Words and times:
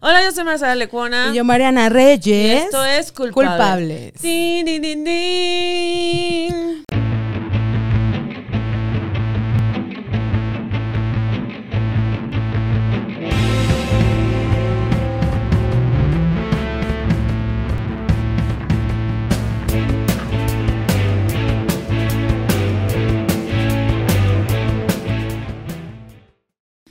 Hola, 0.00 0.22
yo 0.22 0.32
soy 0.32 0.44
Marcela 0.44 0.74
Lecuona. 0.74 1.30
Y 1.32 1.36
yo, 1.36 1.44
Mariana 1.44 1.88
Reyes. 1.88 2.26
Y 2.26 2.52
esto 2.52 2.84
es 2.84 3.12
Culpable. 3.12 3.48
Culpables. 3.48 4.22
Din, 4.22 4.64
din, 4.66 4.82
din, 4.82 5.04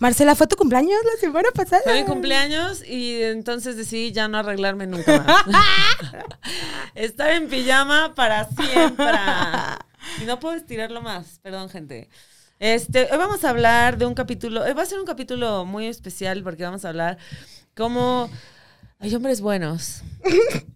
Marcela, 0.05 0.35
¿fue 0.35 0.45
tu 0.45 0.55
cumpleaños 0.55 0.99
la 1.03 1.19
semana 1.19 1.49
pasada? 1.49 1.81
Fue 1.83 1.95
mi 1.95 2.05
cumpleaños 2.05 2.87
y 2.87 3.23
entonces 3.23 3.75
decidí 3.75 4.11
ya 4.11 4.27
no 4.27 4.37
arreglarme 4.37 4.85
nunca 4.85 5.23
más. 5.23 5.45
Estar 6.93 7.31
en 7.31 7.49
pijama 7.49 8.13
para 8.13 8.47
siempre. 8.47 9.07
Y 10.21 10.25
no 10.25 10.39
puedo 10.39 10.55
estirarlo 10.55 11.01
más. 11.01 11.39
Perdón, 11.41 11.69
gente. 11.69 12.07
Este, 12.59 13.09
hoy 13.11 13.17
vamos 13.17 13.43
a 13.45 13.49
hablar 13.49 13.97
de 13.97 14.05
un 14.05 14.13
capítulo. 14.13 14.63
eh, 14.67 14.75
Va 14.75 14.83
a 14.83 14.85
ser 14.85 14.99
un 14.99 15.07
capítulo 15.07 15.65
muy 15.65 15.87
especial 15.87 16.43
porque 16.43 16.61
vamos 16.61 16.85
a 16.85 16.89
hablar 16.89 17.17
cómo 17.75 18.29
hay 18.99 19.15
hombres 19.15 19.41
buenos. 19.41 20.03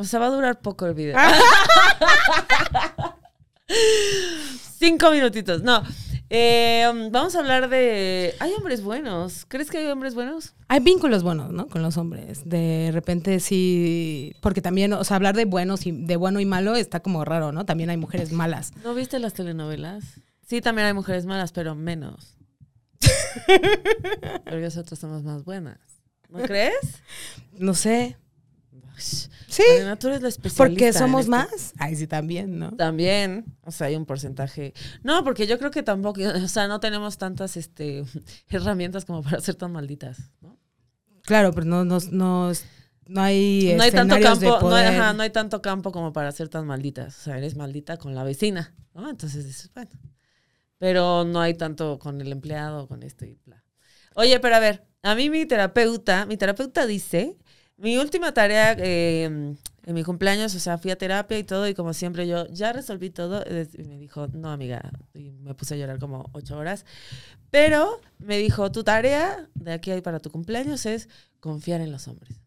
O 0.00 0.04
sea, 0.04 0.20
va 0.20 0.26
a 0.26 0.30
durar 0.30 0.60
poco 0.60 0.86
el 0.86 0.94
video. 0.94 1.18
Cinco 4.78 5.10
minutitos. 5.10 5.62
No. 5.64 5.82
Eh, 6.30 6.84
vamos 7.10 7.34
a 7.34 7.40
hablar 7.40 7.68
de. 7.68 8.34
Hay 8.38 8.52
hombres 8.52 8.80
buenos. 8.80 9.44
¿Crees 9.48 9.70
que 9.70 9.78
hay 9.78 9.86
hombres 9.86 10.14
buenos? 10.14 10.54
Hay 10.68 10.78
vínculos 10.78 11.24
buenos, 11.24 11.52
¿no? 11.52 11.66
Con 11.66 11.82
los 11.82 11.96
hombres. 11.96 12.48
De 12.48 12.90
repente 12.92 13.40
sí. 13.40 14.36
Porque 14.40 14.62
también, 14.62 14.92
o 14.92 15.02
sea, 15.02 15.16
hablar 15.16 15.34
de 15.34 15.46
buenos 15.46 15.84
y 15.86 15.90
de 15.90 16.16
bueno 16.16 16.38
y 16.38 16.46
malo 16.46 16.76
está 16.76 17.00
como 17.00 17.24
raro, 17.24 17.50
¿no? 17.50 17.64
También 17.64 17.90
hay 17.90 17.96
mujeres 17.96 18.30
malas. 18.30 18.72
¿No 18.84 18.94
viste 18.94 19.18
las 19.18 19.34
telenovelas? 19.34 20.04
Sí, 20.46 20.60
también 20.60 20.86
hay 20.86 20.94
mujeres 20.94 21.26
malas, 21.26 21.50
pero 21.50 21.74
menos. 21.74 22.36
Porque 24.44 24.60
nosotros 24.60 24.98
somos 24.98 25.24
más 25.24 25.44
buenas. 25.44 25.80
¿No 26.28 26.38
crees? 26.42 27.02
No 27.58 27.74
sé. 27.74 28.16
Sí. 28.98 29.62
Mariana, 29.68 29.98
tú 29.98 30.08
eres 30.08 30.22
la 30.22 30.28
especialista. 30.28 30.64
Porque 30.64 30.92
somos 30.92 31.28
más. 31.28 31.72
Ay, 31.78 31.96
sí, 31.96 32.06
también, 32.06 32.58
¿no? 32.58 32.72
También, 32.72 33.56
o 33.62 33.70
sea, 33.70 33.86
hay 33.86 33.96
un 33.96 34.06
porcentaje. 34.06 34.74
No, 35.02 35.24
porque 35.24 35.46
yo 35.46 35.58
creo 35.58 35.70
que 35.70 35.82
tampoco, 35.82 36.20
o 36.44 36.48
sea, 36.48 36.68
no 36.68 36.80
tenemos 36.80 37.18
tantas 37.18 37.56
este, 37.56 38.04
herramientas 38.48 39.04
como 39.04 39.22
para 39.22 39.40
ser 39.40 39.54
tan 39.54 39.72
malditas, 39.72 40.30
¿no? 40.40 40.58
Claro, 41.22 41.52
pero 41.52 41.66
no, 41.66 41.84
no, 41.84 41.98
no, 42.10 42.52
no 43.06 43.20
hay. 43.20 43.74
No 43.76 43.82
hay 43.82 43.90
tanto 43.90 44.18
campo, 44.20 44.60
no 44.60 44.74
hay, 44.74 44.86
ajá, 44.86 45.12
no 45.12 45.22
hay 45.22 45.30
tanto 45.30 45.60
campo 45.62 45.92
como 45.92 46.12
para 46.12 46.32
ser 46.32 46.48
tan 46.48 46.66
malditas. 46.66 47.18
O 47.18 47.22
sea, 47.22 47.38
eres 47.38 47.56
maldita 47.56 47.96
con 47.96 48.14
la 48.14 48.24
vecina, 48.24 48.74
¿no? 48.94 49.08
Entonces 49.08 49.46
dices, 49.46 49.70
bueno. 49.74 49.90
Pero 50.78 51.24
no 51.24 51.40
hay 51.40 51.54
tanto 51.54 51.98
con 51.98 52.20
el 52.20 52.30
empleado, 52.30 52.86
con 52.86 53.02
esto 53.02 53.24
y 53.24 53.36
bla. 53.44 53.64
Oye, 54.14 54.38
pero 54.40 54.56
a 54.56 54.60
ver, 54.60 54.86
a 55.02 55.14
mí 55.14 55.28
mi 55.30 55.44
terapeuta, 55.46 56.26
mi 56.26 56.36
terapeuta 56.36 56.86
dice, 56.86 57.36
mi 57.78 57.96
última 57.96 58.32
tarea 58.32 58.76
eh, 58.78 59.24
en 59.24 59.94
mi 59.94 60.04
cumpleaños, 60.04 60.54
o 60.54 60.58
sea, 60.60 60.76
fui 60.78 60.90
a 60.90 60.98
terapia 60.98 61.38
y 61.38 61.44
todo, 61.44 61.66
y 61.66 61.74
como 61.74 61.94
siempre 61.94 62.26
yo 62.26 62.46
ya 62.48 62.72
resolví 62.72 63.10
todo, 63.10 63.42
y 63.46 63.84
me 63.84 63.98
dijo, 63.98 64.26
no, 64.28 64.50
amiga, 64.50 64.90
y 65.14 65.30
me 65.30 65.54
puse 65.54 65.74
a 65.74 65.76
llorar 65.78 65.98
como 65.98 66.28
ocho 66.32 66.58
horas, 66.58 66.84
pero 67.50 68.00
me 68.18 68.36
dijo, 68.36 68.70
tu 68.70 68.84
tarea 68.84 69.48
de 69.54 69.72
aquí 69.72 69.98
para 70.02 70.20
tu 70.20 70.30
cumpleaños 70.30 70.84
es 70.86 71.08
confiar 71.40 71.80
en 71.80 71.92
los 71.92 72.08
hombres. 72.08 72.38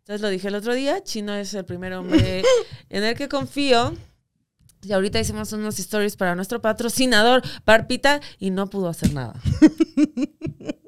Entonces 0.00 0.20
lo 0.20 0.28
dije 0.28 0.48
el 0.48 0.54
otro 0.56 0.74
día, 0.74 1.02
Chino 1.02 1.34
es 1.34 1.54
el 1.54 1.64
primer 1.64 1.94
hombre 1.94 2.42
en 2.90 3.04
el 3.04 3.16
que 3.16 3.28
confío. 3.28 3.94
Y 4.82 4.92
ahorita 4.92 5.18
hicimos 5.18 5.50
unos 5.54 5.78
stories 5.78 6.14
para 6.14 6.34
nuestro 6.34 6.60
patrocinador, 6.60 7.42
Parpita, 7.64 8.20
y 8.38 8.50
no 8.50 8.68
pudo 8.68 8.88
hacer 8.88 9.14
nada. 9.14 9.32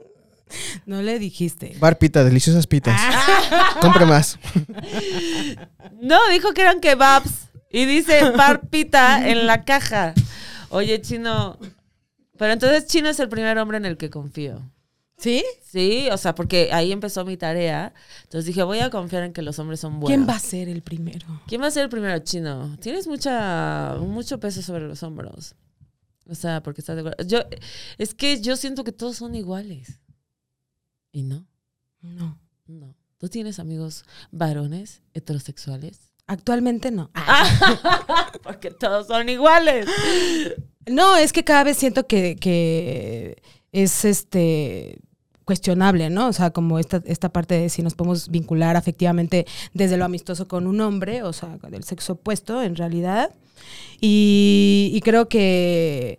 No 0.86 1.02
le 1.02 1.18
dijiste. 1.18 1.76
Bar 1.78 1.98
Pita, 1.98 2.24
deliciosas 2.24 2.66
pitas. 2.66 2.98
Ah. 2.98 3.76
Compre 3.80 4.06
más. 4.06 4.38
No, 6.00 6.18
dijo 6.28 6.52
que 6.52 6.60
eran 6.60 6.80
kebabs. 6.80 7.48
Y 7.70 7.84
dice 7.86 8.32
Parpita 8.36 9.28
en 9.28 9.46
la 9.46 9.64
caja. 9.64 10.14
Oye, 10.68 11.00
Chino. 11.00 11.58
Pero 12.36 12.52
entonces 12.52 12.86
Chino 12.86 13.08
es 13.08 13.18
el 13.18 13.28
primer 13.28 13.58
hombre 13.58 13.78
en 13.78 13.86
el 13.86 13.96
que 13.96 14.10
confío. 14.10 14.62
¿Sí? 15.18 15.42
Sí, 15.62 16.08
o 16.12 16.18
sea, 16.18 16.34
porque 16.34 16.70
ahí 16.72 16.92
empezó 16.92 17.24
mi 17.24 17.36
tarea. 17.36 17.94
Entonces 18.24 18.44
dije, 18.46 18.62
voy 18.62 18.80
a 18.80 18.90
confiar 18.90 19.22
en 19.22 19.32
que 19.32 19.42
los 19.42 19.58
hombres 19.58 19.80
son 19.80 19.98
buenos. 19.98 20.08
¿Quién 20.08 20.28
va 20.28 20.36
a 20.36 20.40
ser 20.40 20.68
el 20.68 20.82
primero? 20.82 21.26
¿Quién 21.46 21.62
va 21.62 21.68
a 21.68 21.70
ser 21.70 21.84
el 21.84 21.88
primero 21.88 22.18
chino? 22.18 22.76
Tienes 22.80 23.06
mucha, 23.06 23.96
mucho 23.98 24.38
peso 24.38 24.60
sobre 24.62 24.86
los 24.86 25.02
hombros. 25.02 25.54
O 26.28 26.34
sea, 26.34 26.62
porque 26.62 26.82
estás 26.82 26.96
de 26.96 27.00
acuerdo. 27.00 27.24
Yo, 27.24 27.40
es 27.98 28.14
que 28.14 28.40
yo 28.40 28.56
siento 28.56 28.84
que 28.84 28.92
todos 28.92 29.16
son 29.16 29.34
iguales. 29.34 29.98
Y 31.16 31.22
no, 31.22 31.46
No. 32.02 32.38
no. 32.66 32.94
¿Tú 33.16 33.30
tienes 33.30 33.58
amigos 33.58 34.04
varones 34.32 35.00
heterosexuales? 35.14 36.12
Actualmente 36.26 36.90
no. 36.90 37.10
porque 38.42 38.70
todos 38.70 39.06
son 39.06 39.26
iguales. 39.30 39.86
No, 40.86 41.16
es 41.16 41.32
que 41.32 41.42
cada 41.42 41.64
vez 41.64 41.78
siento 41.78 42.06
que, 42.06 42.36
que 42.36 43.42
es 43.72 44.04
este 44.04 44.98
cuestionable, 45.46 46.10
¿no? 46.10 46.28
O 46.28 46.32
sea, 46.34 46.50
como 46.50 46.78
esta, 46.78 47.02
esta 47.06 47.30
parte 47.30 47.54
de 47.58 47.70
si 47.70 47.82
nos 47.82 47.94
podemos 47.94 48.28
vincular 48.28 48.76
afectivamente 48.76 49.46
desde 49.72 49.96
lo 49.96 50.04
amistoso 50.04 50.46
con 50.46 50.66
un 50.66 50.82
hombre, 50.82 51.22
o 51.22 51.32
sea, 51.32 51.56
del 51.70 51.84
sexo 51.84 52.12
opuesto, 52.12 52.62
en 52.62 52.76
realidad. 52.76 53.30
Y, 54.02 54.90
y 54.92 55.00
creo 55.00 55.30
que, 55.30 56.18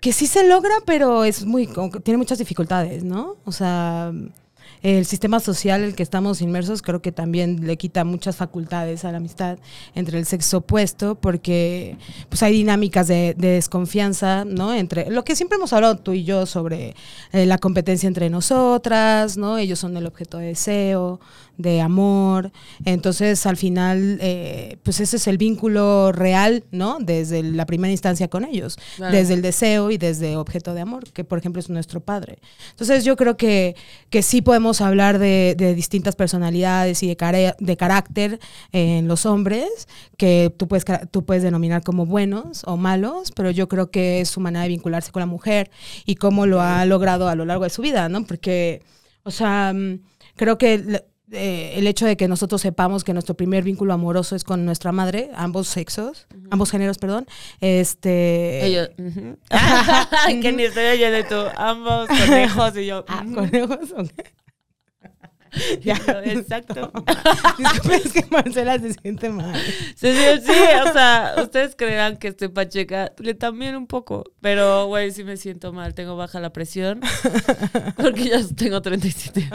que 0.00 0.12
sí 0.12 0.26
se 0.26 0.46
logra, 0.46 0.74
pero 0.86 1.24
es 1.24 1.44
muy, 1.44 1.68
tiene 2.02 2.18
muchas 2.18 2.38
dificultades, 2.38 3.04
¿no? 3.04 3.36
O 3.44 3.52
sea, 3.52 4.12
el 4.82 5.06
sistema 5.06 5.40
social 5.40 5.80
en 5.80 5.88
el 5.88 5.94
que 5.94 6.02
estamos 6.02 6.40
inmersos 6.40 6.82
creo 6.82 7.02
que 7.02 7.10
también 7.10 7.66
le 7.66 7.76
quita 7.76 8.04
muchas 8.04 8.36
facultades 8.36 9.04
a 9.04 9.10
la 9.10 9.16
amistad 9.16 9.58
entre 9.94 10.18
el 10.18 10.26
sexo 10.26 10.58
opuesto 10.58 11.16
porque 11.16 11.96
pues 12.28 12.42
hay 12.42 12.52
dinámicas 12.52 13.08
de, 13.08 13.34
de 13.36 13.48
desconfianza, 13.48 14.44
¿no? 14.44 14.72
Entre 14.72 15.10
lo 15.10 15.24
que 15.24 15.34
siempre 15.34 15.56
hemos 15.56 15.72
hablado 15.72 15.96
tú 15.96 16.12
y 16.12 16.24
yo 16.24 16.46
sobre 16.46 16.94
eh, 17.32 17.46
la 17.46 17.58
competencia 17.58 18.06
entre 18.06 18.30
nosotras, 18.30 19.36
¿no? 19.36 19.58
Ellos 19.58 19.80
son 19.80 19.96
el 19.96 20.06
objeto 20.06 20.38
de 20.38 20.46
deseo, 20.46 21.20
de 21.58 21.80
amor. 21.82 22.50
Entonces, 22.86 23.44
al 23.44 23.56
final, 23.58 24.18
eh, 24.22 24.78
pues 24.84 25.00
ese 25.00 25.16
es 25.16 25.26
el 25.26 25.36
vínculo 25.36 26.12
real, 26.12 26.64
¿no? 26.70 26.98
Desde 27.00 27.42
la 27.42 27.66
primera 27.66 27.90
instancia 27.92 28.28
con 28.28 28.44
ellos, 28.44 28.78
Claro. 28.96 29.14
desde 29.14 29.34
el 29.34 29.42
deseo 29.42 29.90
y 29.90 29.98
desde 29.98 30.36
objeto 30.36 30.72
de 30.72 30.80
amor, 30.80 31.04
que 31.12 31.24
por 31.24 31.38
ejemplo 31.38 31.60
es 31.60 31.68
nuestro 31.68 32.00
padre. 32.00 32.38
Entonces, 32.70 33.04
yo 33.04 33.16
creo 33.16 33.36
que, 33.36 33.74
que 34.08 34.22
sí 34.22 34.40
podemos 34.40 34.80
hablar 34.80 35.18
de, 35.18 35.54
de 35.58 35.74
distintas 35.74 36.14
personalidades 36.16 37.02
y 37.02 37.08
de, 37.08 37.16
care- 37.16 37.54
de 37.58 37.76
carácter 37.76 38.38
en 38.72 39.08
los 39.08 39.26
hombres, 39.26 39.68
que 40.16 40.54
tú 40.56 40.68
puedes, 40.68 40.84
tú 41.10 41.24
puedes 41.24 41.42
denominar 41.42 41.82
como 41.82 42.06
buenos 42.06 42.62
o 42.66 42.76
malos, 42.76 43.32
pero 43.32 43.50
yo 43.50 43.68
creo 43.68 43.90
que 43.90 44.20
es 44.20 44.28
su 44.28 44.38
manera 44.40 44.62
de 44.62 44.68
vincularse 44.68 45.10
con 45.10 45.20
la 45.20 45.26
mujer 45.26 45.70
y 46.06 46.14
cómo 46.14 46.46
lo 46.46 46.60
ha 46.60 46.84
logrado 46.84 47.28
a 47.28 47.34
lo 47.34 47.44
largo 47.44 47.64
de 47.64 47.70
su 47.70 47.82
vida, 47.82 48.08
¿no? 48.08 48.24
Porque, 48.24 48.82
o 49.24 49.32
sea, 49.32 49.72
mm, 49.74 50.00
creo 50.36 50.56
que 50.56 51.04
eh, 51.32 51.72
el 51.76 51.86
hecho 51.86 52.06
de 52.06 52.16
que 52.16 52.28
nosotros 52.28 52.60
sepamos 52.60 53.04
que 53.04 53.12
nuestro 53.12 53.34
primer 53.36 53.64
vínculo 53.64 53.92
amoroso 53.92 54.36
es 54.36 54.44
con 54.44 54.64
nuestra 54.64 54.92
madre, 54.92 55.30
ambos 55.34 55.68
sexos, 55.68 56.26
ambos 56.50 56.70
géneros, 56.70 56.98
perdón, 56.98 57.26
este... 57.60 58.64
Ellos. 58.66 58.90
ujú. 58.98 59.38
que 60.42 60.52
ni 60.52 60.64
estoy 60.64 60.84
oyendo 60.84 61.28
tú. 61.28 61.50
Ambos 61.56 62.08
conejos 62.08 62.76
y 62.76 62.86
yo. 62.86 63.04
Ah, 63.08 63.24
conejos, 63.34 63.92
ok. 63.96 64.10
Y 65.80 65.88
yo, 65.88 65.94
Exacto. 66.24 66.92
Disculpe, 67.58 67.96
es 67.96 68.12
que 68.12 68.24
Marcela 68.30 68.78
se 68.78 68.94
siente 68.94 69.28
mal. 69.30 69.54
Sí, 69.96 70.12
sí, 70.12 70.40
sí, 70.44 70.52
o 70.86 70.92
sea, 70.92 71.34
ustedes 71.42 71.74
creerán 71.76 72.16
que 72.16 72.28
estoy 72.28 72.48
pacheca, 72.48 73.12
le 73.18 73.34
también 73.34 73.76
un 73.76 73.86
poco, 73.86 74.24
pero 74.40 74.86
güey, 74.86 75.10
sí 75.10 75.24
me 75.24 75.36
siento 75.36 75.72
mal, 75.72 75.94
tengo 75.94 76.16
baja 76.16 76.40
la 76.40 76.52
presión, 76.52 77.00
porque 77.96 78.24
ya 78.24 78.40
tengo 78.56 78.82
37. 78.82 79.48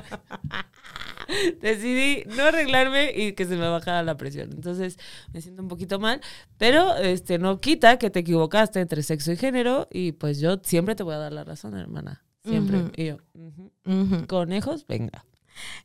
Decidí 1.61 2.23
no 2.35 2.43
arreglarme 2.43 3.11
y 3.15 3.33
que 3.33 3.45
se 3.45 3.55
me 3.55 3.67
bajara 3.67 4.03
la 4.03 4.17
presión, 4.17 4.51
entonces 4.51 4.97
me 5.33 5.41
siento 5.41 5.61
un 5.61 5.67
poquito 5.67 5.99
mal, 5.99 6.21
pero 6.57 6.95
este 6.97 7.39
no 7.39 7.59
quita 7.59 7.97
que 7.97 8.09
te 8.09 8.19
equivocaste 8.19 8.79
entre 8.79 9.03
sexo 9.03 9.31
y 9.31 9.37
género 9.37 9.87
y 9.91 10.11
pues 10.13 10.39
yo 10.39 10.57
siempre 10.63 10.95
te 10.95 11.03
voy 11.03 11.15
a 11.15 11.17
dar 11.19 11.33
la 11.33 11.43
razón, 11.43 11.77
hermana, 11.77 12.23
siempre. 12.43 12.81
Y 12.95 13.05
yo, 13.07 13.17
ujú. 13.33 13.71
Ujú. 13.85 14.27
conejos, 14.27 14.85
venga. 14.87 15.25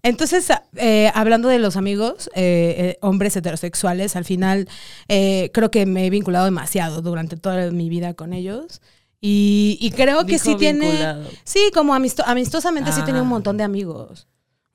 Entonces, 0.02 0.48
eh, 0.76 1.10
hablando 1.14 1.48
de 1.48 1.58
los 1.58 1.76
amigos, 1.76 2.30
eh, 2.34 2.74
eh, 2.78 2.98
hombres 3.02 3.36
heterosexuales, 3.36 4.16
al 4.16 4.24
final 4.24 4.66
creo 5.06 5.70
que 5.70 5.84
me 5.84 6.06
he 6.06 6.10
vinculado 6.10 6.46
demasiado 6.46 7.02
durante 7.02 7.36
toda 7.36 7.70
mi 7.70 7.88
vida 7.90 8.14
con 8.14 8.32
ellos. 8.32 8.80
Y, 9.20 9.76
y 9.80 9.90
creo 9.90 10.20
que 10.24 10.34
Dijo 10.34 10.44
sí 10.44 10.54
tiene... 10.56 11.16
Sí, 11.44 11.70
como 11.74 11.92
amisto- 11.94 12.22
amistosamente 12.24 12.92
sí 12.92 13.02
tenía 13.04 13.20
un 13.20 13.26
Ah. 13.26 13.30
montón 13.30 13.56
de 13.56 13.64
amigos. 13.64 14.26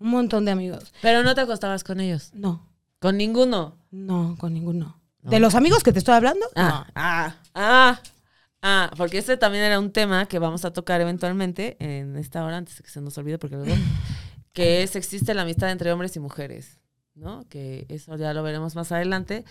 Un 0.03 0.09
montón 0.09 0.43
de 0.45 0.51
amigos. 0.51 0.93
Pero 1.01 1.23
no 1.23 1.33
te 1.33 1.41
acostabas 1.41 1.83
con 1.83 1.99
ellos. 2.01 2.31
No, 2.33 2.69
Con 2.99 3.17
ninguno. 3.17 3.77
no, 3.89 4.35
con 4.37 4.53
ninguno. 4.53 4.99
No. 5.21 5.31
¿De 5.31 5.39
los 5.39 5.55
amigos 5.55 5.81
que 5.83 5.93
te 5.93 5.99
estoy 5.99 6.15
hablando? 6.15 6.45
Ah, 6.55 6.85
ah, 6.95 7.35
ah, 7.55 8.01
ah, 8.61 8.91
porque 8.97 9.17
este 9.17 9.37
también 9.37 9.63
era 9.63 9.79
un 9.79 9.91
tema 9.91 10.25
que 10.25 10.37
vamos 10.37 10.65
a 10.65 10.73
tocar 10.73 10.99
eventualmente 10.99 11.77
en 11.79 12.17
esta 12.17 12.43
hora, 12.43 12.57
antes 12.57 12.77
de 12.77 12.83
que 12.83 12.89
se 12.89 12.99
nos 12.99 13.17
olvide, 13.17 13.37
porque 13.37 13.55
luego, 13.55 13.73
que 14.51 14.83
es, 14.83 14.97
existe 14.97 15.33
la 15.33 15.43
amistad 15.43 15.71
entre 15.71 15.93
hombres 15.93 16.13
y 16.17 16.19
mujeres, 16.19 16.81
¿no? 17.15 17.47
Que 17.47 17.85
eso 17.87 18.17
ya 18.17 18.33
lo 18.33 18.43
veremos 18.43 18.75
más 18.75 18.91
adelante. 18.91 19.45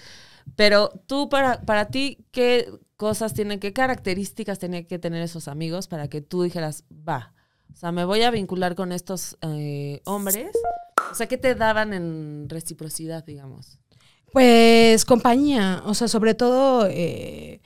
Pero 0.55 0.91
tú, 1.07 1.31
para, 1.31 1.63
para 1.63 1.87
ti, 1.87 2.27
¿qué 2.31 2.71
cosas 2.97 3.33
tienen, 3.33 3.59
qué 3.59 3.73
características 3.73 4.59
tienen 4.59 4.85
que 4.85 4.99
tener 4.99 5.23
esos 5.23 5.49
amigos 5.49 5.89
para 5.89 6.09
que 6.09 6.21
tú 6.21 6.43
dijeras, 6.43 6.85
va, 6.91 7.33
o 7.73 7.77
sea, 7.77 7.93
me 7.93 8.05
voy 8.05 8.23
a 8.23 8.31
vincular 8.31 8.75
con 8.75 8.93
estos 8.93 9.37
eh, 9.43 10.01
hombres? 10.05 10.51
O 11.11 11.15
sea, 11.15 11.27
¿qué 11.27 11.37
te 11.37 11.55
daban 11.55 11.93
en 11.93 12.47
reciprocidad, 12.49 13.25
digamos? 13.25 13.79
Pues 14.33 15.05
compañía, 15.05 15.83
o 15.85 15.95
sea, 15.95 16.09
sobre 16.09 16.35
todo 16.35 16.87
eh, 16.91 17.61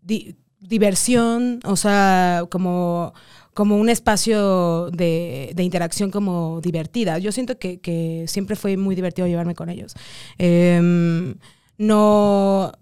di- 0.00 0.36
diversión, 0.60 1.60
o 1.64 1.76
sea, 1.76 2.44
como, 2.50 3.12
como 3.52 3.76
un 3.76 3.88
espacio 3.88 4.90
de, 4.90 5.52
de 5.54 5.62
interacción 5.62 6.10
como 6.10 6.60
divertida. 6.62 7.18
Yo 7.18 7.32
siento 7.32 7.58
que, 7.58 7.80
que 7.80 8.26
siempre 8.28 8.54
fue 8.56 8.76
muy 8.76 8.94
divertido 8.94 9.26
llevarme 9.26 9.54
con 9.54 9.70
ellos. 9.70 9.94
Em, 10.38 11.34
no... 11.78 12.72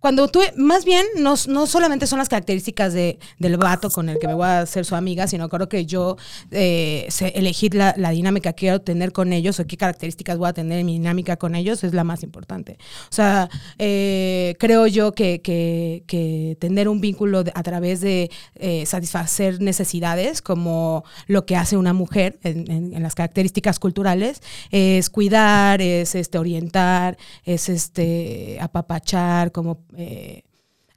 Cuando 0.00 0.28
tú, 0.28 0.40
más 0.56 0.84
bien, 0.84 1.04
no, 1.18 1.34
no 1.48 1.66
solamente 1.66 2.06
son 2.06 2.18
las 2.18 2.28
características 2.28 2.94
de, 2.94 3.18
del 3.38 3.56
vato 3.58 3.90
con 3.90 4.08
el 4.08 4.18
que 4.18 4.26
me 4.26 4.34
voy 4.34 4.46
a 4.46 4.60
hacer 4.60 4.84
su 4.86 4.96
amiga, 4.96 5.26
sino 5.26 5.48
creo 5.48 5.68
que 5.68 5.84
yo 5.86 6.16
eh, 6.50 7.06
sé 7.10 7.28
elegir 7.36 7.74
la, 7.74 7.92
dinámica 8.10 8.52
que 8.54 8.60
quiero 8.60 8.80
tener 8.80 9.12
con 9.12 9.32
ellos 9.32 9.60
o 9.60 9.66
qué 9.66 9.76
características 9.76 10.36
voy 10.38 10.48
a 10.48 10.52
tener 10.52 10.78
en 10.80 10.86
mi 10.86 10.92
dinámica 10.94 11.36
con 11.36 11.54
ellos 11.54 11.84
es 11.84 11.92
la 11.94 12.04
más 12.04 12.22
importante. 12.22 12.78
O 13.10 13.14
sea, 13.14 13.48
eh, 13.78 14.54
creo 14.58 14.86
yo 14.86 15.12
que, 15.12 15.40
que- 15.42 16.56
tener 16.58 16.88
un 16.88 17.00
vínculo 17.00 17.44
a 17.54 17.62
través 17.62 18.00
de 18.00 18.30
eh, 18.56 18.84
satisfacer 18.86 19.60
necesidades, 19.60 20.42
como 20.42 21.04
lo 21.26 21.46
que 21.46 21.56
hace 21.56 21.76
una 21.76 21.92
mujer 21.92 22.38
en, 22.42 22.70
en- 22.70 22.94
en 22.94 23.02
las 23.02 23.14
características 23.14 23.78
culturales, 23.78 24.40
es 24.70 25.10
cuidar, 25.10 25.80
es 25.82 26.14
este, 26.14 26.38
orientar, 26.38 27.16
es 27.44 27.68
este, 27.68 28.58
apapachar, 28.60 29.52
como... 29.52 29.78
eh, 29.96 30.42
Como 30.42 30.49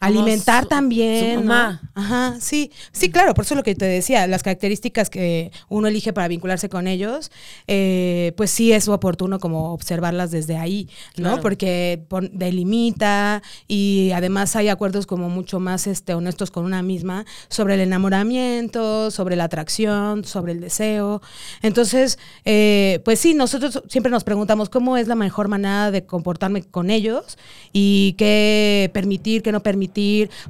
alimentar 0.06 0.66
también. 0.66 1.36
su 1.36 1.42
¿no? 1.42 1.48
mamá. 1.48 1.82
Ajá, 1.96 2.38
sí, 2.40 2.72
sí, 2.92 3.12
claro, 3.12 3.34
por 3.34 3.46
eso 3.46 3.56
lo 3.56 3.64
que 3.64 3.76
te 3.76 3.86
decía, 3.86 4.26
las 4.28 4.44
características 4.44 5.10
que 5.10 5.52
uno 5.70 5.88
elige 5.88 6.14
para 6.14 6.28
vincularse 6.28 6.70
con 6.70 6.88
ellos, 6.88 7.32
eh, 7.68 8.34
pues 8.36 8.52
sí 8.52 8.72
es 8.72 8.88
oportuno 8.88 9.40
como 9.40 9.74
observarlas 9.74 10.32
desde 10.32 10.58
ahí, 10.58 10.90
¿no? 11.18 11.24
Claro. 11.24 11.42
Porque 11.42 12.04
delimita 12.32 13.42
y 13.68 14.12
además 14.14 14.56
hay 14.56 14.70
acuerdos 14.70 15.06
como 15.06 15.30
mucho 15.30 15.60
más 15.60 15.88
este, 15.88 16.14
honestos 16.14 16.52
con 16.52 16.66
una 16.66 16.82
misma 16.82 17.26
sobre 17.50 17.76
el 17.76 17.82
enamoramiento, 17.82 19.12
sobre 19.12 19.36
la 19.36 19.46
atracción, 19.46 20.26
sobre 20.26 20.54
el 20.54 20.62
deseo. 20.62 21.22
Entonces, 21.62 22.18
eh, 22.46 23.02
pues 23.06 23.20
sí, 23.20 23.34
nosotros 23.34 23.84
siempre 23.88 24.12
nos 24.12 24.24
preguntamos 24.24 24.70
cómo 24.70 24.98
es 24.98 25.08
la 25.08 25.16
mejor 25.16 25.48
manera 25.48 25.92
de 25.92 26.06
comportarme 26.06 26.64
con 26.64 26.90
ellos 26.90 27.38
y 27.72 28.16
qué 28.18 28.90
permitir, 28.94 29.44
qué 29.44 29.52
no 29.52 29.62
permitir, 29.62 29.93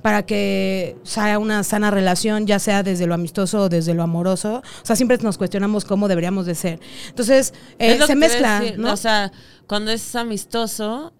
para 0.01 0.25
que 0.25 0.97
sea 1.03 1.39
una 1.39 1.63
sana 1.63 1.91
relación, 1.91 2.47
ya 2.47 2.59
sea 2.59 2.83
desde 2.83 3.07
lo 3.07 3.13
amistoso 3.13 3.63
o 3.63 3.69
desde 3.69 3.93
lo 3.93 4.03
amoroso. 4.03 4.61
O 4.81 4.85
sea, 4.85 4.95
siempre 4.95 5.17
nos 5.19 5.37
cuestionamos 5.37 5.85
cómo 5.85 6.07
deberíamos 6.07 6.45
de 6.45 6.55
ser. 6.55 6.79
Entonces, 7.09 7.53
eh, 7.79 7.99
se 8.05 8.15
mezcla. 8.15 8.61
O 8.91 8.97
sea, 8.97 9.31
cuando 9.67 9.91
es 9.91 10.15
amistoso, 10.15 11.13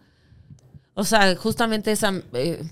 o 0.93 1.03
sea, 1.03 1.35
justamente 1.35 1.91
esa, 1.91 2.13
eh, 2.33 2.63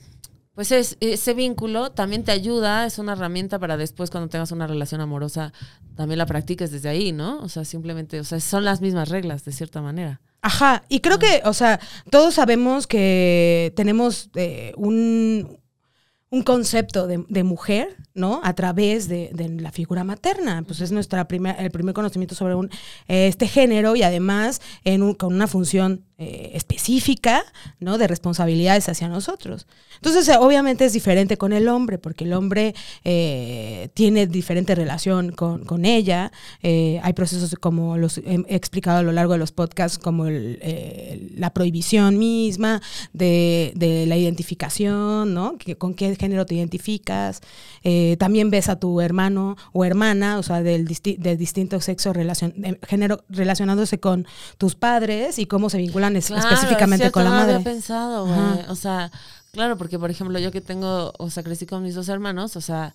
pues 0.54 0.72
es, 0.72 0.98
ese 1.00 1.34
vínculo 1.34 1.92
también 1.92 2.24
te 2.24 2.32
ayuda, 2.32 2.86
es 2.86 3.00
una 3.00 3.14
herramienta 3.14 3.58
para 3.58 3.78
después 3.78 4.10
cuando 4.12 4.30
tengas 4.30 4.52
una 4.52 4.68
relación 4.68 5.02
amorosa, 5.02 5.54
también 5.96 6.18
la 6.18 6.26
practiques 6.26 6.72
desde 6.72 6.90
ahí, 6.90 7.12
¿no? 7.12 7.40
O 7.40 7.50
sea, 7.50 7.66
simplemente, 7.66 8.20
o 8.20 8.24
sea, 8.24 8.40
son 8.40 8.66
las 8.66 8.82
mismas 8.82 9.10
reglas, 9.10 9.44
de 9.46 9.52
cierta 9.52 9.82
manera. 9.82 10.22
Ajá, 10.42 10.84
y 10.90 11.02
creo 11.02 11.20
que, 11.20 11.42
o 11.46 11.54
sea, 11.54 11.80
todos 12.10 12.34
sabemos 12.34 12.88
que 12.88 13.74
tenemos 13.76 14.32
eh, 14.36 14.74
un, 14.76 15.60
un 16.32 16.42
concepto 16.44 17.06
de, 17.06 17.24
de 17.30 17.44
mujer, 17.44 17.96
¿no? 18.16 18.42
A 18.44 18.54
través 18.56 19.08
de, 19.08 19.30
de 19.34 19.50
la 19.50 19.72
figura 19.72 20.04
materna. 20.04 20.64
Pues 20.66 20.82
es 20.82 20.92
nuestra 20.92 21.28
primer, 21.28 21.58
el 21.60 21.70
primer 21.70 21.94
conocimiento 21.94 22.34
sobre 22.34 22.56
un, 22.56 22.72
eh, 23.08 23.28
este 23.28 23.48
género 23.48 23.96
y 23.96 24.02
además 24.02 24.62
en 24.84 25.04
un- 25.04 25.14
con 25.14 25.34
una 25.34 25.46
función 25.48 26.06
eh, 26.22 26.52
específica, 26.54 27.44
¿no? 27.80 27.98
De 27.98 28.08
responsabilidades 28.08 28.88
hacia 28.90 29.08
nosotros. 29.08 29.66
Entonces, 29.96 30.28
eh, 30.30 30.38
obviamente 30.40 30.86
es 30.86 30.94
diferente 30.94 31.36
con 31.36 31.52
el 31.52 31.68
hombre, 31.68 31.98
porque 31.98 32.26
el 32.26 32.34
hombre 32.34 32.76
eh, 33.04 33.90
tiene 33.96 34.28
diferente 34.28 34.76
relación 34.76 35.32
con, 35.32 35.66
con 35.66 35.84
ella. 35.84 36.32
Hay 36.62 37.14
procesos 37.14 37.56
como 37.60 37.98
los 37.98 38.20
he 38.20 38.46
explicado 38.50 39.00
a 39.00 39.04
lo 39.04 39.12
largo 39.12 39.34
de 39.34 39.40
los 39.40 39.52
podcasts, 39.52 39.98
como 39.98 40.26
la 40.28 41.50
prohibición 41.54 42.20
misma 42.20 42.82
de, 43.14 43.72
de 43.76 44.06
la 44.06 44.16
identificación, 44.16 45.34
¿no? 45.34 45.58
Con 45.80 45.96
qué 45.96 46.16
género 46.16 46.46
te 46.46 46.54
identificas. 46.56 47.42
También 48.20 48.52
ves 48.52 48.70
a 48.70 48.76
tu 48.76 49.02
hermano 49.02 49.58
o 49.74 49.86
hermana, 49.86 50.38
o 50.38 50.44
sea, 50.44 50.62
del 50.62 50.88
disti- 50.88 51.18
de 51.18 51.36
distinto 51.36 51.82
sexo, 51.82 52.14
género, 52.88 53.24
relacionándose 53.30 54.00
con 54.00 54.28
tus 54.60 54.76
padres 54.76 55.40
y 55.40 55.46
cómo 55.48 55.70
se 55.70 55.80
vinculan 55.80 56.11
es- 56.16 56.28
Claro, 56.28 56.48
específicamente 56.50 57.06
es 57.08 57.12
cierto, 57.12 57.14
con 57.14 57.24
la 57.26 57.30
no 57.32 57.36
madre. 57.38 57.54
había 57.56 57.64
pensado, 57.64 58.26
güey. 58.28 58.66
O 58.70 58.76
sea, 58.76 59.12
claro, 59.52 59.78
porque 59.78 59.98
por 60.00 60.10
ejemplo, 60.12 60.38
yo 60.40 60.52
que 60.52 60.62
tengo, 60.62 61.14
o 61.18 61.30
sea, 61.30 61.44
crecí 61.44 61.66
con 61.66 61.84
mis 61.84 61.96
dos 61.96 62.10
hermanos, 62.10 62.56
o 62.56 62.62
sea, 62.62 62.94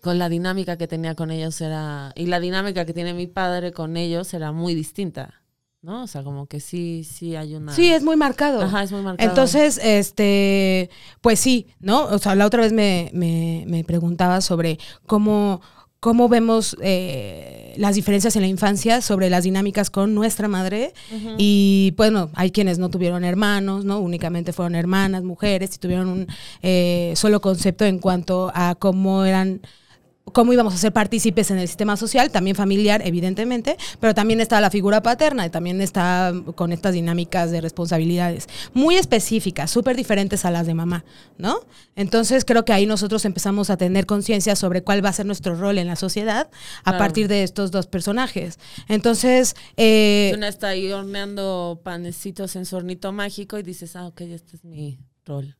con 0.00 0.18
la 0.18 0.28
dinámica 0.28 0.76
que 0.76 0.88
tenía 0.88 1.14
con 1.14 1.30
ellos 1.30 1.60
era, 1.60 2.12
y 2.16 2.26
la 2.26 2.40
dinámica 2.40 2.84
que 2.84 2.92
tiene 2.92 3.14
mi 3.14 3.26
padre 3.26 3.72
con 3.72 3.96
ellos 3.96 4.34
era 4.34 4.50
muy 4.52 4.74
distinta, 4.74 5.34
¿no? 5.80 6.02
O 6.02 6.06
sea, 6.06 6.22
como 6.22 6.46
que 6.46 6.60
sí, 6.60 7.04
sí 7.04 7.36
hay 7.36 7.54
una... 7.54 7.72
Sí, 7.72 7.92
es 7.92 8.02
muy 8.02 8.16
marcado. 8.16 8.62
Ajá, 8.62 8.82
es 8.82 8.92
muy 8.92 9.02
marcado. 9.02 9.28
Entonces, 9.28 9.78
este, 9.82 10.90
pues 11.20 11.40
sí, 11.40 11.68
¿no? 11.80 12.04
O 12.04 12.18
sea, 12.18 12.34
la 12.34 12.46
otra 12.46 12.62
vez 12.62 12.72
me, 12.72 13.10
me, 13.14 13.64
me 13.66 13.84
preguntaba 13.84 14.40
sobre 14.40 14.78
cómo, 15.06 15.60
cómo 16.02 16.28
vemos 16.28 16.76
eh, 16.82 17.74
las 17.76 17.94
diferencias 17.94 18.34
en 18.34 18.42
la 18.42 18.48
infancia 18.48 19.00
sobre 19.00 19.30
las 19.30 19.44
dinámicas 19.44 19.88
con 19.88 20.16
nuestra 20.16 20.48
madre. 20.48 20.92
Ujú. 21.14 21.36
Y 21.38 21.94
bueno, 21.96 22.28
hay 22.34 22.50
quienes 22.50 22.80
no 22.80 22.90
tuvieron 22.90 23.22
hermanos, 23.22 23.84
¿no? 23.84 24.00
Únicamente 24.00 24.52
fueron 24.52 24.74
hermanas, 24.74 25.22
mujeres, 25.22 25.76
y 25.76 25.78
tuvieron 25.78 26.08
un 26.08 26.26
eh, 26.60 27.12
solo 27.14 27.40
concepto 27.40 27.84
en 27.84 28.00
cuanto 28.00 28.50
a 28.52 28.74
cómo 28.74 29.24
eran 29.24 29.60
cómo 30.32 30.52
íbamos 30.52 30.72
a 30.72 30.78
ser 30.78 30.92
partícipes 30.92 31.50
en 31.50 31.58
el 31.58 31.66
sistema 31.68 31.96
social, 31.96 32.30
también 32.30 32.56
familiar, 32.56 33.02
evidentemente, 33.04 33.76
pero 34.00 34.14
también 34.14 34.40
está 34.40 34.60
la 34.60 34.70
figura 34.70 35.02
paterna 35.02 35.44
y 35.44 35.50
también 35.50 35.80
está 35.80 36.32
con 36.54 36.72
estas 36.72 36.94
dinámicas 36.94 37.50
de 37.50 37.60
responsabilidades 37.60 38.46
muy 38.72 38.94
específicas, 38.96 39.70
súper 39.70 39.96
diferentes 39.96 40.44
a 40.44 40.50
las 40.50 40.66
de 40.66 40.74
mamá, 40.74 41.04
¿no? 41.38 41.56
Entonces 41.96 42.44
creo 42.44 42.64
que 42.64 42.72
ahí 42.72 42.86
nosotros 42.86 43.24
empezamos 43.24 43.68
a 43.68 43.76
tener 43.76 44.06
conciencia 44.06 44.56
sobre 44.56 44.82
cuál 44.82 45.04
va 45.04 45.08
a 45.10 45.12
ser 45.12 45.26
nuestro 45.26 45.56
rol 45.56 45.78
en 45.78 45.88
la 45.88 45.96
sociedad 45.96 46.48
a 46.80 46.82
Claro. 46.82 46.98
partir 46.98 47.28
de 47.28 47.42
estos 47.42 47.70
dos 47.70 47.86
personajes. 47.86 48.58
Entonces, 48.88 49.54
eh, 49.76 50.32
Una 50.36 50.48
está 50.48 50.68
ahí 50.68 50.90
horneando 50.92 51.80
panecitos 51.82 52.56
en 52.56 52.64
su 52.64 52.76
hornito 52.76 53.12
mágico 53.12 53.58
y 53.58 53.62
dices, 53.62 53.96
ah, 53.96 54.06
ok, 54.06 54.20
este 54.22 54.56
es 54.56 54.64
mi 54.64 54.98
rol. 55.26 55.56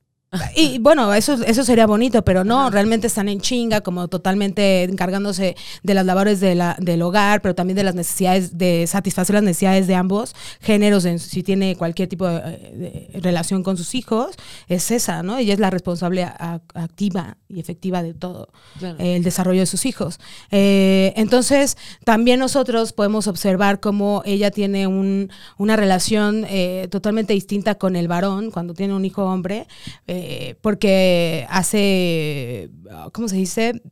Y 0.57 0.79
bueno, 0.79 1.13
eso, 1.13 1.35
eso 1.45 1.63
sería 1.63 1.87
bonito, 1.87 2.25
pero 2.25 2.43
no, 2.43 2.71
realmente 2.71 3.07
están 3.07 3.29
en 3.29 3.41
chinga, 3.41 3.83
como 3.83 4.09
totalmente 4.09 4.85
encargándose 4.85 5.57
de 5.83 5.95
las 5.95 6.07
labores 6.07 6.41
de 6.41 6.55
la, 6.55 6.75
del 6.81 7.03
hogar, 7.03 7.43
pero 7.43 7.55
también 7.55 7.77
de 7.77 7.85
las 7.85 7.95
necesidades, 7.95 8.57
de 8.57 8.87
satisfacer 8.87 9.35
las 9.35 9.43
necesidades 9.43 9.87
de 9.87 9.95
ambos 9.95 10.35
géneros, 10.61 11.05
en, 11.05 11.19
si 11.19 11.43
tiene 11.43 11.77
cualquier 11.77 12.09
tipo 12.09 12.27
de, 12.27 12.41
de 12.41 13.21
relación 13.21 13.63
con 13.63 13.77
sus 13.77 13.95
hijos, 13.95 14.31
es 14.69 14.91
esa, 14.91 15.23
¿no? 15.23 15.37
Ella 15.37 15.53
es 15.53 15.61
la 15.61 15.69
responsable 15.69 16.23
a- 16.25 16.61
activa 16.75 17.37
y 17.49 17.61
efectiva 17.61 18.03
de 18.03 18.15
todo 18.15 18.49
Claro. 18.79 18.97
eh, 19.01 19.17
el 19.17 19.25
desarrollo 19.25 19.61
de 19.61 19.67
sus 19.67 19.85
hijos. 19.85 20.19
Eh, 20.51 21.13
entonces, 21.17 21.77
también 22.05 22.41
nosotros 22.41 22.95
podemos 22.95 23.27
observar 23.27 23.81
cómo 23.81 24.23
ella 24.25 24.51
tiene 24.51 24.87
un- 24.87 25.31
una 25.59 25.77
relación 25.77 26.47
eh, 26.49 26.89
totalmente 26.91 27.35
distinta 27.35 27.75
con 27.75 27.97
el 27.97 28.09
varón 28.09 28.51
cuando 28.51 28.73
tiene 28.73 28.95
un 28.95 29.05
hijo 29.05 29.25
hombre, 29.27 29.67
eh, 30.07 30.21
porque 30.61 31.47
hace, 31.49 32.71
¿cómo 33.13 33.29
se 33.29 33.37
dice? 33.37 33.83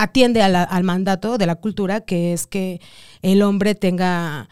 atiende 0.00 0.48
la- 0.48 0.62
al 0.62 0.84
mandato 0.84 1.38
de 1.38 1.46
la 1.46 1.56
cultura, 1.56 2.02
que 2.02 2.32
es 2.32 2.46
que 2.46 2.80
el 3.20 3.42
hombre 3.42 3.74
tenga 3.74 4.48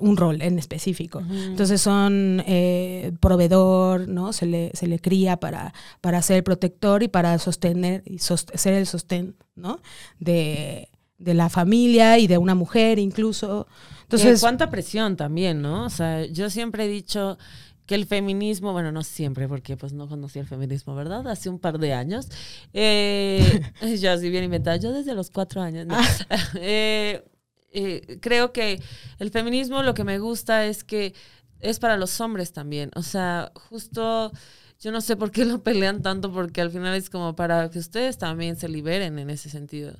un 0.00 0.16
rol 0.16 0.42
en 0.42 0.58
específico. 0.58 1.20
Entonces 1.30 1.80
son 1.80 2.42
eh, 2.44 3.12
proveedor, 3.20 4.08
¿no? 4.08 4.32
Se 4.32 4.46
le, 4.46 4.72
se 4.74 4.88
le 4.88 4.98
cría 4.98 5.36
para, 5.36 5.72
para 6.00 6.20
ser 6.22 6.38
el 6.38 6.42
protector 6.42 7.04
y 7.04 7.08
para 7.08 7.38
sostener 7.38 8.02
y 8.04 8.18
ser 8.18 8.74
el 8.74 8.84
sostén, 8.88 9.36
¿no? 9.54 9.78
De, 10.18 10.88
de 11.18 11.34
la 11.34 11.48
familia 11.50 12.18
y 12.18 12.26
de 12.26 12.38
una 12.38 12.56
mujer 12.56 12.98
incluso. 12.98 13.68
Entonces, 14.02 14.40
cuánta 14.40 14.70
presión 14.70 15.16
también, 15.16 15.62
¿no? 15.62 15.84
O 15.84 15.90
sea, 15.90 16.26
yo 16.26 16.50
siempre 16.50 16.86
he 16.86 16.88
dicho 16.88 17.38
que 17.86 17.94
el 17.94 18.06
feminismo, 18.06 18.72
bueno, 18.72 18.92
no 18.92 19.02
siempre, 19.02 19.48
porque 19.48 19.76
pues 19.76 19.92
no 19.92 20.08
conocí 20.08 20.38
el 20.38 20.46
feminismo, 20.46 20.94
¿verdad? 20.94 21.26
Hace 21.26 21.48
un 21.48 21.58
par 21.58 21.78
de 21.78 21.92
años. 21.92 22.28
Eh, 22.72 23.62
yo 24.00 24.12
así 24.12 24.30
bien 24.30 24.44
inventada, 24.44 24.76
yo 24.76 24.92
desde 24.92 25.14
los 25.14 25.30
cuatro 25.30 25.60
años. 25.60 25.86
¿no? 25.86 25.96
Eh, 26.54 27.24
eh, 27.72 28.18
creo 28.20 28.52
que 28.52 28.80
el 29.18 29.30
feminismo 29.30 29.82
lo 29.82 29.94
que 29.94 30.04
me 30.04 30.18
gusta 30.18 30.66
es 30.66 30.84
que 30.84 31.14
es 31.60 31.78
para 31.78 31.96
los 31.96 32.20
hombres 32.20 32.52
también. 32.52 32.90
O 32.94 33.02
sea, 33.02 33.52
justo 33.54 34.32
yo 34.80 34.92
no 34.92 35.00
sé 35.00 35.16
por 35.16 35.30
qué 35.30 35.44
lo 35.44 35.62
pelean 35.62 36.02
tanto, 36.02 36.32
porque 36.32 36.60
al 36.60 36.70
final 36.70 36.94
es 36.96 37.10
como 37.10 37.34
para 37.36 37.70
que 37.70 37.78
ustedes 37.78 38.18
también 38.18 38.56
se 38.56 38.68
liberen 38.68 39.18
en 39.18 39.30
ese 39.30 39.50
sentido. 39.50 39.92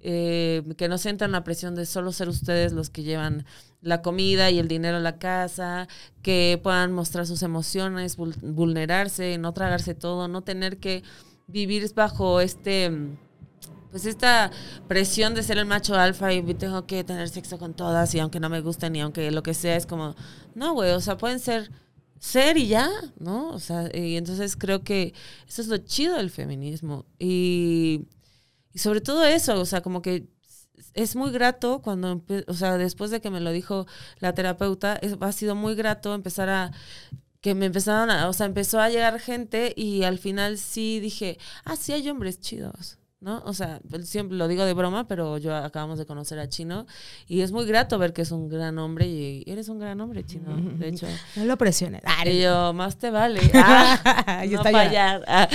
Que 0.00 0.86
no 0.88 0.98
sientan 0.98 1.32
la 1.32 1.44
presión 1.44 1.74
de 1.74 1.86
solo 1.86 2.12
ser 2.12 2.28
ustedes 2.28 2.72
los 2.72 2.90
que 2.90 3.02
llevan 3.02 3.46
la 3.84 4.02
comida 4.02 4.50
y 4.50 4.58
el 4.58 4.68
dinero 4.68 4.96
a 4.98 5.00
la 5.00 5.18
casa, 5.18 5.88
que 6.22 6.60
puedan 6.62 6.92
mostrar 6.92 7.26
sus 7.26 7.42
emociones, 7.42 8.18
vul- 8.18 8.36
vulnerarse, 8.42 9.38
no 9.38 9.52
tragarse 9.54 9.94
todo, 9.94 10.28
no 10.28 10.42
tener 10.42 10.78
que 10.78 11.02
vivir 11.46 11.92
bajo 11.94 12.40
este 12.40 12.90
pues 13.90 14.06
esta 14.06 14.50
presión 14.88 15.34
de 15.34 15.42
ser 15.44 15.58
el 15.58 15.66
macho 15.66 15.94
alfa 15.94 16.32
y 16.32 16.42
tengo 16.54 16.84
que 16.86 17.04
tener 17.04 17.28
sexo 17.28 17.58
con 17.58 17.74
todas 17.74 18.12
y 18.14 18.18
aunque 18.18 18.40
no 18.40 18.48
me 18.48 18.60
gusten 18.60 18.96
y 18.96 19.00
aunque 19.00 19.30
lo 19.30 19.42
que 19.42 19.54
sea 19.54 19.76
es 19.76 19.86
como, 19.86 20.16
no, 20.54 20.74
güey, 20.74 20.90
o 20.90 21.00
sea, 21.00 21.16
pueden 21.16 21.38
ser 21.38 21.70
ser 22.18 22.56
y 22.56 22.68
ya, 22.68 22.88
¿no? 23.18 23.50
O 23.50 23.60
sea, 23.60 23.88
y 23.94 24.16
entonces 24.16 24.56
creo 24.56 24.82
que 24.82 25.14
eso 25.46 25.62
es 25.62 25.68
lo 25.68 25.76
chido 25.78 26.16
del 26.16 26.30
feminismo. 26.30 27.04
Y, 27.18 28.06
y 28.72 28.78
sobre 28.78 29.00
todo 29.00 29.24
eso, 29.24 29.60
o 29.60 29.66
sea, 29.66 29.82
como 29.82 30.02
que 30.02 30.26
es 30.94 31.16
muy 31.16 31.30
grato 31.32 31.80
cuando, 31.82 32.22
o 32.46 32.54
sea, 32.54 32.76
después 32.78 33.10
de 33.10 33.20
que 33.20 33.30
me 33.30 33.40
lo 33.40 33.50
dijo 33.52 33.86
la 34.18 34.32
terapeuta, 34.34 34.96
es- 34.96 35.16
ha 35.20 35.32
sido 35.32 35.54
muy 35.54 35.74
grato 35.74 36.14
empezar 36.14 36.48
a 36.48 36.72
que 37.40 37.54
me 37.54 37.66
empezaron 37.66 38.10
a, 38.10 38.28
o 38.28 38.32
sea, 38.32 38.46
empezó 38.46 38.80
a 38.80 38.88
llegar 38.88 39.20
gente 39.20 39.72
y 39.76 40.04
al 40.04 40.18
final 40.18 40.56
sí 40.58 40.98
dije, 41.00 41.38
ah, 41.64 41.76
sí 41.76 41.92
hay 41.92 42.08
hombres 42.08 42.40
chidos, 42.40 42.98
¿no? 43.20 43.42
O 43.44 43.52
sea, 43.52 43.80
pues, 43.90 44.08
siempre 44.08 44.38
lo 44.38 44.48
digo 44.48 44.64
de 44.64 44.72
broma, 44.72 45.06
pero 45.06 45.36
yo 45.36 45.54
acabamos 45.54 45.98
de 45.98 46.06
conocer 46.06 46.38
a 46.38 46.48
Chino 46.48 46.86
y 47.26 47.42
es 47.42 47.52
muy 47.52 47.66
grato 47.66 47.98
ver 47.98 48.14
que 48.14 48.22
es 48.22 48.30
un 48.32 48.48
gran 48.48 48.78
hombre 48.78 49.06
y 49.08 49.44
eres 49.46 49.68
un 49.68 49.78
gran 49.78 50.00
hombre, 50.00 50.24
Chino, 50.24 50.56
de 50.56 50.88
hecho. 50.88 51.06
no 51.36 51.44
lo 51.44 51.58
presiones. 51.58 52.00
Ah, 52.06 52.26
Y 52.26 52.40
yo, 52.40 52.72
más 52.72 52.96
te 52.96 53.10
vale. 53.10 53.40
Ah, 53.54 54.42
no 54.50 54.62
fallar. 54.62 55.22
Ah, 55.28 55.46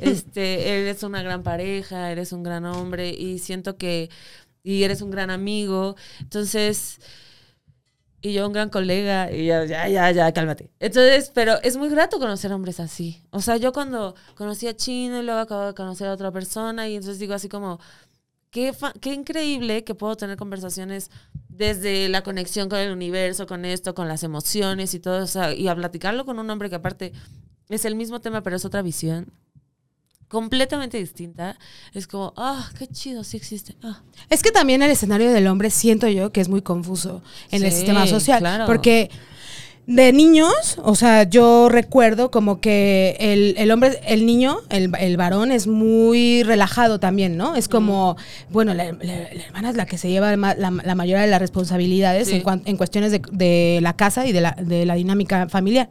este, 0.00 0.80
eres 0.82 1.02
una 1.02 1.22
gran 1.22 1.42
pareja, 1.42 2.10
eres 2.10 2.32
un 2.32 2.42
gran 2.42 2.64
hombre 2.66 3.10
y 3.10 3.38
siento 3.38 3.76
que 3.78 4.10
y 4.62 4.82
eres 4.84 5.02
un 5.02 5.10
gran 5.10 5.30
amigo. 5.30 5.96
Entonces, 6.20 7.00
y 8.22 8.34
yo 8.34 8.46
un 8.46 8.52
gran 8.52 8.68
colega 8.68 9.32
y 9.32 9.46
ya, 9.46 9.64
ya, 9.64 9.88
ya, 9.88 10.10
ya, 10.10 10.32
cálmate. 10.32 10.70
Entonces, 10.78 11.30
pero 11.34 11.60
es 11.62 11.76
muy 11.76 11.88
grato 11.88 12.18
conocer 12.18 12.52
hombres 12.52 12.80
así. 12.80 13.22
O 13.30 13.40
sea, 13.40 13.56
yo 13.56 13.72
cuando 13.72 14.14
conocí 14.34 14.66
a 14.66 14.76
Chino 14.76 15.20
y 15.20 15.24
luego 15.24 15.40
acabo 15.40 15.66
de 15.66 15.74
conocer 15.74 16.08
a 16.08 16.12
otra 16.12 16.30
persona 16.30 16.88
y 16.88 16.96
entonces 16.96 17.18
digo 17.18 17.34
así 17.34 17.48
como, 17.48 17.80
qué, 18.50 18.74
qué 19.00 19.14
increíble 19.14 19.84
que 19.84 19.94
puedo 19.94 20.16
tener 20.16 20.36
conversaciones 20.36 21.10
desde 21.48 22.08
la 22.08 22.22
conexión 22.22 22.68
con 22.68 22.78
el 22.78 22.92
universo, 22.92 23.46
con 23.46 23.64
esto, 23.64 23.94
con 23.94 24.08
las 24.08 24.22
emociones 24.22 24.94
y 24.94 25.00
todo, 25.00 25.24
o 25.24 25.26
sea, 25.26 25.54
y 25.54 25.68
a 25.68 25.74
platicarlo 25.74 26.24
con 26.26 26.38
un 26.38 26.50
hombre 26.50 26.68
que 26.68 26.76
aparte 26.76 27.12
es 27.68 27.84
el 27.84 27.94
mismo 27.94 28.20
tema, 28.20 28.42
pero 28.42 28.56
es 28.56 28.64
otra 28.64 28.82
visión 28.82 29.32
completamente 30.30 30.96
distinta. 30.96 31.58
Es 31.92 32.06
como, 32.06 32.32
ah, 32.36 32.70
qué 32.78 32.86
chido, 32.86 33.24
sí 33.24 33.36
existe. 33.36 33.74
Ah. 33.82 34.00
Es 34.30 34.42
que 34.42 34.52
también 34.52 34.80
el 34.80 34.90
escenario 34.90 35.32
del 35.32 35.48
hombre 35.48 35.70
siento 35.70 36.08
yo 36.08 36.30
que 36.32 36.40
es 36.40 36.48
muy 36.48 36.62
confuso 36.62 37.20
en 37.50 37.64
el 37.64 37.72
sistema 37.72 38.06
social. 38.06 38.38
claro. 38.38 38.64
Porque 38.64 39.10
de 39.86 40.12
niños, 40.12 40.78
o 40.84 40.94
sea, 40.94 41.24
yo 41.24 41.68
recuerdo 41.68 42.30
como 42.30 42.60
que 42.60 43.16
el, 43.18 43.54
el 43.58 43.70
hombre, 43.72 43.98
el 44.06 44.24
niño, 44.24 44.58
el, 44.68 44.92
el 45.00 45.16
varón 45.16 45.50
es 45.50 45.66
muy 45.66 46.44
relajado 46.44 47.00
también, 47.00 47.36
¿no? 47.36 47.56
Es 47.56 47.66
como, 47.66 48.16
bueno, 48.50 48.72
la, 48.72 48.84
la- 48.92 48.98
la 49.00 49.44
hermana 49.46 49.70
es 49.70 49.76
la 49.76 49.86
que 49.86 49.98
se 49.98 50.08
lleva 50.08 50.36
la, 50.36 50.54
la 50.54 50.94
mayoría 50.94 51.22
de 51.22 51.30
las 51.30 51.40
responsabilidades 51.40 52.28
Sí. 52.28 52.36
en, 52.36 52.42
cuan- 52.44 52.62
en 52.66 52.76
cuestiones 52.76 53.10
de, 53.10 53.20
de 53.32 53.80
la 53.82 53.96
casa 53.96 54.26
y 54.26 54.32
de 54.32 54.40
la, 54.40 54.52
de 54.60 54.86
la 54.86 54.94
dinámica 54.94 55.48
familiar. 55.48 55.88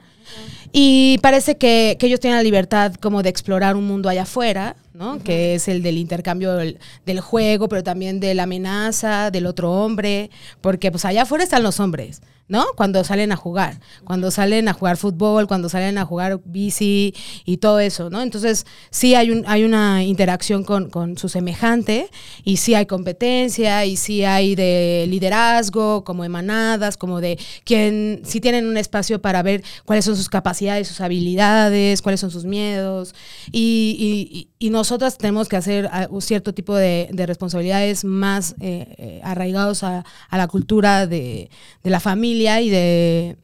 Y 0.72 1.18
parece 1.22 1.58
que, 1.58 1.98
que 2.00 2.06
ellos 2.06 2.20
tienen 2.22 2.38
la 2.38 2.44
libertad 2.44 2.94
como 2.96 3.22
de 3.24 3.30
explorar 3.30 3.76
un 3.76 3.86
mundo 3.86 4.08
allá 4.08 4.22
afuera, 4.22 4.76
¿no? 5.00 5.18
Que 5.24 5.56
es 5.56 5.70
el 5.70 5.82
del 5.82 5.98
intercambio 5.98 6.54
del, 6.56 6.78
del 7.06 7.22
juego, 7.22 7.70
pero 7.70 7.84
también 7.84 8.20
de 8.20 8.34
la 8.36 8.44
amenaza 8.44 9.32
del 9.32 9.46
otro 9.46 9.72
hombre, 9.72 10.30
porque 10.60 10.92
pues 10.92 11.06
allá 11.06 11.22
afuera 11.24 11.44
están 11.46 11.64
los 11.64 11.80
hombres, 11.80 12.22
¿no? 12.50 12.66
Cuando 12.76 13.04
salen 13.04 13.32
a 13.32 13.36
jugar, 13.36 13.80
cuando 14.04 14.32
salen 14.32 14.68
a 14.68 14.74
jugar 14.74 14.98
fútbol, 14.98 15.46
cuando 15.48 15.70
salen 15.70 16.00
a 16.00 16.04
jugar 16.06 16.42
bici 16.44 17.14
y 17.46 17.58
todo 17.58 17.80
eso, 17.80 18.10
¿no? 18.10 18.22
Entonces 18.24 18.66
sí 18.90 19.14
hay, 19.14 19.30
un, 19.30 19.44
hay 19.48 19.64
una 19.64 20.04
interacción 20.04 20.64
con, 20.64 20.90
con 20.90 21.16
su 21.16 21.30
semejante 21.30 22.10
y 22.44 22.58
sí 22.58 22.74
hay 22.74 22.88
competencia 22.88 23.86
y 23.86 23.96
sí 23.98 24.26
hay 24.26 24.56
de 24.56 25.06
liderazgo, 25.08 26.04
como 26.04 26.24
de 26.24 26.30
manadas, 26.30 26.98
como 26.98 27.22
de 27.22 27.38
quien 27.66 28.22
sí 28.26 28.42
tienen 28.42 28.66
un 28.68 28.78
espacio 28.78 29.22
para 29.22 29.44
ver 29.44 29.64
cuáles 29.86 30.06
son 30.06 30.18
sus 30.18 30.28
capacidades, 30.28 30.88
sus 30.88 31.02
habilidades, 31.02 32.02
cuáles 32.02 32.20
son 32.20 32.32
sus 32.32 32.46
miedos 32.46 33.14
y, 33.52 34.28
y- 34.32 34.38
y- 34.40 34.50
y 34.58 34.70
nosotras 34.90 35.20
tenemos 35.20 35.48
que 35.48 35.56
hacer 35.56 35.88
ah, 35.92 36.08
un 36.10 36.20
cierto 36.20 36.52
tipo 36.52 36.76
de, 36.76 37.10
de 37.12 37.28
responsabilidades 37.28 38.04
más 38.04 38.56
eh, 38.60 38.96
eh, 38.98 39.22
arraigados 39.24 39.84
a, 39.84 40.04
a 40.30 40.38
la 40.40 40.48
cultura 40.48 41.06
de 41.06 41.52
la 41.84 42.00
familia 42.00 42.60
y 42.60 42.72
de 42.72 43.38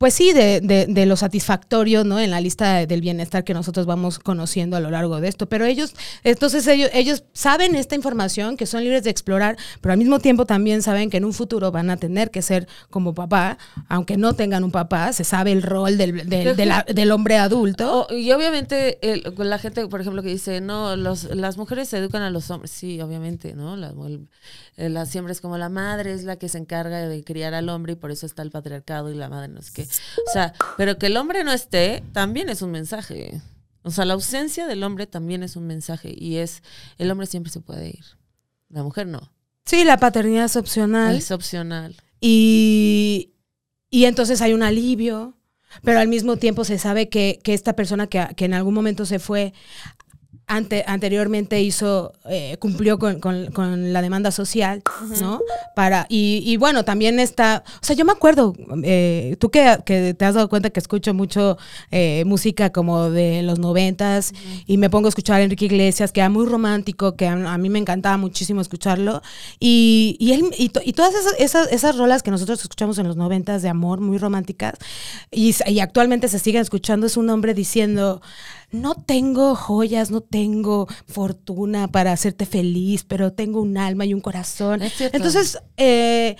pues 0.00 0.14
sí, 0.14 0.32
de, 0.32 0.62
de, 0.62 0.86
de 0.86 1.04
lo 1.04 1.14
satisfactorio, 1.14 2.04
¿no? 2.04 2.18
En 2.18 2.30
la 2.30 2.40
lista 2.40 2.76
de- 2.76 2.86
del 2.86 3.02
bienestar 3.02 3.44
que 3.44 3.52
nosotros 3.52 3.84
vamos 3.84 4.18
conociendo 4.18 4.74
a 4.78 4.80
lo 4.80 4.90
largo 4.90 5.20
de 5.20 5.28
esto. 5.28 5.46
Pero 5.46 5.66
ellos, 5.66 5.94
entonces 6.24 6.66
ellos, 6.68 6.88
ellos 6.94 7.24
saben 7.34 7.76
esta 7.76 7.96
información, 7.96 8.56
que 8.56 8.64
son 8.64 8.82
libres 8.82 9.02
de 9.04 9.10
explorar, 9.10 9.58
pero 9.82 9.92
al 9.92 9.98
mismo 9.98 10.18
tiempo 10.18 10.46
también 10.46 10.80
saben 10.80 11.10
que 11.10 11.18
en 11.18 11.26
un 11.26 11.34
futuro 11.34 11.70
van 11.70 11.90
a 11.90 11.98
tener 11.98 12.30
que 12.30 12.40
ser 12.40 12.66
como 12.88 13.12
papá, 13.12 13.58
aunque 13.90 14.16
no 14.16 14.32
tengan 14.32 14.64
un 14.64 14.70
papá, 14.70 15.12
se 15.12 15.22
sabe 15.22 15.52
el 15.52 15.60
rol 15.62 15.98
del, 15.98 16.26
del, 16.26 17.10
hombre 17.12 17.36
adulto. 17.36 18.06
Oh, 18.08 18.14
y 18.14 18.32
obviamente 18.32 18.98
el- 19.02 19.34
la 19.36 19.58
gente, 19.58 19.86
por 19.86 20.00
ejemplo, 20.00 20.22
que 20.22 20.30
dice, 20.30 20.62
no, 20.62 20.96
los, 20.96 21.24
las 21.24 21.58
mujeres 21.58 21.90
se 21.90 21.98
educan 21.98 22.22
a 22.22 22.30
los 22.30 22.50
hombres. 22.50 22.70
Sí, 22.70 22.98
obviamente, 23.02 23.52
¿no? 23.52 23.76
La, 23.76 23.88
el- 23.90 24.94
la- 24.94 25.04
siempre 25.04 25.32
es 25.34 25.42
como 25.42 25.58
la 25.58 25.68
madre 25.68 26.14
es 26.14 26.24
la 26.24 26.36
que 26.36 26.48
se 26.48 26.56
encarga 26.56 27.06
de 27.06 27.22
criar 27.22 27.52
al 27.52 27.68
hombre 27.68 27.92
y 27.92 27.96
por 27.96 28.10
eso 28.10 28.24
está 28.24 28.40
el 28.40 28.50
patriarcado 28.50 29.10
y 29.12 29.14
la 29.14 29.28
madre 29.28 29.48
no 29.48 29.60
es 29.60 29.70
que. 29.70 29.89
O 30.28 30.32
sea, 30.32 30.52
pero 30.76 30.98
que 30.98 31.06
el 31.06 31.16
hombre 31.16 31.44
no 31.44 31.52
esté 31.52 32.02
también 32.12 32.48
es 32.48 32.62
un 32.62 32.70
mensaje. 32.70 33.40
O 33.82 33.90
sea, 33.90 34.04
la 34.04 34.14
ausencia 34.14 34.66
del 34.66 34.82
hombre 34.82 35.06
también 35.06 35.42
es 35.42 35.56
un 35.56 35.66
mensaje 35.66 36.14
y 36.16 36.36
es, 36.36 36.62
el 36.98 37.10
hombre 37.10 37.26
siempre 37.26 37.50
se 37.50 37.60
puede 37.60 37.88
ir. 37.88 38.04
La 38.68 38.82
mujer 38.82 39.06
no. 39.06 39.32
Sí, 39.64 39.84
la 39.84 39.98
paternidad 39.98 40.44
es 40.44 40.56
opcional. 40.56 41.16
Es 41.16 41.30
opcional. 41.30 41.96
Y, 42.20 43.32
y 43.88 44.04
entonces 44.04 44.42
hay 44.42 44.52
un 44.52 44.62
alivio, 44.62 45.36
pero 45.82 46.00
al 46.00 46.08
mismo 46.08 46.36
tiempo 46.36 46.64
se 46.64 46.78
sabe 46.78 47.08
que, 47.08 47.40
que 47.42 47.54
esta 47.54 47.74
persona 47.74 48.06
que, 48.06 48.28
que 48.36 48.44
en 48.44 48.54
algún 48.54 48.74
momento 48.74 49.06
se 49.06 49.18
fue, 49.18 49.54
ante, 50.50 50.82
anteriormente 50.86 51.60
hizo, 51.62 52.12
eh, 52.28 52.56
cumplió 52.58 52.98
con, 52.98 53.20
con- 53.20 53.52
con 53.52 53.92
la 53.92 54.02
demanda 54.02 54.32
social, 54.32 54.82
¿no? 55.20 55.40
Para, 55.76 56.06
y, 56.08 56.42
y 56.44 56.56
bueno, 56.56 56.84
también 56.84 57.20
está, 57.20 57.62
o 57.80 57.84
sea, 57.86 57.94
yo 57.94 58.04
me 58.04 58.10
acuerdo, 58.10 58.54
eh, 58.82 59.36
tú 59.38 59.50
que, 59.50 59.78
que 59.84 60.12
te 60.14 60.24
has 60.24 60.34
dado 60.34 60.48
cuenta 60.48 60.70
que 60.70 60.80
escucho 60.80 61.14
mucho 61.14 61.56
eh, 61.92 62.24
música 62.26 62.70
como 62.70 63.10
de 63.10 63.42
los 63.42 63.60
noventas 63.60 64.32
y 64.66 64.76
me 64.76 64.90
pongo 64.90 65.06
a 65.06 65.10
escuchar 65.10 65.40
a 65.40 65.44
Enrique 65.44 65.66
Iglesias, 65.66 66.10
que 66.10 66.18
era 66.20 66.28
muy 66.28 66.44
romántico, 66.46 67.14
que 67.14 67.28
a, 67.28 67.32
a 67.54 67.56
mí 67.56 67.68
me 67.70 67.78
encantaba 67.78 68.16
muchísimo 68.16 68.60
escucharlo, 68.60 69.22
y, 69.60 70.16
y, 70.18 70.32
él, 70.32 70.44
y, 70.58 70.70
to- 70.70 70.82
y 70.84 70.92
todas 70.94 71.14
esas, 71.14 71.34
esas, 71.38 71.70
esas 71.72 71.96
rolas 71.96 72.24
que 72.24 72.32
nosotros 72.32 72.60
escuchamos 72.60 72.98
en 72.98 73.06
los 73.06 73.16
noventas 73.16 73.62
de 73.62 73.68
amor, 73.68 74.00
muy 74.00 74.18
románticas, 74.18 74.74
y, 75.30 75.54
y 75.66 75.78
actualmente 75.78 76.26
se 76.28 76.40
siguen 76.40 76.62
escuchando, 76.62 77.06
es 77.06 77.16
un 77.16 77.30
hombre 77.30 77.54
diciendo, 77.54 78.20
no 78.70 78.94
tengo 78.94 79.54
joyas, 79.54 80.10
no 80.10 80.20
tengo 80.20 80.86
fortuna 81.06 81.88
para 81.88 82.12
hacerte 82.12 82.46
feliz, 82.46 83.04
pero 83.04 83.32
tengo 83.32 83.60
un 83.60 83.76
alma 83.76 84.04
y 84.06 84.14
un 84.14 84.20
corazón. 84.20 84.80
Entonces, 85.12 85.58
eh, 85.76 86.36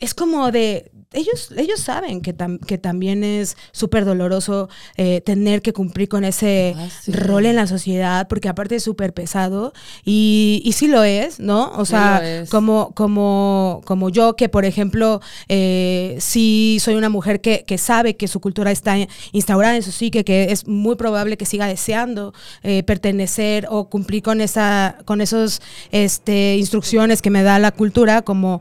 es 0.00 0.14
como 0.14 0.50
de, 0.50 0.92
ellos, 1.12 1.50
ellos 1.56 1.80
saben 1.80 2.20
que, 2.20 2.34
que 2.66 2.78
también 2.78 3.24
es 3.24 3.56
súper 3.72 4.04
doloroso 4.04 4.68
eh, 4.96 5.20
tener 5.20 5.62
que 5.62 5.72
cumplir 5.72 6.08
con 6.08 6.24
ese 6.24 6.74
ah, 6.76 6.88
rol 7.08 7.46
en 7.46 7.56
la 7.56 7.66
sociedad, 7.66 8.28
porque 8.28 8.48
aparte 8.48 8.76
es 8.76 8.82
súper 8.82 9.12
pesado 9.12 9.72
y, 10.04 10.62
y 10.64 10.72
sí 10.72 10.88
lo 10.88 11.04
es, 11.04 11.40
¿no? 11.40 11.72
O 11.76 11.84
sea, 11.84 12.44
como, 12.50 12.92
como, 12.94 13.80
como 13.84 14.10
yo 14.10 14.36
que, 14.36 14.48
por 14.48 14.64
ejemplo, 14.64 15.20
eh, 15.48 16.16
sí 16.20 16.78
soy 16.80 16.94
una 16.94 17.08
mujer 17.08 17.40
que, 17.40 17.64
que, 17.64 17.78
sabe 17.78 18.16
que 18.16 18.28
su 18.28 18.40
cultura 18.40 18.70
está 18.70 18.96
instaurada 19.32 19.76
en 19.76 19.82
su 19.82 19.92
psique, 19.92 20.24
que 20.24 20.52
es 20.52 20.66
muy 20.66 20.96
probable 20.96 21.36
que 21.36 21.46
siga 21.46 21.66
deseando 21.66 22.32
eh, 22.62 22.82
pertenecer 22.82 23.66
o 23.70 23.88
cumplir 23.88 24.22
con, 24.22 24.40
esa, 24.40 24.98
con 25.04 25.20
esos 25.20 25.60
este, 25.90 26.56
instrucciones 26.56 27.22
que 27.22 27.30
me 27.30 27.42
da 27.42 27.58
la 27.58 27.72
cultura, 27.72 28.22
como 28.22 28.60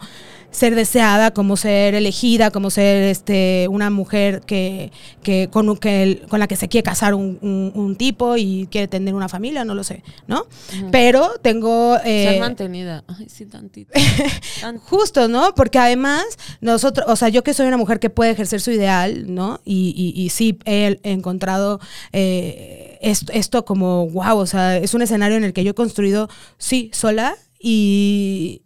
ser 0.52 0.76
deseada, 0.76 1.32
como 1.32 1.56
ser 1.56 1.96
elegida, 1.96 2.41
como 2.50 2.72
ser 2.72 3.04
este, 3.04 3.68
una 3.70 3.90
mujer 3.90 4.42
que, 4.42 4.92
que, 5.22 5.50
con, 5.52 5.78
que 5.78 6.24
con 6.30 6.40
la 6.40 6.48
que 6.48 6.56
se 6.56 6.68
quiere 6.68 6.84
casar 6.84 7.14
un, 7.14 7.38
un, 7.76 7.96
tipo 7.96 8.38
y 8.38 8.68
quiere 8.72 8.88
tener 8.88 9.14
una 9.14 9.30
familia, 9.30 9.66
no 9.66 9.76
lo 9.76 9.84
sé, 9.84 10.04
¿no? 10.28 10.48
Pero 10.92 11.34
tengo... 11.42 11.98
Eh, 12.04 12.30
ser 12.32 12.40
mantenida. 12.40 13.04
Ay, 13.08 13.28
sí, 13.30 13.46
tantito. 13.46 13.92
Justo, 14.86 15.28
¿no? 15.28 15.54
Porque 15.54 15.78
además, 15.78 16.24
nosotros, 16.62 17.06
o 17.10 17.16
sea, 17.16 17.30
yo 17.30 17.44
que 17.44 17.54
soy 17.54 17.68
una 17.68 17.78
mujer 17.78 18.00
que 18.00 18.10
puede 18.10 18.32
ejercer 18.32 18.62
su 18.62 18.72
ideal, 18.72 19.34
¿no? 19.34 19.60
Y, 19.66 19.94
y, 19.96 20.20
y 20.20 20.30
sí 20.30 20.58
he 20.66 21.00
encontrado 21.04 21.80
eh, 22.14 22.98
esto, 23.02 23.32
esto 23.34 23.66
como, 23.66 24.08
wow, 24.10 24.38
o 24.38 24.46
sea, 24.46 24.78
es 24.78 24.94
un 24.94 25.02
escenario 25.02 25.38
en 25.38 25.44
el 25.44 25.54
que 25.54 25.64
yo 25.64 25.72
he 25.72 25.76
construido, 25.76 26.30
sí, 26.58 26.90
sola 26.94 27.36
y 27.60 28.64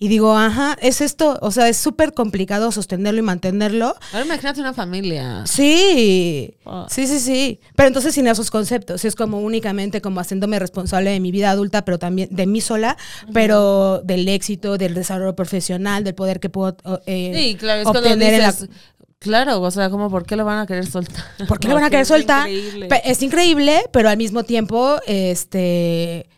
y 0.00 0.08
digo, 0.08 0.36
ajá, 0.36 0.76
es 0.80 1.00
esto, 1.00 1.38
o 1.42 1.50
sea, 1.50 1.68
es 1.68 1.76
súper 1.76 2.14
complicado 2.14 2.70
sostenerlo 2.70 3.18
y 3.18 3.22
mantenerlo. 3.22 3.96
Ahora 4.12 4.24
imagínate 4.24 4.60
una 4.60 4.72
familia. 4.72 5.44
Sí, 5.46 6.54
oh. 6.64 6.86
sí, 6.88 7.08
sí, 7.08 7.18
sí. 7.18 7.60
Pero 7.74 7.88
entonces 7.88 8.14
sin 8.14 8.28
esos 8.28 8.50
conceptos, 8.50 9.04
es 9.04 9.16
como 9.16 9.40
únicamente 9.40 10.00
como 10.00 10.20
haciéndome 10.20 10.60
responsable 10.60 11.10
de 11.10 11.18
mi 11.18 11.32
vida 11.32 11.50
adulta, 11.50 11.84
pero 11.84 11.98
también 11.98 12.28
de 12.30 12.46
mí 12.46 12.60
sola, 12.60 12.96
pero 13.32 14.00
del 14.04 14.28
éxito, 14.28 14.78
del 14.78 14.94
desarrollo 14.94 15.34
profesional, 15.34 16.04
del 16.04 16.14
poder 16.14 16.38
que 16.38 16.48
puedo 16.48 16.76
eh, 17.06 17.32
sí, 17.34 17.56
claro, 17.56 17.80
es 17.80 17.86
obtener 17.88 18.34
en 18.34 18.42
la... 18.42 18.54
Claro, 19.18 19.60
o 19.60 19.70
sea, 19.72 19.90
como 19.90 20.10
por 20.10 20.24
qué 20.24 20.36
lo 20.36 20.44
van 20.44 20.60
a 20.60 20.66
querer 20.68 20.86
soltar. 20.86 21.24
¿Por 21.48 21.58
qué 21.58 21.66
lo 21.66 21.74
van 21.74 21.82
a 21.82 21.90
querer 21.90 22.06
soltar? 22.06 22.48
Es 22.48 23.20
increíble, 23.20 23.82
pero 23.92 24.08
al 24.08 24.16
mismo 24.16 24.44
tiempo, 24.44 25.00
este 25.08 26.28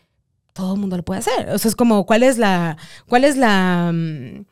todo 0.53 0.75
el 0.75 0.81
mundo 0.81 0.97
lo 0.97 1.03
puede 1.03 1.21
hacer. 1.21 1.51
O 1.51 1.59
sea, 1.59 1.69
es 1.69 1.77
como, 1.77 2.07
¿cuál 2.07 2.23
es 2.23 2.39
la, 2.39 2.77
cuál 3.09 3.25
es 3.25 3.37
la, 3.37 3.91
mm, 3.93 4.45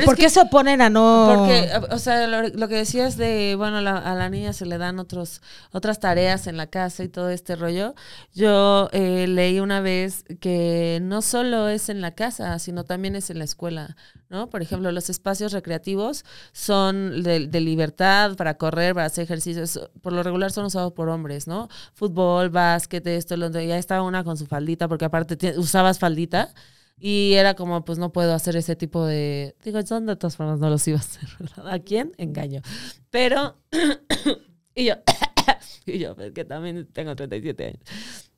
eh, 0.00 0.04
¿Por 0.06 0.16
qué 0.16 0.30
se 0.30 0.40
oponen 0.40 0.80
a 0.80 0.88
no...? 0.88 1.34
Porque, 1.36 1.70
o 1.90 1.98
sea, 1.98 2.26
lo, 2.26 2.68
que 2.68 2.76
decías 2.76 3.18
de, 3.18 3.56
bueno, 3.58 3.76
a 3.76 4.14
la 4.14 4.30
niña 4.30 4.54
se 4.54 4.64
le 4.64 4.78
dan 4.78 4.98
otros, 4.98 5.42
otras 5.70 6.00
tareas 6.00 6.46
en 6.46 6.56
la 6.56 6.66
casa 6.66 7.04
y 7.04 7.08
todo 7.08 7.28
este 7.28 7.56
rollo. 7.56 7.94
Yo 8.32 8.88
eh, 8.92 9.26
leí 9.28 9.60
una 9.60 9.82
vez 9.82 10.24
que 10.40 10.98
no 11.02 11.20
solo 11.20 11.68
es 11.68 11.90
en 11.90 12.00
la 12.00 12.12
casa, 12.14 12.58
sino 12.58 12.84
también 12.84 13.16
es 13.16 13.28
en 13.28 13.38
la 13.38 13.44
escuela, 13.44 13.96
¿no? 14.30 14.48
Por 14.48 14.62
ejemplo, 14.62 14.90
los 14.92 15.10
espacios 15.10 15.52
recreativos 15.52 16.24
son 16.52 17.22
de, 17.22 17.40
libertad 17.60 18.34
para 18.36 18.54
correr, 18.54 18.94
para 18.94 19.06
hacer 19.06 19.24
ejercicios. 19.24 19.78
Por 20.00 20.14
lo 20.14 20.22
regular 20.22 20.52
son 20.52 20.64
usados 20.64 20.94
por 20.94 21.10
hombres, 21.10 21.46
¿no? 21.46 21.68
Fútbol, 21.92 22.48
básquet, 22.48 23.06
esto, 23.06 23.36
lo 23.36 23.50
Ya 23.50 23.76
estaba 23.76 24.02
una 24.02 24.24
con 24.24 24.38
su 24.38 24.46
faldita, 24.46 24.88
porque 24.88 25.04
aparte 25.04 25.58
usabas 25.58 25.98
faldita. 25.98 26.54
Y 26.98 27.32
era 27.34 27.54
como, 27.54 27.84
pues 27.84 27.98
no 27.98 28.12
puedo 28.12 28.34
hacer 28.34 28.56
ese 28.56 28.76
tipo 28.76 29.04
de... 29.04 29.56
Digo, 29.64 29.82
son 29.82 30.06
de 30.06 30.16
todas 30.16 30.36
formas 30.36 30.60
no 30.60 30.70
los 30.70 30.86
iba 30.86 30.98
a 30.98 31.00
hacer, 31.00 31.28
¿verdad? 31.38 31.68
¿A 31.68 31.78
quién? 31.80 32.12
Engaño. 32.18 32.62
Pero... 33.10 33.56
y 34.74 34.84
yo... 34.84 34.94
y 35.86 35.98
yo, 35.98 36.14
que 36.16 36.44
también 36.44 36.86
tengo 36.92 37.16
37 37.16 37.64
años. 37.64 38.30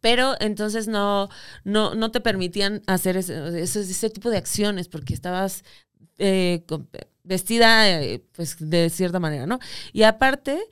Pero 0.00 0.34
entonces 0.38 0.86
no, 0.86 1.30
no, 1.64 1.94
no 1.94 2.10
te 2.10 2.20
permitían 2.20 2.82
hacer 2.86 3.16
ese, 3.16 3.62
ese, 3.62 4.10
tipo 4.10 4.30
de 4.30 4.36
acciones 4.36 4.86
porque 4.86 5.14
estabas 5.14 5.64
eh, 6.18 6.62
vestida 7.22 8.02
eh, 8.02 8.22
pues 8.32 8.56
de 8.60 8.90
cierta 8.90 9.18
manera, 9.18 9.46
¿no? 9.46 9.58
Y 9.94 10.02
aparte 10.02 10.62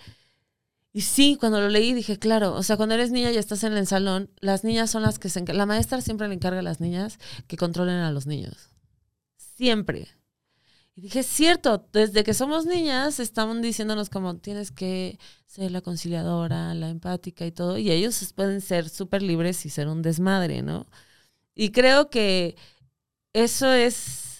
y 0.93 1.01
sí, 1.03 1.37
cuando 1.41 1.61
lo 1.61 1.69
leí 1.69 1.95
dije, 1.95 2.19
claro, 2.19 2.55
o 2.55 2.63
sea, 2.63 2.77
cuando 2.77 2.95
eres 2.95 3.11
niña 3.11 3.33
y 3.33 3.39
estás 3.39 3.65
en 3.65 3.73
el 3.73 3.87
salón, 3.87 4.31
las 4.41 4.63
niñas 4.63 4.91
son 4.91 5.03
las 5.03 5.19
que 5.19 5.31
se 5.31 5.43
la 5.55 5.65
maestra 5.67 6.03
siempre 6.03 6.29
le 6.29 6.35
encarga 6.35 6.61
a 6.61 6.63
las 6.63 6.81
niñas 6.81 7.19
que 7.47 7.57
controlen 7.57 7.97
a 7.97 8.13
los 8.13 8.27
niños. 8.27 8.71
Siempre. 9.37 10.09
Y 10.95 11.01
dije, 11.01 11.23
cierto, 11.23 11.89
desde 11.93 12.25
que 12.25 12.35
somos 12.35 12.67
niñas 12.67 13.21
estaban 13.21 13.63
diciéndonos 13.63 14.11
como 14.11 14.37
tienes 14.37 14.71
que 14.71 15.19
ser 15.47 15.71
la 15.71 15.81
conciliadora, 15.81 16.75
la 16.75 16.91
empática 16.91 17.47
y 17.47 17.52
todo, 17.52 17.78
y 17.78 17.91
ellos 17.91 18.33
pueden 18.35 18.61
ser 18.61 18.91
súper 18.91 19.23
libres 19.23 19.65
y 19.65 19.71
ser 19.71 19.89
un 19.89 20.02
desmadre, 20.02 20.61
¿no? 20.61 20.87
Y 21.55 21.71
creo 21.73 22.11
que 22.11 22.57
eso 23.33 23.73
es 23.73 24.31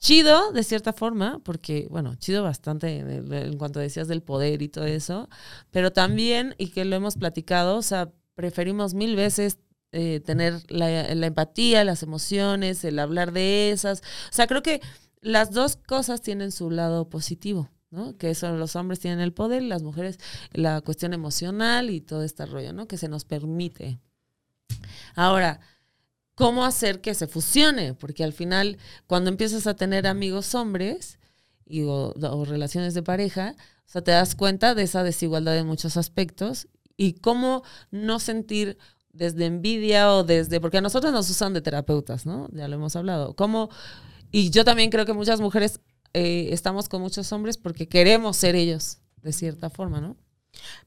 chido 0.00 0.52
de 0.52 0.64
cierta 0.64 0.92
forma, 0.92 1.40
porque, 1.44 1.86
bueno, 1.90 2.16
chido 2.16 2.42
bastante 2.42 2.98
en, 2.98 3.56
cuanto 3.58 3.78
decías 3.78 4.08
del 4.08 4.22
poder 4.22 4.62
y 4.62 4.68
todo 4.68 4.86
eso, 4.86 5.28
pero 5.70 5.92
también, 5.92 6.54
y 6.58 6.68
que 6.68 6.84
lo 6.84 6.96
hemos 6.96 7.16
platicado, 7.16 7.76
o 7.76 7.82
sea, 7.82 8.10
preferimos 8.34 8.94
mil 8.94 9.14
veces 9.14 9.58
eh, 9.92 10.20
tener 10.20 10.62
la, 10.68 11.10
empatía, 11.26 11.84
las 11.84 12.02
emociones, 12.02 12.84
el 12.84 12.98
hablar 12.98 13.32
de 13.32 13.70
esas. 13.70 14.00
O 14.30 14.32
sea, 14.32 14.46
creo 14.46 14.62
que 14.62 14.80
las 15.20 15.52
dos 15.52 15.76
cosas 15.76 16.22
tienen 16.22 16.50
su 16.50 16.70
lado 16.70 17.10
positivo, 17.10 17.68
¿no? 17.90 18.16
Que 18.16 18.34
son 18.34 18.58
los 18.58 18.76
hombres 18.76 19.00
tienen 19.00 19.20
el 19.20 19.34
poder, 19.34 19.62
las 19.62 19.82
mujeres 19.82 20.18
la 20.52 20.80
cuestión 20.80 21.12
emocional 21.12 21.90
y 21.90 22.00
todo 22.00 22.22
este 22.22 22.46
rollo, 22.46 22.72
¿no? 22.72 22.88
Que 22.88 22.96
se 22.96 23.08
nos 23.08 23.24
permite. 23.24 24.00
Ahora, 25.14 25.60
cómo 26.40 26.64
hacer 26.64 27.02
que 27.02 27.12
se 27.12 27.26
fusione, 27.26 27.92
porque 27.92 28.24
al 28.24 28.32
final 28.32 28.78
cuando 29.06 29.28
empiezas 29.28 29.66
a 29.66 29.74
tener 29.74 30.06
amigos 30.06 30.54
hombres 30.54 31.18
y, 31.66 31.82
o, 31.82 32.14
relaciones 32.46 32.94
de 32.94 33.02
pareja, 33.02 33.56
o 33.58 33.92
sea, 33.92 34.00
te 34.00 34.12
das 34.12 34.34
cuenta 34.34 34.74
de 34.74 34.84
esa 34.84 35.04
desigualdad 35.04 35.58
en 35.58 35.66
muchos 35.66 35.98
aspectos 35.98 36.66
y 36.96 37.12
cómo 37.12 37.62
no 37.90 38.18
sentir 38.20 38.78
desde 39.12 39.44
envidia 39.44 40.14
o 40.14 40.24
desde, 40.24 40.62
porque 40.62 40.78
a 40.78 40.80
nosotros 40.80 41.12
nos 41.12 41.28
usan 41.28 41.52
de 41.52 41.60
terapeutas, 41.60 42.24
¿no? 42.24 42.48
Ya 42.52 42.68
lo 42.68 42.76
hemos 42.76 42.96
hablado. 42.96 43.36
Cómo, 43.36 43.68
y 44.32 44.48
yo 44.48 44.64
también 44.64 44.88
creo 44.88 45.04
que 45.04 45.12
muchas 45.12 45.42
mujeres 45.42 45.80
eh, 46.14 46.48
estamos 46.52 46.88
con 46.88 47.02
muchos 47.02 47.30
hombres 47.32 47.58
porque 47.58 47.86
queremos 47.86 48.38
ser 48.38 48.54
ellos, 48.54 49.00
de 49.20 49.34
cierta 49.34 49.68
forma, 49.68 50.00
¿no? 50.00 50.16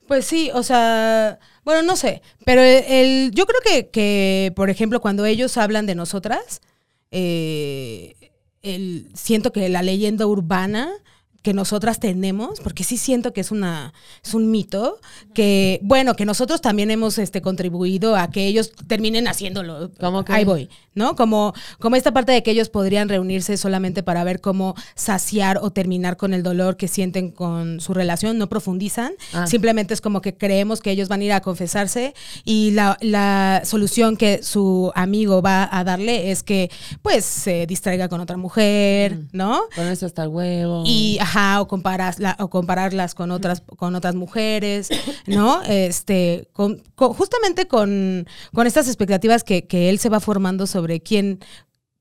Pues 0.08 0.26
sí, 0.26 0.52
o 0.54 0.64
sea, 0.64 1.40
bueno, 1.64 1.82
no 1.84 1.96
sé, 1.96 2.22
pero 2.46 2.62
el, 2.62 3.32
yo 3.34 3.46
creo 3.46 3.62
que, 3.62 3.90
que, 3.90 4.52
por 4.56 4.70
ejemplo, 4.70 5.00
cuando 5.00 5.26
ellos 5.26 5.58
hablan 5.58 5.86
de 5.86 5.96
nosotras, 5.96 6.62
eh, 7.12 8.16
el, 8.64 9.10
siento 9.14 9.52
que 9.52 9.70
la 9.70 9.82
leyenda 9.82 10.26
urbana 10.26 10.92
que 11.44 11.54
nosotras 11.54 12.00
tenemos, 12.00 12.62
porque 12.62 12.84
sí 12.84 12.98
siento 12.98 13.34
que 13.34 13.42
es 13.42 13.52
una 13.52 13.94
es 14.24 14.34
un 14.34 14.50
mito 14.50 15.00
que 15.34 15.80
bueno 15.84 16.16
que 16.16 16.26
nosotros 16.26 16.62
también 16.62 16.90
hemos 16.90 17.18
este 17.18 17.42
contribuido 17.42 18.16
a 18.16 18.32
que 18.32 18.48
ellos 18.48 18.72
terminen 18.88 19.28
haciéndolo. 19.28 19.92
¿Cómo 20.00 20.24
que? 20.24 20.32
Ahí 20.32 20.46
voy, 20.46 20.70
¿no? 20.96 21.16
Como 21.16 21.54
como 21.80 21.98
esta 21.98 22.14
parte 22.14 22.32
de 22.32 22.44
que 22.44 22.52
ellos 22.52 22.70
podrían 22.70 23.10
reunirse 23.10 23.58
solamente 23.58 24.04
para 24.04 24.24
ver 24.24 24.40
cómo 24.40 24.74
saciar 24.96 25.60
o 25.62 25.72
terminar 25.72 26.16
con 26.16 26.34
el 26.34 26.44
dolor 26.44 26.78
que 26.78 26.88
sienten 26.88 27.30
con 27.30 27.82
su 27.82 27.94
relación, 27.94 28.38
no 28.38 28.48
profundizan, 28.48 29.12
ah. 29.34 29.46
simplemente 29.46 29.94
es 29.94 30.00
como 30.00 30.22
que 30.22 30.36
creemos 30.36 30.80
que 30.80 30.92
ellos 30.92 31.10
van 31.10 31.22
a 31.22 31.24
ir 31.26 31.34
a 31.34 31.42
confesarse 31.42 32.14
y 32.46 32.72
la, 32.72 32.98
la 33.02 33.64
solución 33.66 34.16
que 34.16 34.42
su 34.44 34.94
amigo 34.96 35.42
va 35.42 35.68
a 35.70 35.84
darle 35.84 36.32
es 36.32 36.42
que 36.42 36.72
pues 37.02 37.26
se 37.26 37.66
distraiga 37.68 38.08
con 38.08 38.22
otra 38.22 38.38
mujer, 38.38 39.16
mm. 39.16 39.28
¿no? 39.34 39.64
eso 39.78 40.06
hasta 40.06 40.24
el 40.24 40.30
huevo. 40.30 40.84
Y 40.86 41.18
o, 41.60 41.68
compararla, 41.68 42.36
o 42.40 42.50
compararlas 42.50 43.16
con 43.16 43.32
otras, 43.32 43.62
con 43.78 43.96
otras 43.96 44.16
mujeres, 44.16 44.90
¿no? 45.28 45.62
Este, 45.64 46.48
justamente 46.96 47.68
con, 47.68 48.28
con, 48.54 48.68
estas 48.68 48.88
expectativas 48.88 49.44
que, 49.44 49.66
que, 49.66 49.90
él 49.90 50.00
se 50.00 50.10
va 50.10 50.20
formando 50.20 50.68
sobre 50.68 51.02
quién, 51.02 51.40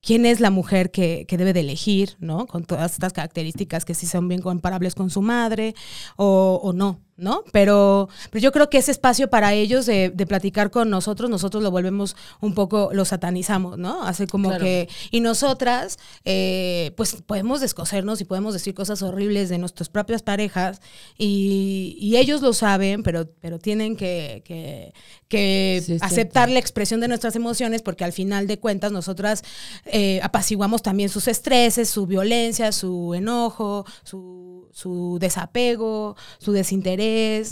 quién 0.01 0.27
es 0.27 0.41
la 0.41 0.51
mujer 0.51 0.91
que, 0.91 1.25
que, 1.27 1.37
debe 1.37 1.53
de 1.53 1.61
elegir, 1.61 2.17
¿no? 2.19 2.47
Con 2.47 2.65
todas 2.65 2.93
estas 2.93 3.13
características 3.13 3.85
que 3.85 3.95
sí 3.95 4.07
son 4.07 4.29
bien 4.29 4.43
comparables 4.43 4.95
con 4.95 5.11
su 5.11 5.23
madre 5.23 5.75
o, 6.17 6.61
o 6.63 6.73
no, 6.73 7.01
¿no? 7.17 7.45
Pero, 7.53 8.09
pero 8.31 8.43
yo 8.43 8.53
creo 8.53 8.69
que 8.71 8.79
ese 8.79 8.91
espacio 8.91 9.29
para 9.31 9.53
ellos 9.55 9.87
de, 9.87 10.11
de 10.11 10.27
platicar 10.27 10.71
con 10.71 10.91
nosotros, 10.91 11.29
nosotros 11.31 11.63
lo 11.63 11.71
volvemos 11.71 12.17
un 12.41 12.55
poco, 12.55 12.91
lo 12.93 13.05
satanizamos, 13.05 13.79
¿no? 13.79 14.03
Hace 14.03 14.27
como 14.27 14.49
Claro. 14.49 14.65
que, 14.65 14.89
y 15.11 15.21
nosotras, 15.21 15.99
eh, 16.25 16.93
pues 16.97 17.23
podemos 17.27 17.61
descosernos 17.61 18.21
y 18.21 18.25
podemos 18.25 18.55
decir 18.55 18.75
cosas 18.75 19.03
horribles 19.03 19.49
de 19.51 19.59
nuestras 19.59 19.89
propias 19.89 20.23
parejas 20.23 20.81
y, 21.19 21.97
y 22.01 22.17
ellos 22.17 22.43
lo 22.43 22.53
saben, 22.53 23.03
pero, 23.03 23.29
pero 23.41 23.59
tienen 23.59 23.97
que, 23.97 24.43
que, 24.45 24.93
que 25.29 25.83
Sí, 25.85 25.95
es 25.95 26.03
aceptar 26.03 26.45
cierto. 26.49 26.53
la 26.55 26.59
expresión 26.59 27.01
de 27.01 27.09
nuestras 27.09 27.37
emociones 27.37 27.83
porque 27.83 28.05
al 28.05 28.13
final 28.13 28.47
de 28.47 28.59
cuentas 28.59 28.91
nosotras 28.93 29.43
eh, 29.85 30.21
apaciguamos 30.23 30.83
también 30.83 31.09
sus 31.09 31.29
estreses, 31.29 31.89
su 31.89 32.07
violencia, 32.07 32.73
su 32.73 33.15
enojo, 33.15 33.85
su, 34.03 34.69
su 34.73 35.19
desapego, 35.21 36.17
su 36.39 36.53
desinterés, 36.53 37.02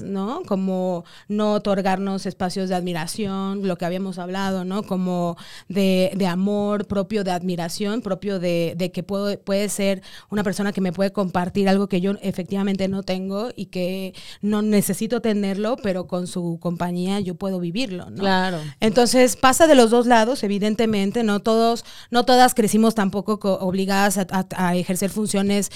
¿no? 0.03 0.43
Como 0.47 1.05
no 1.29 1.55
otorgarnos 1.55 2.27
espacios 2.27 2.69
de 2.69 2.75
admiración, 2.75 3.67
lo 3.67 3.77
que 3.77 3.85
habíamos 3.85 4.19
hablado, 4.19 4.65
¿no? 4.65 4.83
Como 4.83 5.37
de, 5.69 6.13
de 6.17 6.27
amor 6.27 6.87
propio, 6.87 7.25
de 7.25 7.31
admiración, 7.33 8.01
propio 8.03 8.39
de, 8.39 8.75
de 8.77 8.91
que 8.93 9.03
puedo, 9.03 9.39
puede 9.41 9.69
ser 9.69 10.03
una 10.31 10.43
persona 10.43 10.73
que 10.73 10.81
me 10.81 10.93
puede 10.93 11.13
compartir 11.13 11.69
algo 11.69 11.89
que 11.89 12.01
yo 12.01 12.13
efectivamente 12.23 12.87
no 12.89 13.03
tengo 13.03 13.51
y 13.57 13.67
que 13.67 14.15
no 14.41 14.63
necesito 14.63 15.21
tenerlo, 15.21 15.77
pero 15.83 16.07
con 16.07 16.27
su 16.27 16.59
compañía 16.61 17.21
yo 17.21 17.35
puedo 17.35 17.59
vivirlo, 17.61 18.11
¿no? 18.11 18.17
Claro. 18.19 18.59
Entonces 18.81 19.37
pasa 19.37 19.67
de 19.67 19.75
los 19.75 19.91
dos 19.91 20.07
lados, 20.07 20.43
evidentemente, 20.45 21.23
no 21.23 21.41
todos, 21.41 21.85
no 22.11 22.25
todas 22.25 22.55
crecimos 22.55 22.95
tampoco 22.95 23.39
co- 23.41 23.59
obligadas 23.61 24.19
a, 24.19 24.27
a- 24.31 24.47
a 24.69 24.77
ejercer 24.77 25.11
funciones 25.11 25.71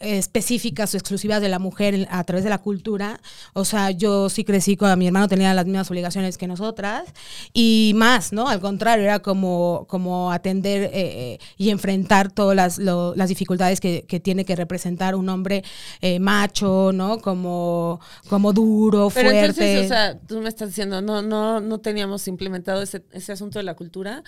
específicas 0.00 0.92
o 0.94 0.96
exclusivas 0.96 1.40
de 1.40 1.48
la 1.48 1.58
mujer 1.58 2.08
a 2.10 2.24
través 2.24 2.44
de 2.44 2.50
la 2.50 2.58
cultura. 2.58 3.19
O 3.54 3.64
sea, 3.64 3.90
yo 3.90 4.28
sí 4.28 4.44
crecí 4.44 4.76
con 4.76 4.98
mi 4.98 5.06
hermano 5.06 5.28
tenía 5.28 5.52
las 5.54 5.66
mismas 5.66 5.90
obligaciones 5.90 6.38
que 6.38 6.46
nosotras 6.46 7.04
y 7.52 7.92
más, 7.96 8.32
¿no? 8.32 8.48
Al 8.48 8.60
contrario, 8.60 9.04
era 9.04 9.20
como, 9.20 9.86
como 9.88 10.32
atender 10.32 10.84
eh, 10.84 10.90
eh, 10.94 11.38
y 11.56 11.70
enfrentar 11.70 12.30
todas 12.32 12.56
las, 12.56 12.78
lo- 12.78 13.14
las 13.16 13.28
dificultades 13.28 13.80
que, 13.80 14.04
que 14.08 14.20
tiene 14.20 14.44
que 14.44 14.56
representar 14.56 15.14
un 15.14 15.28
hombre 15.28 15.62
eh, 16.00 16.18
macho, 16.20 16.90
¿no? 16.92 17.18
Como, 17.18 18.00
como 18.28 18.52
duro, 18.52 19.10
Pero 19.10 19.30
fuerte. 19.30 19.40
entonces, 19.40 19.84
o 19.84 19.88
sea, 19.88 20.18
tú 20.20 20.40
me 20.40 20.48
estás 20.48 20.68
diciendo, 20.68 21.00
no, 21.02 21.22
no, 21.22 21.60
no 21.60 21.78
teníamos 21.80 22.26
implementado 22.28 22.82
ese, 22.82 23.04
ese 23.12 23.32
asunto 23.32 23.58
de 23.58 23.64
la 23.64 23.74
cultura, 23.74 24.22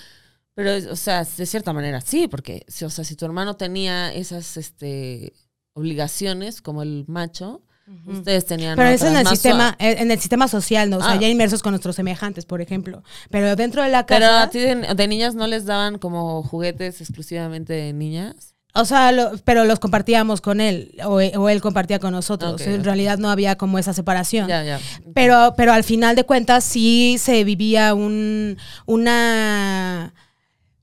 pero, 0.55 0.93
o 0.93 0.97
sea, 0.97 1.25
de 1.25 1.47
cierta 1.47 1.73
manera 1.73 2.01
sí, 2.01 2.29
porque, 2.29 2.67
o 2.85 2.91
sea, 2.91 3.05
si 3.05 3.17
tu 3.17 3.25
hermano 3.25 3.55
tenía 3.57 4.13
esas, 4.13 4.57
este, 4.57 5.33
obligaciones 5.75 6.61
como 6.61 6.83
el 6.83 7.05
macho, 7.09 7.63
ustedes 8.07 8.47
tenían 8.47 8.77
Pero 8.77 8.89
eso 8.89 9.07
en 9.07 9.17
el 9.17 9.27
sistema, 9.27 9.75
en 9.79 10.11
el 10.11 10.19
sistema 10.19 10.49
social, 10.49 10.89
¿no? 10.91 10.99
O 10.99 11.01
sea, 11.03 11.13
Ah. 11.13 11.21
ya 11.21 11.29
inmersos 11.29 11.63
con 11.63 11.73
nuestros 11.73 11.97
semejantes, 11.97 12.45
por 12.47 12.61
ejemplo. 12.61 13.03
Pero 13.31 13.55
dentro 13.57 13.83
de 13.83 13.89
la 13.91 14.07
Pero 14.07 14.21
casa. 14.27 14.43
a 14.45 14.51
ti 14.51 14.61
de, 14.61 14.75
de 14.95 15.09
niñas 15.09 15.35
no 15.35 15.47
les 15.47 15.65
daban 15.67 15.99
como 15.99 16.43
juguetes 16.43 17.01
exclusivamente 17.01 17.73
de 17.73 17.93
niñas. 17.93 18.55
O 18.75 18.87
sea, 18.87 19.13
lo- 19.13 19.33
pero 19.45 19.65
los 19.67 19.79
compartíamos 19.81 20.41
con 20.41 20.59
él, 20.63 20.97
o, 21.05 21.21
e- 21.21 21.37
o 21.37 21.51
él 21.51 21.61
compartía 21.61 21.99
con 21.99 22.13
nosotros. 22.13 22.59
En 22.63 22.83
realidad 22.85 23.19
no 23.19 23.29
había 23.31 23.57
como 23.59 23.79
esa 23.79 23.93
separación. 23.93 24.49
Ya, 24.49 24.65
ya. 24.65 24.81
Pero, 25.15 25.53
pero 25.59 25.75
al 25.75 25.85
final 25.85 26.17
de 26.17 26.25
cuentas 26.25 26.65
sí 26.65 27.17
se 27.19 27.45
vivía 27.45 27.93
un, 27.93 28.57
una... 28.87 30.15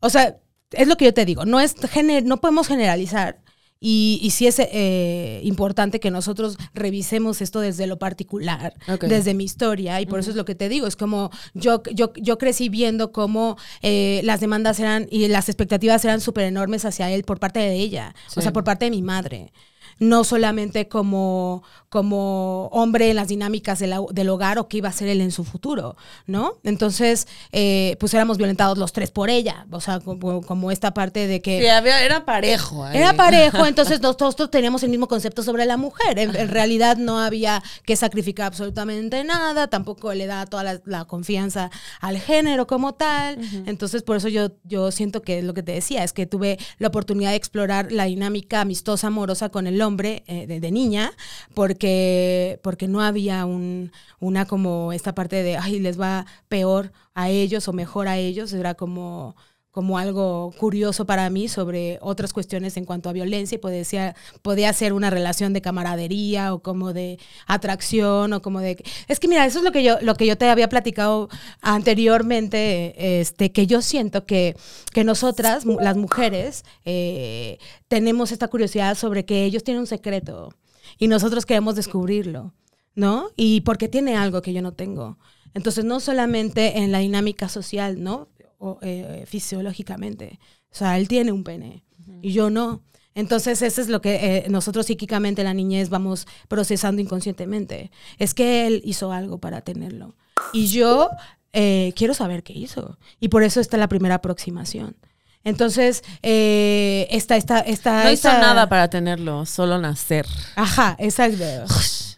O 0.02 0.10
sea, 0.10 0.38
es 0.72 0.88
lo 0.88 0.98
que 0.98 1.06
yo 1.06 1.14
te 1.14 1.26
digo, 1.26 1.46
no, 1.46 1.60
es 1.60 1.76
gener- 1.78 2.24
no 2.26 2.38
podemos 2.42 2.68
generalizar. 2.68 3.40
Y, 3.82 4.20
y 4.22 4.32
sí 4.32 4.46
es 4.46 4.60
eh, 4.60 5.40
importante 5.46 6.02
que 6.02 6.12
nosotros 6.12 6.58
revisemos 6.74 7.42
esto 7.42 7.62
desde 7.62 7.88
lo 7.88 7.98
particular, 7.98 8.74
desde 9.02 9.34
mi 9.34 9.46
historia, 9.46 10.02
y 10.02 10.06
por 10.06 10.20
eso 10.20 10.32
es 10.32 10.36
lo 10.36 10.44
que 10.44 10.54
te 10.54 10.68
digo, 10.68 10.86
es 10.86 10.98
como 10.98 11.30
yo, 11.54 11.82
yo, 11.94 12.12
yo 12.16 12.38
crecí 12.38 12.68
viendo 12.68 13.14
cómo 13.14 13.56
eh, 13.82 14.20
las 14.26 14.42
demandas 14.42 14.82
eran 14.82 15.08
y 15.10 15.28
las 15.30 15.48
expectativas 15.48 16.04
eran 16.04 16.20
súper 16.20 16.44
enormes 16.44 16.84
hacia 16.84 17.10
él 17.10 17.24
por 17.24 17.40
parte 17.40 17.60
de 17.60 17.74
ella, 17.76 18.14
Sí. 18.28 18.40
o 18.40 18.42
sea, 18.42 18.52
por 18.52 18.66
parte 18.66 18.84
de 18.86 18.92
mi 18.92 19.02
madre 19.02 19.54
no 20.00 20.24
solamente 20.24 20.88
como, 20.88 21.64
como 21.90 22.68
hombre 22.68 23.10
en 23.10 23.16
las 23.18 23.28
dinámicas 23.28 23.80
de 23.80 23.88
la- 23.88 24.02
del 24.12 24.30
hogar 24.30 24.58
o 24.60 24.68
qué 24.68 24.78
iba 24.78 24.90
a 24.90 24.94
ser 24.94 25.10
él 25.10 25.20
en 25.22 25.32
su 25.32 25.44
futuro, 25.44 25.96
¿no? 26.26 26.54
Entonces, 26.64 27.28
eh, 27.52 27.98
pues 28.00 28.14
éramos 28.14 28.38
violentados 28.38 28.78
los 28.78 28.94
tres 28.94 29.12
por 29.12 29.30
ella, 29.30 29.66
o 29.72 29.82
sea, 29.82 30.00
como, 30.00 30.42
como 30.42 30.72
esta 30.72 30.94
parte 30.94 31.28
de 31.28 31.42
que... 31.42 31.60
Sí, 31.60 31.68
había, 31.68 32.02
era 32.04 32.24
parejo. 32.26 32.86
ahí. 32.86 32.98
Era 32.98 33.14
parejo, 33.14 33.66
entonces 33.66 34.00
nosotros 34.02 34.50
teníamos 34.50 34.84
el 34.84 34.90
mismo 34.90 35.08
concepto 35.08 35.44
sobre 35.44 35.66
la 35.66 35.76
mujer. 35.78 36.18
En, 36.18 36.36
en 36.36 36.48
realidad 36.48 36.96
no 36.98 37.20
había 37.20 37.62
que 37.84 37.96
sacrificar 37.96 38.48
absolutamente 38.48 39.24
nada, 39.24 39.68
tampoco 39.68 40.14
le 40.14 40.28
da 40.28 40.46
toda 40.46 40.64
la, 40.64 40.82
la 40.86 41.06
confianza 41.06 41.72
al 42.00 42.18
género 42.20 42.68
como 42.68 42.94
tal. 42.94 43.38
Entonces, 43.66 44.04
por 44.04 44.16
eso 44.18 44.30
yo, 44.30 44.52
yo 44.64 44.92
siento 44.92 45.22
que 45.22 45.42
lo 45.42 45.54
que 45.54 45.64
te 45.64 45.74
decía 45.74 46.04
es 46.04 46.14
que 46.14 46.26
tuve 46.26 46.58
la 46.78 46.88
oportunidad 46.88 47.32
de 47.32 47.36
explorar 47.36 47.92
la 47.92 48.06
dinámica 48.06 48.62
amistosa, 48.62 49.08
amorosa 49.08 49.50
con 49.50 49.68
el 49.68 49.82
hombre 49.82 49.89
eh, 50.28 50.46
de, 50.48 50.60
de 50.60 50.72
niña, 50.72 51.12
porque, 51.54 52.60
porque 52.64 52.88
no 52.88 53.02
había 53.02 53.46
un, 53.46 53.92
una 54.20 54.46
como 54.46 54.94
esta 54.94 55.14
parte 55.16 55.44
de, 55.44 55.58
ay, 55.58 55.80
les 55.80 56.00
va 56.00 56.26
peor 56.48 56.92
a 57.14 57.30
ellos 57.30 57.68
o 57.68 57.74
mejor 57.74 58.08
a 58.08 58.18
ellos. 58.18 58.54
Era 58.54 58.76
como 58.76 59.36
como 59.72 59.98
algo 59.98 60.52
curioso 60.58 61.06
para 61.06 61.30
mí 61.30 61.48
sobre 61.48 62.00
otras 62.02 62.34
cuestiones 62.34 62.76
en 62.78 62.86
cuanto 62.86 63.10
a 63.10 63.14
violencia 63.14 63.56
y 63.56 63.60
podía 63.60 63.84
ser, 63.86 64.16
podía 64.42 64.74
ser 64.74 64.94
una 64.94 65.10
relación 65.10 65.54
de 65.54 65.62
camaradería 65.62 66.54
o 66.54 66.60
como 66.60 66.92
de 66.92 67.20
atracción 67.46 68.34
o 68.34 68.42
como 68.42 68.60
de 68.60 68.84
es 69.08 69.20
que 69.20 69.28
mira 69.28 69.46
eso 69.46 69.60
es 69.60 69.64
lo 69.64 69.72
que 69.72 69.84
yo 69.84 69.98
lo 70.02 70.16
que 70.16 70.26
yo 70.26 70.38
te 70.38 70.50
había 70.50 70.70
platicado 70.70 71.30
anteriormente 71.62 73.20
este 73.22 73.52
que 73.52 73.68
yo 73.68 73.82
siento 73.82 74.26
que 74.26 74.56
que 74.92 75.04
nosotras 75.04 75.66
las 75.66 75.98
mujeres 75.98 76.64
eh, 76.86 77.60
tenemos 77.88 78.32
esta 78.32 78.48
curiosidad 78.48 78.96
sobre 78.96 79.26
que 79.26 79.46
ellos 79.46 79.64
tienen 79.64 79.82
un 79.82 79.88
secreto 79.88 80.54
y 80.98 81.08
nosotros 81.08 81.46
queremos 81.46 81.76
descubrirlo 81.76 82.54
¿no? 82.96 83.30
Y 83.38 83.62
porque 83.62 83.88
tiene 83.88 84.18
algo 84.18 84.42
que 84.42 84.52
yo 84.52 84.62
no 84.62 84.74
tengo. 84.74 85.18
Entonces, 85.54 85.86
no 85.86 86.00
solamente 86.02 86.80
en 86.80 86.92
la 86.92 87.00
dinámica 87.00 87.48
social, 87.48 88.04
¿no? 88.04 88.28
O, 88.60 88.78
eh, 88.82 89.24
fisiológicamente. 89.26 90.40
O 90.72 90.76
sea, 90.76 90.98
él 90.98 91.08
tiene 91.08 91.32
un 91.32 91.44
pene 91.44 91.84
y 92.22 92.32
yo 92.34 92.50
no. 92.50 92.84
Entonces, 93.16 93.62
eso 93.62 93.82
es 93.82 93.90
lo 93.90 94.02
que 94.02 94.16
eh, 94.16 94.46
nosotros 94.50 94.86
psíquicamente, 94.86 95.44
la 95.44 95.54
niñez, 95.54 95.90
vamos 95.90 96.28
procesando 96.48 97.02
inconscientemente. 97.02 97.92
Es 98.18 98.34
que 98.34 98.68
él 98.68 98.82
hizo 98.86 99.12
algo 99.12 99.40
para 99.40 99.62
tenerlo. 99.62 100.16
Y 100.54 100.68
yo 100.68 101.10
eh, 101.54 101.94
quiero 101.96 102.14
saber 102.14 102.44
qué 102.44 102.54
hizo. 102.54 102.98
Y 103.20 103.30
por 103.30 103.44
eso 103.44 103.60
está 103.60 103.78
la 103.78 103.88
primera 103.88 104.16
aproximación. 104.16 104.96
Entonces, 105.44 106.04
eh, 106.22 107.08
esta, 107.12 107.38
esta, 107.38 107.60
esta, 107.62 108.04
No 108.04 108.12
hizo 108.12 108.30
nada 108.30 108.68
para 108.70 108.90
tenerlo, 108.90 109.46
solo 109.46 109.78
nacer. 109.80 110.26
Ajá, 110.56 110.96
exacto. 111.00 111.46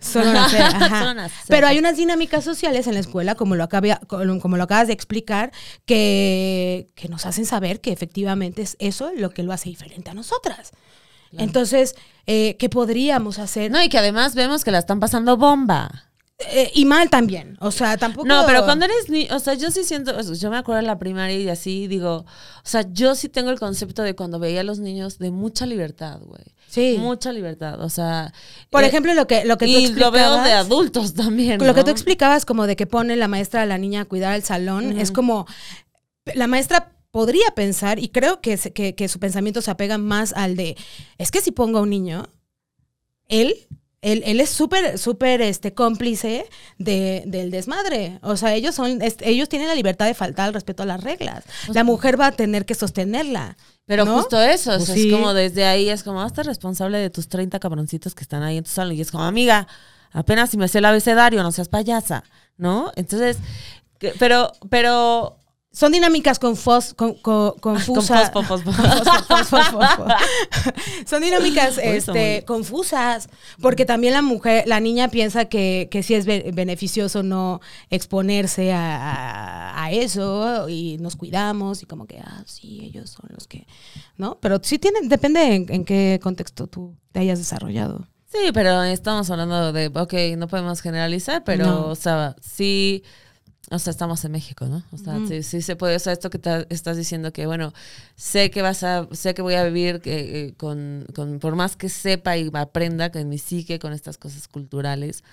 Solo 0.02 0.34
nacer, 0.34 0.62
ajá. 0.64 1.00
Solo 1.00 1.14
nacer. 1.14 1.46
Pero 1.48 1.68
hay 1.68 1.80
unas 1.80 1.96
dinámicas 1.96 2.44
sociales 2.44 2.88
en 2.88 2.96
la 2.96 3.00
escuela, 3.00 3.36
como 3.36 3.56
lo, 3.56 3.64
acabia- 3.64 4.02
como 4.08 4.58
lo 4.58 4.64
acabas 4.64 4.88
de 4.88 4.94
explicar, 4.94 5.52
que, 5.86 6.90
que 6.96 7.08
nos 7.08 7.26
hacen 7.26 7.46
saber 7.46 7.80
que 7.82 7.92
efectivamente 7.92 8.62
es 8.62 8.76
eso 8.80 9.12
lo 9.16 9.30
que 9.30 9.44
lo 9.44 9.54
hace 9.54 9.70
diferente 9.70 10.10
a 10.10 10.14
nosotras. 10.14 10.72
Entonces, 11.38 11.96
eh, 12.28 12.58
¿qué 12.58 12.68
podríamos 12.68 13.40
hacer? 13.40 13.72
No, 13.72 13.82
y 13.82 13.88
que 13.88 13.98
además 13.98 14.36
vemos 14.36 14.66
que 14.66 14.72
la 14.72 14.80
están 14.80 15.00
pasando 15.00 15.38
bomba. 15.38 16.08
Eh, 16.50 16.72
y 16.74 16.86
mal 16.86 17.10
también. 17.10 17.56
O 17.62 17.70
sea, 17.72 17.98
tampoco. 17.98 18.28
No, 18.28 18.44
pero 18.48 18.66
cuando 18.66 18.86
eres 18.86 19.10
ni, 19.10 19.30
o 19.30 19.40
sea, 19.40 19.54
yo 19.54 19.70
sí 19.72 19.84
siento, 19.84 20.20
yo 20.34 20.50
me 20.50 20.58
acuerdo 20.58 20.80
en 20.80 20.88
la 20.88 20.98
primaria 20.98 21.38
y 21.38 21.48
así 21.48 21.88
digo, 21.88 22.26
o 22.26 22.68
sea, 22.68 22.84
yo 22.92 23.14
sí 23.16 23.30
tengo 23.30 23.52
el 23.52 23.60
concepto 23.60 24.02
de 24.02 24.16
cuando 24.16 24.40
veía 24.40 24.62
a 24.62 24.64
los 24.64 24.80
niños 24.80 25.20
de 25.20 25.30
mucha 25.32 25.66
libertad, 25.68 26.20
güey. 26.22 26.44
Sí. 26.72 26.96
Mucha 26.98 27.34
libertad, 27.34 27.82
o 27.82 27.90
sea. 27.90 28.34
Por 28.70 28.84
eh, 28.84 28.88
ejemplo, 28.88 29.14
lo 29.14 29.28
que, 29.28 29.44
lo 29.44 29.58
que 29.58 29.66
tú 29.66 29.72
y 29.72 29.88
lo 29.88 30.10
veo 30.10 30.32
de 30.36 30.38
explicabas- 30.38 30.66
adultos 30.66 31.14
también. 31.16 31.66
Lo 31.66 31.76
que 31.76 31.84
tú 31.84 31.92
explicabas 31.92 32.46
como 32.46 32.66
de 32.66 32.78
que 32.78 32.88
pone 32.88 33.18
la 33.18 33.28
maestra 33.28 33.64
a 33.64 33.66
la 33.66 33.78
niña 33.78 34.02
a 34.02 34.06
cuidar 34.06 34.36
el 34.36 34.44
salón, 34.44 34.98
es 34.98 35.12
como 35.12 35.46
la 36.34 36.48
maestra 36.48 36.94
podría 37.12 37.52
pensar, 37.56 38.00
y 38.00 38.08
creo 38.08 38.40
que, 38.40 38.58
que 38.58 39.08
su 39.10 39.20
pensamiento 39.20 39.62
se 39.62 39.70
apega 39.70 39.98
más 39.98 40.32
al 40.32 40.56
de, 40.56 40.78
es 41.18 41.30
que 41.30 41.42
si 41.42 41.52
pongo 41.52 41.80
a 41.80 41.82
un 41.82 41.90
niño, 41.90 42.30
él, 43.28 43.68
él, 44.02 44.24
él 44.26 44.40
es 44.40 44.50
súper, 44.50 44.98
súper 44.98 45.42
este, 45.42 45.74
cómplice 45.74 46.46
de, 46.80 47.24
del 47.28 47.52
desmadre. 47.52 48.20
O 48.24 48.36
sea, 48.36 48.56
ellos, 48.56 48.74
son, 48.76 49.02
es- 49.02 49.18
ellos 49.22 49.48
tienen 49.50 49.68
la 49.68 49.76
libertad 49.76 50.08
de 50.08 50.14
faltar 50.14 50.48
al 50.48 50.54
respeto 50.54 50.84
a 50.84 50.86
las 50.88 51.04
reglas. 51.04 51.44
La 51.74 51.84
mujer 51.84 52.20
va 52.20 52.28
a 52.28 52.32
tener 52.32 52.66
que 52.66 52.74
sostenerla. 52.76 53.58
Pero 53.86 54.06
¿no? 54.06 54.16
justo 54.16 54.42
eso, 54.42 54.72
o 54.72 54.76
Pues 54.78 54.86
sea, 54.88 54.96
sí. 54.96 55.08
es 55.08 55.14
como 55.14 55.34
desde 55.34 55.66
ahí, 55.66 55.90
es 55.90 56.04
como, 56.04 56.22
hazte 56.22 56.44
responsable 56.44 56.98
de 56.98 57.10
tus 57.10 57.28
30 57.28 57.60
cabroncitos 57.60 58.16
que 58.16 58.24
están 58.24 58.42
ahí 58.44 58.58
en 58.58 58.64
tu 58.64 58.70
salón. 58.72 58.96
Y 58.96 59.02
es 59.02 59.12
como, 59.12 59.24
amiga, 59.24 59.68
apenas 60.12 60.50
si 60.50 60.58
me 60.58 60.68
sé 60.68 60.80
el 60.80 60.86
abecedario, 60.86 61.44
no 61.44 61.52
seas 61.52 61.70
payasa, 61.70 62.24
¿no? 62.58 62.92
Entonces, 62.96 63.38
que- 64.00 64.14
pero, 64.18 64.52
pero 64.70 65.38
son 65.74 65.92
dinámicas 65.94 66.38
con- 66.40 66.56
con- 66.56 67.16
confusas. 67.60 68.30
Con. 68.32 68.46
Son 71.06 71.22
dinámicas 71.22 71.78
este, 71.78 72.36
muy- 72.38 72.46
confusas, 72.46 73.30
porque 73.62 73.86
también 73.86 74.14
la 74.14 74.22
mujer, 74.22 74.64
la 74.68 74.80
niña 74.80 75.08
piensa 75.10 75.46
que, 75.46 75.88
que 75.92 76.04
sí 76.04 76.14
es 76.14 76.26
be- 76.26 76.52
beneficioso 76.54 77.24
no 77.24 77.62
exponerse 77.90 78.72
a, 78.74 78.98
a- 79.02 79.84
a 79.86 79.92
eso 79.92 80.70
y 80.70 80.98
nos 81.00 81.16
cuidamos 81.16 81.84
y 81.84 81.86
como 81.86 82.06
que, 82.06 82.20
ah, 82.20 82.44
sí, 82.46 82.82
ellos 82.84 83.10
son 83.12 83.30
los 83.34 83.48
que, 83.48 83.66
¿no? 84.18 84.38
Pero 84.42 84.60
sí 84.62 84.78
tienen, 84.80 85.10
depende 85.10 85.56
en, 85.56 85.66
en 85.70 85.86
qué 85.86 86.20
contexto 86.22 86.68
tú 86.68 86.96
te 87.12 87.20
hayas 87.20 87.40
desarrollado. 87.40 88.08
Sí, 88.32 88.52
pero 88.54 88.84
estamos 88.84 89.30
hablando 89.30 89.74
de, 89.74 89.88
ok, 89.94 90.14
no 90.38 90.48
podemos 90.48 90.82
generalizar, 90.82 91.44
pero, 91.44 91.66
No. 91.66 91.88
o 91.88 91.96
sea, 91.96 92.36
sí, 92.42 93.04
o 93.72 93.80
sea, 93.80 93.92
estamos 93.92 94.24
en 94.26 94.32
México, 94.34 94.66
¿no? 94.68 94.84
O 94.92 94.98
sea, 94.98 95.22
sí, 95.28 95.44
sí 95.44 95.62
se 95.62 95.76
puede, 95.76 95.96
o 95.96 96.00
sea, 96.00 96.14
esto 96.14 96.30
que 96.30 96.40
ta- 96.40 96.66
estás 96.70 96.98
diciendo 96.98 97.32
que, 97.34 97.46
bueno, 97.48 97.74
sé 98.16 98.52
que 98.52 98.62
vas 98.62 98.84
a, 98.84 99.08
sé 99.12 99.34
que 99.34 99.42
voy 99.42 99.56
a 99.56 99.64
vivir 99.66 100.02
que, 100.02 100.48
eh, 100.48 100.54
con, 100.58 101.06
con, 101.16 101.40
por 101.40 101.56
más 101.56 101.76
que 101.78 101.90
sepa 101.90 102.38
y 102.38 102.50
aprenda 102.54 103.12
que 103.12 103.20
en 103.20 103.30
mi 103.30 103.38
psique 103.38 103.80
con 103.80 103.94
estas 103.94 104.18
cosas 104.18 104.48
culturales, 104.48 105.24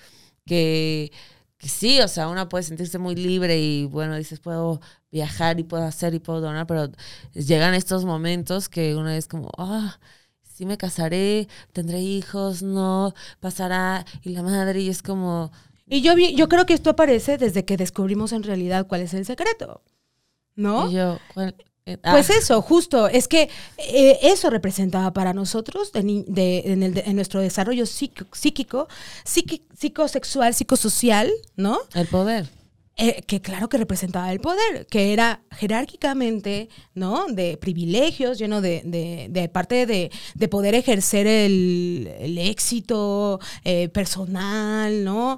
que, 0.45 1.11
que 1.57 1.69
sí, 1.69 2.01
o 2.01 2.07
sea, 2.07 2.27
uno 2.29 2.49
puede 2.49 2.63
sentirse 2.63 2.97
muy 2.99 3.15
libre 3.15 3.59
y, 3.59 3.85
bueno, 3.85 4.15
dices, 4.15 4.39
puedo 4.39 4.81
viajar 5.11 5.59
y 5.59 5.63
puedo 5.63 5.83
hacer 5.85 6.13
y 6.13 6.19
puedo 6.19 6.41
donar, 6.41 6.67
pero 6.67 6.91
llegan 7.33 7.73
estos 7.73 8.05
momentos 8.05 8.69
que 8.69 8.95
uno 8.95 9.09
es 9.09 9.27
como, 9.27 9.49
ah, 9.57 9.99
sí 10.43 10.65
me 10.65 10.77
casaré, 10.77 11.47
tendré 11.73 11.99
hijos, 12.01 12.63
no, 12.63 13.13
pasará, 13.39 14.05
y 14.23 14.29
la 14.29 14.43
madre, 14.43 14.81
y 14.81 14.89
es 14.89 15.01
como, 15.03 15.51
Y 15.89 16.01
yo, 16.01 16.15
vi- 16.15 16.35
yo 16.35 16.47
creo 16.47 16.65
que 16.65 16.73
esto 16.73 16.91
aparece 16.91 17.37
desde 17.37 17.65
que 17.65 17.75
descubrimos 17.77 18.31
en 18.31 18.43
realidad 18.43 18.87
cuál 18.87 19.01
es 19.01 19.13
el 19.13 19.25
secreto, 19.25 19.81
¿no? 20.55 20.89
y 20.89 20.93
yo, 20.95 21.17
¿cuál? 21.33 21.55
Eh, 21.85 21.97
ah, 22.03 22.11
Pues 22.11 22.29
eso, 22.29 22.61
justo, 22.61 23.07
es 23.07 23.27
que 23.27 23.49
eh, 23.77 24.19
eso 24.21 24.49
representaba 24.51 25.11
para 25.11 25.33
nosotros 25.33 25.91
de 25.91 26.03
de- 26.27 26.63
en, 26.65 26.83
el 26.83 26.93
de- 26.93 27.01
en 27.07 27.15
nuestro 27.15 27.41
desarrollo 27.41 27.85
psíquico, 27.87 28.87
psiqui- 29.25 29.63
psicosexual, 29.75 30.53
psicosocial, 30.53 31.31
¿no? 31.55 31.79
el 31.95 32.07
poder. 32.07 32.47
Eh, 33.01 33.23
que 33.25 33.39
claro 33.41 33.69
que 33.69 33.77
representaba 33.77 34.29
el 34.31 34.41
poder, 34.41 34.85
que 34.87 35.13
era 35.13 35.41
jerárquicamente, 35.51 36.67
¿no? 36.93 37.27
De 37.27 37.55
privilegios, 37.57 38.37
lleno 38.37 38.59
de, 38.61 38.81
de- 38.83 39.27
de 39.29 39.47
parte 39.49 39.85
de, 39.85 40.11
de 40.35 40.47
poder 40.49 40.75
ejercer 40.75 41.25
el, 41.25 42.09
el 42.19 42.37
éxito 42.37 43.39
eh, 43.63 43.87
personal, 43.89 45.03
¿no? 45.03 45.37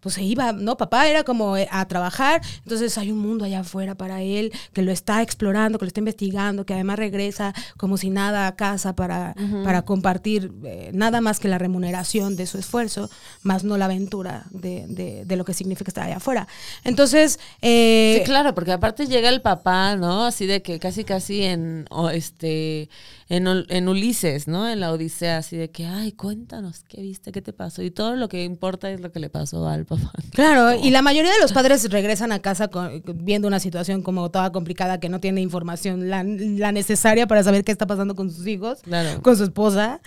Pues 0.00 0.16
se 0.16 0.22
iba, 0.24 0.52
¿no? 0.52 0.76
Papá 0.76 1.08
era 1.08 1.22
como 1.24 1.56
eh, 1.56 1.68
a 1.70 1.86
trabajar, 1.86 2.40
entonces 2.64 2.98
hay 2.98 3.12
un 3.12 3.18
mundo 3.18 3.44
allá 3.44 3.60
afuera 3.60 3.94
para 3.94 4.22
él 4.22 4.52
que 4.72 4.82
lo 4.82 4.90
está 4.92 5.22
explorando, 5.22 5.78
que 5.78 5.84
lo 5.84 5.88
está 5.88 6.00
investigando, 6.00 6.66
que 6.66 6.74
además 6.74 6.98
regresa 6.98 7.54
como 7.76 7.96
si 7.96 8.10
nada 8.10 8.46
a 8.46 8.56
casa 8.56 8.94
para, 8.96 9.34
para 9.64 9.82
compartir 9.82 10.50
eh, 10.64 10.90
nada 10.92 11.20
más 11.20 11.38
que 11.40 11.48
la 11.48 11.58
remuneración 11.58 12.34
de 12.36 12.46
su 12.46 12.58
esfuerzo, 12.58 13.08
más 13.42 13.64
no 13.64 13.76
la 13.78 13.84
aventura 13.86 14.46
de, 14.50 14.86
de- 14.88 15.24
de 15.24 15.36
lo 15.36 15.44
que 15.44 15.54
significa 15.54 15.88
estar 15.90 16.04
allá 16.06 16.16
afuera. 16.16 16.48
Entonces, 16.84 17.38
eh, 17.60 18.16
Sí, 18.18 18.24
claro, 18.24 18.54
porque 18.54 18.72
aparte 18.72 19.06
llega 19.06 19.28
el 19.28 19.40
papá, 19.42 19.96
¿no? 19.96 20.24
Así 20.26 20.46
de 20.46 20.62
que 20.62 20.78
casi 20.78 21.04
casi 21.04 21.42
en 21.44 21.86
este 22.12 22.88
en, 23.28 23.46
en 23.46 23.88
Ulises, 23.88 24.46
¿no? 24.46 24.68
En 24.68 24.80
la 24.80 24.92
Odisea, 24.92 25.38
así 25.38 25.56
de 25.56 25.70
que, 25.70 25.86
ay, 25.86 26.12
cuéntanos, 26.12 26.84
¿qué 26.86 27.00
viste? 27.00 27.32
¿Qué 27.32 27.40
te 27.40 27.52
pasó? 27.54 27.82
Y 27.82 27.90
todo 27.90 28.14
lo 28.16 28.28
que 28.28 28.44
importa 28.44 28.90
es 28.90 29.00
lo 29.00 29.10
que 29.10 29.20
le 29.20 29.30
pasó 29.30 29.66
al 29.68 29.86
papá. 29.86 30.12
Claro, 30.32 30.74
y 30.82 30.90
la 30.90 31.02
mayoría 31.02 31.32
de 31.32 31.40
los 31.40 31.52
padres 31.52 31.88
regresan 31.90 32.32
a 32.32 32.40
casa 32.40 32.68
con- 32.68 33.02
viendo 33.16 33.48
una 33.48 33.60
situación 33.60 34.02
como 34.02 34.30
toda 34.30 34.50
complicada 34.52 35.00
que 35.00 35.08
no 35.08 35.20
tiene 35.20 35.40
información 35.40 36.08
la, 36.10 36.22
la 36.24 36.72
necesaria 36.72 37.26
para 37.26 37.42
saber 37.42 37.64
qué 37.64 37.72
está 37.72 37.86
pasando 37.86 38.14
con 38.14 38.30
sus 38.30 38.46
hijos, 38.46 38.80
Claro. 38.82 39.22
con 39.22 39.36
su 39.36 39.44
esposa, 39.44 40.00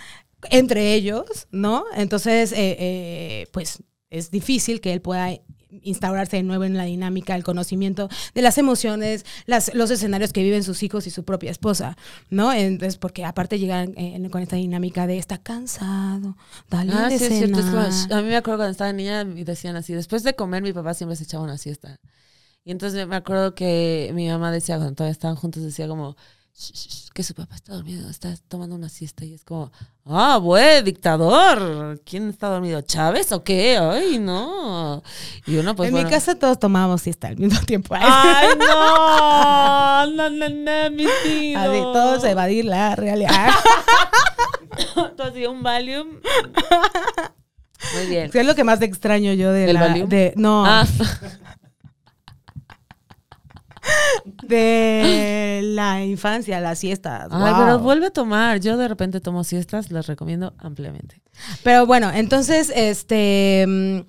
entre 0.50 0.94
ellos, 0.94 1.48
¿no? 1.50 1.84
Entonces, 1.96 2.52
eh, 2.52 2.76
eh, 2.78 3.46
pues 3.52 3.82
es 4.10 4.30
difícil 4.30 4.80
que 4.80 4.92
él 4.92 5.00
pueda 5.00 5.30
instaurarse 5.82 6.36
de 6.36 6.42
nuevo 6.42 6.64
en 6.64 6.76
la 6.76 6.84
dinámica, 6.84 7.34
el 7.34 7.44
conocimiento 7.44 8.08
de 8.34 8.42
las 8.42 8.58
emociones, 8.58 9.24
las, 9.46 9.74
los 9.74 9.90
escenarios 9.90 10.32
que 10.32 10.42
viven 10.42 10.62
sus 10.64 10.82
hijos 10.82 11.06
y 11.06 11.10
su 11.10 11.24
propia 11.24 11.50
esposa, 11.50 11.96
¿no? 12.30 12.52
Entonces, 12.52 12.96
porque 12.98 13.24
aparte 13.24 13.58
llegan 13.58 13.94
eh, 13.96 14.28
con 14.30 14.42
esta 14.42 14.56
dinámica 14.56 15.06
de 15.06 15.18
está 15.18 15.38
cansado, 15.38 16.36
dale 16.70 16.92
Ah, 16.94 17.08
de 17.08 17.18
sí, 17.18 17.24
es 17.24 17.38
cierto. 17.38 17.58
es 17.60 17.66
como- 17.66 17.90
cenar". 17.90 18.12
a 18.18 18.22
mí 18.22 18.28
me 18.28 18.36
acuerdo 18.36 18.58
cuando 18.58 18.72
estaba 18.72 18.92
niña 18.92 19.22
y 19.22 19.44
decían 19.44 19.76
así, 19.76 19.92
después 19.94 20.22
de 20.22 20.34
comer 20.34 20.62
mi 20.62 20.72
papá 20.72 20.94
siempre 20.94 21.16
se 21.16 21.24
echaba 21.24 21.44
una 21.44 21.58
siesta. 21.58 21.96
Y 22.64 22.72
entonces 22.72 23.06
me 23.06 23.14
acuerdo 23.16 23.54
que 23.54 24.10
mi 24.14 24.28
mamá 24.28 24.50
decía, 24.50 24.76
cuando 24.76 24.94
todavía 24.94 25.12
estaban 25.12 25.36
juntos, 25.36 25.62
decía 25.62 25.86
como, 25.86 26.12
"Shh, 26.12 26.14
shh, 26.16 26.16
shh, 26.16 26.35
que 27.12 27.22
su 27.22 27.34
papá 27.34 27.54
está 27.54 27.72
dormido, 27.74 28.10
está 28.10 28.34
tomando 28.48 28.76
una 28.76 28.88
siesta. 28.88 29.24
Y 29.24 29.34
es 29.34 29.44
como, 29.44 29.72
ah, 30.04 30.36
güey, 30.36 30.82
dictador. 30.82 32.00
¿Quién 32.04 32.28
está 32.28 32.48
dormido? 32.48 32.82
¿Chávez 32.82 33.32
o 33.32 33.42
qué? 33.42 33.78
Ay, 33.78 34.18
no. 34.18 35.02
Y 35.46 35.56
uno 35.56 35.74
pues 35.74 35.88
en 35.88 35.94
bueno, 35.94 36.08
mi 36.08 36.14
casa 36.14 36.34
todos 36.34 36.58
tomábamos 36.58 37.02
siesta 37.02 37.28
al 37.28 37.38
mismo 37.38 37.58
tiempo. 37.60 37.94
Ay, 37.98 38.48
no, 38.58 40.06
no, 40.08 40.30
no, 40.30 40.48
no, 40.48 40.90
mi 40.90 41.06
tío. 41.24 41.58
Así, 41.58 41.80
todos 41.80 42.24
evadir 42.24 42.64
la 42.66 42.96
realidad. 42.96 43.50
Tú 45.16 45.22
hacías 45.22 45.48
un 45.48 45.62
Valium. 45.62 46.08
Muy 47.94 48.06
bien. 48.08 48.30
¿Qué 48.30 48.40
es 48.40 48.46
lo 48.46 48.54
que 48.54 48.64
más 48.64 48.82
extraño 48.82 49.32
yo 49.32 49.52
de 49.52 49.66
¿Del 49.66 49.74
la... 49.74 49.80
Valium? 49.80 50.08
De, 50.08 50.34
no, 50.36 50.64
Ah, 50.66 50.86
de 54.42 55.60
la 55.62 56.04
infancia, 56.04 56.60
las 56.60 56.78
siestas. 56.78 57.28
Ay, 57.30 57.52
wow. 57.52 57.60
pero 57.64 57.78
vuelve 57.78 58.06
a 58.06 58.10
tomar. 58.10 58.60
Yo 58.60 58.76
de 58.76 58.88
repente 58.88 59.20
tomo 59.20 59.44
siestas, 59.44 59.90
las 59.90 60.06
recomiendo 60.06 60.54
ampliamente. 60.58 61.20
Pero 61.62 61.86
bueno, 61.86 62.10
entonces, 62.12 62.72
este... 62.74 63.64
mm, 63.66 64.00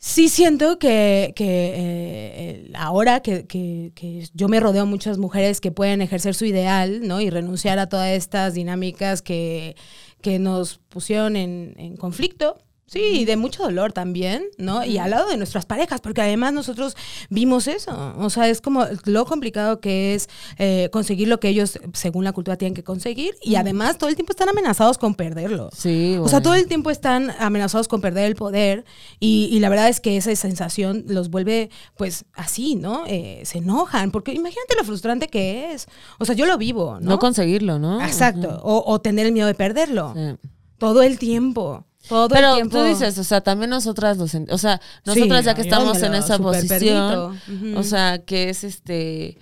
Sí 0.00 0.28
siento 0.28 0.78
que, 0.78 1.32
que, 1.34 1.72
eh, 1.74 2.64
el- 2.68 2.76
ahora 2.76 3.18
que, 3.18 3.46
que- 3.48 3.90
que 3.96 4.28
yo 4.32 4.46
me 4.48 4.60
rodeo 4.60 4.86
muchas 4.86 5.18
mujeres 5.18 5.60
que 5.60 5.72
pueden 5.72 6.02
ejercer 6.02 6.36
su 6.36 6.44
ideal, 6.44 7.00
¿no? 7.08 7.20
Y 7.20 7.30
renunciar 7.30 7.80
a 7.80 7.88
todas 7.88 8.10
estas 8.10 8.54
dinámicas 8.54 9.22
que, 9.22 9.74
que 10.22 10.38
nos 10.38 10.78
pusieron 10.88 11.34
en, 11.34 11.74
en 11.78 11.96
conflicto. 11.96 12.58
Sí, 12.88 13.20
y 13.20 13.24
de 13.26 13.36
mucho 13.36 13.62
dolor 13.62 13.92
también, 13.92 14.44
¿no? 14.56 14.82
Y 14.84 14.96
al 14.96 15.10
lado 15.10 15.28
de 15.28 15.36
nuestras 15.36 15.66
parejas, 15.66 16.00
porque 16.00 16.22
además 16.22 16.54
nosotros 16.54 16.96
vimos 17.28 17.68
eso. 17.68 18.14
O 18.18 18.30
sea, 18.30 18.48
es 18.48 18.62
como 18.62 18.86
lo 19.04 19.26
complicado 19.26 19.78
que 19.80 20.14
es 20.14 20.28
eh, 20.56 20.88
conseguir 20.90 21.28
lo 21.28 21.38
que 21.38 21.48
ellos, 21.50 21.78
según 21.92 22.24
la 22.24 22.32
cultura, 22.32 22.56
tienen 22.56 22.74
que 22.74 22.82
conseguir. 22.82 23.36
Y 23.42 23.56
además 23.56 23.98
todo 23.98 24.08
el 24.08 24.16
tiempo 24.16 24.32
están 24.32 24.48
amenazados 24.48 24.96
con 24.96 25.14
perderlo. 25.14 25.68
Sí, 25.76 26.16
O 26.18 26.28
sea, 26.28 26.40
todo 26.40 26.54
el 26.54 26.66
tiempo 26.66 26.90
están 26.90 27.30
amenazados 27.38 27.88
con 27.88 28.00
perder 28.00 28.24
el 28.24 28.36
poder 28.36 28.86
y, 29.20 29.50
y 29.52 29.60
la 29.60 29.68
verdad 29.68 29.88
es 29.90 30.00
que 30.00 30.16
esa 30.16 30.34
sensación 30.34 31.04
los 31.08 31.28
vuelve 31.28 31.68
pues 31.96 32.24
así, 32.32 32.74
¿no? 32.74 33.04
Eh, 33.06 33.42
se 33.44 33.58
enojan, 33.58 34.10
porque 34.10 34.32
imagínate 34.32 34.76
lo 34.76 34.84
frustrante 34.84 35.28
que 35.28 35.72
es. 35.72 35.88
O 36.18 36.24
sea, 36.24 36.34
yo 36.34 36.46
lo 36.46 36.56
vivo, 36.56 36.98
¿no? 37.00 37.10
No 37.10 37.18
conseguirlo, 37.18 37.78
¿no? 37.78 38.02
Exacto, 38.02 38.60
o, 38.62 38.82
o 38.90 39.00
tener 39.00 39.26
el 39.26 39.32
miedo 39.32 39.46
de 39.46 39.54
perderlo. 39.54 40.14
Sí. 40.16 40.48
Todo 40.78 41.02
el 41.02 41.18
tiempo. 41.18 41.84
Todo 42.08 42.28
Pero 42.28 42.48
el 42.50 42.54
tiempo. 42.56 42.78
tú 42.78 42.84
dices, 42.84 43.18
o 43.18 43.24
sea, 43.24 43.40
también 43.40 43.70
nosotras 43.70 44.16
lo 44.18 44.24
sent- 44.26 44.50
o 44.50 44.58
sea, 44.58 44.80
nosotras 45.04 45.40
Sí, 45.40 45.44
ya 45.46 45.54
que 45.54 45.62
estamos 45.62 46.02
en 46.02 46.14
esa 46.14 46.38
posición, 46.38 47.38
o 47.76 47.82
sea, 47.82 48.18
que 48.24 48.48
es 48.50 48.64
este, 48.64 49.38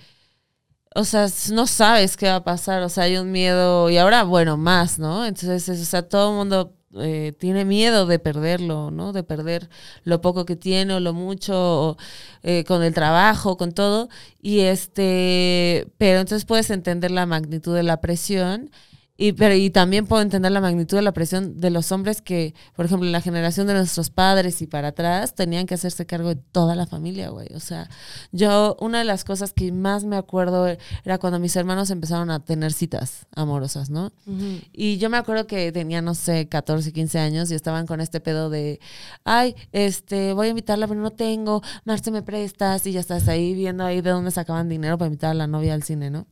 o 0.95 1.05
sea, 1.05 1.29
no 1.53 1.67
sabes 1.67 2.17
qué 2.17 2.27
va 2.29 2.37
a 2.37 2.45
pasar, 2.45 2.83
o 2.83 2.89
sea, 2.89 3.05
hay 3.05 3.17
un 3.19 3.31
miedo, 3.31 3.91
y 3.91 3.99
ahora, 3.99 4.25
bueno, 4.25 4.57
más, 4.57 4.99
¿no? 4.99 5.27
Entonces, 5.27 5.69
es- 5.69 5.81
o 5.83 5.85
sea, 5.85 6.03
todo 6.09 6.31
el 6.31 6.37
mundo 6.37 6.73
eh, 6.99 7.35
tiene 7.39 7.67
miedo 7.67 8.07
de 8.07 8.19
perderlo, 8.19 8.91
¿no? 8.91 9.13
De 9.13 9.23
perder 9.23 9.69
lo 10.05 10.23
poco 10.23 10.47
que 10.47 10.57
tiene 10.57 10.95
o 10.95 11.01
lo 11.01 11.13
mucho, 11.13 11.53
o, 11.91 11.97
eh, 12.43 12.65
con 12.67 12.83
el 12.83 12.95
trabajo, 12.95 13.59
con 13.59 13.73
todo, 13.73 14.09
y 14.41 14.61
este, 14.61 15.87
pero 15.99 16.21
entonces 16.21 16.47
puedes 16.47 16.71
entender 16.71 17.11
la 17.11 17.27
magnitud 17.27 17.75
de 17.75 17.83
la 17.83 18.01
presión. 18.01 18.71
Y, 19.17 19.33
pero, 19.33 19.55
y 19.55 19.71
también 19.71 20.07
puedo 20.07 20.23
entender 20.23 20.53
la 20.53 20.61
magnitud 20.61 20.97
de 20.97 21.03
la 21.03 21.13
presión 21.13 21.59
de 21.59 21.71
los 21.71 21.91
hombres 21.91 22.21
que, 22.21 22.55
por 22.75 22.85
ejemplo, 22.87 23.07
en 23.07 23.13
la 23.13 23.21
generación 23.21 23.67
de 23.67 23.75
nuestros 23.75 24.11
padres 24.11 24.61
y 24.61 24.67
para 24.67 24.89
atrás, 24.89 25.35
tenían 25.35 25.67
que 25.67 25.75
hacerse 25.75 26.05
cargo 26.05 26.29
de 26.29 26.37
toda 26.37 26.75
la 26.75 26.87
familia, 26.87 27.31
güey. 27.31 27.49
O 27.55 27.61
sea, 27.61 27.89
yo, 28.33 28.77
una 28.81 28.99
de 28.99 29.05
las 29.05 29.25
cosas 29.25 29.53
que 29.53 29.73
más 29.73 30.05
me 30.05 30.17
acuerdo 30.17 30.67
era 31.05 31.19
cuando 31.19 31.39
mis 31.39 31.57
hermanos 31.57 31.91
empezaron 31.91 32.31
a 32.31 32.45
tener 32.45 32.73
citas 32.73 33.27
amorosas, 33.35 33.89
¿no? 33.89 34.13
Y 34.73 34.99
yo 34.99 35.09
me 35.09 35.17
acuerdo 35.17 35.47
que 35.47 35.73
tenía, 35.73 36.03
no 36.03 36.15
sé, 36.15 36.49
14, 36.49 36.93
15 36.93 37.19
años 37.19 37.51
y 37.51 37.55
estaban 37.55 37.87
con 37.87 38.01
este 38.01 38.21
pedo 38.21 38.51
de, 38.51 38.81
ay, 39.25 39.55
este, 39.73 40.35
voy 40.35 40.49
a 40.49 40.51
invitarla, 40.51 40.87
pero 40.87 41.01
no 41.01 41.11
tengo, 41.11 41.63
Marce, 41.85 42.11
me 42.11 42.23
prestas, 42.23 42.87
y 42.87 42.93
ya 42.93 43.01
estás 43.01 43.29
ahí 43.29 43.55
viendo 43.55 43.85
ahí 43.85 44.01
de 44.01 44.11
dónde 44.11 44.31
sacaban 44.31 44.69
dinero 44.69 44.99
para 44.99 45.07
invitar 45.07 45.31
a 45.31 45.35
la 45.35 45.47
novia 45.47 45.75
al 45.75 45.83
cine, 45.83 46.11
¿no? 46.11 46.27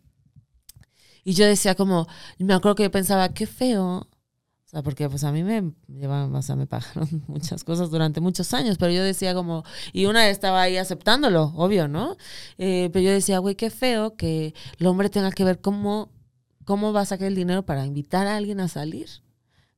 Y 1.25 1.33
yo 1.33 1.47
decía 1.47 1.75
como, 1.75 2.07
me 2.39 2.55
acuerdo 2.55 2.77
que 2.77 2.83
yo 2.85 2.91
pensaba, 2.91 3.31
qué 3.31 3.47
feo. 3.47 4.09
O 4.67 4.69
sea, 4.69 4.83
porque 4.83 5.09
pues 5.09 5.25
a 5.25 5.33
mí 5.33 5.43
me 5.43 5.73
llevaban, 5.89 6.35
o 6.35 6.43
sea, 6.43 6.57
me 6.57 6.67
pagaron 6.67 7.09
muchas 7.29 7.65
cosas 7.65 7.91
durante 7.91 8.21
muchos 8.21 8.53
años, 8.55 8.77
pero 8.79 8.93
yo 8.93 9.03
decía 9.03 9.35
como, 9.35 9.65
y 9.93 10.07
una 10.07 10.29
estaba 10.29 10.63
ahí 10.63 10.77
aceptándolo, 10.77 11.53
obvio, 11.57 11.89
¿no? 11.89 12.17
Eh, 12.59 12.91
pero 12.93 13.05
yo 13.05 13.11
decía, 13.11 13.39
güey, 13.39 13.55
qué 13.55 13.71
feo 13.71 14.17
que 14.17 14.55
el 14.79 14.87
hombre 14.87 15.09
tenga 15.09 15.33
que 15.33 15.45
ver 15.45 15.61
cómo, 15.61 16.11
cómo 16.65 16.93
va 16.93 17.03
a 17.03 17.07
sacar 17.07 17.29
el 17.29 17.35
dinero 17.35 17.65
para 17.65 17.87
invitar 17.87 18.27
a 18.27 18.37
alguien 18.37 18.61
a 18.61 18.69
salir, 18.69 19.09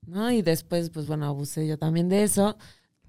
¿no? 0.07 0.31
Y 0.31 0.43
después, 0.43 0.91
pues 0.91 1.07
bueno, 1.07 1.27
abusé 1.27 1.67
yo 1.67 1.79
también 1.79 2.09
de 2.09 2.25
eso. 2.25 2.57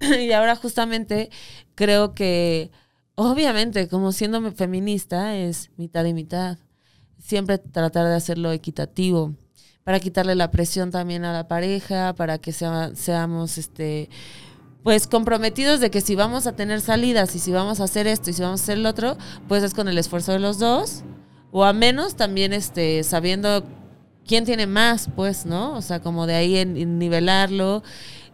y 0.00 0.32
ahora 0.32 0.56
justamente 0.56 1.30
creo 1.74 2.14
que, 2.14 2.70
obviamente, 3.14 3.88
como 3.88 4.12
siendo 4.12 4.52
feminista, 4.52 5.36
es 5.36 5.70
mitad 5.76 6.04
y 6.04 6.14
mitad. 6.14 6.58
Siempre 7.18 7.58
tratar 7.58 8.06
de 8.06 8.14
hacerlo 8.14 8.52
equitativo 8.52 9.34
para 9.84 10.00
quitarle 10.00 10.34
la 10.34 10.50
presión 10.50 10.90
también 10.90 11.24
a 11.24 11.32
la 11.32 11.48
pareja, 11.48 12.14
para 12.14 12.38
que 12.38 12.52
seamos 12.52 13.58
este 13.58 14.10
pues 14.82 15.06
comprometidos 15.06 15.80
de 15.80 15.90
que 15.90 16.00
si 16.00 16.14
vamos 16.14 16.46
a 16.46 16.52
tener 16.52 16.80
salidas 16.80 17.34
y 17.34 17.38
si 17.38 17.52
vamos 17.52 17.80
a 17.80 17.84
hacer 17.84 18.06
esto 18.06 18.30
y 18.30 18.32
si 18.32 18.42
vamos 18.42 18.60
a 18.60 18.64
hacer 18.64 18.78
el 18.78 18.86
otro, 18.86 19.16
pues 19.48 19.62
es 19.62 19.74
con 19.74 19.88
el 19.88 19.98
esfuerzo 19.98 20.32
de 20.32 20.38
los 20.38 20.58
dos 20.58 21.02
o 21.50 21.64
a 21.64 21.72
menos 21.72 22.16
también 22.16 22.52
este 22.52 23.02
sabiendo 23.02 23.64
quién 24.26 24.44
tiene 24.44 24.66
más, 24.66 25.08
pues, 25.16 25.46
¿no? 25.46 25.74
O 25.74 25.82
sea, 25.82 26.00
como 26.00 26.26
de 26.26 26.34
ahí 26.34 26.58
en, 26.58 26.98
nivelarlo 26.98 27.82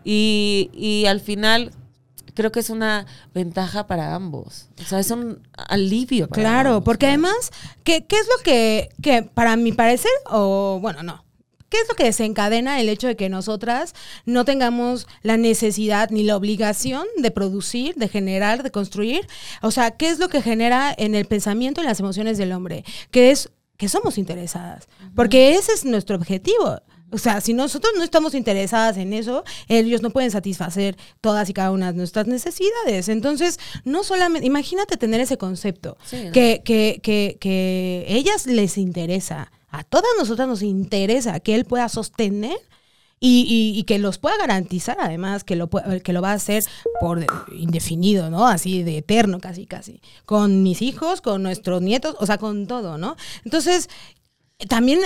y, 0.04 0.70
y 0.74 1.06
al 1.06 1.20
final 1.20 1.70
creo 2.34 2.52
que 2.52 2.60
es 2.60 2.70
una 2.70 3.06
ventaja 3.34 3.86
para 3.86 4.14
ambos. 4.14 4.68
O 4.80 4.84
sea, 4.84 4.98
es 5.00 5.10
un 5.10 5.46
alivio. 5.56 6.28
Para 6.28 6.42
claro, 6.42 6.84
porque 6.84 7.06
además, 7.06 7.50
¿qué, 7.82 8.04
¿qué, 8.04 8.16
es 8.16 8.26
lo 8.26 8.42
que, 8.42 8.88
que, 9.02 9.22
para 9.22 9.56
mi 9.56 9.72
parecer, 9.72 10.12
o 10.26 10.78
bueno, 10.80 11.02
no, 11.02 11.24
¿Qué 11.74 11.80
es 11.80 11.88
lo 11.88 11.96
que 11.96 12.04
desencadena 12.04 12.80
el 12.80 12.88
hecho 12.88 13.08
de 13.08 13.16
que 13.16 13.28
nosotras 13.28 13.96
no 14.26 14.44
tengamos 14.44 15.08
la 15.22 15.36
necesidad 15.36 16.08
ni 16.10 16.22
la 16.22 16.36
obligación 16.36 17.04
de 17.16 17.32
producir, 17.32 17.96
de 17.96 18.06
generar, 18.06 18.62
de 18.62 18.70
construir? 18.70 19.26
O 19.60 19.72
sea, 19.72 19.90
¿qué 19.90 20.08
es 20.08 20.20
lo 20.20 20.28
que 20.28 20.40
genera 20.40 20.94
en 20.96 21.16
el 21.16 21.24
pensamiento 21.24 21.82
y 21.82 21.84
las 21.84 21.98
emociones 21.98 22.38
del 22.38 22.52
hombre? 22.52 22.84
Que 23.10 23.32
es 23.32 23.50
que 23.76 23.88
somos 23.88 24.18
interesadas, 24.18 24.88
porque 25.16 25.56
ese 25.56 25.72
es 25.72 25.84
nuestro 25.84 26.14
objetivo. 26.14 26.80
O 27.10 27.18
sea, 27.18 27.40
si 27.40 27.54
nosotros 27.54 27.92
no 27.96 28.02
estamos 28.02 28.34
interesadas 28.34 28.96
en 28.96 29.12
eso, 29.12 29.44
ellos 29.68 30.02
no 30.02 30.10
pueden 30.10 30.30
satisfacer 30.30 30.96
todas 31.20 31.48
y 31.48 31.52
cada 31.52 31.70
una 31.70 31.92
de 31.92 31.98
nuestras 31.98 32.26
necesidades. 32.26 33.08
Entonces, 33.08 33.60
no 33.84 34.02
solamente, 34.02 34.46
imagínate 34.46 34.96
tener 34.96 35.20
ese 35.20 35.36
concepto, 35.36 35.96
que, 36.10 36.62
que, 36.64 37.00
que, 37.02 37.36
que 37.40 38.04
ellas 38.08 38.46
les 38.46 38.78
interesa 38.78 39.52
a 39.74 39.82
todas 39.82 40.10
nosotras 40.16 40.46
nos 40.46 40.62
interesa 40.62 41.40
que 41.40 41.56
él 41.56 41.64
pueda 41.64 41.88
sostener 41.88 42.56
y, 43.18 43.82
que 43.84 43.98
los 43.98 44.18
pueda 44.18 44.36
garantizar, 44.36 44.98
además, 45.00 45.44
que 45.44 45.56
lo, 45.56 45.68
que 45.68 46.12
lo 46.12 46.20
va 46.20 46.32
a 46.32 46.34
hacer 46.34 46.62
por 47.00 47.24
indefinido, 47.52 48.28
¿no? 48.28 48.46
Así 48.46 48.82
de 48.82 48.98
eterno, 48.98 49.40
casi, 49.40 49.66
casi. 49.66 50.00
Con 50.26 50.62
mis 50.62 50.82
hijos, 50.82 51.22
con 51.22 51.42
nuestros 51.42 51.80
nietos, 51.80 52.16
o 52.20 52.26
sea, 52.26 52.36
con 52.38 52.66
todo, 52.66 52.98
¿no? 52.98 53.16
Entonces, 53.44 53.88
también... 54.68 55.00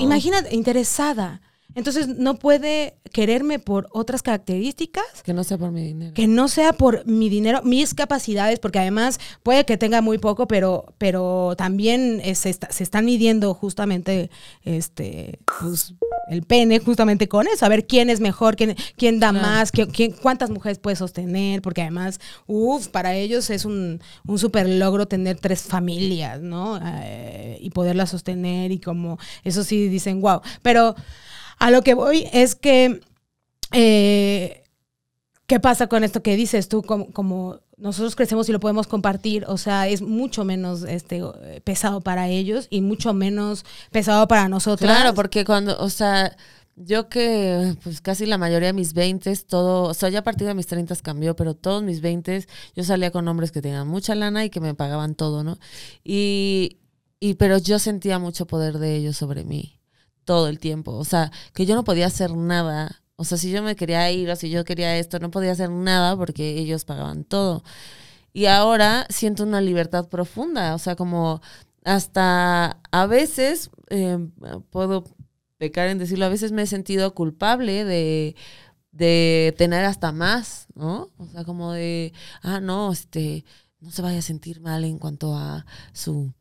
imagínate, 0.00 0.54
interesada. 0.54 1.40
Entonces 1.78 2.08
no 2.08 2.34
puede 2.34 2.96
quererme 3.12 3.60
por 3.60 3.88
otras 3.92 4.20
características. 4.22 5.04
Que 5.22 5.32
no 5.32 5.44
sea 5.44 5.58
por 5.58 5.70
mi 5.70 5.84
dinero. 5.84 6.12
Que 6.12 6.26
no 6.26 6.48
sea 6.48 6.72
por 6.72 7.06
mi 7.06 7.28
dinero, 7.28 7.62
mis 7.62 7.94
capacidades, 7.94 8.58
porque 8.58 8.80
además 8.80 9.20
puede 9.44 9.64
que 9.64 9.76
tenga 9.76 10.00
muy 10.00 10.18
poco, 10.18 10.48
pero, 10.48 10.92
pero 10.98 11.54
también 11.56 12.20
se, 12.34 12.50
están 12.50 13.04
midiendo 13.04 13.54
justamente 13.54 14.28
este, 14.64 15.38
pues, 15.60 15.94
el 16.28 16.42
pene 16.42 16.80
justamente 16.80 17.28
con 17.28 17.46
eso, 17.46 17.64
a 17.64 17.68
ver 17.68 17.86
quién 17.86 18.10
es 18.10 18.18
mejor, 18.18 18.56
quién, 18.56 18.74
quién 18.96 19.20
da 19.20 19.30
más, 19.30 19.70
quién, 19.70 20.10
cuántas 20.10 20.50
mujeres 20.50 20.80
puede 20.80 20.96
sostener, 20.96 21.62
porque 21.62 21.82
además, 21.82 22.18
uff, 22.48 22.88
para 22.88 23.14
ellos 23.14 23.50
es 23.50 23.64
un, 23.64 24.00
un 24.26 24.38
super 24.40 24.68
logro 24.68 25.06
tener 25.06 25.38
tres 25.38 25.62
familias, 25.62 26.40
¿no? 26.40 26.80
Eh, 26.82 27.56
y 27.60 27.70
poderlas 27.70 28.10
sostener 28.10 28.72
y 28.72 28.80
como, 28.80 29.16
eso 29.44 29.62
sí 29.62 29.88
dicen, 29.88 30.20
wow, 30.20 30.40
pero... 30.60 30.96
A 31.58 31.70
lo 31.70 31.82
que 31.82 31.94
voy 31.94 32.26
es 32.32 32.54
que, 32.54 33.00
eh, 33.72 34.62
¿qué 35.46 35.60
pasa 35.60 35.86
con 35.88 36.04
esto 36.04 36.22
que 36.22 36.36
dices 36.36 36.68
tú? 36.68 36.82
Como, 36.82 37.60
nosotros 37.76 38.16
crecemos 38.16 38.48
y 38.48 38.52
lo 38.52 38.60
podemos 38.60 38.86
compartir, 38.86 39.44
o 39.46 39.56
sea, 39.56 39.86
es 39.86 40.02
mucho 40.02 40.44
menos 40.44 40.82
este, 40.82 41.22
pesado 41.62 42.00
para 42.00 42.28
ellos 42.28 42.66
y 42.70 42.80
mucho 42.80 43.14
menos 43.14 43.64
pesado 43.90 44.26
para 44.26 44.48
nosotros. 44.48 44.90
Claro, 44.90 45.14
porque 45.14 45.44
cuando, 45.44 45.78
o 45.78 45.88
sea, 45.88 46.36
yo 46.74 47.08
que 47.08 47.76
pues 47.82 48.00
casi 48.00 48.26
la 48.26 48.38
mayoría 48.38 48.68
de 48.68 48.72
mis 48.72 48.94
20 48.94 49.34
todo, 49.48 49.84
o 49.84 49.94
sea, 49.94 50.08
ya 50.08 50.20
a 50.20 50.24
partir 50.24 50.46
de 50.46 50.54
mis 50.54 50.66
30 50.66 50.96
cambió, 50.96 51.36
pero 51.36 51.54
todos 51.54 51.82
mis 51.82 52.00
20 52.00 52.46
yo 52.74 52.84
salía 52.84 53.10
con 53.10 53.26
hombres 53.28 53.52
que 53.52 53.62
tenían 53.62 53.86
mucha 53.86 54.14
lana 54.14 54.44
y 54.44 54.50
que 54.50 54.60
me 54.60 54.74
pagaban 54.74 55.14
todo, 55.14 55.44
¿no? 55.44 55.58
Y, 56.04 56.78
y 57.20 57.34
pero 57.34 57.58
yo 57.58 57.78
sentía 57.78 58.18
mucho 58.18 58.46
poder 58.46 58.78
de 58.78 58.96
ellos 58.96 59.16
sobre 59.16 59.44
mí 59.44 59.77
todo 60.28 60.48
el 60.48 60.58
tiempo. 60.58 60.92
O 60.92 61.04
sea, 61.04 61.32
que 61.54 61.64
yo 61.64 61.74
no 61.74 61.84
podía 61.84 62.06
hacer 62.06 62.32
nada. 62.36 63.02
O 63.16 63.24
sea, 63.24 63.38
si 63.38 63.50
yo 63.50 63.62
me 63.62 63.76
quería 63.76 64.10
ir 64.12 64.30
o 64.30 64.36
si 64.36 64.50
yo 64.50 64.62
quería 64.66 64.98
esto, 64.98 65.18
no 65.20 65.30
podía 65.30 65.52
hacer 65.52 65.70
nada 65.70 66.16
porque 66.18 66.58
ellos 66.58 66.84
pagaban 66.84 67.24
todo. 67.24 67.64
Y 68.34 68.46
ahora 68.46 69.06
siento 69.10 69.44
una 69.44 69.62
libertad 69.62 70.08
profunda. 70.08 70.74
O 70.74 70.78
sea, 70.78 70.96
como 70.96 71.40
hasta 71.84 72.78
a 72.92 73.06
veces, 73.06 73.70
em, 73.88 74.32
puedo 74.70 75.04
pecar 75.58 75.88
en 75.88 75.98
decirlo, 75.98 76.26
a 76.26 76.28
veces 76.28 76.52
me 76.52 76.62
he 76.62 76.66
sentido 76.66 77.14
culpable 77.14 77.84
de, 77.84 78.36
de 78.92 79.54
tener 79.58 79.84
hasta 79.86 80.12
más, 80.12 80.66
¿no? 80.74 81.10
O 81.18 81.26
sea, 81.28 81.44
como 81.44 81.72
de, 81.72 82.12
ah, 82.42 82.60
no, 82.60 82.92
este, 82.92 83.44
no 83.80 83.90
se 83.90 84.02
vaya 84.02 84.18
a 84.18 84.22
sentir 84.22 84.60
mal 84.60 84.84
en 84.84 84.98
cuanto 84.98 85.34
a 85.34 85.64
su, 85.92 86.32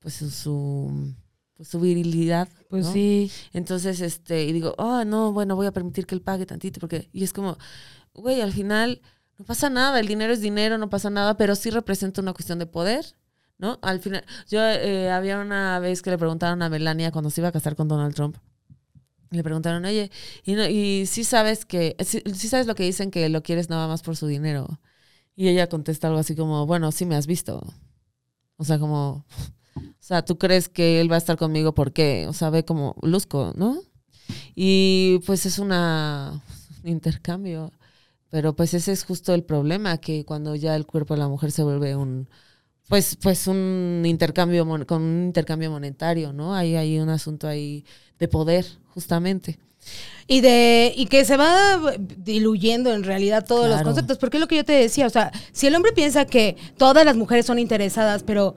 pues 0.00 0.16
su 0.16 1.14
pues, 1.62 1.68
su 1.68 1.78
virilidad. 1.78 2.48
Pues 2.68 2.88
sí. 2.88 3.30
Entonces, 3.52 4.00
este, 4.00 4.44
y 4.44 4.52
digo, 4.52 4.74
oh, 4.78 5.04
no, 5.04 5.32
bueno, 5.32 5.54
voy 5.54 5.66
a 5.66 5.72
permitir 5.72 6.06
que 6.06 6.16
él 6.16 6.20
pague 6.20 6.44
tantito, 6.44 6.80
porque, 6.80 7.08
y 7.12 7.22
es 7.22 7.32
como, 7.32 7.56
güey, 8.14 8.40
al 8.40 8.52
final 8.52 9.00
no 9.38 9.44
pasa 9.44 9.70
nada, 9.70 10.00
el 10.00 10.08
dinero 10.08 10.32
es 10.32 10.40
dinero, 10.40 10.76
no 10.76 10.90
pasa 10.90 11.08
nada, 11.08 11.36
pero 11.36 11.54
sí 11.54 11.70
representa 11.70 12.20
una 12.20 12.32
cuestión 12.32 12.58
de 12.58 12.66
poder, 12.66 13.14
¿no? 13.58 13.78
Al 13.82 14.00
final, 14.00 14.24
yo 14.48 14.60
eh, 14.60 15.08
había 15.12 15.38
una 15.38 15.78
vez 15.78 16.02
que 16.02 16.10
le 16.10 16.18
preguntaron 16.18 16.62
a 16.62 16.68
Melania 16.68 17.12
cuando 17.12 17.30
se 17.30 17.40
iba 17.40 17.48
a 17.48 17.52
casar 17.52 17.76
con 17.76 17.86
Donald 17.86 18.14
Trump. 18.14 18.36
Le 19.30 19.44
preguntaron, 19.44 19.84
oye, 19.84 20.10
y, 20.44 20.54
no, 20.54 20.68
y 20.68 21.06
sí 21.06 21.22
sabes 21.22 21.64
que, 21.64 21.94
sí, 22.00 22.22
sabes 22.48 22.66
lo 22.66 22.74
que 22.74 22.82
dicen 22.82 23.12
que 23.12 23.28
lo 23.28 23.44
quieres 23.44 23.70
nada 23.70 23.86
más 23.86 24.02
por 24.02 24.16
su 24.16 24.26
dinero. 24.26 24.80
Y 25.36 25.46
ella 25.48 25.68
contesta 25.68 26.08
algo 26.08 26.18
así 26.18 26.34
como, 26.34 26.66
bueno, 26.66 26.90
sí 26.90 27.06
me 27.06 27.14
has 27.14 27.28
visto. 27.28 27.62
O 28.56 28.64
sea, 28.64 28.80
como, 28.80 29.24
o 29.76 29.80
sea, 30.00 30.24
tú 30.24 30.38
crees 30.38 30.68
que 30.68 31.00
él 31.00 31.10
va 31.10 31.16
a 31.16 31.18
estar 31.18 31.36
conmigo 31.36 31.74
porque, 31.74 32.26
o 32.28 32.32
sea, 32.32 32.50
ve 32.50 32.64
como 32.64 32.96
luzco, 33.02 33.52
¿no? 33.56 33.78
Y 34.54 35.20
pues 35.26 35.46
es 35.46 35.58
una, 35.58 36.42
un 36.82 36.90
intercambio. 36.90 37.72
Pero 38.30 38.56
pues 38.56 38.72
ese 38.72 38.92
es 38.92 39.04
justo 39.04 39.34
el 39.34 39.44
problema, 39.44 39.98
que 39.98 40.24
cuando 40.24 40.54
ya 40.54 40.74
el 40.74 40.86
cuerpo 40.86 41.14
de 41.14 41.20
la 41.20 41.28
mujer 41.28 41.52
se 41.52 41.62
vuelve 41.62 41.94
un, 41.96 42.28
pues, 42.88 43.16
pues 43.20 43.46
un 43.46 44.02
intercambio 44.06 44.66
con 44.86 45.02
un 45.02 45.24
intercambio 45.24 45.70
monetario, 45.70 46.32
¿no? 46.32 46.54
Hay, 46.54 46.74
hay 46.76 46.98
un 46.98 47.10
asunto 47.10 47.46
ahí 47.46 47.84
de 48.18 48.28
poder, 48.28 48.64
justamente. 48.94 49.58
Y 50.26 50.40
de 50.40 50.94
y 50.96 51.06
que 51.06 51.24
se 51.24 51.36
va 51.36 51.80
diluyendo 51.98 52.92
en 52.94 53.02
realidad 53.02 53.44
todos 53.46 53.68
los 53.68 53.82
conceptos, 53.82 54.16
porque 54.16 54.36
es 54.36 54.40
lo 54.40 54.48
que 54.48 54.56
yo 54.56 54.64
te 54.64 54.72
decía, 54.72 55.06
o 55.06 55.10
sea, 55.10 55.32
si 55.52 55.66
el 55.66 55.74
hombre 55.74 55.92
piensa 55.92 56.24
que 56.24 56.56
todas 56.76 57.04
las 57.04 57.16
mujeres 57.16 57.44
son 57.44 57.58
interesadas, 57.58 58.22
pero 58.22 58.54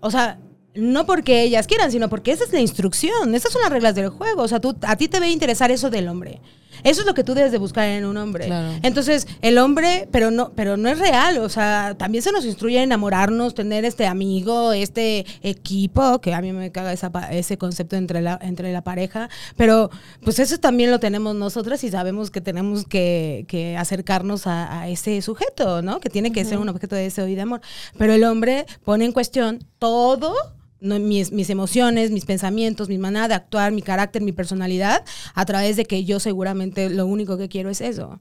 o 0.00 0.10
sea, 0.10 0.38
no 0.74 1.06
porque 1.06 1.42
ellas 1.42 1.66
quieran, 1.66 1.90
sino 1.90 2.08
porque 2.08 2.32
esa 2.32 2.44
es 2.44 2.52
la 2.52 2.60
instrucción, 2.60 3.34
esas 3.34 3.52
son 3.52 3.62
las 3.62 3.70
reglas 3.70 3.94
del 3.94 4.08
juego. 4.08 4.42
O 4.42 4.48
sea, 4.48 4.60
tú, 4.60 4.76
a 4.82 4.96
ti 4.96 5.08
te 5.08 5.18
debe 5.18 5.32
interesar 5.32 5.70
eso 5.70 5.90
del 5.90 6.08
hombre. 6.08 6.40
Eso 6.84 7.02
es 7.02 7.06
lo 7.06 7.14
que 7.14 7.24
tú 7.24 7.34
debes 7.34 7.52
de 7.52 7.58
buscar 7.58 7.88
en 7.88 8.04
un 8.04 8.16
hombre. 8.16 8.48
Entonces, 8.82 9.26
el 9.42 9.58
hombre, 9.58 10.08
pero 10.10 10.30
no, 10.30 10.52
pero 10.54 10.76
no 10.76 10.88
es 10.88 10.98
real. 10.98 11.38
O 11.38 11.48
sea, 11.48 11.94
también 11.98 12.22
se 12.22 12.32
nos 12.32 12.44
instruye 12.44 12.78
a 12.78 12.82
enamorarnos, 12.82 13.54
tener 13.54 13.84
este 13.84 14.06
amigo, 14.06 14.72
este 14.72 15.26
equipo, 15.42 16.20
que 16.20 16.32
a 16.32 16.40
mí 16.40 16.52
me 16.52 16.72
caga 16.72 16.92
ese 16.92 17.58
concepto 17.58 17.96
entre 17.96 18.22
la, 18.22 18.38
entre 18.40 18.72
la 18.72 18.82
pareja. 18.82 19.28
Pero, 19.56 19.90
pues 20.22 20.38
eso 20.38 20.58
también 20.58 20.90
lo 20.90 21.00
tenemos 21.00 21.34
nosotras 21.34 21.84
y 21.84 21.90
sabemos 21.90 22.30
que 22.30 22.40
tenemos 22.40 22.84
que, 22.84 23.44
que 23.48 23.76
acercarnos 23.76 24.46
a, 24.46 24.88
ese 24.88 25.20
sujeto, 25.20 25.82
¿no? 25.82 26.00
Que 26.00 26.08
tiene 26.08 26.32
que 26.32 26.44
ser 26.44 26.58
un 26.58 26.68
objeto 26.68 26.96
de 26.96 27.02
deseo 27.02 27.28
y 27.28 27.34
de 27.34 27.42
amor. 27.42 27.60
Pero 27.98 28.14
el 28.14 28.24
hombre 28.24 28.64
pone 28.84 29.04
en 29.04 29.12
cuestión 29.12 29.58
todo 29.78 30.34
mis, 30.80 31.32
mis, 31.32 31.50
emociones, 31.50 32.10
mis 32.10 32.24
pensamientos, 32.24 32.88
mi 32.88 32.98
manera 32.98 33.28
de 33.28 33.34
actuar, 33.34 33.72
mi 33.72 33.82
carácter, 33.82 34.22
mi 34.22 34.32
personalidad, 34.32 35.04
a 35.34 35.44
través 35.44 35.76
de 35.76 35.84
que 35.84 36.04
yo 36.04 36.20
seguramente 36.20 36.90
lo 36.90 37.06
único 37.06 37.36
que 37.36 37.48
quiero 37.48 37.70
es 37.70 37.80
eso. 37.80 38.20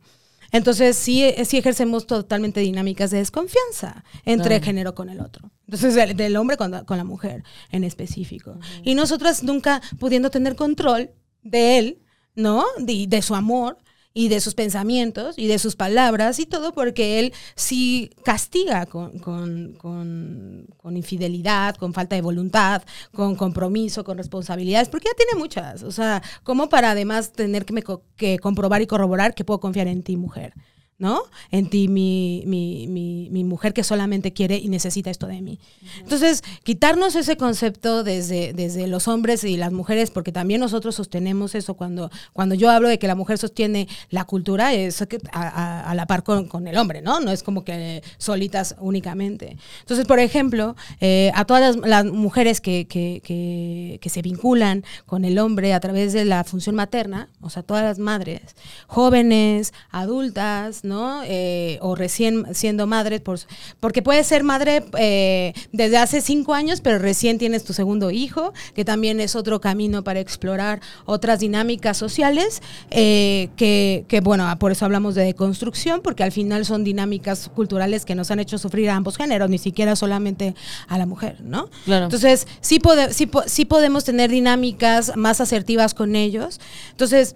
Entonces 0.51 0.95
sí, 0.95 1.23
sí 1.45 1.57
ejercemos 1.57 2.07
totalmente 2.07 2.59
dinámicas 2.59 3.11
de 3.11 3.19
desconfianza 3.19 4.03
entre 4.25 4.59
género 4.61 4.95
con 4.95 5.09
el 5.09 5.21
otro. 5.21 5.51
Entonces 5.67 5.95
del, 6.17 6.35
hombre 6.37 6.57
con, 6.57 6.71
la 6.71 7.03
mujer 7.03 7.43
en 7.71 7.83
específico. 7.83 8.57
Y 8.83 8.95
nosotras 8.95 9.43
nunca 9.43 9.81
pudiendo 9.99 10.31
tener 10.31 10.55
control 10.55 11.11
de 11.43 11.77
él, 11.77 12.01
¿no? 12.35 12.65
De, 12.79 13.05
de 13.07 13.21
su 13.21 13.35
amor 13.35 13.77
y 14.13 14.27
de 14.27 14.41
sus 14.41 14.55
pensamientos 14.55 15.37
y 15.37 15.47
de 15.47 15.59
sus 15.59 15.75
palabras 15.75 16.39
y 16.39 16.45
todo 16.45 16.73
porque 16.73 17.19
él 17.19 17.33
sí 17.55 18.11
castiga 18.23 18.85
con, 18.85 19.19
con, 19.19 19.73
con, 19.77 20.97
infidelidad, 20.97 21.75
con 21.75 21.93
falta 21.93 22.15
de 22.15 22.21
voluntad, 22.21 22.83
con 23.13 23.35
compromiso, 23.35 24.03
con 24.03 24.17
responsabilidades, 24.17 24.89
porque 24.89 25.07
ya 25.09 25.15
tiene 25.15 25.39
muchas. 25.39 25.83
O 25.83 25.91
sea, 25.91 26.21
como 26.43 26.67
para 26.67 26.91
además 26.91 27.31
tener 27.31 27.65
que, 27.65 27.73
me, 27.73 27.83
que 28.15 28.39
comprobar 28.39 28.81
y 28.81 28.87
corroborar 28.87 29.35
que 29.35 29.45
puedo 29.45 29.59
confiar 29.59 29.87
en 29.87 30.03
ti, 30.03 30.17
mujer. 30.17 30.53
¿No? 30.99 31.23
En 31.49 31.69
ti, 31.69 31.87
mi, 31.87 32.43
mi, 32.45 32.85
mi, 32.87 33.29
mi, 33.31 33.45
mujer 33.45 33.73
que 33.73 33.85
solamente 33.85 34.33
quiere 34.33 34.57
y 34.57 34.67
necesita 34.67 35.09
esto 35.09 35.27
de 35.27 35.41
mí. 35.41 35.57
Entonces, 36.01 36.43
quitarnos 36.63 37.15
ese 37.15 37.37
concepto 37.37 38.03
desde, 38.03 38.51
desde 38.51 38.85
los 38.85 39.07
hombres 39.07 39.45
y 39.45 39.55
las 39.55 39.71
mujeres, 39.71 40.11
porque 40.11 40.33
también 40.33 40.59
nosotros 40.59 40.95
sostenemos 40.95 41.55
eso 41.55 41.75
cuando, 41.75 42.11
cuando 42.33 42.53
yo 42.53 42.69
hablo 42.69 42.89
de 42.89 42.99
que 42.99 43.07
la 43.07 43.15
mujer 43.15 43.37
sostiene 43.37 43.87
la 44.09 44.25
cultura, 44.25 44.73
es 44.73 45.01
a, 45.31 45.89
a, 45.89 45.95
la 45.95 46.05
par 46.05 46.23
con, 46.23 46.47
con, 46.47 46.67
el 46.67 46.77
hombre, 46.77 47.01
¿no? 47.01 47.21
No 47.21 47.31
es 47.31 47.43
como 47.43 47.63
que 47.63 48.03
solitas 48.17 48.75
únicamente. 48.79 49.55
Entonces, 49.79 50.05
por 50.05 50.19
ejemplo, 50.19 50.75
eh, 50.99 51.31
a 51.33 51.45
todas 51.45 51.77
las, 51.77 51.87
las 51.87 52.05
mujeres 52.05 52.59
que, 52.59 52.87
que, 52.87 53.21
que, 53.23 53.99
que 54.01 54.09
se 54.09 54.21
vinculan 54.21 54.83
con 55.05 55.23
el 55.23 55.39
hombre 55.39 55.73
a 55.73 55.79
través 55.79 56.11
de 56.11 56.25
la 56.25 56.43
función 56.43 56.75
materna, 56.75 57.29
o 57.39 57.49
sea, 57.49 57.63
todas 57.63 57.83
las 57.83 57.99
madres, 57.99 58.41
jóvenes, 58.87 59.73
adultas, 59.91 60.83
¿no? 60.89 61.21
Eh, 61.23 61.77
o 61.81 61.95
recién 61.95 62.45
siendo 62.53 62.87
madre, 62.87 63.21
por, 63.21 63.39
porque 63.79 64.01
puedes 64.01 64.27
ser 64.27 64.43
madre 64.43 64.83
eh, 64.97 65.53
desde 65.71 65.97
hace 65.97 66.19
cinco 66.19 66.53
años, 66.53 66.81
pero 66.81 66.99
recién 66.99 67.37
tienes 67.37 67.63
tu 67.63 67.71
segundo 67.71 68.11
hijo, 68.11 68.53
que 68.73 68.83
también 68.83 69.21
es 69.21 69.35
otro 69.35 69.61
camino 69.61 70.03
para 70.03 70.19
explorar 70.19 70.81
otras 71.05 71.39
dinámicas 71.39 71.95
sociales, 71.95 72.61
eh, 72.89 73.49
que, 73.55 74.03
que, 74.07 74.19
bueno, 74.19 74.45
por 74.59 74.71
eso 74.71 74.83
hablamos 74.83 75.15
de 75.15 75.23
deconstrucción, 75.23 76.01
porque 76.01 76.23
al 76.23 76.31
final 76.31 76.65
son 76.65 76.83
dinámicas 76.83 77.49
culturales 77.55 78.03
que 78.03 78.15
nos 78.15 78.31
han 78.31 78.39
hecho 78.39 78.57
sufrir 78.57 78.89
a 78.89 78.95
ambos 78.95 79.15
géneros, 79.15 79.49
ni 79.49 79.57
siquiera 79.57 79.95
solamente 79.95 80.55
a 80.87 80.97
la 80.97 81.05
mujer, 81.05 81.37
¿no? 81.41 81.69
Claro. 81.85 82.05
Entonces, 82.05 82.47
sí, 82.59 82.79
pode, 82.79 83.13
sí, 83.13 83.29
sí 83.45 83.65
podemos 83.65 84.03
tener 84.03 84.29
dinámicas 84.29 85.15
más 85.15 85.39
asertivas 85.39 85.93
con 85.93 86.15
ellos. 86.15 86.59
Entonces, 86.91 87.35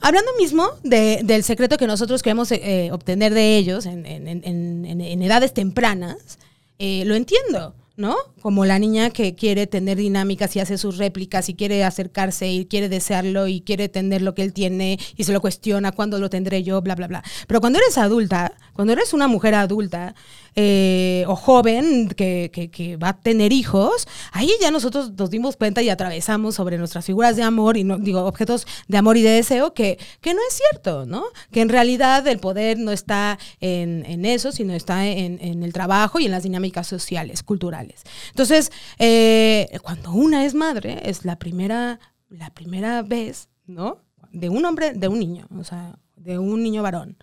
Hablando 0.00 0.30
mismo 0.38 0.68
de, 0.82 1.20
del 1.24 1.42
secreto 1.42 1.76
que 1.76 1.86
nosotros 1.86 2.22
queremos 2.22 2.52
eh, 2.52 2.90
obtener 2.92 3.34
de 3.34 3.56
ellos 3.56 3.86
en, 3.86 4.06
en, 4.06 4.28
en, 4.28 5.00
en 5.00 5.22
edades 5.22 5.52
tempranas, 5.54 6.38
eh, 6.78 7.04
lo 7.06 7.14
entiendo. 7.14 7.74
¿no? 7.96 8.14
Como 8.42 8.66
la 8.66 8.78
niña 8.78 9.10
que 9.10 9.34
quiere 9.34 9.66
tener 9.66 9.96
dinámicas 9.96 10.54
y 10.54 10.60
hace 10.60 10.76
sus 10.76 10.98
réplicas 10.98 11.48
y 11.48 11.54
quiere 11.54 11.82
acercarse 11.82 12.48
y 12.48 12.66
quiere 12.66 12.88
desearlo 12.88 13.48
y 13.48 13.62
quiere 13.62 13.88
tener 13.88 14.22
lo 14.22 14.34
que 14.34 14.42
él 14.42 14.52
tiene 14.52 14.98
y 15.16 15.24
se 15.24 15.32
lo 15.32 15.40
cuestiona 15.40 15.92
cuándo 15.92 16.18
lo 16.18 16.28
tendré 16.28 16.62
yo, 16.62 16.80
bla, 16.82 16.94
bla, 16.94 17.06
bla. 17.06 17.24
Pero 17.46 17.60
cuando 17.60 17.78
eres 17.78 17.96
adulta, 17.96 18.52
cuando 18.74 18.92
eres 18.92 19.14
una 19.14 19.28
mujer 19.28 19.54
adulta 19.54 20.14
eh, 20.58 21.24
o 21.28 21.36
joven 21.36 22.08
que, 22.08 22.50
que, 22.50 22.96
va 22.96 23.10
a 23.10 23.20
tener 23.20 23.52
hijos, 23.52 24.08
ahí 24.32 24.50
ya 24.60 24.70
nosotros 24.70 25.12
nos 25.12 25.28
dimos 25.28 25.56
cuenta 25.56 25.82
y 25.82 25.90
atravesamos 25.90 26.54
sobre 26.54 26.78
nuestras 26.78 27.04
figuras 27.04 27.36
de 27.36 27.42
amor 27.42 27.76
y 27.76 27.84
no 27.84 27.98
digo 27.98 28.24
objetos 28.24 28.66
de 28.88 28.96
amor 28.96 29.18
y 29.18 29.22
de 29.22 29.30
deseo 29.30 29.74
que, 29.74 29.98
que 30.22 30.32
no 30.32 30.40
es 30.48 30.54
cierto, 30.54 31.04
¿no? 31.04 31.24
Que 31.52 31.60
en 31.60 31.68
realidad 31.68 32.26
el 32.26 32.38
poder 32.38 32.78
no 32.78 32.90
está 32.90 33.38
en, 33.60 34.04
en 34.06 34.24
eso, 34.24 34.50
sino 34.50 34.72
está 34.72 35.06
en, 35.06 35.38
en 35.42 35.62
el 35.62 35.74
trabajo 35.74 36.18
y 36.18 36.24
en 36.24 36.30
las 36.30 36.44
dinámicas 36.44 36.86
sociales, 36.86 37.42
culturales. 37.42 38.04
Entonces, 38.30 38.72
eh, 38.98 39.68
cuando 39.82 40.12
una 40.12 40.46
es 40.46 40.54
madre, 40.54 41.00
es 41.04 41.24
la 41.24 41.38
primera, 41.38 42.00
la 42.28 42.50
primera 42.50 43.02
vez, 43.02 43.48
¿no? 43.66 43.98
De 44.32 44.48
un 44.48 44.64
hombre, 44.64 44.94
de 44.94 45.08
un 45.08 45.18
niño, 45.18 45.46
o 45.58 45.64
sea, 45.64 45.98
de 46.16 46.38
un 46.38 46.62
niño 46.62 46.82
varón. 46.82 47.16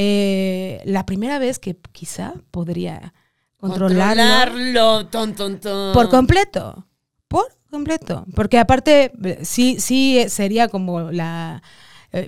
Eh, 0.00 0.80
la 0.84 1.04
primera 1.04 1.40
vez 1.40 1.58
que 1.58 1.76
quizá 1.92 2.34
podría 2.52 3.12
controlarlo, 3.56 4.22
controlarlo 4.22 5.06
ton, 5.08 5.34
ton, 5.34 5.58
ton. 5.58 5.92
por 5.92 6.08
completo. 6.08 6.86
Por 7.26 7.46
completo. 7.68 8.24
Porque 8.36 8.58
aparte, 8.58 9.12
sí, 9.42 9.80
sí 9.80 10.24
sería 10.28 10.68
como 10.68 11.10
la. 11.10 11.62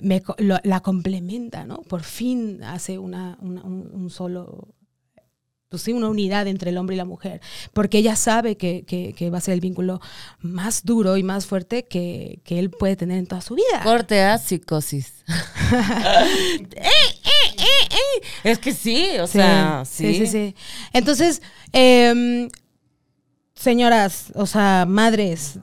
Me, 0.03 0.21
lo, 0.37 0.57
la 0.63 0.81
complementa, 0.81 1.65
¿no? 1.65 1.81
Por 1.81 2.03
fin 2.03 2.63
hace 2.63 2.99
una, 2.99 3.37
una 3.41 3.63
un, 3.63 3.89
un 3.91 4.09
solo 4.11 4.75
pues 5.71 5.83
sí, 5.83 5.93
una 5.93 6.09
unidad 6.09 6.47
entre 6.47 6.71
el 6.71 6.77
hombre 6.77 6.95
y 6.95 6.97
la 6.97 7.05
mujer, 7.05 7.39
porque 7.71 7.99
ella 7.99 8.17
sabe 8.17 8.57
que, 8.57 8.83
que, 8.83 9.13
que 9.13 9.29
va 9.29 9.37
a 9.37 9.41
ser 9.41 9.53
el 9.53 9.61
vínculo 9.61 10.01
más 10.41 10.83
duro 10.83 11.15
y 11.15 11.23
más 11.23 11.45
fuerte 11.45 11.85
que, 11.85 12.41
que, 12.43 12.59
él 12.59 12.69
puede 12.69 12.97
tener 12.97 13.17
en 13.17 13.25
toda 13.25 13.39
su 13.39 13.55
vida. 13.55 13.81
Corte 13.81 14.21
a 14.21 14.37
psicosis. 14.37 15.13
¡Eh, 15.27 16.67
eh, 16.75 17.87
eh, 17.89 18.21
es 18.43 18.59
que 18.59 18.73
sí, 18.73 19.17
o 19.17 19.27
sí, 19.27 19.33
sea, 19.33 19.83
sí. 19.85 20.13
Sí, 20.13 20.25
sí, 20.25 20.27
sí. 20.27 20.55
Entonces, 20.91 21.41
eh, 21.71 22.49
señoras, 23.55 24.33
o 24.35 24.45
sea, 24.45 24.85
madres, 24.85 25.57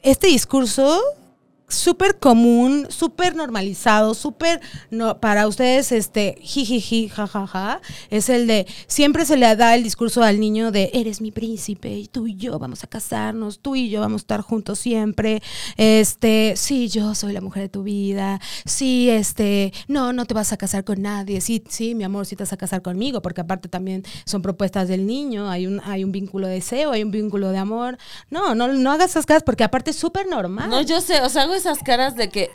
este 0.00 0.28
discurso 0.28 0.98
súper 1.70 2.18
común, 2.18 2.86
súper 2.90 3.34
normalizado, 3.34 4.14
súper 4.14 4.60
no, 4.90 5.20
para 5.20 5.46
ustedes 5.46 5.92
este 5.92 6.36
jijiji 6.40 7.08
jajaja 7.08 7.80
es 8.10 8.28
el 8.28 8.46
de 8.46 8.66
siempre 8.86 9.24
se 9.24 9.36
le 9.36 9.54
da 9.56 9.74
el 9.74 9.82
discurso 9.82 10.22
al 10.22 10.40
niño 10.40 10.70
de 10.70 10.90
eres 10.92 11.20
mi 11.20 11.30
príncipe 11.30 11.90
y 11.90 12.08
tú 12.08 12.26
y 12.26 12.36
yo 12.36 12.58
vamos 12.58 12.84
a 12.84 12.86
casarnos, 12.86 13.60
tú 13.60 13.76
y 13.76 13.88
yo 13.88 14.00
vamos 14.00 14.20
a 14.20 14.24
estar 14.24 14.40
juntos 14.40 14.78
siempre. 14.78 15.42
Este, 15.76 16.54
sí, 16.56 16.88
yo 16.88 17.14
soy 17.14 17.32
la 17.32 17.40
mujer 17.40 17.64
de 17.64 17.68
tu 17.68 17.82
vida. 17.82 18.40
Sí, 18.64 19.08
este, 19.10 19.72
no, 19.88 20.12
no 20.12 20.26
te 20.26 20.34
vas 20.34 20.52
a 20.52 20.56
casar 20.56 20.84
con 20.84 21.02
nadie. 21.02 21.40
Sí, 21.40 21.62
sí, 21.68 21.94
mi 21.94 22.04
amor, 22.04 22.26
sí 22.26 22.36
te 22.36 22.42
vas 22.42 22.52
a 22.52 22.56
casar 22.56 22.82
conmigo, 22.82 23.22
porque 23.22 23.40
aparte 23.40 23.68
también 23.68 24.04
son 24.24 24.42
propuestas 24.42 24.88
del 24.88 25.06
niño, 25.06 25.48
hay 25.48 25.66
un 25.66 25.80
hay 25.84 26.04
un 26.04 26.12
vínculo 26.12 26.46
de 26.46 26.54
deseo, 26.54 26.92
hay 26.92 27.02
un 27.02 27.10
vínculo 27.10 27.50
de 27.50 27.58
amor. 27.58 27.98
No, 28.28 28.54
no 28.54 28.68
no 28.68 28.92
hagas 28.92 29.10
esas 29.10 29.26
cosas 29.26 29.42
porque 29.42 29.64
aparte 29.64 29.90
es 29.90 29.96
súper 29.96 30.26
normal. 30.26 30.70
No, 30.70 30.80
yo 30.82 31.00
sé, 31.00 31.20
o 31.20 31.28
sea, 31.28 31.46
esas 31.60 31.78
caras 31.78 32.16
de 32.16 32.28
que. 32.28 32.50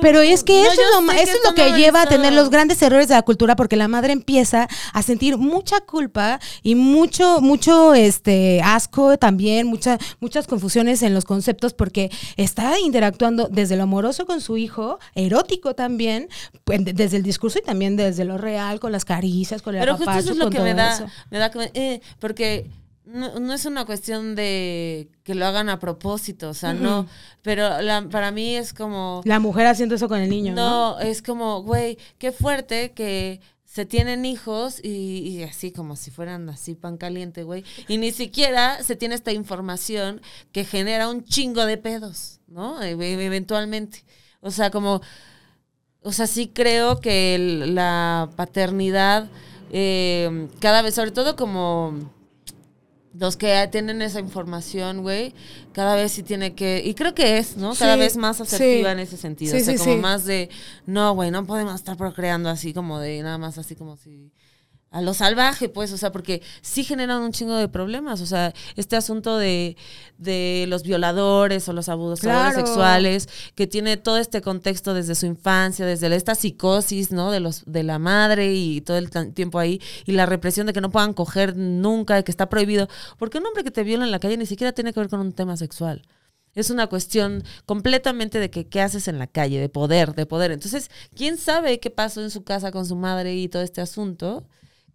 Pero 0.00 0.20
es 0.20 0.44
que 0.44 0.62
eso, 0.62 0.80
no, 1.00 1.12
es, 1.12 1.16
lo, 1.16 1.22
eso 1.22 1.36
es 1.36 1.44
lo 1.44 1.54
que 1.54 1.72
lleva 1.72 2.02
a 2.02 2.06
tener 2.06 2.32
los 2.32 2.50
grandes 2.50 2.80
errores 2.82 3.08
de 3.08 3.14
la 3.14 3.22
cultura, 3.22 3.56
porque 3.56 3.76
la 3.76 3.88
madre 3.88 4.12
empieza 4.12 4.68
a 4.92 5.02
sentir 5.02 5.36
mucha 5.36 5.80
culpa 5.80 6.40
y 6.62 6.74
mucho, 6.74 7.40
mucho 7.40 7.94
este 7.94 8.60
asco 8.62 9.18
también, 9.18 9.66
mucha, 9.66 9.98
muchas 10.20 10.46
confusiones 10.46 11.02
en 11.02 11.14
los 11.14 11.24
conceptos, 11.24 11.74
porque 11.74 12.10
está 12.36 12.78
interactuando 12.80 13.48
desde 13.50 13.76
lo 13.76 13.84
amoroso 13.84 14.26
con 14.26 14.40
su 14.40 14.56
hijo, 14.56 14.98
erótico 15.14 15.74
también, 15.74 16.28
desde 16.66 17.16
el 17.16 17.22
discurso 17.22 17.58
y 17.58 17.62
también 17.62 17.96
desde 17.96 18.24
lo 18.24 18.38
real, 18.38 18.80
con 18.80 18.92
las 18.92 19.04
caricias, 19.04 19.62
con 19.62 19.74
el 19.74 19.80
Pero 19.80 19.96
justo 19.96 20.12
eso 20.12 20.30
es 20.32 20.36
lo 20.36 20.50
que 20.50 20.60
me 20.60 20.74
da, 20.74 20.94
eso. 20.94 21.06
me 21.30 21.38
da, 21.38 21.50
como, 21.50 21.64
eh, 21.74 22.00
porque 22.18 22.70
no, 23.12 23.38
no, 23.38 23.52
es 23.52 23.64
una 23.66 23.84
cuestión 23.84 24.34
de 24.34 25.08
que 25.22 25.34
lo 25.34 25.46
hagan 25.46 25.68
a 25.68 25.78
propósito, 25.78 26.50
o 26.50 26.54
sea, 26.54 26.70
uh 26.70 26.74
-huh. 26.74 26.80
no, 26.80 27.06
pero 27.42 27.80
la, 27.82 28.02
para 28.02 28.30
mí 28.30 28.56
es 28.56 28.72
como... 28.72 29.22
La 29.24 29.40
mujer 29.40 29.66
haciendo 29.66 29.94
eso 29.94 30.08
con 30.08 30.20
el 30.20 30.30
niño, 30.30 30.54
¿no? 30.54 30.96
No, 30.96 31.00
es 31.00 31.22
como, 31.22 31.62
güey, 31.62 31.98
qué 32.18 32.32
fuerte 32.32 32.92
que 32.92 33.40
se 33.64 33.84
tienen 33.84 34.24
hijos 34.24 34.80
y, 34.82 34.88
y, 34.88 35.42
así 35.44 35.70
como 35.70 35.94
si 35.94 36.10
fueran 36.10 36.48
así 36.48 36.74
pan 36.74 36.96
caliente, 36.96 37.44
güey, 37.44 37.64
y 37.86 37.98
ni 37.98 38.10
siquiera 38.10 38.82
se 38.82 38.96
tiene 38.96 39.14
esta 39.14 39.32
información 39.32 40.20
que 40.50 40.64
genera 40.64 41.08
un 41.08 41.24
chingo 41.24 41.64
de 41.64 41.76
pedos, 41.76 42.40
¿no? 42.48 42.82
E 42.82 42.90
eventualmente. 42.90 44.04
O 44.40 44.50
sea, 44.50 44.70
como, 44.70 45.00
o 46.02 46.12
sea, 46.12 46.26
sí 46.26 46.50
creo 46.52 47.00
que 47.00 47.36
el, 47.36 47.74
la 47.74 48.30
paternidad 48.34 49.28
eh, 49.72 50.48
cada 50.58 50.82
vez, 50.82 50.94
sobre 50.94 51.12
todo 51.12 51.36
como 51.36 52.10
los 53.12 53.36
que 53.36 53.68
tienen 53.72 54.02
esa 54.02 54.20
información, 54.20 55.02
güey, 55.02 55.34
cada 55.72 55.96
vez 55.96 56.12
sí 56.12 56.22
tiene 56.22 56.54
que, 56.54 56.82
y 56.84 56.94
creo 56.94 57.14
que 57.14 57.38
es, 57.38 57.56
¿no? 57.56 57.74
Cada 57.74 57.94
Sí, 57.94 58.00
vez 58.00 58.16
más 58.16 58.40
asertiva 58.40 58.90
sí. 58.90 58.92
en 58.92 58.98
ese 59.00 59.16
sentido. 59.16 59.54
Sí, 59.56 59.62
o 59.62 59.64
sea, 59.64 59.78
sí, 59.78 59.84
como 59.84 59.96
más 59.98 60.24
de, 60.24 60.48
no, 60.86 61.14
güey, 61.14 61.30
no 61.30 61.44
podemos 61.44 61.74
estar 61.74 61.96
procreando 61.96 62.48
así 62.48 62.72
como 62.72 63.00
de, 63.00 63.22
nada 63.22 63.38
más 63.38 63.58
así 63.58 63.74
como 63.74 63.96
si 63.96 64.32
a 64.92 65.00
lo 65.02 65.14
salvaje, 65.14 65.68
pues, 65.68 65.92
o 65.92 65.96
sea, 65.96 66.10
porque 66.10 66.42
sí 66.62 66.82
generan 66.82 67.22
un 67.22 67.30
chingo 67.30 67.54
de 67.54 67.68
problemas, 67.68 68.20
o 68.20 68.26
sea, 68.26 68.52
este 68.74 68.96
asunto 68.96 69.36
de, 69.38 69.76
de 70.18 70.64
los 70.68 70.82
violadores 70.82 71.68
o 71.68 71.72
los 71.72 71.88
abusadores 71.88 72.20
Claro. 72.54 72.66
sexuales, 72.66 73.28
que 73.54 73.68
tiene 73.68 73.96
todo 73.96 74.16
este 74.18 74.40
contexto 74.40 74.92
desde 74.92 75.14
su 75.14 75.26
infancia, 75.26 75.86
desde 75.86 76.12
esta 76.16 76.34
psicosis, 76.34 77.12
¿no? 77.12 77.30
De 77.30 77.38
los 77.38 77.62
de 77.66 77.84
la 77.84 78.00
madre 78.00 78.52
y 78.52 78.80
todo 78.80 78.96
el 78.98 79.10
tiempo 79.32 79.60
ahí, 79.60 79.80
y 80.06 80.12
la 80.12 80.26
represión 80.26 80.66
de 80.66 80.72
que 80.72 80.80
no 80.80 80.90
puedan 80.90 81.14
coger 81.14 81.56
nunca, 81.56 82.16
de 82.16 82.24
que 82.24 82.32
está 82.32 82.48
prohibido, 82.48 82.88
porque 83.16 83.38
un 83.38 83.46
hombre 83.46 83.62
que 83.62 83.70
te 83.70 83.84
viola 83.84 84.04
en 84.04 84.10
la 84.10 84.18
calle 84.18 84.36
ni 84.38 84.46
siquiera 84.46 84.72
tiene 84.72 84.92
que 84.92 84.98
ver 84.98 85.08
con 85.08 85.20
un 85.20 85.32
tema 85.32 85.56
sexual. 85.56 86.02
Es 86.52 86.68
una 86.68 86.88
cuestión 86.88 87.44
completamente 87.64 88.40
de 88.40 88.50
que 88.50 88.66
qué 88.66 88.80
haces 88.80 89.06
en 89.06 89.20
la 89.20 89.28
calle, 89.28 89.60
de 89.60 89.68
poder, 89.68 90.16
de 90.16 90.26
poder. 90.26 90.50
Entonces, 90.50 90.90
¿quién 91.14 91.38
sabe 91.38 91.78
qué 91.78 91.90
pasó 91.90 92.22
en 92.22 92.30
su 92.32 92.42
casa 92.42 92.72
con 92.72 92.86
su 92.86 92.96
madre 92.96 93.36
y 93.36 93.48
todo 93.48 93.62
este 93.62 93.80
asunto? 93.80 94.48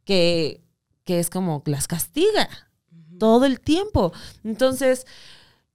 Que, 0.06 0.62
que 1.04 1.20
es 1.20 1.30
como 1.30 1.62
las 1.66 1.88
castiga 1.88 2.48
todo 3.20 3.46
el 3.46 3.60
tiempo. 3.60 4.12
Entonces, 4.44 5.06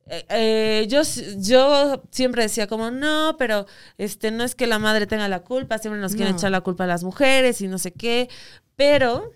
eh, 0.07 0.25
eh, 0.31 0.87
yo, 0.89 1.03
yo 1.39 2.03
siempre 2.11 2.43
decía 2.43 2.67
como, 2.67 2.91
no, 2.91 3.37
pero 3.39 3.67
este 3.99 4.31
no 4.31 4.45
es 4.45 4.55
que 4.55 4.67
la 4.67 4.79
madre 4.79 5.07
tenga 5.07 5.29
la 5.29 5.41
culpa, 5.41 5.79
siempre 5.79 6.01
nos 6.01 6.15
quieren 6.15 6.33
No. 6.35 6.39
echar 6.39 6.51
la 6.51 6.61
culpa 6.63 6.85
a 6.85 6.87
las 6.89 7.05
mujeres 7.05 7.61
y 7.61 7.69
no 7.69 7.79
sé 7.79 7.93
qué, 7.93 8.29
pero 8.77 9.33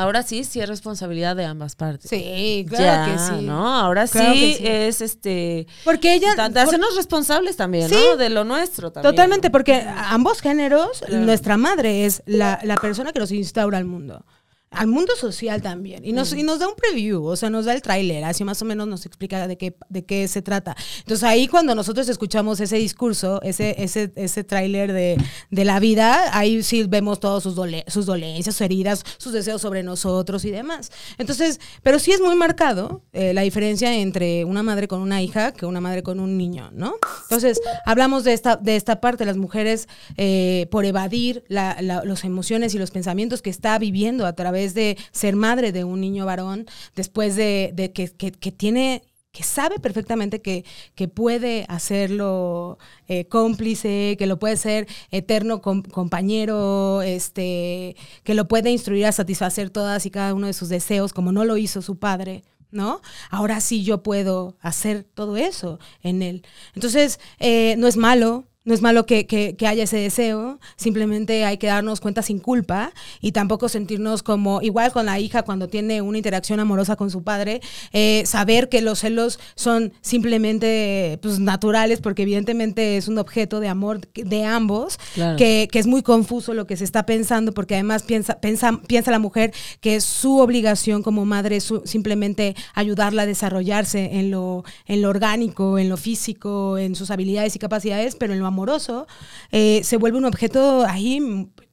ahora 0.00 0.22
sí, 0.22 0.44
sí 0.44 0.60
es 0.60 0.68
responsabilidad 0.68 1.36
de 1.36 1.44
ambas 1.44 1.76
partes. 1.76 2.08
Sí, 2.10 2.66
claro 2.68 2.84
Ya, 2.84 3.04
que 3.12 3.18
sí. 3.18 3.44
¿no? 3.44 3.74
Ahora 3.76 4.06
Claro 4.06 4.32
sí, 4.34 4.56
es 4.60 5.00
este 5.00 5.66
Porque 5.84 6.14
ella... 6.14 6.48
de 6.48 6.60
hacernos 6.60 6.96
responsables 6.96 7.56
también, 7.56 7.88
Sí. 7.88 7.94
¿no? 7.94 8.16
De 8.16 8.30
lo 8.30 8.44
nuestro 8.44 8.90
también. 8.92 9.12
Totalmente, 9.12 9.50
porque 9.50 9.84
ambos 9.96 10.40
géneros, 10.40 11.00
Claro. 11.06 11.24
nuestra 11.24 11.56
madre 11.56 12.04
es 12.06 12.22
la, 12.26 12.58
la 12.62 12.76
persona 12.76 13.12
que 13.12 13.20
nos 13.20 13.30
instaura 13.32 13.78
al 13.78 13.84
mundo. 13.84 14.24
Al 14.70 14.86
mundo 14.86 15.14
social 15.16 15.60
también. 15.62 16.04
Y 16.04 16.12
nos, 16.12 16.32
y 16.32 16.44
nos 16.44 16.60
da 16.60 16.68
un 16.68 16.76
preview, 16.76 17.24
o 17.24 17.34
sea, 17.34 17.50
nos 17.50 17.64
da 17.64 17.72
el 17.74 17.82
tráiler, 17.82 18.22
así 18.22 18.44
más 18.44 18.62
o 18.62 18.64
menos 18.64 18.86
nos 18.86 19.04
explica 19.04 19.48
de 19.48 19.58
qué, 19.58 19.74
de 19.88 20.04
qué 20.04 20.28
se 20.28 20.42
trata. 20.42 20.76
Entonces 21.00 21.24
ahí 21.24 21.48
cuando 21.48 21.74
nosotros 21.74 22.08
escuchamos 22.08 22.60
ese 22.60 22.76
discurso, 22.76 23.42
ese, 23.42 23.74
ese, 23.82 24.12
ese 24.14 24.44
tráiler 24.44 24.92
de, 24.92 25.16
de 25.50 25.64
la 25.64 25.80
vida, 25.80 26.36
ahí 26.38 26.62
sí 26.62 26.84
vemos 26.84 27.18
todas 27.18 27.42
sus, 27.42 27.56
dole- 27.56 27.84
sus 27.88 28.06
dolencias, 28.06 28.54
sus 28.54 28.60
heridas, 28.60 29.02
sus 29.18 29.32
deseos 29.32 29.60
sobre 29.60 29.82
nosotros 29.82 30.44
y 30.44 30.52
demás. 30.52 30.92
Entonces, 31.18 31.58
pero 31.82 31.98
sí 31.98 32.12
es 32.12 32.20
muy 32.20 32.36
marcado 32.36 33.02
eh, 33.12 33.34
la 33.34 33.42
diferencia 33.42 33.92
entre 33.96 34.44
una 34.44 34.62
madre 34.62 34.86
con 34.86 35.00
una 35.00 35.20
hija 35.20 35.52
que 35.52 35.66
una 35.66 35.80
madre 35.80 36.04
con 36.04 36.20
un 36.20 36.38
niño, 36.38 36.70
¿no? 36.72 36.94
Entonces, 37.24 37.60
hablamos 37.86 38.22
de 38.22 38.34
esta, 38.34 38.54
de 38.56 38.76
esta 38.76 39.00
parte, 39.00 39.24
las 39.26 39.36
mujeres 39.36 39.88
eh, 40.16 40.68
por 40.70 40.84
evadir 40.84 41.42
la, 41.48 41.76
la- 41.80 42.04
emociones 42.22 42.74
y 42.74 42.78
los 42.78 42.90
pensamientos 42.92 43.42
que 43.42 43.50
está 43.50 43.78
viviendo 43.78 44.26
a 44.26 44.34
través 44.34 44.59
de 44.74 44.96
ser 45.12 45.36
madre 45.36 45.72
de 45.72 45.84
un 45.84 46.00
niño 46.00 46.26
varón, 46.26 46.66
después 46.94 47.36
de, 47.36 47.72
que, 47.94 48.08
que- 48.08 48.52
tiene 48.52 49.02
que 49.32 49.44
sabe 49.44 49.78
perfectamente 49.78 50.42
que, 50.42 50.64
que 50.96 51.06
puede 51.06 51.64
hacerlo 51.68 52.78
eh, 53.06 53.26
cómplice, 53.26 54.16
que 54.18 54.26
lo 54.26 54.40
puede 54.40 54.56
ser 54.56 54.88
eterno 55.12 55.62
com- 55.62 55.82
compañero, 55.82 57.00
este, 57.02 57.94
que 58.24 58.34
lo 58.34 58.48
puede 58.48 58.70
instruir 58.70 59.06
a 59.06 59.12
satisfacer 59.12 59.70
todas 59.70 60.04
y 60.06 60.10
cada 60.10 60.34
uno 60.34 60.48
de 60.48 60.52
sus 60.52 60.68
deseos, 60.68 61.12
como 61.12 61.30
no 61.30 61.44
lo 61.44 61.56
hizo 61.56 61.80
su 61.82 61.96
padre. 61.98 62.42
¿No? 62.72 63.00
Ahora 63.30 63.60
sí 63.60 63.82
yo 63.82 64.00
puedo 64.04 64.56
hacer 64.60 65.02
todo 65.02 65.36
eso 65.36 65.80
en 66.04 66.22
él. 66.22 66.44
Entonces, 66.76 67.18
eh, 67.40 67.74
no 67.78 67.88
es 67.88 67.96
malo, 67.96 68.44
no 68.64 68.74
es 68.74 68.82
malo 68.82 69.06
que, 69.06 69.26
que- 69.26 69.56
que 69.56 69.66
haya 69.66 69.84
ese 69.84 69.96
deseo, 69.96 70.60
simplemente 70.76 71.44
hay 71.46 71.56
que 71.56 71.66
darnos 71.66 72.00
cuenta 72.00 72.20
sin 72.22 72.38
culpa 72.40 72.92
y 73.20 73.32
tampoco 73.32 73.68
sentirnos 73.70 74.22
como, 74.22 74.60
igual 74.62 74.92
con 74.92 75.06
la 75.06 75.18
hija 75.18 75.42
cuando 75.42 75.68
tiene 75.68 76.02
una 76.02 76.18
interacción 76.18 76.60
amorosa 76.60 76.94
con 76.96 77.10
su 77.10 77.22
padre, 77.22 77.60
eh, 77.92 78.22
saber 78.26 78.68
que 78.68 78.82
los 78.82 78.98
celos 79.00 79.40
son 79.54 79.92
simplemente 80.02 81.18
pues, 81.22 81.38
naturales 81.38 82.00
porque 82.00 82.22
evidentemente 82.22 82.96
es 82.96 83.08
un 83.08 83.18
objeto 83.18 83.60
de 83.60 83.68
amor 83.68 84.00
de 84.14 84.44
ambos, 84.44 84.98
Claro. 85.14 85.36
que, 85.36 85.68
que 85.70 85.78
es 85.78 85.86
muy 85.86 86.02
confuso 86.02 86.54
lo 86.54 86.66
que 86.66 86.76
se 86.76 86.84
está 86.84 87.06
pensando 87.06 87.52
porque 87.52 87.74
además 87.74 88.02
piensa, 88.02 88.40
piensa, 88.40 88.80
piensa 88.86 89.10
la 89.10 89.18
mujer 89.18 89.52
que 89.80 89.96
es 89.96 90.04
su 90.04 90.38
obligación 90.38 91.02
como 91.02 91.24
madre 91.24 91.56
es 91.56 91.64
su- 91.64 91.82
simplemente 91.86 92.54
ayudarla 92.74 93.22
a 93.22 93.26
desarrollarse 93.26 94.18
en 94.18 94.30
lo, 94.30 94.64
en 94.86 95.02
lo 95.02 95.08
orgánico, 95.08 95.78
en 95.78 95.88
lo 95.88 95.96
físico, 95.96 96.78
en 96.78 96.94
sus 96.94 97.10
habilidades 97.10 97.56
y 97.56 97.58
capacidades, 97.58 98.16
pero 98.16 98.32
en 98.32 98.38
lo 98.38 98.49
amoroso 98.50 99.06
eh, 99.50 99.80
se 99.84 99.96
vuelve 99.96 100.18
un 100.18 100.24
objeto 100.26 100.84
ahí 100.86 101.48
pues, 101.54 101.68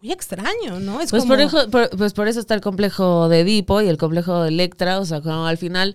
muy 0.00 0.12
extraño, 0.12 0.80
¿no? 0.80 1.00
Es 1.00 1.10
Pues 1.10 1.22
como- 1.24 1.34
por, 1.34 1.40
eso, 1.40 1.70
por- 1.70 1.90
pues 1.90 2.12
por 2.14 2.28
eso 2.28 2.40
está 2.40 2.54
el 2.54 2.60
complejo 2.62 3.28
de 3.28 3.40
Edipo 3.40 3.80
y 3.82 3.88
el 3.88 3.98
complejo 3.98 4.42
de 4.42 4.48
Electra, 4.48 4.98
o 5.00 5.04
sea, 5.04 5.20
como 5.20 5.46
al 5.46 5.58
final, 5.58 5.94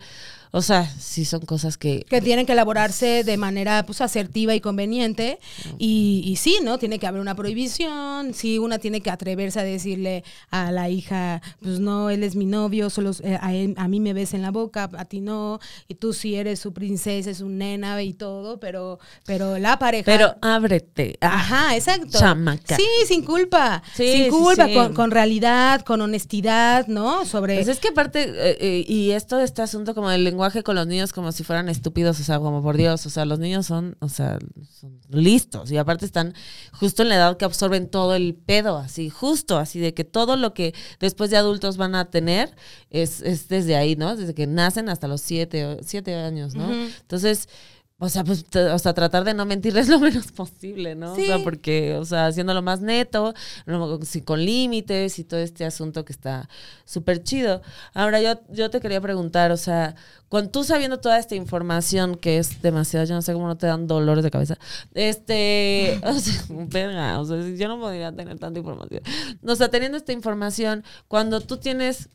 o 0.57 0.61
sea, 0.61 0.89
sí 0.97 1.25
son 1.25 1.41
cosas 1.41 1.77
que... 1.77 2.05
que 2.09 2.21
tienen 2.21 2.45
que 2.45 2.53
elaborarse 2.53 3.23
de 3.25 3.35
manera 3.35 3.83
pues 3.85 3.99
asertiva 3.99 4.55
y 4.55 4.61
conveniente 4.61 5.37
y, 5.77 6.21
y 6.25 6.37
sí, 6.37 6.59
¿no? 6.63 6.77
Tiene 6.77 6.97
que 6.97 7.07
haber 7.07 7.19
una 7.19 7.35
prohibición, 7.35 8.33
sí, 8.33 8.57
una 8.57 8.79
tiene 8.79 9.01
que 9.01 9.09
atreverse 9.09 9.59
a 9.59 9.63
decirle 9.63 10.23
a 10.51 10.71
la 10.71 10.87
hija, 10.89 11.41
pues 11.61 11.79
no, 11.81 12.09
él 12.09 12.23
es 12.23 12.37
mi 12.37 12.45
novio, 12.45 12.89
solo 12.89 13.11
eh, 13.21 13.37
a, 13.41 13.53
él- 13.53 13.73
a 13.77 13.89
mí 13.89 13.99
me 13.99 14.13
ves 14.13 14.33
en 14.33 14.41
la 14.41 14.51
boca, 14.51 14.89
a 14.97 15.03
ti 15.03 15.19
no, 15.19 15.59
y 15.89 15.95
tú 15.95 16.13
sí 16.13 16.35
eres 16.35 16.59
su 16.59 16.71
princesa, 16.71 17.29
es 17.29 17.41
un 17.41 17.57
nena 17.57 18.01
y 18.01 18.13
todo, 18.13 18.57
pero, 18.57 18.99
pero 19.25 19.57
la 19.57 19.77
pareja... 19.77 20.05
Pero 20.05 20.35
ábrete. 20.41 21.17
Ajá, 21.19 21.75
exacto. 21.75 22.17
Chamaca. 22.17 22.77
Sí, 22.77 22.87
sin 23.07 23.23
culpa. 23.23 23.83
Sí, 23.93 24.07
sin 24.23 24.29
culpa, 24.29 24.67
sí. 24.67 24.73
Con, 24.73 24.93
con 24.93 25.11
realidad, 25.11 25.81
con 25.81 25.99
honestidad, 25.99 26.87
¿no? 26.87 27.25
Sobre... 27.25 27.55
Pues 27.55 27.67
es 27.67 27.79
que 27.79 27.89
aparte, 27.89 28.23
eh, 28.23 28.57
eh, 28.61 28.85
y 28.87 29.11
esto 29.11 29.35
de 29.37 29.43
este 29.43 29.61
asunto 29.61 29.93
como 29.93 30.09
del 30.09 30.23
lenguaje 30.23 30.44
con 30.63 30.75
los 30.75 30.87
niños 30.87 31.13
como 31.13 31.31
si 31.31 31.43
fueran 31.43 31.69
estúpidos, 31.69 32.19
o 32.19 32.23
sea, 32.23 32.39
como 32.39 32.61
por 32.61 32.77
Dios, 32.77 33.05
o 33.05 33.09
sea, 33.09 33.25
los 33.25 33.39
niños 33.39 33.65
son, 33.65 33.97
o 33.99 34.09
sea, 34.09 34.39
son 34.79 34.99
listos 35.09 35.71
y 35.71 35.77
aparte 35.77 36.05
están 36.05 36.33
justo 36.71 37.03
en 37.03 37.09
la 37.09 37.15
edad 37.15 37.37
que 37.37 37.45
absorben 37.45 37.89
todo 37.89 38.15
el 38.15 38.35
pedo, 38.35 38.77
así, 38.77 39.09
justo, 39.09 39.57
así 39.57 39.79
de 39.79 39.93
que 39.93 40.03
todo 40.03 40.37
lo 40.37 40.53
que 40.53 40.73
después 40.99 41.29
de 41.29 41.37
adultos 41.37 41.77
van 41.77 41.95
a 41.95 42.09
tener 42.09 42.55
es, 42.89 43.21
es 43.21 43.47
desde 43.47 43.75
ahí, 43.75 43.95
¿no? 43.95 44.15
Desde 44.15 44.33
que 44.33 44.47
nacen 44.47 44.89
hasta 44.89 45.07
los 45.07 45.21
siete, 45.21 45.79
siete 45.83 46.15
años, 46.15 46.55
¿no? 46.55 46.71
Entonces... 46.71 47.49
O 47.97 48.09
sea, 48.09 48.25
pues, 48.25 48.43
o 48.53 48.77
sea, 48.77 48.93
tratar 48.93 49.23
de 49.23 49.33
no 49.33 49.45
mentirles 49.45 49.87
lo 49.89 49.99
menos 49.99 50.31
posible, 50.33 50.95
¿no? 50.95 51.13
O 51.13 51.15
sea, 51.15 51.39
porque, 51.43 51.95
o 51.95 52.03
sea, 52.03 52.27
haciéndolo 52.27 52.61
más 52.61 52.81
neto, 52.81 53.33
no, 53.65 54.01
sí, 54.03 54.21
con 54.21 54.43
límites 54.43 55.17
y 55.17 55.23
todo 55.23 55.39
este 55.39 55.63
asunto 55.63 56.03
que 56.03 56.11
está 56.11 56.49
súper 56.83 57.23
chido. 57.23 57.61
Ahora, 57.93 58.21
yo, 58.21 58.41
yo 58.49 58.69
te 58.69 58.81
quería 58.81 58.99
preguntar, 58.99 59.53
o 59.53 59.57
sea, 59.57 59.95
con 60.27 60.51
tú 60.51 60.65
sabiendo 60.65 60.99
toda 60.99 61.17
esta 61.17 61.35
información 61.35 62.15
que 62.15 62.37
es 62.37 62.61
demasiado, 62.61 63.05
yo 63.05 63.15
no 63.15 63.21
sé 63.21 63.31
cómo 63.31 63.47
no 63.47 63.57
te 63.57 63.67
dan 63.67 63.87
dolores 63.87 64.25
de 64.25 64.31
cabeza, 64.31 64.57
este, 64.93 66.01
o 66.03 66.19
sea, 66.19 66.43
verga, 66.49 67.21
o 67.21 67.25
sea, 67.25 67.37
yo 67.37 67.67
no 67.69 67.79
podría 67.79 68.11
tener 68.13 68.37
tanta 68.39 68.59
información. 68.59 69.03
O 69.41 69.55
sea, 69.55 69.69
teniendo 69.69 69.97
esta 69.97 70.11
información, 70.11 70.83
cuando 71.07 71.39
tú 71.39 71.57
tienes, 71.57 72.09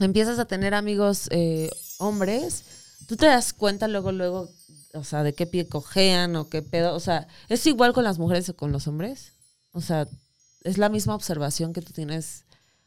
empiezas 0.00 0.40
a 0.40 0.46
tener 0.46 0.74
amigos 0.74 1.28
eh, 1.30 1.70
hombres, 1.98 2.64
tú 3.06 3.14
te 3.14 3.26
das 3.26 3.52
cuenta 3.52 3.86
luego, 3.86 4.10
luego, 4.10 4.50
o 4.96 5.04
sea, 5.04 5.22
de 5.22 5.34
qué 5.34 5.46
pie 5.46 5.68
cojean 5.68 6.36
o 6.36 6.48
qué 6.48 6.62
pedo, 6.62 6.94
o 6.94 7.00
sea, 7.00 7.28
¿es 7.48 7.66
igual 7.66 7.92
con 7.92 8.04
las 8.04 8.18
mujeres 8.18 8.48
o 8.48 8.56
con 8.56 8.72
los 8.72 8.86
hombres? 8.86 9.34
O 9.72 9.80
sea, 9.80 10.08
¿es 10.62 10.78
la 10.78 10.88
misma 10.88 11.14
observación 11.14 11.72
que 11.72 11.82
tú 11.82 11.92
tienes 11.92 12.44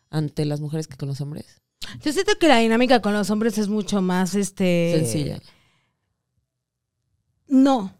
ante 0.09 0.45
las 0.45 0.59
mujeres 0.59 0.87
que 0.87 0.97
con 0.97 1.07
los 1.07 1.21
hombres? 1.21 1.61
Yo 2.01 2.11
siento 2.11 2.37
que 2.39 2.47
la 2.47 2.57
dinámica 2.57 3.01
con 3.01 3.13
los 3.13 3.29
hombres 3.29 3.57
es 3.57 3.67
mucho 3.67 4.01
más, 4.01 4.35
este... 4.35 4.93
Sencilla. 4.95 5.39
No, 7.47 7.93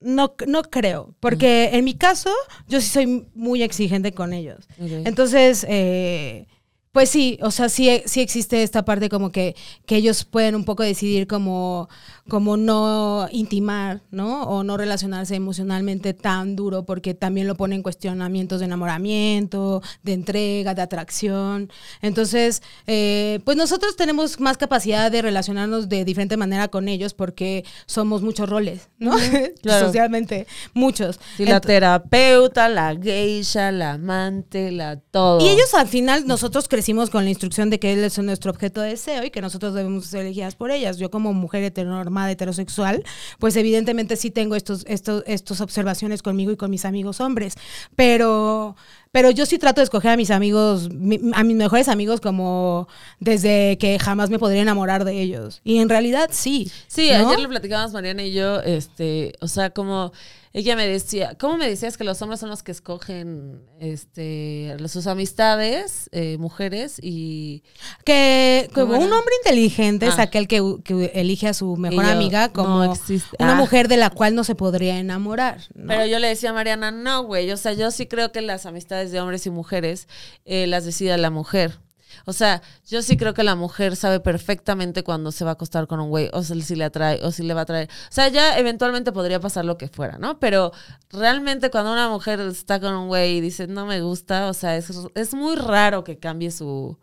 no, 0.00 0.34
no 0.46 0.62
creo. 0.62 1.14
Porque 1.20 1.70
en 1.72 1.84
mi 1.84 1.94
caso, 1.94 2.30
yo 2.68 2.80
sí 2.80 2.88
soy 2.88 3.28
muy 3.34 3.62
exigente 3.62 4.12
con 4.12 4.32
ellos. 4.32 4.66
Entonces, 4.78 5.64
eh, 5.68 6.46
pues 6.92 7.08
sí, 7.08 7.38
o 7.40 7.50
sea, 7.50 7.70
sí, 7.70 8.02
sí 8.04 8.20
existe 8.20 8.62
esta 8.62 8.84
parte 8.84 9.08
como 9.08 9.32
que, 9.32 9.56
que 9.86 9.96
ellos 9.96 10.24
pueden 10.24 10.54
un 10.54 10.64
poco 10.64 10.82
decidir 10.82 11.26
como, 11.26 11.88
como 12.28 12.58
no 12.58 13.28
intimar, 13.32 14.02
¿no? 14.10 14.42
O 14.42 14.62
no 14.62 14.76
relacionarse 14.76 15.34
emocionalmente 15.34 16.12
tan 16.12 16.54
duro 16.54 16.84
porque 16.84 17.14
también 17.14 17.46
lo 17.46 17.54
ponen 17.54 17.82
cuestionamientos 17.82 18.60
de 18.60 18.66
enamoramiento, 18.66 19.80
de 20.02 20.12
entrega, 20.12 20.74
de 20.74 20.82
atracción. 20.82 21.70
Entonces, 22.02 22.62
eh, 22.86 23.40
pues 23.46 23.56
nosotros 23.56 23.96
tenemos 23.96 24.38
más 24.38 24.58
capacidad 24.58 25.10
de 25.10 25.22
relacionarnos 25.22 25.88
de 25.88 26.04
diferente 26.04 26.36
manera 26.36 26.68
con 26.68 26.88
ellos 26.88 27.14
porque 27.14 27.64
somos 27.86 28.20
muchos 28.20 28.50
roles, 28.50 28.90
¿no? 28.98 29.16
claro. 29.62 29.86
Socialmente, 29.86 30.46
muchos. 30.74 31.18
Sí, 31.38 31.46
la 31.46 31.60
terapeuta, 31.60 32.68
la 32.68 32.94
geisha, 32.94 33.72
la 33.72 33.92
amante, 33.92 34.70
la 34.72 34.96
todo. 34.96 35.40
Y 35.40 35.48
ellos 35.48 35.72
al 35.72 35.88
final, 35.88 36.26
nosotros 36.26 36.68
crecimos 36.82 37.10
con 37.10 37.22
la 37.22 37.30
instrucción 37.30 37.70
de 37.70 37.78
que 37.78 37.92
él 37.92 38.02
es 38.02 38.18
nuestro 38.18 38.50
objeto 38.50 38.80
de 38.80 38.88
deseo 38.90 39.22
y 39.24 39.30
que 39.30 39.40
nosotros 39.40 39.72
debemos 39.72 40.06
ser 40.06 40.22
elegidas 40.22 40.56
por 40.56 40.72
ellas. 40.72 40.98
Yo 40.98 41.12
como 41.12 41.32
mujer 41.32 41.62
heteronormada, 41.62 42.32
heterosexual, 42.32 43.04
pues 43.38 43.54
evidentemente 43.54 44.16
sí 44.16 44.32
tengo 44.32 44.56
estos, 44.56 44.84
estos, 44.88 45.22
estos 45.28 45.60
observaciones 45.60 46.22
conmigo 46.24 46.50
y 46.50 46.56
con 46.56 46.72
mis 46.72 46.84
amigos 46.84 47.20
hombres. 47.20 47.54
Pero, 47.94 48.74
pero 49.12 49.30
yo 49.30 49.46
sí 49.46 49.58
trato 49.60 49.80
de 49.80 49.84
escoger 49.84 50.10
a 50.10 50.16
mis 50.16 50.32
amigos, 50.32 50.90
mi- 50.90 51.20
a 51.34 51.44
mis 51.44 51.54
mejores 51.56 51.86
amigos 51.88 52.20
como 52.20 52.88
desde 53.20 53.78
que 53.78 54.00
jamás 54.00 54.28
me 54.28 54.40
podría 54.40 54.62
enamorar 54.62 55.04
de 55.04 55.20
ellos. 55.22 55.60
Y 55.62 55.78
en 55.78 55.88
realidad 55.88 56.30
sí. 56.32 56.68
Sí, 56.88 57.10
¿no? 57.16 57.28
ayer 57.28 57.38
lo 57.38 57.48
platicábamos 57.48 57.92
Mariana 57.92 58.24
y 58.24 58.32
yo, 58.32 58.58
este, 58.60 59.34
o 59.40 59.46
sea, 59.46 59.70
como 59.70 60.12
ella 60.54 60.76
me 60.76 60.86
decía, 60.86 61.36
¿cómo 61.38 61.56
me 61.56 61.68
decías 61.68 61.96
que 61.96 62.04
los 62.04 62.20
hombres 62.22 62.40
son 62.40 62.50
los 62.50 62.62
que 62.62 62.72
escogen 62.72 63.62
este 63.80 64.76
sus 64.88 65.06
amistades, 65.06 66.08
eh, 66.12 66.36
mujeres 66.38 66.98
y 67.02 67.62
Que 68.04 68.68
como 68.74 68.94
¿Cómo 68.94 69.06
un 69.06 69.12
hombre 69.12 69.34
inteligente 69.44 70.06
es 70.06 70.18
Ah. 70.18 70.22
aquel 70.22 70.48
que, 70.48 70.60
que 70.84 71.10
elige 71.14 71.48
a 71.48 71.54
su 71.54 71.76
mejor 71.76 72.04
yo, 72.04 72.10
amiga 72.12 72.48
no 72.48 72.52
como 72.52 72.84
existe. 72.92 73.36
una 73.38 73.52
Ah. 73.52 73.56
mujer 73.56 73.88
de 73.88 73.96
la 73.96 74.10
cual 74.10 74.34
no 74.34 74.44
se 74.44 74.54
podría 74.54 74.98
enamorar. 74.98 75.60
¿no? 75.74 75.88
Pero 75.88 76.06
yo 76.06 76.18
le 76.18 76.28
decía 76.28 76.50
a 76.50 76.52
Mariana, 76.52 76.90
no, 76.90 77.22
güey, 77.24 77.50
o 77.50 77.56
sea, 77.56 77.72
yo 77.72 77.90
sí 77.90 78.06
creo 78.06 78.32
que 78.32 78.42
las 78.42 78.66
amistades 78.66 79.10
de 79.12 79.20
hombres 79.20 79.46
y 79.46 79.50
mujeres 79.50 80.08
eh, 80.44 80.66
las 80.66 80.84
decida 80.84 81.16
la 81.16 81.30
mujer. 81.30 81.78
O 82.26 82.32
sea, 82.32 82.62
yo 82.86 83.02
sí 83.02 83.16
creo 83.16 83.34
que 83.34 83.42
la 83.42 83.54
mujer 83.54 83.96
sabe 83.96 84.20
perfectamente 84.20 85.04
cuando 85.04 85.32
se 85.32 85.44
va 85.44 85.50
a 85.50 85.54
acostar 85.54 85.86
con 85.86 86.00
un 86.00 86.10
güey, 86.10 86.30
o 86.32 86.42
si 86.42 86.74
le 86.76 86.84
atrae, 86.84 87.20
o 87.22 87.30
si 87.32 87.42
le 87.42 87.54
va 87.54 87.62
a 87.62 87.66
traer. 87.66 87.88
O 88.10 88.12
sea, 88.12 88.28
ya 88.28 88.58
eventualmente 88.58 89.12
podría 89.12 89.40
pasar 89.40 89.64
lo 89.64 89.78
que 89.78 89.88
fuera, 89.88 90.18
¿no? 90.18 90.38
Pero 90.38 90.72
realmente 91.10 91.70
cuando 91.70 91.92
una 91.92 92.08
mujer 92.08 92.40
está 92.40 92.80
con 92.80 92.94
un 92.94 93.08
güey 93.08 93.38
y 93.38 93.40
dice, 93.40 93.66
no 93.66 93.86
me 93.86 94.00
gusta, 94.00 94.48
o 94.48 94.54
sea, 94.54 94.76
es, 94.76 94.90
es 95.14 95.34
muy 95.34 95.56
raro 95.56 96.04
que 96.04 96.18
cambie 96.18 96.50
su, 96.50 96.98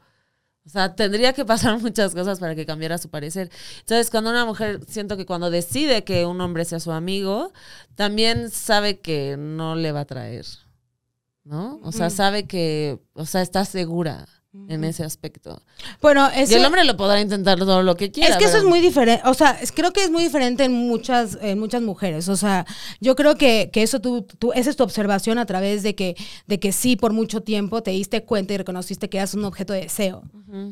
o 0.70 0.72
sea, 0.72 0.96
tendría 0.96 1.34
que 1.34 1.46
pasar 1.46 1.80
muchas 1.82 2.14
cosas 2.14 2.40
para 2.40 2.54
que 2.54 2.66
cambiara 2.66 3.00
su 3.00 3.10
parecer. 3.10 3.50
Entonces, 3.80 4.12
cuando 4.12 4.30
una 4.30 4.46
mujer, 4.46 4.82
siento 4.88 5.18
que 5.18 5.26
cuando 5.26 5.50
decide 5.50 6.04
que 6.04 6.26
un 6.28 6.40
hombre 6.42 6.64
sea 6.64 6.80
su 6.80 6.92
amigo, 6.92 7.52
también 7.96 8.52
sabe 8.52 9.00
que 9.00 9.36
no 9.38 9.76
le 9.76 9.92
va 9.92 10.02
a 10.02 10.06
traer, 10.06 10.46
¿no? 11.44 11.80
O 11.84 11.92
sea, 11.92 12.12
sabe 12.12 12.46
que, 12.46 13.00
o 13.14 13.26
sea, 13.26 13.42
está 13.42 13.66
segura 13.66 14.28
en 14.52 14.84
ese 14.84 15.04
aspecto. 15.04 15.62
Bueno, 16.02 16.28
y 16.36 16.54
el 16.54 16.66
hombre 16.66 16.84
lo 16.84 16.98
podrá 16.98 17.22
intentar 17.22 17.60
todo 17.60 17.84
lo 17.84 17.96
que 17.96 18.12
quiera. 18.12 18.32
Es 18.32 18.38
que 18.38 18.46
eso 18.46 18.58
es 18.58 18.64
muy 18.64 18.80
diferente, 18.80 19.22
o 19.28 19.34
sea, 19.36 19.60
creo 19.76 19.94
que 19.94 20.04
es 20.04 20.10
muy 20.10 20.24
diferente 20.24 20.64
en 20.64 20.74
muchas, 20.74 21.38
en 21.42 21.60
muchas 21.60 21.84
mujeres. 21.84 22.28
O 22.30 22.36
sea, 22.36 22.66
yo 23.00 23.16
creo 23.16 23.36
que, 23.36 23.70
que 23.72 23.84
eso 23.84 24.00
tú, 24.00 24.24
tú, 24.24 24.52
esa 24.54 24.72
es 24.72 24.76
tu 24.76 24.84
observación 24.84 25.38
a 25.38 25.46
través 25.46 25.84
de 25.84 25.94
que, 25.94 26.16
de 26.48 26.60
que 26.60 26.72
sí, 26.72 26.96
por 26.96 27.14
mucho 27.14 27.42
tiempo 27.42 27.84
te 27.84 27.92
diste 27.92 28.24
cuenta 28.24 28.54
y 28.54 28.58
reconociste 28.58 29.08
que 29.08 29.18
eras 29.18 29.36
un 29.36 29.46
objeto 29.46 29.74
de 29.74 29.82
deseo. 29.82 30.24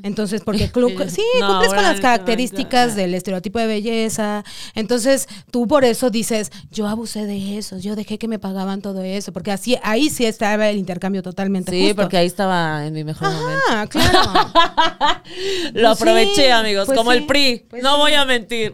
Entonces, 0.01 0.41
porque 0.43 0.71
club, 0.71 0.91
sí, 1.07 1.21
cumples 1.39 1.71
con 1.71 1.83
las 1.83 1.99
características 1.99 2.95
del 2.95 3.13
estereotipo 3.13 3.59
de 3.59 3.67
belleza. 3.67 4.43
Entonces, 4.73 5.27
tú 5.51 5.67
por 5.67 5.85
eso 5.85 6.09
dices, 6.09 6.51
yo 6.71 6.87
abusé 6.87 7.27
de 7.27 7.59
eso, 7.59 7.77
yo 7.77 7.95
dejé 7.95 8.17
que 8.17 8.27
me 8.27 8.39
pagaban 8.39 8.81
todo 8.81 9.03
eso, 9.03 9.31
porque 9.31 9.51
así, 9.51 9.77
ahí 9.83 10.09
sí 10.09 10.25
estaba 10.25 10.67
el 10.69 10.77
intercambio 10.77 11.21
totalmente. 11.21 11.71
Sí, 11.71 11.93
porque 11.93 12.17
ahí 12.17 12.25
estaba 12.25 12.87
en 12.87 12.93
mi 12.93 13.03
mejor 13.03 13.31
momento. 13.31 13.66
Ah, 13.69 13.85
claro. 13.87 14.19
Lo 15.73 15.89
pues 15.89 16.01
aproveché, 16.01 16.51
amigos, 16.51 16.85
pues 16.85 16.97
como 16.97 17.11
el 17.11 17.25
PRI. 17.25 17.65
Pues 17.69 17.83
no 17.83 17.97
voy 17.97 18.13
a 18.13 18.25
mentir. 18.25 18.73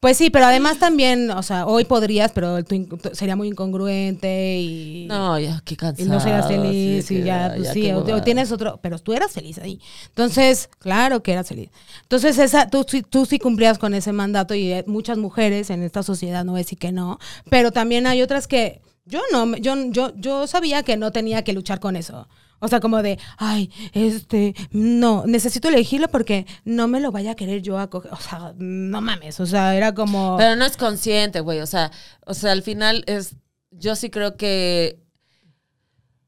Pues, 0.00 0.16
sí, 0.16 0.30
pero 0.30 0.46
además 0.46 0.78
también, 0.78 1.30
o 1.30 1.42
sea, 1.42 1.66
hoy 1.66 1.84
podrías, 1.84 2.32
pero 2.32 2.58
sería 3.12 3.36
muy 3.36 3.48
incongruente 3.48 4.58
y. 4.58 5.06
No, 5.08 5.38
ya, 5.38 5.62
qué 5.64 5.76
cansado. 5.76 6.06
Y 6.06 6.10
no 6.10 6.20
serías 6.20 6.46
feliz 6.46 7.10
y 7.10 7.22
ya, 7.22 7.52
pues 7.56 7.70
sí, 7.72 7.90
o, 7.92 8.22
tienes 8.22 8.52
otro. 8.52 8.78
Pero 8.82 8.98
tú 8.98 9.12
eras 9.12 9.32
feliz 9.32 9.58
ahí. 9.58 9.80
Entonces, 10.08 10.68
claro 10.78 11.22
que 11.22 11.32
eras 11.32 11.48
feliz. 11.48 11.70
Entonces, 12.02 12.38
esa, 12.38 12.68
tú, 12.68 12.84
tú 12.84 13.24
sí 13.24 13.38
cumplías 13.38 13.78
con 13.78 13.94
ese 13.94 14.12
mandato 14.12 14.54
y 14.54 14.72
eh, 14.72 14.84
muchas 14.86 15.16
mujeres 15.16 15.70
en 15.70 15.82
esta 15.82 16.02
sociedad 16.02 16.44
no 16.44 16.52
voy 16.52 16.60
a 16.60 16.64
decir 16.64 16.78
que 16.78 16.92
no, 16.92 17.18
pero 17.50 17.72
también 17.72 18.06
hay 18.06 18.22
otras 18.22 18.46
que. 18.46 18.80
Yo 19.06 19.20
no, 19.32 19.56
yo, 19.56 19.74
yo, 19.90 20.12
yo 20.16 20.46
sabía 20.46 20.82
que 20.82 20.96
no 20.96 21.12
tenía 21.12 21.44
que 21.44 21.52
luchar 21.52 21.78
con 21.78 21.94
eso. 21.94 22.26
O 22.60 22.68
sea, 22.68 22.80
como 22.80 23.02
de, 23.02 23.18
ay, 23.36 23.70
este, 23.92 24.54
no, 24.70 25.24
necesito 25.26 25.68
elegirlo 25.68 26.08
porque 26.08 26.46
no 26.64 26.88
me 26.88 27.00
lo 27.00 27.12
vaya 27.12 27.32
a 27.32 27.34
querer 27.34 27.62
yo 27.62 27.78
a 27.78 27.90
coger. 27.90 28.12
O 28.12 28.16
sea, 28.16 28.54
no 28.56 29.00
mames, 29.00 29.40
o 29.40 29.46
sea, 29.46 29.76
era 29.76 29.94
como... 29.94 30.36
Pero 30.38 30.56
no 30.56 30.64
es 30.64 30.76
consciente, 30.76 31.40
güey, 31.40 31.60
o 31.60 31.66
sea, 31.66 31.90
o 32.26 32.34
sea, 32.34 32.52
al 32.52 32.62
final 32.62 33.04
es, 33.06 33.36
yo 33.70 33.96
sí 33.96 34.10
creo 34.10 34.36
que... 34.36 35.00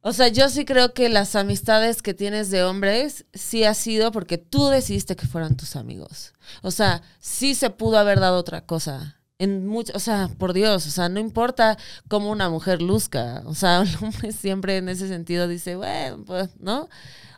O 0.01 0.13
sea, 0.13 0.29
yo 0.29 0.49
sí 0.49 0.65
creo 0.65 0.95
que 0.95 1.09
las 1.09 1.35
amistades 1.35 2.01
que 2.01 2.15
tienes 2.15 2.51
de 2.51 2.63
hombres 2.63 3.27
sí 3.35 3.65
ha 3.65 3.75
sido 3.75 4.13
porque 4.13 4.39
tú 4.39 4.69
decidiste 4.69 5.17
que 5.17 5.27
fueran 5.27 5.57
tus 5.57 5.75
amigos. 5.75 6.33
O 6.63 6.71
sea, 6.71 7.03
sí 7.19 7.57
se 7.57 7.71
pudo 7.71 7.99
haber 7.99 8.21
dado 8.21 8.39
otra 8.39 8.65
cosa 8.67 9.16
en 9.39 9.67
mucho, 9.67 9.93
o 9.95 9.99
sea, 9.99 10.31
por 10.39 10.53
Dios, 10.53 10.87
o 10.87 10.91
sea, 10.91 11.09
no 11.09 11.21
importa 11.21 11.77
cómo 12.09 12.31
una 12.31 12.49
mujer 12.49 12.81
luzca, 12.81 13.43
o 13.45 13.55
sea, 13.55 13.85
hombre 14.03 14.33
siempre 14.33 14.79
en 14.79 14.89
ese 14.89 15.09
sentido 15.09 15.49
dice, 15.49 15.77
bueno, 15.77 16.25
pues, 16.25 16.51
¿no? 16.59 16.89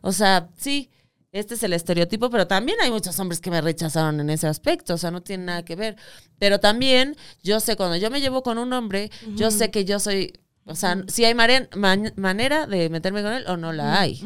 O 0.03 0.13
sea, 0.13 0.49
sí, 0.57 0.91
este 1.33 1.55
es 1.55 1.63
el 1.63 1.73
estereotipo, 1.73 2.31
pero 2.31 2.47
también 2.47 2.79
hay 2.81 2.91
muchos 2.91 3.19
hombres 3.19 3.41
que 3.41 3.51
me 3.51 3.61
rechazaron 3.61 4.21
en 4.21 4.31
ese 4.31 4.47
aspecto, 4.47 4.95
o 4.95 4.99
sea, 4.99 5.11
no 5.11 5.23
tiene 5.23 5.45
nada 5.45 5.65
que 5.65 5.77
ver. 5.77 5.97
Pero 6.39 6.61
también 6.61 7.17
yo 7.43 7.61
sé, 7.61 7.77
cuando 7.77 7.97
yo 7.97 8.11
me 8.11 8.21
llevo 8.21 8.43
con 8.43 8.59
un 8.59 8.73
hombre, 8.73 9.11
yo 9.35 9.51
sé 9.51 9.71
que 9.71 9.85
yo 9.85 9.99
soy, 9.99 10.41
o 10.65 10.75
sea, 10.75 11.05
si 11.09 11.25
hay 11.25 11.35
manera 11.35 12.67
de 12.67 12.89
meterme 12.89 13.23
con 13.23 13.33
él 13.33 13.45
o 13.47 13.57
no 13.57 13.73
la 13.73 14.01
hay. 14.01 14.23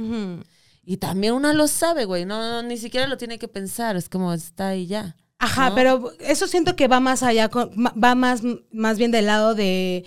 Y 0.84 0.96
también 0.98 1.34
una 1.34 1.52
lo 1.52 1.68
sabe, 1.68 2.04
güey, 2.04 2.24
no, 2.24 2.62
ni 2.62 2.76
siquiera 2.76 3.06
lo 3.06 3.16
tiene 3.16 3.38
que 3.38 3.48
pensar, 3.48 3.96
es 3.96 4.08
como 4.08 4.32
está 4.32 4.68
ahí 4.68 4.86
ya. 4.86 5.16
Ajá, 5.42 5.72
pero 5.74 6.12
eso 6.20 6.46
siento 6.46 6.76
que 6.76 6.86
va 6.86 7.00
más 7.00 7.24
allá, 7.24 7.50
va 7.52 8.14
más, 8.14 8.42
más 8.70 8.96
bien 8.96 9.10
del 9.10 9.26
lado 9.26 9.56
de, 9.56 10.04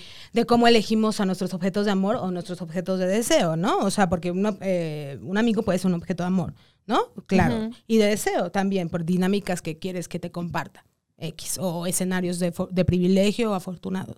cómo 0.48 0.66
elegimos 0.66 1.20
a 1.20 1.26
nuestros 1.26 1.54
objetos 1.54 1.86
de 1.86 1.92
amor 1.92 2.16
o 2.16 2.32
nuestros 2.32 2.62
objetos 2.62 3.00
de 3.00 3.08
deseo, 3.08 3.58
¿no? 3.58 3.80
O 3.80 3.92
sea, 3.92 4.08
porque 4.08 4.34
eh, 4.62 5.20
un 5.22 5.38
amigo 5.38 5.64
puede 5.64 5.78
ser 5.78 5.88
un 5.88 5.96
objeto 5.96 6.24
de 6.24 6.28
amor, 6.28 6.54
¿no? 6.88 7.12
Claro. 7.28 7.70
Y 7.86 7.98
de 7.98 8.06
deseo 8.06 8.50
también, 8.50 8.88
por 8.88 9.04
dinámicas 9.04 9.62
que 9.62 9.78
quieres 9.78 10.08
que 10.08 10.20
te 10.20 10.32
comparta. 10.32 10.86
X 11.18 11.58
o 11.62 11.86
escenarios 11.86 12.40
de, 12.40 12.54
de, 12.72 12.86
privilegio 12.86 13.54
afortunados. 13.54 14.18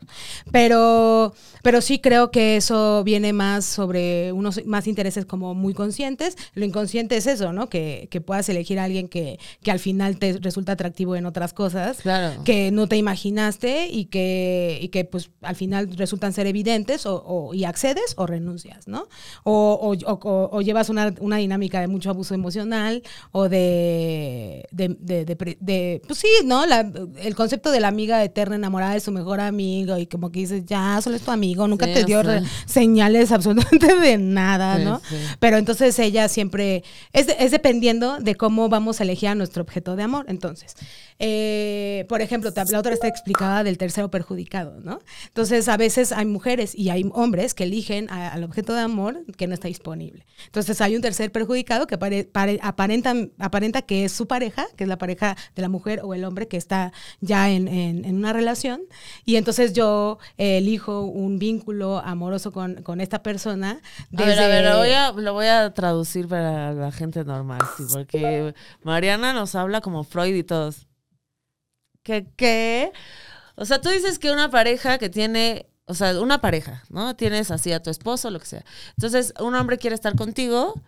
Pero, 0.52 1.34
pero 1.62 1.82
sí 1.82 2.00
creo 2.00 2.32
que 2.32 2.58
eso 2.58 3.04
viene 3.04 3.34
más 3.34 3.66
sobre 3.66 4.32
unos 4.32 4.66
más 4.66 4.88
intereses 4.88 5.26
como 5.26 5.54
muy 5.54 5.76
conscientes. 5.76 6.36
Lo 6.54 6.66
inconsciente 6.66 7.16
es 7.16 7.28
eso, 7.28 7.54
¿no? 7.54 7.70
Que, 7.70 8.08
que 8.10 8.20
puedas 8.20 8.50
elegir 8.50 8.80
a 8.80 8.86
alguien 8.86 9.10
que, 9.10 9.39
que, 9.62 9.70
al 9.70 9.80
final 9.80 10.18
te 10.18 10.39
resulta 10.41 10.72
atractivo 10.72 11.16
en 11.16 11.28
otras 11.28 11.54
cosas 11.54 12.00
que 12.43 12.72
no 12.72 12.88
te 12.88 12.98
imaginaste 12.98 13.88
y 13.89 14.06
que, 14.06 14.80
y 14.82 14.88
que 14.88 15.06
pues 15.06 15.30
al 15.41 15.56
final 15.56 15.95
resultan 15.98 16.34
ser 16.34 16.48
evidentes 16.48 17.06
o, 17.06 17.54
y 17.54 17.66
accedes 17.66 18.16
o 18.18 18.26
renuncias, 18.26 18.88
¿no? 18.88 19.08
O, 19.43 19.95
o 20.04 20.62
llevas 20.62 20.89
una, 20.89 21.14
una, 21.20 21.38
dinámica 21.38 21.80
de 21.80 21.88
mucho 21.88 22.10
abuso 22.10 22.34
emocional 22.34 23.04
o 23.32 23.50
de, 23.50 24.68
de, 24.72 24.98
de, 25.00 25.26
de 25.60 26.02
pues 26.08 26.20
sí, 26.20 26.28
¿no? 26.43 26.66
La, 26.66 26.86
el 27.19 27.35
concepto 27.35 27.71
de 27.71 27.79
la 27.79 27.88
amiga 27.88 28.23
eterna 28.23 28.55
enamorada 28.55 28.93
de 28.93 28.99
su 28.99 29.11
mejor 29.11 29.39
amigo 29.39 29.97
y 29.97 30.07
como 30.07 30.31
que 30.31 30.39
dices, 30.39 30.65
ya, 30.65 30.99
solo 31.01 31.15
es 31.15 31.21
tu 31.21 31.31
amigo, 31.31 31.67
nunca 31.67 31.85
te 31.85 32.03
dio 32.03 32.21
señales 32.65 33.31
absolutamente 33.33 33.95
de 33.95 34.17
nada, 34.17 34.77
¿no? 34.79 35.01
Pero 35.39 35.57
entonces 35.57 35.97
ella 35.99 36.27
siempre, 36.27 36.83
es, 37.13 37.27
es 37.39 37.51
dependiendo 37.51 38.19
de 38.19 38.35
cómo 38.35 38.69
vamos 38.69 38.99
a 38.99 39.03
elegir 39.03 39.29
a 39.29 39.35
nuestro 39.35 39.63
objeto 39.63 39.95
de 39.95 40.03
amor. 40.03 40.25
Entonces, 40.27 40.75
eh, 41.20 42.05
por 42.09 42.22
ejemplo, 42.22 42.51
la 42.55 42.80
otra 42.80 42.93
está 42.93 43.07
explicada 43.07 43.63
del 43.63 43.78
tercero 43.78 44.11
perjudicado, 44.11 44.80
¿no? 44.82 44.99
Entonces, 45.28 45.68
a 45.68 45.78
veces 45.78 46.11
hay 46.11 46.26
mujeres 46.26 46.76
y 46.76 46.89
hay 46.89 47.09
hombres 47.13 47.53
que 47.53 47.63
eligen 47.63 48.09
al 48.09 48.43
objeto 48.43 48.74
de 48.74 48.82
amor 48.82 49.26
que 49.36 49.47
no 49.47 49.53
está 49.53 49.68
disponible. 49.68 50.26
Entonces, 50.45 50.80
hay 50.82 50.95
un 50.95 51.01
tercer 51.01 51.32
perjudicado 51.32 51.88
que 51.88 51.95
aparenta, 51.95 53.15
aparenta 53.39 53.82
que 53.82 54.05
es 54.05 54.11
su 54.11 54.28
pareja, 54.28 54.68
que 54.76 54.84
es 54.84 54.88
la 54.88 54.97
pareja 54.97 55.36
de 55.55 55.61
la 55.61 55.70
mujer 55.70 56.01
o 56.03 56.13
el 56.13 56.24
hombre 56.24 56.47
que 56.47 56.57
está 56.57 56.93
ya 57.20 57.49
en, 57.49 57.68
una 58.15 58.34
relación. 58.34 58.82
Y 59.26 59.38
entonces 59.38 59.74
yo 59.74 60.20
elijo 60.38 61.01
un 61.01 61.39
vínculo 61.39 61.99
amoroso 61.99 62.51
con, 62.51 63.01
esta 63.01 63.22
persona. 63.22 63.82
A 64.15 64.24
ver, 64.24 64.39
a 64.39 64.47
ver, 64.47 64.65
lo 64.65 64.78
voy 64.78 64.91
a, 64.91 65.11
lo 65.11 65.34
voy 65.34 65.47
a 65.47 65.74
traducir 65.74 66.28
para 66.28 66.74
la 66.74 66.91
gente 66.91 67.24
normal, 67.24 67.59
sí, 67.78 67.84
porque 67.91 68.53
Mariana 68.84 69.34
nos 69.34 69.55
habla 69.55 69.82
como 69.82 70.03
Freud 70.03 70.36
y 70.36 70.43
todos. 70.43 70.88
¿Qué? 72.08 72.26
¿Qué? 72.38 72.93
O 73.55 73.66
sea, 73.66 73.82
tú 73.82 73.89
dices 73.89 74.18
que 74.18 74.32
una 74.32 74.49
pareja 74.49 74.97
que 74.97 75.10
tiene, 75.10 75.66
o 75.88 75.93
sea, 75.93 76.18
una 76.22 76.39
pareja, 76.39 76.84
¿no? 76.89 77.18
Tienes 77.18 77.51
así 77.51 77.74
a 77.74 77.84
tu 77.84 77.89
esposo, 77.89 78.32
lo 78.32 78.39
que 78.39 78.45
sea. 78.45 78.64
Entonces, 78.91 79.34
un 79.41 79.55
hombre 79.55 79.78
quiere 79.78 79.93
estar 79.93 80.16
contigo 80.16 80.82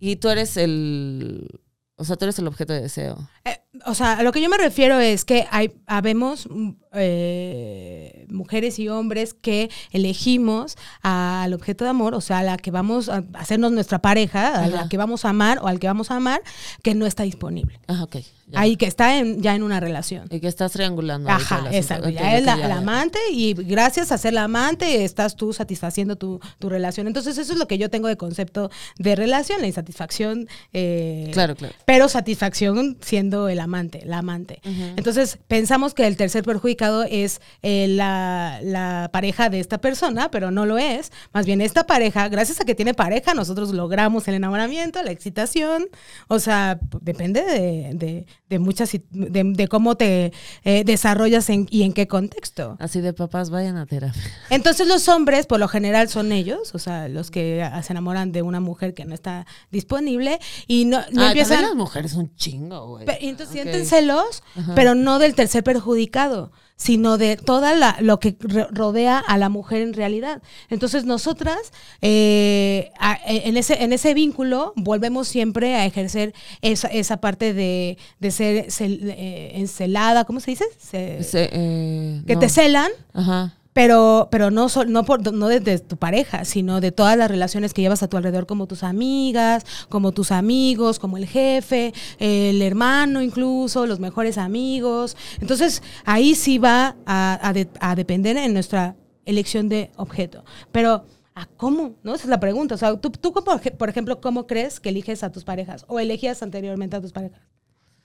y 0.00 0.16
tú 0.16 0.30
eres 0.30 0.56
el, 0.56 1.48
o 1.96 2.02
sea, 2.02 2.16
tú 2.16 2.24
eres 2.24 2.40
el 2.40 2.48
objeto 2.48 2.72
de 2.72 2.80
deseo. 2.80 3.28
Eh, 3.44 3.56
o 3.86 3.94
sea, 3.94 4.14
a 4.14 4.22
lo 4.24 4.32
que 4.32 4.42
yo 4.42 4.48
me 4.48 4.58
refiero 4.58 4.98
es 4.98 5.24
que 5.24 5.46
hay, 5.52 5.72
habemos 5.86 6.48
mm, 6.50 6.70
eh, 6.94 8.26
mujeres 8.28 8.80
y 8.80 8.88
hombres 8.88 9.32
que 9.32 9.70
elegimos 9.92 10.76
al 11.02 11.54
objeto 11.54 11.84
de 11.84 11.90
amor, 11.90 12.14
o 12.14 12.20
sea, 12.20 12.40
a 12.40 12.42
la 12.42 12.56
que 12.56 12.72
vamos 12.72 13.08
a 13.08 13.22
hacernos 13.34 13.70
nuestra 13.70 14.00
pareja, 14.00 14.64
a 14.64 14.66
la 14.66 14.88
que 14.88 14.96
vamos 14.96 15.24
a 15.24 15.28
amar 15.28 15.60
o 15.60 15.68
al 15.68 15.78
que 15.78 15.86
vamos 15.86 16.10
a 16.10 16.16
amar, 16.16 16.42
que 16.82 16.96
no 16.96 17.06
está 17.06 17.22
disponible. 17.22 17.78
Ajá, 17.86 18.02
ok. 18.02 18.16
Ahí 18.52 18.76
que 18.76 18.86
está 18.86 19.10
ya 19.22 19.54
en 19.54 19.62
una 19.62 19.80
relación. 19.80 20.26
Y 20.30 20.40
que 20.40 20.48
estás 20.48 20.72
triangulando. 20.72 21.30
Ajá, 21.30 21.68
exacto. 21.72 22.08
ya 22.08 22.36
es 22.36 22.44
la, 22.44 22.54
amante 22.76 23.18
y 23.32 23.54
gracias 23.54 24.12
a 24.12 24.18
ser 24.18 24.34
la 24.34 24.44
amante 24.44 25.04
estás 25.04 25.36
tú 25.36 25.52
satisfaciendo 25.52 26.16
tu, 26.16 26.40
relación. 26.60 27.06
Entonces 27.06 27.38
eso 27.38 27.52
es 27.52 27.58
lo 27.58 27.66
que 27.66 27.78
yo 27.78 27.90
tengo 27.90 28.08
de 28.08 28.16
concepto 28.16 28.70
de 28.98 29.16
relación, 29.16 29.60
la 29.60 29.66
insatisfacción. 29.66 30.48
Eh, 30.72 31.30
claro, 31.32 31.54
claro 31.54 31.74
pero 31.94 32.08
satisfacción 32.08 32.96
siendo 33.00 33.48
el 33.48 33.60
amante, 33.60 34.02
la 34.04 34.18
amante. 34.18 34.60
Entonces, 34.96 35.38
pensamos 35.48 35.94
que 35.94 36.06
el 36.06 36.16
tercer 36.16 36.42
perjudicado 36.44 37.04
es 37.04 37.40
eh, 37.62 37.86
la, 37.88 38.58
la, 38.62 39.10
pareja 39.12 39.48
de 39.48 39.60
esta 39.60 39.78
persona, 39.78 40.30
pero 40.30 40.50
no 40.50 40.66
lo 40.66 40.78
es. 40.78 41.12
Más 41.32 41.46
bien, 41.46 41.60
esta 41.60 41.86
pareja, 41.86 42.28
gracias 42.28 42.60
a 42.60 42.64
que 42.64 42.74
tiene 42.74 42.94
pareja, 42.94 43.34
nosotros 43.34 43.72
logramos 43.72 44.26
el 44.28 44.34
enamoramiento, 44.34 45.02
la 45.02 45.10
excitación. 45.10 45.86
O 46.28 46.38
sea, 46.38 46.78
depende 47.00 47.42
de, 47.42 47.90
de, 47.94 48.26
muchas, 48.58 48.90
de, 49.10 49.68
cómo 49.68 49.96
te 49.96 50.32
eh, 50.64 50.84
desarrollas 50.84 51.48
y 51.50 51.82
en 51.82 51.92
qué 51.92 52.06
contexto. 52.06 52.76
Así 52.78 53.00
de 53.00 53.12
papás, 53.12 53.50
vayan 53.50 53.76
a 53.76 53.86
terapia. 53.86 54.22
Entonces, 54.50 54.86
los 54.86 55.08
hombres, 55.08 55.46
por 55.46 55.60
lo 55.60 55.68
general, 55.68 56.08
son 56.08 56.32
ellos, 56.32 56.74
o 56.74 56.78
sea, 56.78 57.08
los 57.08 57.30
que 57.30 57.68
se 57.82 57.92
enamoran 57.92 58.32
de 58.32 58.42
una 58.42 58.60
mujer 58.60 58.94
que 58.94 59.04
no 59.04 59.14
está 59.14 59.46
disponible 59.70 60.38
y 60.66 60.84
no, 60.84 61.02
no 61.12 61.26
empiezan 61.26 61.76
mujeres 61.76 62.14
un 62.14 62.34
chingo, 62.36 62.86
güey. 62.88 63.06
Entonces 63.20 63.52
sienten 63.52 63.86
celos, 63.86 64.42
pero 64.74 64.94
no 64.94 65.18
del 65.18 65.34
tercer 65.34 65.64
perjudicado, 65.64 66.52
sino 66.76 67.18
de 67.18 67.36
toda 67.36 67.74
la, 67.74 67.96
lo 68.00 68.18
que 68.18 68.36
rodea 68.70 69.18
a 69.18 69.38
la 69.38 69.48
mujer 69.48 69.82
en 69.82 69.94
realidad. 69.94 70.42
Entonces 70.68 71.04
nosotras, 71.04 71.72
eh, 72.02 72.90
e, 73.26 73.48
en, 73.48 73.56
ese, 73.56 73.82
en 73.82 73.92
ese 73.92 74.14
vínculo, 74.14 74.72
volvemos 74.76 75.28
siempre 75.28 75.76
a 75.76 75.86
ejercer 75.86 76.34
esa, 76.62 76.88
esa 76.88 77.18
parte 77.18 77.54
de, 77.54 77.98
de 78.18 78.30
ser 78.30 78.66
eh, 78.80 79.52
encelada, 79.54 80.24
¿cómo 80.24 80.40
se 80.40 80.50
dice? 80.50 80.64
Eh, 80.92 82.22
que 82.26 82.36
te 82.36 82.48
celan. 82.48 82.90
Ajá 83.12 83.54
pero, 83.74 84.28
pero 84.30 84.50
no, 84.52 84.68
no, 84.86 85.04
por, 85.04 85.32
no 85.34 85.48
desde 85.48 85.80
tu 85.80 85.96
pareja, 85.96 86.44
sino 86.44 86.80
de 86.80 86.92
todas 86.92 87.18
las 87.18 87.28
relaciones 87.28 87.74
que 87.74 87.82
llevas 87.82 88.02
a 88.04 88.08
tu 88.08 88.16
alrededor, 88.16 88.46
como 88.46 88.66
tus 88.68 88.84
amigas, 88.84 89.66
como 89.88 90.12
tus 90.12 90.30
amigos, 90.30 91.00
como 91.00 91.16
el 91.16 91.26
jefe, 91.26 91.92
el 92.18 92.62
hermano 92.62 93.20
incluso, 93.20 93.86
los 93.86 93.98
mejores 93.98 94.38
amigos. 94.38 95.16
Entonces, 95.40 95.82
ahí 96.04 96.36
sí 96.36 96.58
va 96.58 96.96
a, 97.04 97.52
a, 97.80 97.94
depender 97.96 98.36
en 98.36 98.54
nuestra 98.54 98.94
elección 99.26 99.68
de 99.68 99.90
objeto. 99.96 100.44
Pero, 100.70 101.04
¿a 101.34 101.46
cómo? 101.46 101.96
¿No? 102.04 102.14
Esa 102.14 102.24
es 102.24 102.30
la 102.30 102.38
pregunta. 102.38 102.76
O 102.76 102.78
sea, 102.78 102.96
tú, 102.96 103.10
tú 103.10 103.32
por 103.32 103.88
ejemplo, 103.88 104.20
¿cómo 104.20 104.46
crees 104.46 104.78
que 104.78 104.90
eliges 104.90 105.24
a 105.24 105.32
tus 105.32 105.44
parejas? 105.44 105.84
¿O 105.88 105.98
elegías 105.98 106.44
anteriormente 106.44 106.94
a 106.94 107.00
tus 107.00 107.12
parejas? 107.12 107.40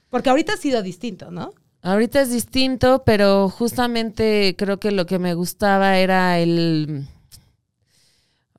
Porque 0.08 0.30
ahorita 0.30 0.54
ha 0.54 0.56
sido 0.56 0.82
distinto, 0.82 1.30
¿no? 1.30 1.52
Ahorita 1.82 2.20
es 2.20 2.30
distinto, 2.30 3.02
pero 3.06 3.48
justamente 3.48 4.54
creo 4.58 4.78
que 4.78 4.90
lo 4.90 5.06
que 5.06 5.18
me 5.18 5.34
gustaba 5.34 5.96
era 5.96 6.38
el... 6.38 7.06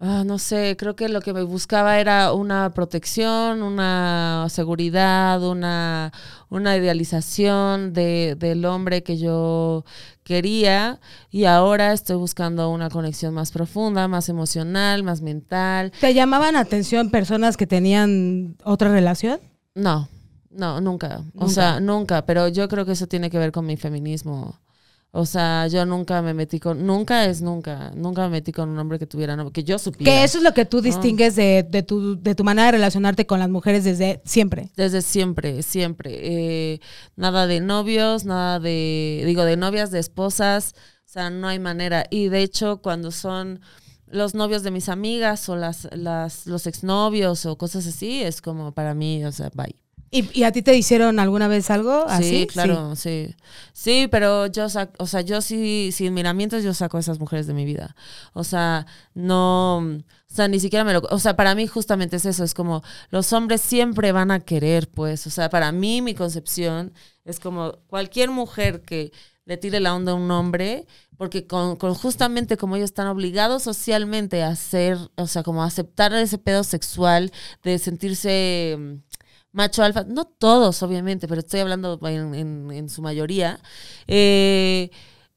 Ah, 0.03 0.24
no 0.26 0.39
sé, 0.39 0.76
creo 0.80 0.95
que 0.95 1.07
lo 1.09 1.22
que 1.22 1.32
me 1.32 1.43
buscaba 1.43 1.99
era 1.99 2.34
una 2.34 2.74
protección, 2.74 3.61
una 3.61 4.47
seguridad, 4.49 5.47
una, 5.47 6.11
una 6.49 6.76
idealización 6.76 7.93
de, 7.93 8.36
del 8.36 8.65
hombre 8.65 9.03
que 9.03 9.19
yo 9.19 9.86
quería 10.24 10.99
y 11.30 11.45
ahora 11.45 11.93
estoy 11.93 12.15
buscando 12.15 12.72
una 12.72 12.89
conexión 12.89 13.36
más 13.36 13.51
profunda, 13.51 14.07
más 14.07 14.28
emocional, 14.28 15.03
más 15.03 15.22
mental. 15.22 15.91
¿Te 16.01 16.15
llamaban 16.15 16.55
atención 16.55 17.11
personas 17.11 17.55
que 17.55 17.67
tenían 17.67 18.55
otra 18.63 18.91
relación? 18.91 19.39
No, 19.76 20.09
no, 20.52 20.82
nunca. 20.82 21.24
O 21.36 21.47
sea, 21.47 21.80
nunca. 21.80 22.26
Pero 22.26 22.47
yo 22.47 22.68
creo 22.68 22.86
que 22.86 22.93
eso 22.93 23.08
tiene 23.08 23.30
que 23.30 23.39
ver 23.39 23.52
con 23.52 23.66
mi 23.66 23.78
feminismo. 23.78 24.60
O 25.14 25.26
sea, 25.26 25.68
yo 25.68 25.86
nunca 25.86 26.22
me 26.22 26.34
metí 26.34 26.62
con, 26.62 26.86
nunca 26.86 27.26
es 27.26 27.41
nunca, 27.41 27.91
nunca 27.95 28.22
me 28.24 28.30
metí 28.30 28.54
con 28.54 28.70
un 28.70 28.80
hombre 28.80 28.97
que 28.97 29.06
tuviera, 29.06 29.38
que 29.52 29.66
yo 29.66 29.78
supiera. 29.78 30.10
Que 30.10 30.24
eso 30.24 30.38
es 30.38 30.43
lo 30.43 30.54
que 30.54 30.64
tú 30.64 30.80
distingues 30.80 31.36
de, 31.36 31.68
de, 31.70 31.84
tu, 31.84 32.22
de 32.22 32.34
tu 32.34 32.45
manera 32.45 32.68
de 32.68 32.72
relacionarte 32.74 33.26
con 33.26 33.39
las 33.39 33.49
mujeres 33.49 33.84
desde 33.84 34.22
siempre. 34.24 34.70
Desde 34.78 35.02
siempre, 35.02 35.64
siempre. 35.64 36.12
Eh, 36.14 36.80
nada 37.18 37.45
de 37.45 37.60
novios, 37.60 38.24
nada 38.24 38.62
de, 38.62 39.24
digo, 39.26 39.43
de 39.43 39.58
novias, 39.58 39.91
de 39.91 39.99
esposas, 39.99 40.76
o 41.06 41.10
sea, 41.12 41.30
no 41.30 41.49
hay 41.49 41.60
manera. 41.60 42.06
Y 42.10 42.30
de 42.30 42.41
hecho, 42.41 42.82
cuando 42.82 43.12
son 43.12 43.60
los 44.08 44.34
novios 44.34 44.64
de 44.64 44.72
mis 44.72 44.88
amigas 44.88 45.49
o 45.49 45.58
las, 45.58 45.89
las, 45.91 46.45
los 46.47 46.68
exnovios 46.68 47.45
o 47.45 47.58
cosas 47.58 47.86
así, 47.86 48.22
es 48.24 48.41
como 48.41 48.72
para 48.72 48.93
mí, 48.93 49.26
o 49.26 49.32
sea, 49.34 49.52
bye. 49.54 49.76
¿Y, 50.14 50.43
a 50.43 50.51
ti 50.51 50.62
te 50.62 50.76
hicieron 50.76 51.20
alguna 51.20 51.47
vez 51.47 51.72
algo 51.72 52.05
así? 52.05 52.41
Sí, 52.41 52.47
claro, 52.47 52.97
sí. 52.97 53.34
sí. 53.72 54.09
pero 54.12 54.47
yo, 54.47 54.66
o 54.66 55.07
sea, 55.07 55.22
yo 55.22 55.41
sí, 55.41 55.91
sin 55.93 56.14
miramientos, 56.14 56.64
yo 56.64 56.74
saco 56.74 56.97
a 56.97 56.99
esas 56.99 57.18
mujeres 57.18 57.47
de 57.47 57.53
mi 57.53 57.64
vida. 57.64 57.95
O 58.34 58.43
sea, 58.43 58.86
no, 59.14 59.78
o 59.78 60.03
sea, 60.28 60.49
ni 60.49 60.59
siquiera 60.59 60.84
me 60.84 60.91
lo, 60.91 61.01
o 61.09 61.18
sea, 61.18 61.38
para 61.38 61.55
mí 61.55 61.66
justamente 61.66 62.18
es 62.18 62.26
eso, 62.26 62.43
es 62.43 62.53
como, 62.53 62.84
los 63.09 63.32
hombres 63.32 63.62
siempre 63.62 64.12
van 64.12 64.32
a 64.32 64.41
querer, 64.41 64.89
pues, 64.89 65.28
o 65.28 65.30
sea, 65.30 65.49
para 65.49 65.72
mí 65.72 66.01
mi 66.01 66.14
concepción 66.14 66.93
es 67.24 67.39
como 67.39 67.80
cualquier 67.88 68.32
mujer 68.32 68.82
que 68.82 69.14
le 69.45 69.57
tire 69.57 69.80
la 69.80 69.95
onda 69.95 70.12
a 70.12 70.16
un 70.16 70.30
hombre, 70.32 70.88
porque 71.18 71.47
con, 71.47 71.78
con, 71.78 71.93
justamente 71.93 72.57
como 72.57 72.76
ellos 72.76 72.89
están 72.89 73.07
obligados 73.07 73.64
socialmente 73.64 74.43
a 74.43 74.49
hacer, 74.49 74.97
o 75.16 75.28
sea, 75.28 75.43
como 75.43 75.64
a 75.64 75.68
aceptar 75.68 76.14
ese 76.14 76.38
pedo 76.38 76.64
sexual, 76.64 77.32
de 77.64 77.80
sentirse 77.80 78.78
macho 79.52 79.84
alfa, 79.84 80.04
no 80.04 80.26
todos 80.26 80.82
obviamente, 80.84 81.28
pero 81.28 81.41
estoy 81.41 81.60
hablando 81.60 81.99
en, 82.08 82.72
en, 82.72 82.89
su 82.89 83.02
mayoría, 83.02 83.60
eh, 84.08 84.91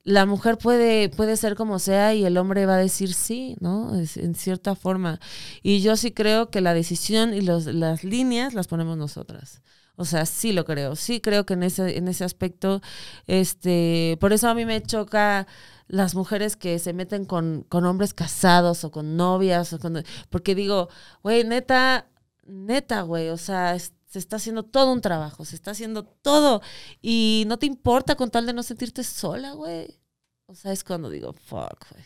la 0.04 0.26
mujer 0.26 0.58
puede, 0.58 1.08
puede 1.08 1.36
ser 1.36 1.56
como 1.56 1.78
sea 1.78 2.14
y 2.14 2.24
el 2.24 2.36
hombre 2.36 2.66
va 2.66 2.74
a 2.74 2.78
decir 2.78 3.14
sí, 3.14 3.56
¿no? 3.60 3.94
en 3.94 4.34
cierta 4.34 4.74
forma. 4.74 5.18
Y 5.62 5.80
yo 5.80 5.96
sí 5.96 6.12
creo 6.12 6.50
que 6.50 6.60
la 6.60 6.74
decisión 6.74 7.32
y 7.34 7.40
los, 7.40 7.66
las 7.66 8.04
líneas 8.04 8.52
las 8.54 8.68
ponemos 8.68 8.98
nosotras. 8.98 9.62
O 9.96 10.04
sea, 10.04 10.26
sí 10.26 10.52
lo 10.52 10.64
creo, 10.64 10.96
sí 10.96 11.20
creo 11.20 11.46
que 11.46 11.54
en 11.54 11.62
ese, 11.62 11.96
en 11.96 12.08
ese 12.08 12.24
aspecto, 12.24 12.82
este, 13.26 14.18
por 14.20 14.32
eso 14.32 14.48
a 14.48 14.54
mí 14.54 14.64
me 14.66 14.82
choca 14.82 15.46
las 15.86 16.14
mujeres 16.16 16.56
que 16.56 16.78
se 16.78 16.92
meten 16.92 17.24
con, 17.24 17.62
con 17.68 17.84
hombres 17.86 18.12
casados 18.12 18.84
o 18.84 18.90
con 18.90 19.16
novias, 19.16 19.72
o 19.72 19.78
con, 19.78 20.02
porque 20.30 20.54
digo, 20.54 20.88
güey, 21.22 21.44
neta, 21.44 22.08
neta, 22.44 23.02
güey, 23.02 23.28
o 23.28 23.36
sea, 23.36 23.76
se 24.14 24.20
está 24.20 24.36
haciendo 24.36 24.62
todo 24.62 24.92
un 24.92 25.00
trabajo, 25.00 25.44
se 25.44 25.56
está 25.56 25.72
haciendo 25.72 26.04
todo 26.04 26.62
y 27.02 27.42
no 27.48 27.58
te 27.58 27.66
importa 27.66 28.14
con 28.14 28.30
tal 28.30 28.46
de 28.46 28.52
no 28.52 28.62
sentirte 28.62 29.02
sola, 29.02 29.54
güey. 29.54 29.98
O 30.46 30.54
sea, 30.54 30.70
es 30.70 30.84
cuando 30.84 31.10
digo, 31.10 31.32
fuck, 31.32 31.84
güey. 31.90 32.04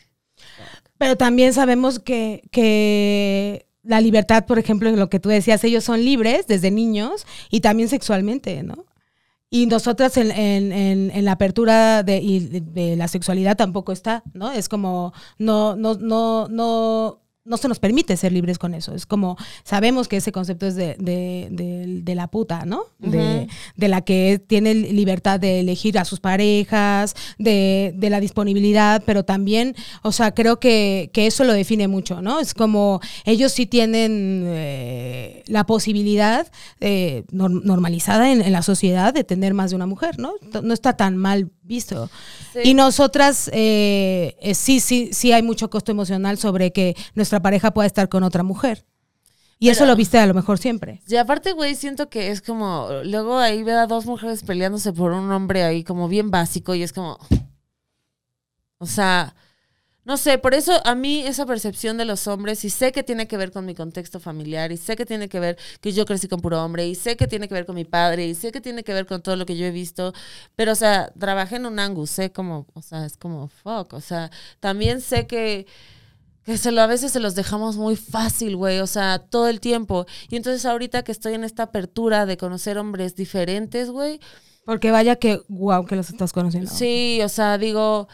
Pero 0.97 1.17
también 1.17 1.53
sabemos 1.53 1.99
que, 1.99 2.41
que 2.51 3.67
la 3.83 4.01
libertad, 4.01 4.47
por 4.47 4.57
ejemplo, 4.57 4.89
en 4.89 4.97
lo 4.97 5.07
que 5.07 5.19
tú 5.19 5.29
decías, 5.29 5.63
ellos 5.63 5.83
son 5.83 6.03
libres 6.03 6.47
desde 6.47 6.71
niños 6.71 7.27
y 7.51 7.59
también 7.59 7.89
sexualmente, 7.89 8.63
¿no? 8.63 8.87
Y 9.51 9.67
nosotras 9.67 10.17
en, 10.17 10.31
en, 10.31 11.11
en, 11.11 11.25
la 11.25 11.33
apertura 11.33 12.01
de, 12.01 12.21
de, 12.21 12.61
de, 12.61 12.95
la 12.95 13.07
sexualidad 13.07 13.55
tampoco 13.55 13.91
está, 13.91 14.23
¿no? 14.33 14.51
Es 14.51 14.67
como, 14.67 15.13
no, 15.37 15.75
no, 15.75 15.93
no, 15.93 16.47
no, 16.47 17.21
no 17.49 17.57
se 17.57 17.67
nos 17.67 17.79
permite 17.79 18.15
ser 18.15 18.31
libres 18.31 18.59
con 18.59 18.75
eso. 18.75 18.93
Es 18.93 19.05
como, 19.05 19.35
sabemos 19.63 20.07
que 20.07 20.17
ese 20.17 20.31
concepto 20.31 20.67
es 20.67 20.75
de, 20.75 20.95
de, 20.99 22.15
la 22.15 22.27
puta, 22.27 22.65
¿no? 22.65 22.83
de, 22.99 23.47
la 23.87 24.01
que 24.01 24.41
tiene 24.45 24.75
libertad 24.75 25.39
de 25.39 25.59
elegir 25.59 25.97
a 25.97 26.05
sus 26.05 26.19
parejas, 26.19 27.15
de, 27.39 27.93
la 27.99 28.19
disponibilidad, 28.19 29.03
pero 29.05 29.25
también, 29.25 29.75
o 30.03 30.11
sea, 30.11 30.33
creo 30.33 30.59
que, 30.59 31.09
eso 31.19 31.43
lo 31.43 31.53
define 31.53 31.87
mucho, 31.87 32.21
¿no? 32.21 32.39
Es 32.39 32.53
como, 32.53 33.01
ellos 33.25 33.51
sí 33.51 33.65
tienen 33.65 34.45
eh, 34.47 35.43
la 35.47 35.65
posibilidad 35.65 36.47
eh, 36.79 37.23
normalizada 37.31 38.31
en, 38.31 38.41
en, 38.41 38.51
la 38.51 38.61
sociedad 38.61 39.13
de 39.13 39.23
tener 39.23 39.53
más 39.53 39.71
de 39.71 39.75
una 39.75 39.85
mujer, 39.85 40.17
¿no? 40.17 40.33
No 40.63 40.73
está 40.73 40.95
tan 40.95 41.17
mal 41.17 41.51
visto. 41.69 42.09
Y 42.63 42.73
nosotras, 42.73 43.49
eh, 43.53 44.35
eh, 44.41 44.55
sí, 44.55 44.81
sí, 44.81 45.11
sí 45.13 45.31
hay 45.31 45.43
mucho 45.43 45.69
costo 45.69 45.91
emocional 45.91 46.37
sobre 46.37 46.73
que 46.73 46.95
nuestra 47.13 47.41
pareja 47.41 47.71
pueda 47.71 47.85
estar 47.85 48.09
con 48.09 48.23
otra 48.23 48.43
mujer. 48.43 48.85
Y 49.59 49.69
eso 49.69 49.85
lo 49.85 49.95
viste 49.95 50.17
a 50.17 50.25
lo 50.25 50.33
mejor 50.33 50.57
siempre. 50.57 51.01
Y 51.07 51.17
aparte, 51.17 51.51
güey, 51.51 51.75
siento 51.75 52.09
que 52.09 52.31
es 52.31 52.41
como, 52.41 52.87
luego 53.03 53.37
ahí 53.37 53.61
ve 53.61 53.73
a 53.73 53.87
dos 53.87 54.05
mujeres 54.05 54.41
peleándose 54.43 54.93
por 54.93 55.11
un 55.11 55.31
hombre 55.31 55.63
ahí 55.63 55.83
como 55.83 56.07
bien 56.07 56.31
básico 56.31 56.75
y 56.75 56.81
es 56.81 56.93
como, 56.93 57.19
o 58.77 58.85
sea, 58.85 59.35
no 60.05 60.17
sé, 60.17 60.37
por 60.37 60.53
eso 60.53 60.81
a 60.85 60.95
mí 60.95 61.21
esa 61.21 61.45
percepción 61.45 61.97
de 61.97 62.05
los 62.05 62.27
hombres, 62.27 62.65
y 62.65 62.69
sé 62.69 62.91
que 62.91 63.03
tiene 63.03 63.27
que 63.27 63.37
ver 63.37 63.51
con 63.51 63.65
mi 63.65 63.75
contexto 63.75 64.19
familiar, 64.19 64.71
y 64.71 64.77
sé 64.77 64.95
que 64.95 65.05
tiene 65.05 65.29
que 65.29 65.39
ver 65.39 65.57
que 65.81 65.91
yo 65.91 66.05
crecí 66.05 66.27
con 66.27 66.41
puro 66.41 66.63
hombre, 66.63 66.87
y 66.87 66.95
sé 66.95 67.15
que 67.17 67.27
tiene 67.27 67.47
que 67.47 67.53
ver 67.53 67.65
con 67.65 67.75
mi 67.75 67.85
padre, 67.85 68.27
y 68.27 68.35
sé 68.35 68.51
que 68.51 68.61
tiene 68.61 68.83
que 68.83 68.93
ver 68.93 69.05
con 69.05 69.21
todo 69.21 69.35
lo 69.35 69.45
que 69.45 69.57
yo 69.57 69.65
he 69.65 69.71
visto, 69.71 70.13
pero 70.55 70.71
o 70.71 70.75
sea, 70.75 71.11
trabajé 71.19 71.57
en 71.57 71.65
un 71.65 71.79
Angus, 71.79 72.09
sé 72.09 72.31
como, 72.31 72.65
o 72.73 72.81
sea, 72.81 73.05
es 73.05 73.17
como 73.17 73.47
fuck, 73.49 73.93
o 73.93 74.01
sea, 74.01 74.31
también 74.59 75.01
sé 75.01 75.27
que 75.27 75.67
que 76.49 76.57
se 76.57 76.71
lo, 76.71 76.81
a 76.81 76.87
veces 76.87 77.11
se 77.11 77.19
los 77.19 77.35
dejamos 77.35 77.77
muy 77.77 77.95
fácil, 77.95 78.55
güey, 78.55 78.79
o 78.79 78.87
sea, 78.87 79.19
todo 79.19 79.47
el 79.49 79.59
tiempo. 79.59 80.07
Y 80.29 80.35
entonces 80.35 80.65
ahorita 80.65 81.03
que 81.03 81.11
estoy 81.11 81.35
en 81.35 81.43
esta 81.43 81.63
apertura 81.63 82.25
de 82.25 82.37
conocer 82.37 82.79
hombres 82.79 83.15
diferentes, 83.15 83.91
güey. 83.91 84.19
Porque 84.65 84.89
vaya 84.89 85.17
que, 85.17 85.41
wow, 85.47 85.85
que 85.85 85.95
los 85.95 86.09
estás 86.09 86.33
conociendo. 86.33 86.71
Sí, 86.71 87.19
o 87.23 87.29
sea, 87.29 87.59
digo, 87.59 88.07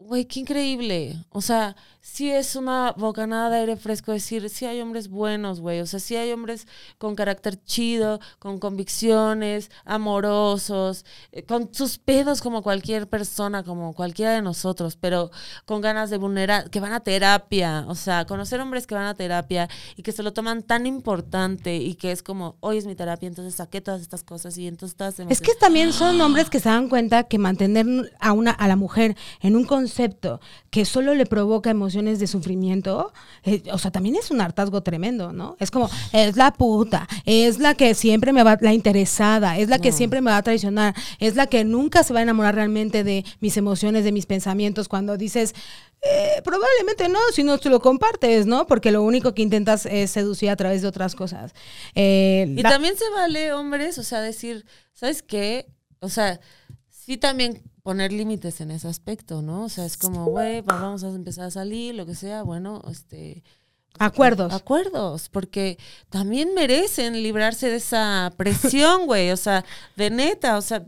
güey, 0.00 0.24
qué 0.24 0.40
increíble. 0.40 1.24
O 1.30 1.40
sea, 1.40 1.76
sí 2.02 2.30
es 2.30 2.56
una 2.56 2.92
bocanada 2.96 3.50
de 3.50 3.56
aire 3.56 3.76
fresco 3.76 4.12
decir, 4.12 4.48
sí 4.48 4.64
hay 4.64 4.80
hombres 4.80 5.08
buenos, 5.08 5.60
güey. 5.60 5.80
O 5.80 5.86
sea, 5.86 6.00
sí 6.00 6.16
hay 6.16 6.32
hombres 6.32 6.66
con 6.98 7.14
carácter 7.14 7.62
chido, 7.62 8.20
con 8.38 8.58
convicciones, 8.58 9.70
amorosos, 9.84 11.04
eh, 11.32 11.44
con 11.44 11.72
sus 11.74 11.98
pedos 11.98 12.40
como 12.40 12.62
cualquier 12.62 13.08
persona, 13.08 13.62
como 13.64 13.92
cualquiera 13.92 14.32
de 14.32 14.42
nosotros, 14.42 14.96
pero 14.96 15.30
con 15.66 15.80
ganas 15.80 16.08
de 16.10 16.16
vulnerar, 16.16 16.70
que 16.70 16.80
van 16.80 16.92
a 16.92 17.00
terapia. 17.00 17.84
O 17.88 17.94
sea, 17.94 18.24
conocer 18.24 18.60
hombres 18.60 18.86
que 18.86 18.94
van 18.94 19.06
a 19.06 19.14
terapia 19.14 19.68
y 19.96 20.02
que 20.02 20.12
se 20.12 20.22
lo 20.22 20.32
toman 20.32 20.62
tan 20.62 20.86
importante 20.86 21.76
y 21.76 21.94
que 21.94 22.12
es 22.12 22.22
como, 22.22 22.56
hoy 22.60 22.78
es 22.78 22.86
mi 22.86 22.94
terapia, 22.94 23.26
entonces 23.26 23.56
saqué 23.56 23.80
todas 23.80 24.00
estas 24.00 24.22
cosas 24.22 24.56
y 24.56 24.66
entonces 24.66 24.96
todas 24.96 25.20
Es 25.20 25.40
que 25.40 25.54
también 25.54 25.92
son 25.92 26.18
hombres 26.20 26.48
que 26.48 26.60
se 26.60 26.70
dan 26.70 26.88
cuenta 26.88 27.24
que 27.24 27.38
mantener 27.38 27.86
a, 28.20 28.32
una, 28.32 28.52
a 28.52 28.68
la 28.68 28.76
mujer 28.76 29.16
en 29.42 29.54
un 29.54 29.64
concepto 29.64 30.40
que 30.70 30.84
solo 30.84 31.14
le 31.14 31.26
provoca 31.26 31.70
emociones 31.70 31.89
de 31.92 32.26
sufrimiento, 32.26 33.12
eh, 33.44 33.62
o 33.72 33.78
sea, 33.78 33.90
también 33.90 34.16
es 34.16 34.30
un 34.30 34.40
hartazgo 34.40 34.82
tremendo, 34.82 35.32
¿no? 35.32 35.56
Es 35.58 35.70
como, 35.70 35.90
es 36.12 36.36
la 36.36 36.52
puta, 36.52 37.08
es 37.24 37.58
la 37.58 37.74
que 37.74 37.94
siempre 37.94 38.32
me 38.32 38.42
va, 38.42 38.56
la 38.60 38.72
interesada, 38.72 39.58
es 39.58 39.68
la 39.68 39.78
que 39.78 39.92
siempre 39.92 40.20
me 40.20 40.30
va 40.30 40.38
a 40.38 40.42
traicionar, 40.42 40.94
es 41.18 41.36
la 41.36 41.46
que 41.46 41.64
nunca 41.64 42.02
se 42.02 42.12
va 42.12 42.20
a 42.20 42.22
enamorar 42.22 42.54
realmente 42.54 43.04
de 43.04 43.24
mis 43.40 43.56
emociones, 43.56 44.04
de 44.04 44.12
mis 44.12 44.26
pensamientos, 44.26 44.88
cuando 44.88 45.16
dices, 45.16 45.54
eh, 46.02 46.40
probablemente 46.42 47.08
no, 47.08 47.18
si 47.32 47.42
no 47.42 47.58
te 47.58 47.68
lo 47.68 47.80
compartes, 47.80 48.46
¿no? 48.46 48.66
Porque 48.66 48.90
lo 48.90 49.02
único 49.02 49.34
que 49.34 49.42
intentas 49.42 49.84
es 49.86 50.10
seducir 50.10 50.48
a 50.50 50.56
través 50.56 50.82
de 50.82 50.88
otras 50.88 51.14
cosas. 51.14 51.52
Eh, 51.94 52.46
y 52.56 52.62
también 52.62 52.96
se 52.96 53.08
vale, 53.10 53.52
hombres, 53.52 53.98
o 53.98 54.02
sea, 54.02 54.20
decir, 54.20 54.64
¿sabes 54.94 55.22
qué? 55.22 55.66
O 56.00 56.08
sea, 56.08 56.40
sí 56.88 57.16
también 57.16 57.62
poner 57.82 58.12
límites 58.12 58.60
en 58.60 58.70
ese 58.70 58.88
aspecto, 58.88 59.42
¿no? 59.42 59.64
O 59.64 59.68
sea, 59.68 59.84
es 59.84 59.96
como, 59.96 60.26
güey, 60.26 60.62
pues 60.62 60.80
vamos 60.80 61.04
a 61.04 61.08
empezar 61.08 61.46
a 61.46 61.50
salir, 61.50 61.94
lo 61.94 62.06
que 62.06 62.14
sea, 62.14 62.42
bueno, 62.42 62.82
este... 62.90 63.42
Acuerdos. 63.98 64.52
Acuerdos, 64.52 65.28
porque 65.28 65.76
también 66.10 66.54
merecen 66.54 67.22
librarse 67.22 67.68
de 67.68 67.76
esa 67.76 68.32
presión, 68.36 69.06
güey, 69.06 69.30
o 69.32 69.36
sea, 69.36 69.64
de 69.96 70.10
neta, 70.10 70.56
o 70.56 70.62
sea, 70.62 70.86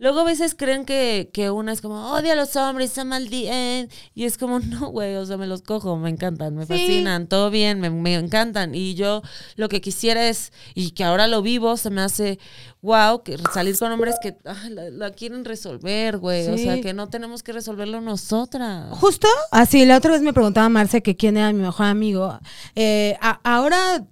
Luego 0.00 0.20
a 0.20 0.24
veces 0.24 0.54
creen 0.54 0.86
que, 0.86 1.28
que 1.30 1.50
una 1.50 1.72
es 1.72 1.82
como, 1.82 2.12
odia 2.12 2.32
a 2.32 2.36
los 2.36 2.56
hombres, 2.56 2.88
está 2.88 3.04
mal 3.04 3.28
Y 3.30 4.24
es 4.24 4.38
como, 4.38 4.58
no, 4.58 4.88
güey, 4.88 5.14
o 5.16 5.26
sea, 5.26 5.36
me 5.36 5.46
los 5.46 5.60
cojo, 5.60 5.98
me 5.98 6.08
encantan, 6.08 6.56
me 6.56 6.64
fascinan, 6.64 7.28
todo 7.28 7.50
bien, 7.50 7.80
me, 7.80 7.90
me, 7.90 8.14
encantan. 8.14 8.74
Y 8.74 8.94
yo 8.94 9.20
lo 9.56 9.68
que 9.68 9.82
quisiera 9.82 10.26
es, 10.26 10.54
y 10.74 10.92
que 10.92 11.04
ahora 11.04 11.26
lo 11.26 11.42
vivo, 11.42 11.76
se 11.76 11.90
me 11.90 12.00
hace, 12.00 12.38
wow, 12.80 13.22
que 13.22 13.36
salir 13.52 13.78
con 13.78 13.92
hombres 13.92 14.14
que 14.22 14.38
la, 14.70 15.10
quieren 15.10 15.44
resolver, 15.44 16.16
güey. 16.16 16.48
O 16.48 16.56
sea, 16.56 16.80
que 16.80 16.94
no 16.94 17.10
tenemos 17.10 17.42
que 17.42 17.52
resolverlo 17.52 18.00
nosotras. 18.00 18.98
Justo, 18.98 19.28
así, 19.50 19.84
la 19.84 19.98
otra 19.98 20.12
vez 20.12 20.22
me 20.22 20.32
preguntaba 20.32 20.70
Marce 20.70 21.02
que 21.02 21.14
quién 21.14 21.36
era 21.36 21.52
mi 21.52 21.60
mejor 21.60 21.84
amigo. 21.86 22.38
Eh, 22.74 23.18
ahora 23.44 24.06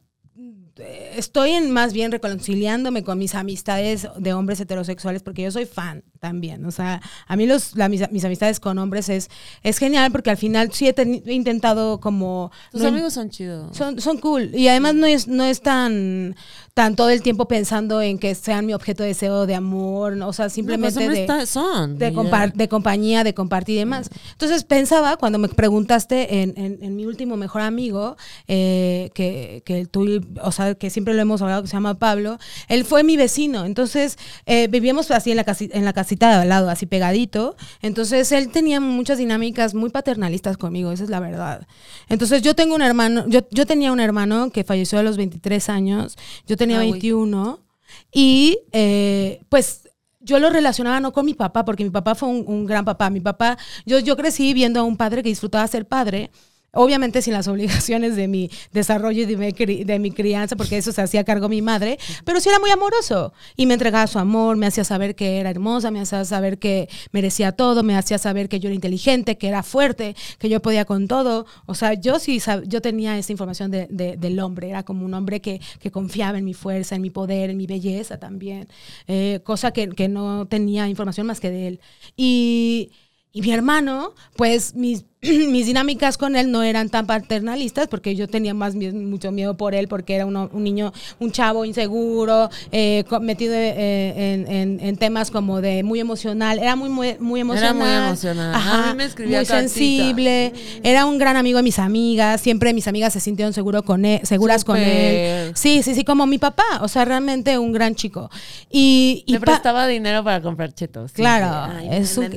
estoy 0.78 1.50
en 1.50 1.70
más 1.70 1.92
bien 1.92 2.12
reconciliándome 2.12 3.02
con 3.02 3.18
mis 3.18 3.34
amistades 3.34 4.08
de 4.16 4.32
hombres 4.32 4.60
heterosexuales 4.60 5.22
porque 5.22 5.42
yo 5.42 5.50
soy 5.50 5.66
fan 5.66 6.04
también. 6.18 6.64
O 6.64 6.70
sea, 6.70 7.00
a 7.26 7.36
mí 7.36 7.46
los, 7.46 7.74
mis, 7.76 8.24
amistades 8.24 8.60
con 8.60 8.78
hombres 8.78 9.08
es, 9.08 9.30
es 9.62 9.78
genial 9.78 10.10
porque 10.12 10.30
al 10.30 10.36
final 10.36 10.72
sí 10.72 10.88
he, 10.88 11.32
intentado 11.32 12.00
como... 12.00 12.50
Tus 12.72 12.84
amigos 12.84 13.14
son 13.14 13.30
chidos. 13.30 13.76
Son, 13.76 14.00
son 14.00 14.18
cool. 14.18 14.54
Y 14.54 14.68
además 14.68 14.94
no 14.94 15.06
es, 15.06 15.28
no 15.28 15.44
es 15.44 15.60
tan, 15.60 16.36
tan 16.74 16.96
todo 16.96 17.10
el 17.10 17.22
tiempo 17.22 17.48
pensando 17.48 18.02
en 18.02 18.18
que 18.18 18.34
sean 18.34 18.66
mi 18.66 18.74
objeto 18.74 19.02
de 19.02 19.10
deseo, 19.10 19.46
de 19.46 19.54
amor. 19.54 20.14
O 20.22 20.32
sea, 20.32 20.48
simplemente 20.48 21.08
de, 21.08 21.46
son, 21.46 21.98
de, 21.98 22.10
de, 22.54 22.68
compañía, 22.68 23.24
de 23.24 23.34
compartir 23.34 23.76
y 23.76 23.78
demás. 23.78 24.10
Entonces 24.32 24.64
pensaba, 24.64 25.16
cuando 25.16 25.38
me 25.38 25.48
preguntaste 25.48 26.42
en, 26.42 26.54
en, 26.56 26.96
mi 26.96 27.06
último 27.06 27.36
mejor 27.36 27.62
amigo, 27.62 28.16
eh, 28.48 29.10
que, 29.14 29.62
que 29.64 29.86
tú, 29.86 30.20
o 30.42 30.52
sea, 30.52 30.74
que 30.74 30.90
siempre 30.90 31.14
lo 31.14 31.22
hemos 31.22 31.42
hablado, 31.42 31.62
que 31.62 31.68
se 31.68 31.74
llama 31.74 31.98
Pablo, 31.98 32.38
él 32.68 32.84
fue 32.84 33.04
mi 33.04 33.16
vecino. 33.16 33.64
Entonces 33.64 34.18
eh, 34.46 34.68
vivíamos 34.68 35.10
así 35.10 35.30
en 35.30 35.36
la, 35.36 35.56
en 35.58 35.84
la 35.84 35.92
casa 35.92 36.07
casita 36.08 36.30
de 36.30 36.42
al 36.42 36.48
lado, 36.48 36.70
así 36.70 36.86
pegadito. 36.86 37.54
Entonces 37.82 38.32
él 38.32 38.48
tenía 38.48 38.80
muchas 38.80 39.18
dinámicas 39.18 39.74
muy 39.74 39.90
paternalistas 39.90 40.56
conmigo, 40.56 40.90
esa 40.90 41.04
es 41.04 41.10
la 41.10 41.20
verdad. 41.20 41.66
Entonces 42.08 42.40
yo 42.40 42.54
tengo 42.54 42.74
un 42.74 42.82
hermano, 42.82 43.24
yo, 43.28 43.40
yo 43.50 43.66
tenía 43.66 43.92
un 43.92 44.00
hermano 44.00 44.50
que 44.50 44.64
falleció 44.64 44.98
a 44.98 45.02
los 45.02 45.18
23 45.18 45.68
años, 45.68 46.16
yo 46.46 46.56
tenía 46.56 46.78
21 46.78 47.60
ah, 47.60 47.62
y 48.10 48.58
eh, 48.72 49.42
pues 49.50 49.82
yo 50.20 50.38
lo 50.38 50.48
relacionaba 50.48 50.98
no 51.00 51.12
con 51.12 51.26
mi 51.26 51.34
papá, 51.34 51.64
porque 51.66 51.84
mi 51.84 51.90
papá 51.90 52.14
fue 52.14 52.30
un, 52.30 52.44
un, 52.46 52.64
gran 52.64 52.84
papá. 52.84 53.10
Mi 53.10 53.20
papá, 53.20 53.58
yo, 53.84 53.98
yo 53.98 54.16
crecí 54.16 54.54
viendo 54.54 54.80
a 54.80 54.84
un 54.84 54.96
padre 54.96 55.22
que 55.22 55.28
disfrutaba 55.28 55.66
ser 55.68 55.86
padre, 55.86 56.30
Obviamente 56.72 57.22
sin 57.22 57.32
las 57.32 57.48
obligaciones 57.48 58.14
de 58.14 58.28
mi 58.28 58.50
desarrollo 58.72 59.22
y 59.22 59.26
de 59.26 59.36
mi, 59.36 59.50
de 59.84 60.14
crianza, 60.14 60.54
porque 60.54 60.76
eso 60.76 60.92
se 60.92 61.00
hacía 61.00 61.24
cargo 61.24 61.48
mi 61.48 61.62
madre, 61.62 61.98
pero 62.24 62.40
sí 62.40 62.50
era 62.50 62.58
muy 62.58 62.70
amoroso 62.70 63.32
y 63.56 63.64
me 63.64 63.74
entregaba 63.74 64.06
su 64.06 64.18
amor, 64.18 64.56
me 64.56 64.66
hacía 64.66 64.84
saber 64.84 65.14
que 65.14 65.38
era 65.38 65.48
hermosa, 65.48 65.90
me 65.90 66.00
hacía 66.00 66.24
saber 66.26 66.58
que 66.58 66.88
merecía 67.10 67.52
todo, 67.52 67.82
me 67.82 67.96
hacía 67.96 68.18
saber 68.18 68.50
que 68.50 68.60
yo 68.60 68.68
era 68.68 68.74
inteligente, 68.74 69.38
que 69.38 69.48
era 69.48 69.62
fuerte, 69.62 70.14
que 70.38 70.50
yo 70.50 70.60
podía 70.60 70.84
con 70.84 71.08
todo. 71.08 71.46
O 71.64 71.74
sea, 71.74 71.94
yo 71.94 72.18
sí 72.18 72.38
yo 72.66 72.82
tenía 72.82 73.16
esa 73.16 73.32
información 73.32 73.70
de, 73.70 73.86
del 73.88 74.40
hombre, 74.40 74.68
era 74.68 74.82
como 74.82 75.06
un 75.06 75.14
hombre 75.14 75.40
que, 75.40 75.60
que, 75.80 75.90
confiaba 75.90 76.38
en 76.38 76.44
mi 76.44 76.54
fuerza, 76.54 76.96
en 76.96 77.02
mi 77.02 77.10
poder, 77.10 77.50
en 77.50 77.56
mi 77.56 77.66
belleza 77.66 78.18
también, 78.18 78.68
eh, 79.06 79.40
cosa 79.42 79.72
que, 79.72 79.88
que 79.88 80.08
no 80.08 80.46
tenía 80.46 80.86
información 80.88 81.26
más 81.26 81.40
que 81.40 81.50
de 81.50 81.68
él. 81.68 81.80
Y 82.16 82.90
y 83.32 83.42
mi 83.42 83.52
hermano, 83.52 84.14
pues 84.36 84.74
mis, 84.74 85.04
mis 85.22 85.66
dinámicas 85.66 86.16
con 86.16 86.36
él 86.36 86.52
no 86.52 86.62
eran 86.62 86.90
tan 86.90 87.06
paternalistas 87.06 87.88
porque 87.88 88.14
yo 88.14 88.28
tenía 88.28 88.54
más 88.54 88.76
mucho 88.76 89.32
miedo 89.32 89.56
por 89.56 89.74
él 89.74 89.88
porque 89.88 90.14
era 90.14 90.26
un 90.26 90.62
niño, 90.62 90.92
un 91.18 91.32
chavo 91.32 91.64
inseguro, 91.64 92.50
eh, 92.70 93.04
metido 93.20 93.54
eh, 93.56 94.44
en, 94.80 94.96
temas 94.96 95.30
como 95.30 95.60
de 95.60 95.82
muy 95.82 95.98
emocional. 96.00 96.58
Era 96.58 96.76
muy, 96.76 96.88
muy, 96.88 97.16
muy 97.18 97.40
emocional. 97.40 97.76
Era 97.76 98.00
muy 98.00 98.06
emocional. 98.08 98.54
Ajá, 98.54 98.94
muy 98.94 99.44
sensible. 99.44 100.52
Era 100.82 101.04
un 101.06 101.18
gran 101.18 101.36
amigo 101.36 101.58
de 101.58 101.62
mis 101.62 101.78
amigas. 101.78 102.40
Siempre 102.40 102.72
mis 102.72 102.86
amigas 102.86 103.12
se 103.12 103.20
sintieron 103.20 103.52
seguro 103.52 103.82
con 103.82 104.04
él, 104.04 104.20
seguras 104.24 104.64
con 104.64 104.76
él. 104.76 105.52
Sí, 105.54 105.82
sí, 105.82 105.94
sí, 105.94 106.04
como 106.04 106.26
mi 106.26 106.38
papá. 106.38 106.64
O 106.80 106.88
sea, 106.88 107.04
realmente 107.04 107.58
un 107.58 107.72
gran 107.72 107.94
chico. 107.94 108.30
Y, 108.70 109.24
y 109.26 109.38
prestaba 109.38 109.86
dinero 109.86 110.22
para 110.22 110.40
comprar 110.42 110.72
chetos. 110.72 111.12
Claro, 111.12 111.72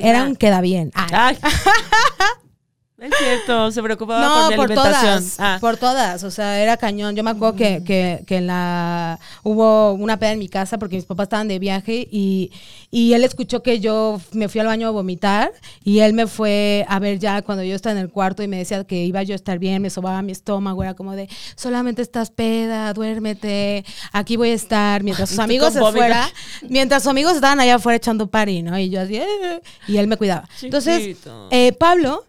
era 0.01 0.23
un 0.23 0.35
queda 0.35 0.61
bien. 0.61 0.91
Es 3.01 3.11
cierto, 3.17 3.71
se 3.71 3.81
preocupaba 3.81 4.51
por 4.55 4.69
mi 4.69 4.75
Todas, 4.75 5.35
ah. 5.39 5.57
Por 5.59 5.75
todas, 5.75 6.23
o 6.23 6.29
sea, 6.29 6.61
era 6.61 6.77
cañón. 6.77 7.15
Yo 7.15 7.23
me 7.23 7.31
acuerdo 7.31 7.55
que, 7.55 7.83
que, 7.83 8.23
que 8.27 8.41
la 8.41 9.19
hubo 9.41 9.93
una 9.93 10.17
peda 10.17 10.33
en 10.33 10.39
mi 10.39 10.47
casa 10.47 10.77
porque 10.77 10.97
mis 10.97 11.05
papás 11.05 11.23
estaban 11.23 11.47
de 11.47 11.57
viaje 11.57 12.07
y, 12.11 12.51
y, 12.91 13.13
él 13.13 13.23
escuchó 13.23 13.63
que 13.63 13.79
yo 13.79 14.21
me 14.33 14.49
fui 14.49 14.61
al 14.61 14.67
baño 14.67 14.87
a 14.87 14.91
vomitar 14.91 15.51
y 15.83 15.99
él 15.99 16.13
me 16.13 16.27
fue 16.27 16.85
a 16.87 16.99
ver 16.99 17.17
ya 17.17 17.41
cuando 17.41 17.63
yo 17.63 17.75
estaba 17.75 17.93
en 17.93 18.03
el 18.03 18.11
cuarto 18.11 18.43
y 18.43 18.47
me 18.47 18.57
decía 18.57 18.83
que 18.83 19.03
iba 19.03 19.23
yo 19.23 19.33
a 19.33 19.35
estar 19.35 19.57
bien, 19.57 19.81
me 19.81 19.89
sobaba 19.89 20.21
mi 20.21 20.31
estómago, 20.31 20.83
era 20.83 20.93
como 20.93 21.15
de, 21.15 21.27
solamente 21.55 22.03
estás 22.03 22.29
peda, 22.29 22.93
duérmete, 22.93 23.83
aquí 24.11 24.37
voy 24.37 24.51
a 24.51 24.53
estar, 24.53 25.01
mientras 25.01 25.29
sus 25.31 25.39
amigos 25.39 25.75
afuera, 25.75 26.29
mientras 26.69 27.01
sus 27.01 27.09
amigos 27.09 27.33
estaban 27.33 27.59
allá 27.59 27.75
afuera 27.75 27.95
echando 27.95 28.27
party, 28.27 28.61
¿no? 28.61 28.77
Y 28.77 28.91
yo 28.91 29.01
así, 29.01 29.15
eh", 29.15 29.61
y 29.87 29.97
él 29.97 30.05
me 30.05 30.17
cuidaba. 30.17 30.47
Entonces, 30.61 31.17
eh, 31.49 31.73
Pablo 31.73 32.25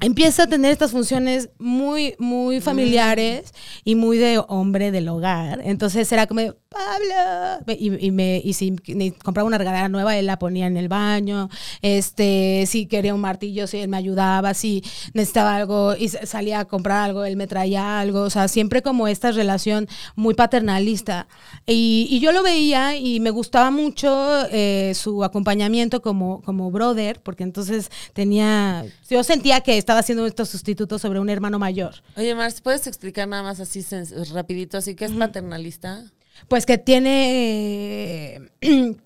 empieza 0.00 0.44
a 0.44 0.46
tener 0.46 0.70
estas 0.70 0.92
funciones 0.92 1.50
muy, 1.58 2.14
muy 2.18 2.60
familiares 2.60 3.52
y 3.84 3.94
muy 3.94 4.18
de 4.18 4.40
hombre 4.46 4.90
del 4.90 5.08
hogar. 5.08 5.60
Entonces 5.64 6.10
era 6.12 6.26
como, 6.26 6.40
Pablo. 6.68 7.64
Y, 7.78 8.10
me, 8.10 8.40
y 8.44 8.52
si 8.52 8.76
compraba 9.24 9.46
una 9.46 9.58
regadera 9.58 9.88
nueva, 9.88 10.16
él 10.16 10.26
la 10.26 10.38
ponía 10.38 10.66
en 10.66 10.76
el 10.76 10.88
baño. 10.88 11.48
Este, 11.82 12.64
si 12.66 12.86
quería 12.86 13.14
un 13.14 13.20
martillo, 13.20 13.66
sí, 13.66 13.78
él 13.78 13.88
me 13.88 13.96
ayudaba. 13.96 14.54
Si 14.54 14.82
necesitaba 15.14 15.56
algo 15.56 15.94
y 15.96 16.08
salía 16.08 16.60
a 16.60 16.64
comprar 16.66 17.04
algo, 17.04 17.24
él 17.24 17.36
me 17.36 17.46
traía 17.46 18.00
algo. 18.00 18.20
O 18.22 18.30
sea, 18.30 18.48
siempre 18.48 18.82
como 18.82 19.08
esta 19.08 19.32
relación 19.32 19.88
muy 20.14 20.34
paternalista. 20.34 21.26
Y, 21.66 22.06
y 22.10 22.20
yo 22.20 22.32
lo 22.32 22.42
veía 22.42 22.96
y 22.96 23.20
me 23.20 23.30
gustaba 23.30 23.70
mucho 23.70 24.46
eh, 24.50 24.92
su 24.94 25.24
acompañamiento 25.24 26.02
como, 26.02 26.42
como 26.42 26.70
brother, 26.70 27.20
porque 27.22 27.44
entonces 27.44 27.90
tenía, 28.12 28.84
yo 29.08 29.24
sentía 29.24 29.62
que 29.62 29.78
estaba 29.88 30.00
haciendo 30.00 30.26
estos 30.26 30.50
sustitutos 30.50 31.00
sobre 31.00 31.18
un 31.18 31.30
hermano 31.30 31.58
mayor. 31.58 31.94
Oye, 32.14 32.34
Mars, 32.34 32.60
¿puedes 32.60 32.86
explicar 32.86 33.26
nada 33.26 33.42
más 33.42 33.58
así 33.58 33.82
rapidito, 34.34 34.76
así 34.76 34.94
que 34.94 35.06
es 35.06 35.12
paternalista? 35.12 36.04
pues 36.46 36.66
que 36.66 36.76
tiene 36.76 38.50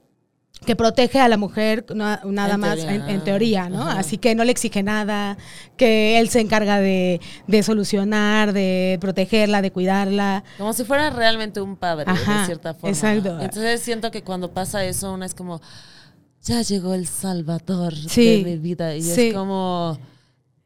que 0.67 0.77
protege 0.77 1.21
a 1.21 1.29
la 1.29 1.37
mujer 1.37 1.87
nada 1.95 2.57
más 2.57 2.81
en, 2.81 3.23
teoría, 3.23 3.69
¿no? 3.69 3.89
Así 3.89 4.19
que 4.19 4.35
no 4.35 4.43
le 4.43 4.51
exige 4.51 4.83
nada, 4.83 5.39
que 5.77 6.19
él 6.19 6.29
se 6.31 6.41
encarga 6.41 6.81
de, 6.81 7.21
solucionar, 7.63 8.53
de 8.53 8.99
protegerla, 9.01 9.63
de 9.63 9.71
cuidarla. 9.71 10.43
Como 10.59 10.73
si 10.73 10.83
fuera 10.83 11.11
realmente 11.11 11.61
un 11.61 11.77
padre, 11.77 12.13
de 12.13 12.45
cierta 12.47 12.75
forma. 12.75 12.89
Exacto. 12.89 13.41
Entonces 13.41 13.81
siento 13.83 14.11
que 14.11 14.23
cuando 14.23 14.53
pasa 14.53 14.85
eso, 14.85 15.13
una 15.13 15.27
es 15.27 15.35
como 15.35 15.61
ya 16.43 16.61
llegó 16.63 16.93
el 16.95 17.07
salvador 17.07 17.95
Sí, 17.95 18.43
de 18.43 18.51
mi 18.51 18.57
vida. 18.59 18.97
Y 18.97 19.03
sí. 19.03 19.29
es 19.29 19.35
como, 19.35 19.97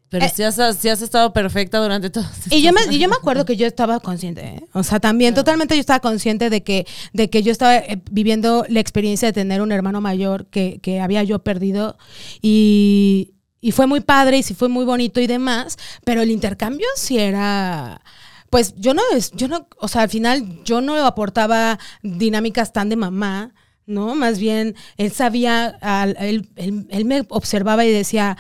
pero 0.09 0.25
Eh, 0.25 0.33
si, 0.35 0.43
has, 0.45 0.57
si 0.79 0.89
has 0.89 1.03
estado 1.03 1.33
perfecta 1.33 1.79
durante 1.79 2.11
todo. 2.11 2.25
Y 2.51 2.63
yo 2.63 2.73
me, 2.73 2.81
y 2.95 2.99
yo 2.99 3.09
me 3.09 3.17
acuerdo 3.17 3.45
que 3.45 3.57
yo 3.57 3.67
estaba 3.67 3.99
consciente, 4.01 4.41
¿eh? 4.43 4.65
o 4.73 4.83
sea, 4.83 5.01
también 5.01 5.35
totalmente 5.35 5.75
yo 5.75 5.81
estaba 5.81 6.01
consciente 6.01 6.49
de 6.51 6.63
que, 6.63 6.87
de 7.13 7.29
que 7.29 7.43
yo 7.43 7.51
estaba 7.53 7.77
eh, 7.77 8.01
viviendo 8.11 8.65
la 8.69 8.81
experiencia 8.81 9.29
de 9.29 9.33
tener 9.33 9.61
un 9.63 9.73
hermano 9.73 10.01
mayor 10.01 10.47
que, 10.47 10.79
que 10.83 11.01
había 11.01 11.23
yo 11.25 11.41
perdido 11.41 11.97
y, 12.43 13.35
y 13.61 13.73
fue 13.73 13.87
muy 13.87 14.01
padre 14.01 14.39
y 14.39 14.43
sí 14.43 14.55
fue 14.55 14.69
muy 14.69 14.85
bonito 14.85 15.21
y 15.21 15.27
demás, 15.27 15.77
pero 16.05 16.23
el 16.23 16.31
intercambio 16.31 16.87
sí 16.97 17.19
era... 17.19 18.01
Pues 18.49 18.75
yo 18.77 18.95
no, 18.95 19.03
yo 19.35 19.49
no, 19.49 19.67
o 19.79 19.89
sea, 19.89 20.03
al 20.03 20.09
final 20.09 20.63
yo 20.65 20.81
no 20.81 20.95
aportaba 21.05 21.81
dinámicas 22.03 22.73
tan 22.73 22.89
de 22.89 22.95
mamá, 22.95 23.53
¿no? 23.87 24.15
Más 24.15 24.39
bien, 24.39 24.77
él 24.99 25.11
sabía, 25.11 25.77
él, 26.21 26.49
él- 26.55 26.87
él 26.89 27.05
me 27.07 27.25
observaba 27.29 27.85
y 27.85 27.91
decía, 27.91 28.37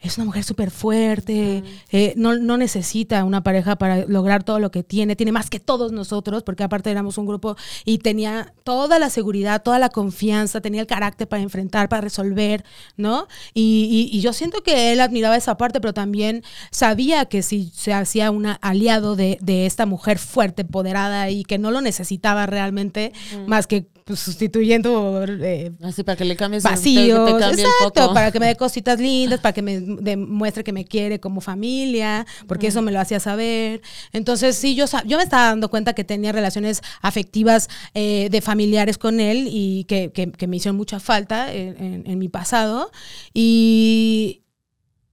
es 0.00 0.16
una 0.16 0.26
mujer 0.26 0.44
súper 0.44 0.70
fuerte, 0.70 1.64
eh, 1.90 2.14
no, 2.16 2.36
no 2.36 2.56
necesita 2.56 3.24
una 3.24 3.42
pareja 3.42 3.76
para 3.76 4.04
lograr 4.06 4.44
todo 4.44 4.60
lo 4.60 4.70
que 4.70 4.82
tiene, 4.82 5.16
tiene 5.16 5.32
más 5.32 5.50
que 5.50 5.60
todos 5.60 5.92
nosotros, 5.92 6.42
porque 6.44 6.62
aparte 6.62 6.90
éramos 6.90 7.18
un 7.18 7.26
grupo 7.26 7.56
y 7.84 7.98
tenía 7.98 8.52
toda 8.68 8.98
la 8.98 9.08
seguridad, 9.08 9.62
toda 9.62 9.78
la 9.78 9.88
confianza, 9.88 10.60
tenía 10.60 10.82
el 10.82 10.86
carácter 10.86 11.26
para 11.26 11.42
enfrentar, 11.42 11.88
para 11.88 12.02
resolver, 12.02 12.66
¿no? 12.98 13.26
Y, 13.54 14.08
y- 14.12 14.14
y 14.14 14.20
yo 14.20 14.34
siento 14.34 14.62
que 14.62 14.92
él 14.92 15.00
admiraba 15.00 15.38
esa 15.38 15.56
parte, 15.56 15.80
pero 15.80 15.94
también 15.94 16.42
sabía 16.70 17.24
que 17.24 17.40
si 17.42 17.72
se 17.74 17.94
hacía 17.94 18.30
un 18.30 18.44
aliado 18.60 19.16
de, 19.16 19.38
de 19.40 19.64
esta 19.64 19.86
mujer 19.86 20.18
fuerte, 20.18 20.60
empoderada 20.62 21.30
y 21.30 21.44
que 21.44 21.56
no 21.56 21.70
lo 21.70 21.80
necesitaba 21.80 22.44
realmente, 22.44 23.14
más 23.46 23.66
que 23.66 23.86
pues, 24.04 24.20
sustituyendo... 24.20 25.22
eh, 25.26 25.70
Así 25.82 26.02
para 26.02 26.16
que 26.16 26.24
le 26.24 26.36
cambies 26.36 26.62
vacíos. 26.62 27.24
te 27.26 27.30
cambie 27.38 27.62
el 27.64 27.70
exacto, 27.70 28.02
foco. 28.02 28.14
para 28.14 28.30
que 28.32 28.40
me 28.40 28.46
dé 28.46 28.56
cositas 28.66 28.98
lindas, 29.00 29.40
para 29.40 29.52
que 29.52 29.62
me 29.62 29.80
demuestre 29.80 30.62
que 30.64 30.72
me 30.72 30.84
quiere 30.84 31.20
como 31.20 31.40
familia, 31.40 32.26
porque 32.46 32.66
eso 32.68 32.82
me 32.82 32.92
lo 32.92 33.00
hacía 33.00 33.20
saber. 33.20 33.80
Entonces, 34.12 34.56
sí, 34.56 34.74
yo, 34.74 34.84
me 35.16 35.22
estaba 35.22 35.44
dando 35.48 35.68
cuenta 35.70 35.92
que 35.94 36.04
tenía 36.04 36.32
relaciones 36.32 36.80
afectivas 37.02 37.68
eh, 37.94 38.28
de 38.30 38.40
familiares 38.58 38.98
con 38.98 39.20
él 39.20 39.48
y 39.50 39.84
que, 39.84 40.10
que- 40.10 40.46
me 40.48 40.56
hicieron 40.56 40.76
mucha 40.76 40.98
falta 40.98 41.52
en, 41.54 41.76
en- 41.82 42.10
en 42.10 42.18
mi 42.18 42.28
pasado. 42.28 42.90
Y, 43.32 44.42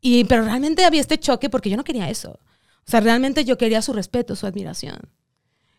y, 0.02 0.24
pero 0.24 0.44
realmente 0.46 0.84
había 0.84 1.00
este 1.02 1.20
choque 1.20 1.50
porque 1.52 1.70
yo 1.70 1.78
no 1.78 1.84
quería 1.84 2.10
eso. 2.10 2.40
O 2.88 2.90
sea, 2.92 3.02
realmente 3.02 3.46
yo 3.46 3.58
quería 3.58 3.84
su 3.84 3.94
respeto, 3.94 4.36
su 4.36 4.48
admiración. 4.48 4.98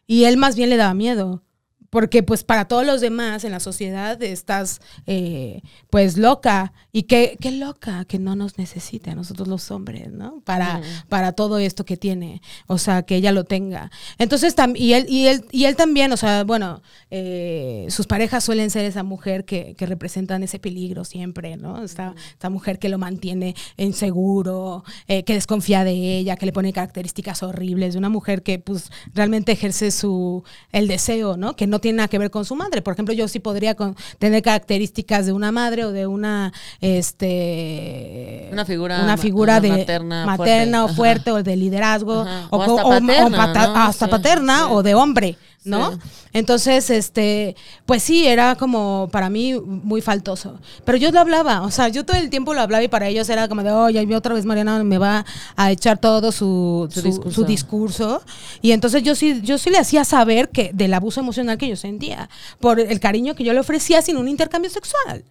Y 0.07 0.25
él 0.25 0.37
más 0.37 0.55
bien 0.55 0.71
le 0.71 0.77
daba 0.77 0.95
miedo. 0.95 1.43
Porque 1.91 2.23
pues 2.23 2.45
para 2.45 2.67
todos 2.67 2.85
los 2.85 3.01
demás 3.01 3.45
en 3.45 3.53
la 3.53 3.61
sociedad 3.61 4.23
estás 4.23 4.81
eh, 5.07 5.63
pues 5.91 6.17
loca. 6.17 6.73
Y 6.93 7.05
qué, 7.05 7.37
qué 7.41 7.51
loca 7.53 8.05
que 8.07 8.19
no 8.19 8.37
nos 8.37 8.59
necesite 8.59 9.11
a 9.11 9.15
nosotros 9.15 9.49
los 9.49 9.71
hombres, 9.71 10.11
¿no? 10.13 10.41
Para, 10.45 10.81
para 11.09 11.33
todo 11.33 11.59
esto 11.59 11.85
que 11.85 11.97
tiene. 11.97 12.41
O 12.67 12.79
sea, 12.79 13.03
que 13.03 13.17
ella 13.17 13.33
lo 13.33 13.45
tenga. 13.45 13.91
Entonces, 14.19 14.57
tam- 14.57 14.77
y, 14.77 14.95
él, 14.95 15.07
y, 15.09 15.27
él, 15.27 15.45
y 15.53 15.65
él 15.67 15.77
también, 15.77 16.13
o 16.13 16.17
sea, 16.17 16.45
bueno, 16.45 16.83
eh, 17.11 17.87
sus 17.91 18.07
parejas 18.07 18.45
suelen 18.45 18.71
ser 18.71 18.85
esa 18.85 19.03
mujer 19.03 19.45
que, 19.45 19.75
que 19.77 19.87
representan 19.87 20.43
ese 20.43 20.59
peligro 20.59 21.05
siempre, 21.05 21.57
¿no? 21.57 21.83
Esta, 21.85 22.15
esta 22.31 22.51
mujer 22.51 22.79
que 22.79 22.89
lo 22.89 22.99
mantiene 22.99 23.55
inseguro, 23.77 24.85
eh, 25.09 25.23
que 25.25 25.35
desconfía 25.35 25.85
de 25.85 25.93
ella, 26.19 26.37
que 26.37 26.47
le 26.47 26.53
pone 26.53 26.73
características 26.73 27.43
horribles. 27.43 27.97
Una 27.97 28.09
mujer 28.09 28.43
que 28.43 28.59
pues 28.59 28.91
realmente 29.15 29.53
ejerce 29.53 29.91
su, 29.91 30.45
el 30.73 30.89
deseo, 30.89 31.37
¿no? 31.37 31.57
Que 31.57 31.67
no 31.77 31.81
tiene 31.81 31.97
nada 31.99 32.09
que 32.09 32.19
ver 32.19 32.31
con 32.31 32.45
su 32.47 32.57
madre. 32.57 32.81
Por 32.83 32.95
ejemplo, 32.95 33.13
yo 33.15 33.29
sí 33.29 33.39
podría 33.39 33.75
con- 33.75 33.95
tener 34.19 34.41
características 34.43 35.27
de 35.27 35.33
una 35.33 35.53
madre 35.53 35.85
o 35.85 35.93
de 35.93 36.07
una, 36.07 36.53
este... 36.81 38.49
Una 38.53 38.65
figura 38.65 39.03
una 39.03 39.17
figura 39.17 39.61
de 39.61 39.69
materna 39.71 40.25
materna 40.27 40.85
o 40.85 40.89
fuerte. 40.89 40.97
fuerte 41.25 41.31
o 41.33 41.43
de 41.43 41.57
liderazgo 41.57 42.21
Ajá. 42.23 42.47
o, 42.51 42.61
hasta 42.63 42.73
o- 42.73 42.87
o 42.87 42.91
paterna, 42.91 43.37
pata- 43.37 43.67
¿no? 43.69 43.77
hasta 43.77 44.05
Sí, 44.07 44.11
paterna 44.11 44.59
sí. 44.61 44.65
o 44.71 44.83
de 44.83 44.95
hombre, 44.95 45.37
¿no? 45.67 45.93
Sí. 45.93 45.99
Entonces, 46.33 46.91
este, 46.91 47.57
pues 47.85 48.03
sí, 48.03 48.27
era 48.27 48.57
como 48.57 49.09
para 49.13 49.29
mí 49.31 49.55
muy 49.55 50.01
faltoso. 50.01 50.59
Pero 50.85 50.99
yo 50.99 51.11
lo 51.11 51.21
hablaba, 51.21 51.63
o 51.63 51.71
sea, 51.71 51.89
yo 51.89 52.05
todo 52.05 52.17
el 52.17 52.31
tiempo 52.31 52.55
lo 52.55 52.61
hablaba 52.61 52.83
y 52.83 52.89
para 52.89 53.09
ellos 53.09 53.29
era 53.29 53.49
como 53.49 53.63
de, 53.63 53.73
oye, 53.73 54.17
otra 54.17 54.35
vez 54.35 54.45
Mariana 54.45 54.83
me 54.85 54.99
va 54.99 55.25
a 55.57 55.71
echar 55.71 55.99
todo 55.99 56.33
su, 56.33 56.89
Su 56.91 57.01
su, 57.01 57.07
discurso. 57.07 57.33
su 57.33 57.45
discurso. 57.45 58.23
Y 58.63 58.73
entonces 58.73 59.03
yo 59.03 59.15
sí, 59.15 59.41
yo 59.43 59.59
sí 59.59 59.71
le 59.71 59.79
hacía 59.79 60.05
saber 60.05 60.49
que 60.51 60.71
del 60.73 60.95
abuso 60.95 61.21
emocional 61.21 61.59
que 61.59 61.69
yo 61.69 61.77
sentía, 61.77 62.29
por 62.61 62.81
el 62.81 63.01
cariño 63.01 63.35
que 63.35 63.45
yo 63.45 63.53
le 63.53 63.61
ofrecía 63.61 64.03
sin 64.03 64.17
un 64.17 64.29
intercambio 64.29 64.71
sexual. 64.71 65.25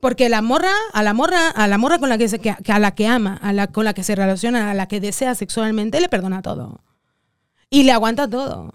Porque 0.00 0.28
la 0.28 0.42
morra, 0.42 0.72
a 0.92 1.02
la 1.04 1.14
morra, 1.14 1.48
a 1.50 1.68
la 1.68 1.78
morra 1.78 2.00
con 2.00 2.08
la 2.08 2.18
que 2.18 2.28
se, 2.28 2.40
que, 2.40 2.56
que 2.64 2.72
a 2.72 2.80
la 2.80 2.92
que 2.92 3.06
ama, 3.06 3.38
a 3.40 3.52
la 3.52 3.68
con 3.68 3.84
la 3.84 3.94
que 3.94 4.02
se 4.02 4.16
relaciona, 4.16 4.72
a 4.72 4.74
la 4.74 4.88
que 4.88 5.00
desea 5.00 5.36
sexualmente, 5.36 6.00
le 6.00 6.08
perdona 6.08 6.42
todo. 6.42 6.80
Y 7.70 7.84
le 7.84 7.92
aguanta 7.92 8.28
todo. 8.28 8.74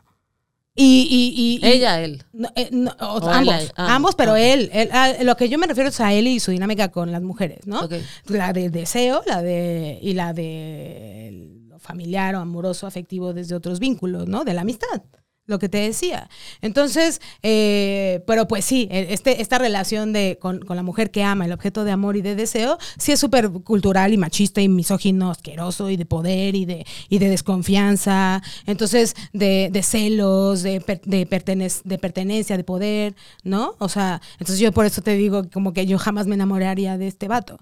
Y, 0.80 1.08
y, 1.10 1.42
y- 1.42 1.68
y- 1.68 1.72
Ella, 1.72 2.00
él. 2.02 2.24
no, 2.34 2.50
eh, 2.56 2.70
no, 2.72 2.92
o- 3.02 3.18
O 3.18 3.30
ambos, 3.30 3.56
él, 3.56 3.72
ambos, 3.76 3.92
ambos, 3.96 4.16
pero 4.16 4.36
él, 4.36 4.70
él- 4.72 4.90
a 4.92 5.24
lo 5.24 5.36
que 5.36 5.50
yo 5.50 5.58
me 5.58 5.66
refiero 5.66 5.90
es 5.90 6.00
a 6.00 6.14
él 6.14 6.28
y 6.28 6.40
su 6.40 6.52
dinámica 6.52 6.90
con 6.92 7.12
las 7.12 7.24
mujeres, 7.24 7.66
¿no? 7.66 7.82
La 8.28 8.54
de 8.54 8.70
deseo, 8.70 9.24
la 9.26 9.42
de 9.42 9.98
y 10.02 10.14
la 10.14 10.34
de 10.34 11.50
familiar 11.80 12.36
o 12.36 12.40
amoroso, 12.40 12.86
afectivo 12.86 13.34
desde 13.34 13.56
otros 13.56 13.80
vínculos, 13.80 14.28
¿no? 14.28 14.44
De 14.44 14.54
la 14.54 14.62
amistad, 14.62 15.02
lo 15.48 15.60
que 15.60 15.70
te 15.70 15.78
decía. 15.80 16.30
Entonces, 16.62 17.22
eh, 17.42 18.22
pero 18.28 18.48
pues 18.48 18.66
sí, 18.66 18.88
eh, 18.92 19.08
este, 19.12 19.42
esta 19.42 19.58
relación 19.58 20.14
de 20.14 20.38
con, 20.40 20.60
con 20.60 20.76
la 20.76 20.84
mujer 20.84 21.10
que 21.10 21.24
ama, 21.24 21.46
el 21.46 21.54
objeto 21.54 21.84
de 21.86 21.92
amor 21.92 22.18
y 22.18 22.22
de 22.22 22.36
deseo, 22.36 22.78
sí 22.98 23.14
es 23.14 23.20
súper 23.20 23.50
cultural 23.50 24.14
y 24.14 24.18
machista 24.18 24.62
y 24.62 24.68
misógino, 24.70 25.32
asqueroso 25.32 25.90
y 25.90 25.98
de 25.98 26.06
poder 26.06 26.56
y 26.56 26.66
de, 26.66 26.86
y 27.10 27.20
de 27.20 27.30
desconfianza. 27.30 28.42
Entonces, 28.66 29.16
de, 29.34 29.70
de 29.72 29.84
celos, 29.84 30.64
de, 30.64 30.82
per- 30.82 31.02
de, 31.02 31.28
pertenec- 31.28 31.82
de 31.84 31.98
pertenencia, 31.98 32.58
de 32.58 32.64
poder, 32.64 33.16
¿no? 33.44 33.76
O 33.80 33.90
sea, 33.90 34.22
entonces 34.34 34.60
yo 34.60 34.72
por 34.72 34.86
eso 34.86 35.02
te 35.02 35.14
digo 35.16 35.50
como 35.52 35.74
que 35.74 35.86
yo 35.86 35.98
jamás 35.98 36.28
me 36.28 36.36
enamoraría 36.36 36.98
de 36.98 37.08
este 37.08 37.28
vato. 37.28 37.60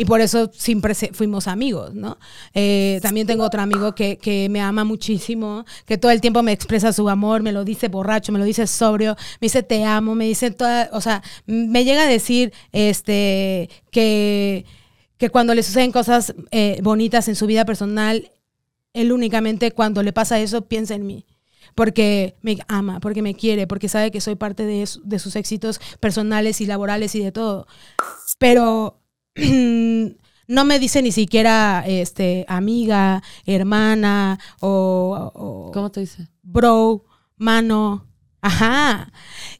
Y 0.00 0.06
por 0.06 0.22
eso 0.22 0.50
siempre 0.54 0.94
fuimos 0.94 1.46
amigos, 1.46 1.94
¿no? 1.94 2.16
Eh, 2.54 3.00
también 3.02 3.26
tengo 3.26 3.44
otro 3.44 3.60
amigo 3.60 3.94
que, 3.94 4.16
que 4.16 4.48
me 4.48 4.58
ama 4.62 4.82
muchísimo, 4.82 5.66
que 5.84 5.98
todo 5.98 6.10
el 6.10 6.22
tiempo 6.22 6.42
me 6.42 6.52
expresa 6.52 6.90
su 6.94 7.06
amor, 7.10 7.42
me 7.42 7.52
lo 7.52 7.64
dice 7.64 7.88
borracho, 7.88 8.32
me 8.32 8.38
lo 8.38 8.46
dice 8.46 8.66
sobrio, 8.66 9.14
me 9.40 9.44
dice 9.46 9.62
te 9.62 9.84
amo, 9.84 10.14
me 10.14 10.24
dice 10.24 10.50
toda, 10.52 10.88
o 10.92 11.02
sea, 11.02 11.22
me 11.44 11.84
llega 11.84 12.04
a 12.04 12.06
decir 12.08 12.50
este 12.72 13.68
que, 13.90 14.64
que 15.18 15.28
cuando 15.28 15.54
le 15.54 15.62
suceden 15.62 15.92
cosas 15.92 16.34
eh, 16.50 16.78
bonitas 16.82 17.28
en 17.28 17.36
su 17.36 17.46
vida 17.46 17.66
personal, 17.66 18.32
él 18.94 19.12
únicamente 19.12 19.70
cuando 19.72 20.02
le 20.02 20.14
pasa 20.14 20.40
eso 20.40 20.62
piensa 20.62 20.94
en 20.94 21.06
mí. 21.06 21.26
Porque 21.74 22.36
me 22.42 22.56
ama, 22.68 23.00
porque 23.00 23.20
me 23.22 23.34
quiere, 23.34 23.66
porque 23.66 23.88
sabe 23.90 24.10
que 24.10 24.20
soy 24.22 24.34
parte 24.34 24.64
de, 24.64 24.86
su- 24.86 25.02
de 25.04 25.18
sus 25.18 25.36
éxitos 25.36 25.78
personales 26.00 26.60
y 26.62 26.66
laborales 26.66 27.14
y 27.14 27.22
de 27.22 27.32
todo. 27.32 27.66
Pero 28.38 28.99
no 30.46 30.64
me 30.64 30.78
dice 30.78 31.02
ni 31.02 31.12
siquiera 31.12 31.84
este, 31.86 32.44
amiga, 32.48 33.22
hermana 33.46 34.38
o, 34.60 35.30
o 35.34 35.70
¿Cómo 35.72 35.90
te 35.90 36.00
dice? 36.00 36.28
bro, 36.42 37.04
mano. 37.36 38.06
Ajá. 38.42 39.12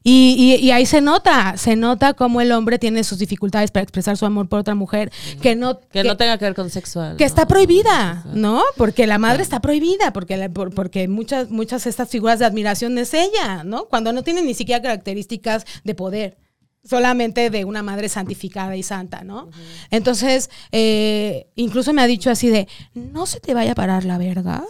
Y, 0.03 0.33
y- 0.39 0.55
y 0.65 0.71
ahí 0.71 0.87
se 0.87 1.01
nota, 1.01 1.55
se 1.55 1.75
nota 1.75 2.15
cómo 2.15 2.41
el 2.41 2.51
hombre 2.51 2.79
tiene 2.79 3.03
sus 3.03 3.19
dificultades 3.19 3.69
para 3.69 3.83
expresar 3.83 4.17
su 4.17 4.25
amor 4.25 4.49
por 4.49 4.59
otra 4.59 4.73
mujer, 4.73 5.11
que 5.39 5.55
no, 5.55 5.79
Que, 5.81 6.03
no 6.03 6.17
tenga 6.17 6.39
que 6.39 6.45
ver 6.45 6.55
con 6.55 6.71
sexual. 6.71 7.15
que 7.15 7.23
está 7.23 7.47
prohibida, 7.47 8.25
¿no? 8.33 8.63
Porque 8.77 9.05
la 9.05 9.19
madre 9.19 9.43
está 9.43 9.59
prohibida, 9.61 10.11
porque, 10.13 10.35
la- 10.35 10.49
por- 10.49 10.73
porque 10.73 11.07
muchas, 11.07 11.51
muchas 11.51 11.83
de 11.83 11.91
estas 11.91 12.09
figuras 12.09 12.39
de 12.39 12.45
admiración 12.45 12.97
es 12.97 13.13
ella, 13.13 13.63
¿no? 13.63 13.85
Cuando 13.85 14.13
no 14.13 14.23
tiene 14.23 14.41
ni 14.41 14.55
siquiera 14.55 14.81
características 14.81 15.65
de 15.83 15.93
poder, 15.93 16.37
solamente 16.83 17.49
de 17.49 17.65
una 17.65 17.83
madre 17.83 18.09
santificada 18.09 18.75
y 18.75 18.83
santa, 18.83 19.23
¿no? 19.23 19.49
Entonces, 19.91 20.49
eh, 20.71 21.47
incluso 21.55 21.93
me 21.93 22.01
ha 22.01 22.07
dicho 22.07 22.29
así 22.29 22.49
de, 22.49 22.67
no 22.93 23.25
se 23.25 23.39
te 23.39 23.53
vaya 23.53 23.73
a 23.73 23.75
parar 23.75 24.03
la 24.05 24.17
verga, 24.17 24.63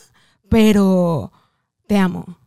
pero 0.49 1.32
te 1.88 1.97
amo. 1.97 2.38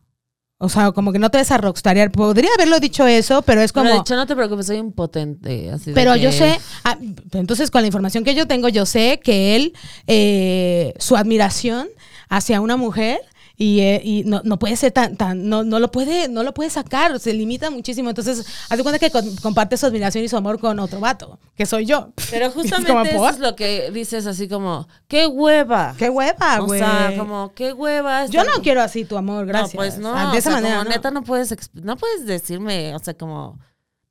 O 0.57 0.69
sea, 0.69 0.91
como 0.93 1.11
que 1.11 1.19
no 1.19 1.29
te 1.29 1.37
vas 1.37 1.51
a 1.51 1.57
rockstarear. 1.57 2.11
Podría 2.11 2.49
haberlo 2.55 2.79
dicho 2.79 3.05
eso, 3.05 3.41
pero 3.41 3.61
es 3.61 3.73
Pero 3.73 3.83
como... 3.83 3.95
de 3.95 4.01
hecho, 4.01 4.15
no 4.15 4.25
te 4.25 4.35
preocupes, 4.35 4.67
soy 4.67 4.77
impotente. 4.77 5.69
Así 5.69 5.91
de 5.91 5.93
Pero 5.93 6.13
que- 6.13 6.21
yo 6.21 6.31
sé, 6.31 6.57
ah, 6.85 6.97
entonces 7.33 7.69
con 7.69 7.81
la 7.81 7.87
información 7.87 8.23
que 8.23 8.35
yo 8.35 8.47
tengo, 8.47 8.69
yo 8.69 8.85
sé 8.85 9.19
que 9.21 9.55
él, 9.57 9.73
eh, 10.07 10.93
su 10.97 11.17
admiración 11.17 11.87
hacia 12.29 12.61
una 12.61 12.77
mujer 12.77 13.19
y, 13.57 13.79
eh, 13.79 14.01
y 14.03 14.23
no, 14.25 14.41
no 14.43 14.59
puede 14.59 14.75
ser 14.75 14.91
tan, 14.91 15.15
tan 15.15 15.47
no, 15.49 15.63
no 15.63 15.79
lo 15.79 15.91
puede, 15.91 16.27
no 16.27 16.43
lo 16.43 16.53
puede 16.53 16.69
sacar, 16.69 17.19
se 17.19 17.33
limita 17.33 17.69
muchísimo. 17.69 18.09
Entonces, 18.09 18.45
haz 18.69 18.77
de 18.77 18.83
cuenta 18.83 18.99
que 18.99 19.11
con- 19.11 19.35
comparte 19.37 19.77
su 19.77 19.85
admiración 19.85 20.23
y 20.23 20.27
su 20.29 20.37
amor 20.37 20.59
con 20.59 20.77
otro 20.79 20.99
vato, 20.99 21.39
que 21.55 21.65
soy 21.65 21.85
yo. 21.85 22.09
Pero 22.31 22.45
Es 22.47 22.53
justamente 22.53 23.11
eso 23.15 23.29
es 23.29 23.39
lo 23.39 23.55
que 23.55 23.91
dices 23.91 24.25
así 24.27 24.47
como, 24.47 24.87
¡qué 25.07 25.27
hueva! 25.27 25.95
Qué 25.97 26.09
hueva, 26.09 26.61
o 26.61 26.65
güey. 26.65 26.79
sea, 26.79 27.13
como, 27.17 27.53
¡qué 27.53 27.71
hueva! 27.73 28.25
yo 28.27 28.43
no 28.43 28.61
quiero 28.61 28.81
así 28.81 29.05
tu 29.05 29.17
amor, 29.17 29.45
gracias. 29.45 29.73
No, 29.73 29.77
pues 29.77 29.97
no. 29.99 30.13
Ah, 30.15 30.31
De 30.31 30.35
o 30.35 30.39
esa 30.39 30.49
sea, 30.51 30.59
manera. 30.61 30.75
como 30.77 30.83
no. 30.89 30.95
neta 30.95 31.11
no 31.11 31.23
puedes, 31.23 31.55
no 31.73 31.95
puedes 31.97 32.25
decirme, 32.25 32.93
o 32.95 32.99
sea, 32.99 33.13
como 33.13 33.59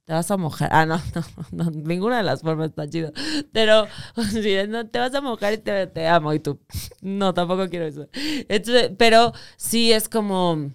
te 0.04 0.12
vas 0.12 0.30
a 0.30 0.36
mojar. 0.36 0.68
Ah, 0.72 0.86
no, 0.86 1.00
no, 1.52 1.64
no, 1.64 1.70
ninguna 1.70 2.18
de 2.18 2.22
las 2.24 2.42
formas 2.42 2.70
está 2.70 2.88
chido. 2.88 3.12
Pero, 3.52 3.86
sí, 4.30 4.56
no, 4.68 4.86
te 4.88 4.98
vas 4.98 5.14
a 5.14 5.20
mojar 5.20 5.54
y 5.54 5.58
te, 5.58 6.06
amo. 6.06 6.32
Y 6.32 6.40
tú, 6.40 6.60
no, 7.00 7.34
tampoco 7.34 7.68
quiero 7.68 7.86
eso. 7.86 8.08
Entonces, 8.48 8.92
pero 8.98 9.32
sí 9.56 9.92
es 9.92 10.08
como, 10.08 10.72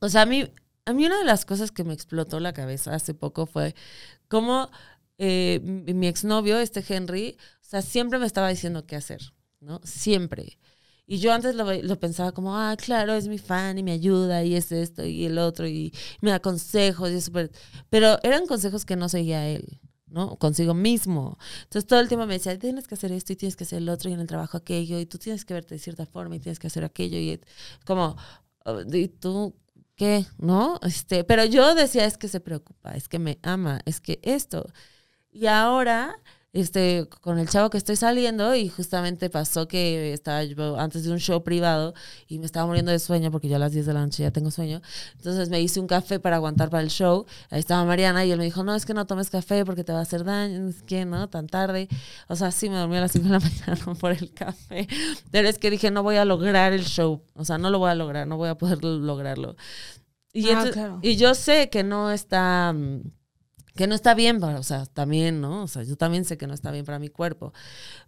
o 0.00 0.08
sea, 0.08 0.22
a 0.22 0.26
mí, 0.26 0.50
a 0.84 0.92
mí 0.92 1.06
una 1.06 1.18
de 1.18 1.24
las 1.24 1.44
cosas 1.44 1.70
que 1.70 1.84
me 1.84 1.94
explotó 1.94 2.40
la 2.40 2.52
cabeza 2.52 2.94
hace 2.94 3.14
poco 3.14 3.46
fue 3.46 3.74
cómo 4.28 4.70
eh, 5.18 5.60
mi 5.62 6.06
exnovio, 6.06 6.58
este 6.58 6.84
Henry, 6.86 7.36
o 7.62 7.66
sea, 7.68 7.82
siempre 7.82 8.18
me 8.18 8.26
estaba 8.26 8.48
diciendo 8.48 8.86
qué 8.86 8.96
hacer, 8.96 9.20
¿no? 9.60 9.80
Siempre. 9.84 10.58
Y 11.10 11.20
yo 11.20 11.32
antes 11.32 11.54
lo, 11.54 11.64
lo 11.72 11.98
pensaba 11.98 12.32
como, 12.32 12.54
ah, 12.54 12.76
claro, 12.76 13.14
es 13.14 13.28
mi 13.28 13.38
fan 13.38 13.78
y 13.78 13.82
me 13.82 13.92
ayuda 13.92 14.44
y 14.44 14.54
es 14.54 14.70
esto 14.70 15.06
y 15.06 15.24
el 15.24 15.38
otro 15.38 15.66
y 15.66 15.90
me 16.20 16.30
da 16.30 16.38
consejos 16.38 17.10
y 17.10 17.14
es 17.14 17.24
súper... 17.24 17.50
Pero 17.88 18.18
eran 18.22 18.46
consejos 18.46 18.84
que 18.84 18.94
no 18.94 19.08
seguía 19.08 19.48
él, 19.48 19.80
¿no? 20.06 20.36
Consigo 20.36 20.74
mismo. 20.74 21.38
Entonces 21.62 21.86
todo 21.86 22.00
el 22.00 22.08
tiempo 22.08 22.26
me 22.26 22.34
decía, 22.34 22.58
tienes 22.58 22.86
que 22.86 22.94
hacer 22.94 23.10
esto 23.10 23.32
y 23.32 23.36
tienes 23.36 23.56
que 23.56 23.64
hacer 23.64 23.78
el 23.78 23.88
otro 23.88 24.10
y 24.10 24.12
en 24.12 24.20
el 24.20 24.26
trabajo 24.26 24.58
aquello 24.58 25.00
y 25.00 25.06
tú 25.06 25.16
tienes 25.16 25.46
que 25.46 25.54
verte 25.54 25.76
de 25.76 25.78
cierta 25.78 26.04
forma 26.04 26.36
y 26.36 26.40
tienes 26.40 26.58
que 26.58 26.66
hacer 26.66 26.84
aquello 26.84 27.16
y 27.16 27.40
como, 27.86 28.14
oh, 28.66 28.82
¿y 28.92 29.08
tú 29.08 29.56
qué? 29.96 30.26
¿No? 30.36 30.78
Este, 30.82 31.24
pero 31.24 31.46
yo 31.46 31.74
decía, 31.74 32.04
es 32.04 32.18
que 32.18 32.28
se 32.28 32.40
preocupa, 32.40 32.90
es 32.92 33.08
que 33.08 33.18
me 33.18 33.38
ama, 33.42 33.80
es 33.86 34.02
que 34.02 34.20
esto. 34.22 34.66
Y 35.30 35.46
ahora, 35.46 36.20
este, 36.54 37.06
con 37.20 37.38
el 37.38 37.48
chavo 37.48 37.68
que 37.70 37.76
estoy 37.76 37.96
saliendo, 37.96 38.54
y 38.54 38.68
justamente 38.68 39.28
pasó 39.30 39.68
que 39.68 40.12
estaba 40.14 40.42
yo 40.44 40.78
antes 40.78 41.04
de 41.04 41.12
un 41.12 41.18
show 41.18 41.44
privado 41.44 41.92
y 42.26 42.38
me 42.38 42.46
estaba 42.46 42.66
muriendo 42.66 42.90
de 42.90 42.98
sueño 42.98 43.30
porque 43.30 43.48
yo 43.48 43.56
a 43.56 43.58
las 43.58 43.72
10 43.72 43.84
de 43.86 43.92
la 43.92 44.00
noche 44.00 44.22
ya 44.22 44.30
tengo 44.30 44.50
sueño. 44.50 44.80
Entonces 45.16 45.50
me 45.50 45.60
hice 45.60 45.78
un 45.78 45.86
café 45.86 46.18
para 46.20 46.36
aguantar 46.36 46.70
para 46.70 46.82
el 46.82 46.88
show. 46.90 47.26
Ahí 47.50 47.60
estaba 47.60 47.84
Mariana 47.84 48.24
y 48.24 48.30
él 48.32 48.38
me 48.38 48.44
dijo, 48.44 48.64
no, 48.64 48.74
es 48.74 48.86
que 48.86 48.94
no 48.94 49.06
tomes 49.06 49.28
café 49.30 49.64
porque 49.66 49.84
te 49.84 49.92
va 49.92 49.98
a 49.98 50.02
hacer 50.02 50.24
daño, 50.24 50.68
es 50.68 50.82
que 50.82 51.04
no, 51.04 51.28
tan 51.28 51.46
tarde. 51.48 51.86
O 52.28 52.34
sea, 52.36 52.50
sí, 52.50 52.70
me 52.70 52.76
dormí 52.76 52.96
a 52.96 53.00
las 53.02 53.12
5 53.12 53.26
de 53.26 53.32
la 53.32 53.40
mañana 53.40 53.94
por 54.00 54.12
el 54.12 54.32
café. 54.32 54.88
Pero 55.30 55.48
es 55.48 55.58
que 55.58 55.70
dije, 55.70 55.90
no 55.90 56.02
voy 56.02 56.16
a 56.16 56.24
lograr 56.24 56.72
el 56.72 56.84
show. 56.84 57.22
O 57.34 57.44
sea, 57.44 57.58
no 57.58 57.68
lo 57.70 57.78
voy 57.78 57.90
a 57.90 57.94
lograr, 57.94 58.26
no 58.26 58.36
voy 58.38 58.48
a 58.48 58.56
poder 58.56 58.82
lograrlo. 58.82 59.54
Y, 60.32 60.46
Ah, 60.46 60.50
entonces- 60.52 60.72
claro. 60.72 60.98
y 61.02 61.16
yo 61.16 61.34
sé 61.34 61.68
que 61.68 61.82
no 61.84 62.10
está, 62.10 62.72
mm, 62.74 63.00
que 63.78 63.86
no 63.86 63.94
está 63.94 64.14
bien, 64.14 64.40
para, 64.40 64.58
o 64.58 64.62
sea, 64.64 64.86
también, 64.86 65.40
¿no? 65.40 65.62
O 65.62 65.68
sea, 65.68 65.84
yo 65.84 65.96
también 65.96 66.24
sé 66.24 66.36
que 66.36 66.48
no 66.48 66.54
está 66.54 66.72
bien 66.72 66.84
para 66.84 66.98
mi 66.98 67.10
cuerpo. 67.10 67.52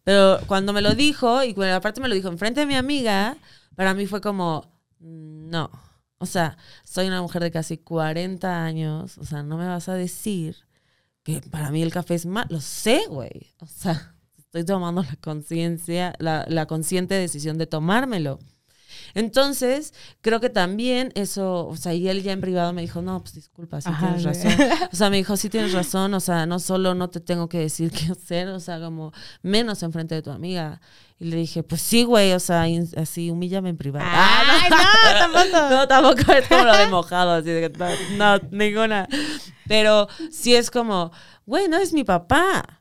Pero 0.03 0.41
cuando 0.49 0.73
me 0.73 0.83
lo 0.83 0.97
dijo, 0.97 1.45
y 1.45 1.55
aparte 1.71 2.01
me 2.01 2.09
lo 2.09 2.17
dijo 2.17 2.27
enfrente 2.27 2.59
de 2.59 2.67
mi 2.67 2.75
amiga, 2.75 3.37
para 3.77 3.95
mí 3.95 4.07
fue 4.07 4.21
como, 4.21 4.65
mm, 4.99 5.49
no. 5.49 5.71
O 6.19 6.27
sea, 6.27 6.59
soy 6.85 7.07
una 7.07 7.23
mujer 7.23 7.41
de 7.45 7.53
casi 7.53 7.79
40 7.79 8.65
años, 8.65 9.17
o 9.19 9.25
sea, 9.25 9.45
no 9.45 9.57
me 9.57 9.67
vas 9.69 9.89
a 9.89 9.95
decir 9.95 10.57
que 11.23 11.41
para 11.41 11.71
mí 11.71 11.83
el 11.83 11.93
café 11.93 12.17
es 12.17 12.27
malo. 12.27 12.49
Lo 12.51 12.61
sé, 12.61 13.05
güey. 13.09 13.55
O 13.61 13.67
sea, 13.67 14.17
estoy 14.39 14.65
tomando 14.65 15.05
la 15.05 15.17
conciencia, 15.21 16.15
la, 16.19 16.47
la 16.49 16.67
consciente 16.67 17.15
decisión 17.15 17.59
de 17.59 17.69
tomármelo. 17.69 18.41
Entonces, 19.15 19.95
creo 20.21 20.41
que 20.41 20.51
también 20.51 21.13
eso, 21.15 21.67
o 21.67 21.77
sea, 21.77 21.95
y 21.95 22.09
él 22.09 22.23
ya 22.23 22.33
en 22.33 22.41
privado 22.41 22.73
me 22.73 22.83
dijo, 22.83 23.03
no, 23.03 23.21
pues 23.21 23.35
disculpa, 23.35 23.81
sí 23.81 23.89
Ajá, 23.89 24.15
tienes 24.15 24.25
razón. 24.25 24.69
O 24.93 24.97
sea, 24.97 25.11
me 25.11 25.17
dijo, 25.17 25.37
sí 25.37 25.49
tienes 25.49 25.73
razón, 25.73 26.15
o 26.15 26.21
sea, 26.21 26.47
no 26.47 26.59
solo 26.59 26.95
no 26.95 27.11
te 27.11 27.21
tengo 27.21 27.49
que 27.49 27.59
decir 27.59 27.91
qué 27.91 28.13
hacer, 28.13 28.49
o 28.49 28.61
sea, 28.61 28.81
como 28.81 29.13
menos 29.43 29.83
enfrente 29.83 30.15
de 30.15 30.23
tu 30.23 30.31
amiga. 30.31 30.81
Y 31.19 31.27
le 31.27 31.37
dije, 31.37 31.63
pues 31.63 31.83
sí, 31.83 32.05
güey, 32.05 32.33
o 32.33 32.41
sea, 32.41 32.65
así, 32.97 33.31
humíllame 33.31 33.69
en 33.69 33.77
privado. 33.77 34.07
Ay, 34.11 34.71
no, 34.71 35.19
tampoco. 35.19 35.69
No, 35.71 35.87
tampoco 35.87 36.33
es 36.33 36.49
como 36.49 36.65
lo 36.65 36.77
de 36.77 36.87
mojado, 36.87 37.33
así 37.33 37.51
de 37.51 37.71
que 37.71 37.79
no, 37.79 38.39
no, 38.39 38.49
ninguna. 38.51 39.07
Pero 39.69 40.09
sí 40.31 40.55
es 40.55 40.71
como, 40.71 41.13
güey, 41.45 41.69
no 41.69 41.77
es 41.77 41.93
mi 41.93 42.05
papá. 42.05 42.80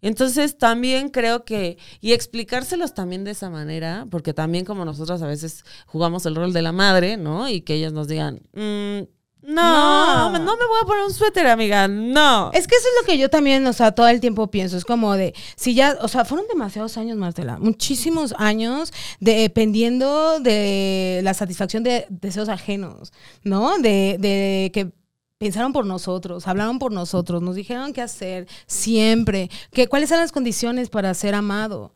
Entonces 0.00 0.56
también 0.58 1.08
creo 1.08 1.44
que, 1.44 1.78
y 2.00 2.12
explicárselos 2.12 2.94
también 2.94 3.24
de 3.24 3.32
esa 3.32 3.50
manera, 3.50 4.06
porque 4.10 4.32
también 4.34 4.64
como 4.64 4.84
nosotros 4.84 5.22
a 5.22 5.26
veces 5.26 5.64
jugamos 5.86 6.24
el 6.26 6.34
rol 6.36 6.52
de 6.52 6.62
la 6.62 6.72
madre, 6.72 7.16
¿no? 7.16 7.48
Y 7.48 7.62
que 7.62 7.74
ellas 7.74 7.92
nos 7.92 8.06
digan, 8.08 8.40
"Mm, 8.52 9.08
no, 9.40 10.30
No. 10.30 10.30
no, 10.38 10.56
me 10.56 10.66
voy 10.66 10.78
a 10.82 10.86
poner 10.86 11.04
un 11.04 11.12
suéter, 11.12 11.46
amiga, 11.46 11.88
no. 11.88 12.50
Es 12.52 12.66
que 12.66 12.74
eso 12.76 12.86
es 12.88 13.02
lo 13.02 13.06
que 13.06 13.18
yo 13.18 13.30
también, 13.30 13.66
o 13.66 13.72
sea, 13.72 13.92
todo 13.92 14.08
el 14.08 14.20
tiempo 14.20 14.50
pienso. 14.50 14.76
Es 14.76 14.84
como 14.84 15.14
de, 15.14 15.32
si 15.56 15.74
ya, 15.74 15.96
o 16.02 16.08
sea, 16.08 16.24
fueron 16.24 16.46
demasiados 16.48 16.98
años, 16.98 17.16
Martela, 17.16 17.58
muchísimos 17.58 18.34
años 18.36 18.92
dependiendo 19.20 20.40
de 20.40 21.20
la 21.24 21.34
satisfacción 21.34 21.82
de 21.82 22.06
deseos 22.10 22.48
ajenos, 22.48 23.12
¿no? 23.42 23.78
De, 23.78 24.16
de 24.18 24.70
que 24.74 24.92
pensaron 25.38 25.72
por 25.72 25.86
nosotros, 25.86 26.46
hablaron 26.48 26.78
por 26.78 26.92
nosotros, 26.92 27.40
nos 27.42 27.54
dijeron 27.54 27.92
qué 27.92 28.02
hacer 28.02 28.46
siempre, 28.66 29.48
que 29.72 29.86
cuáles 29.86 30.10
eran 30.10 30.22
las 30.24 30.32
condiciones 30.32 30.90
para 30.90 31.14
ser 31.14 31.34
amado. 31.34 31.92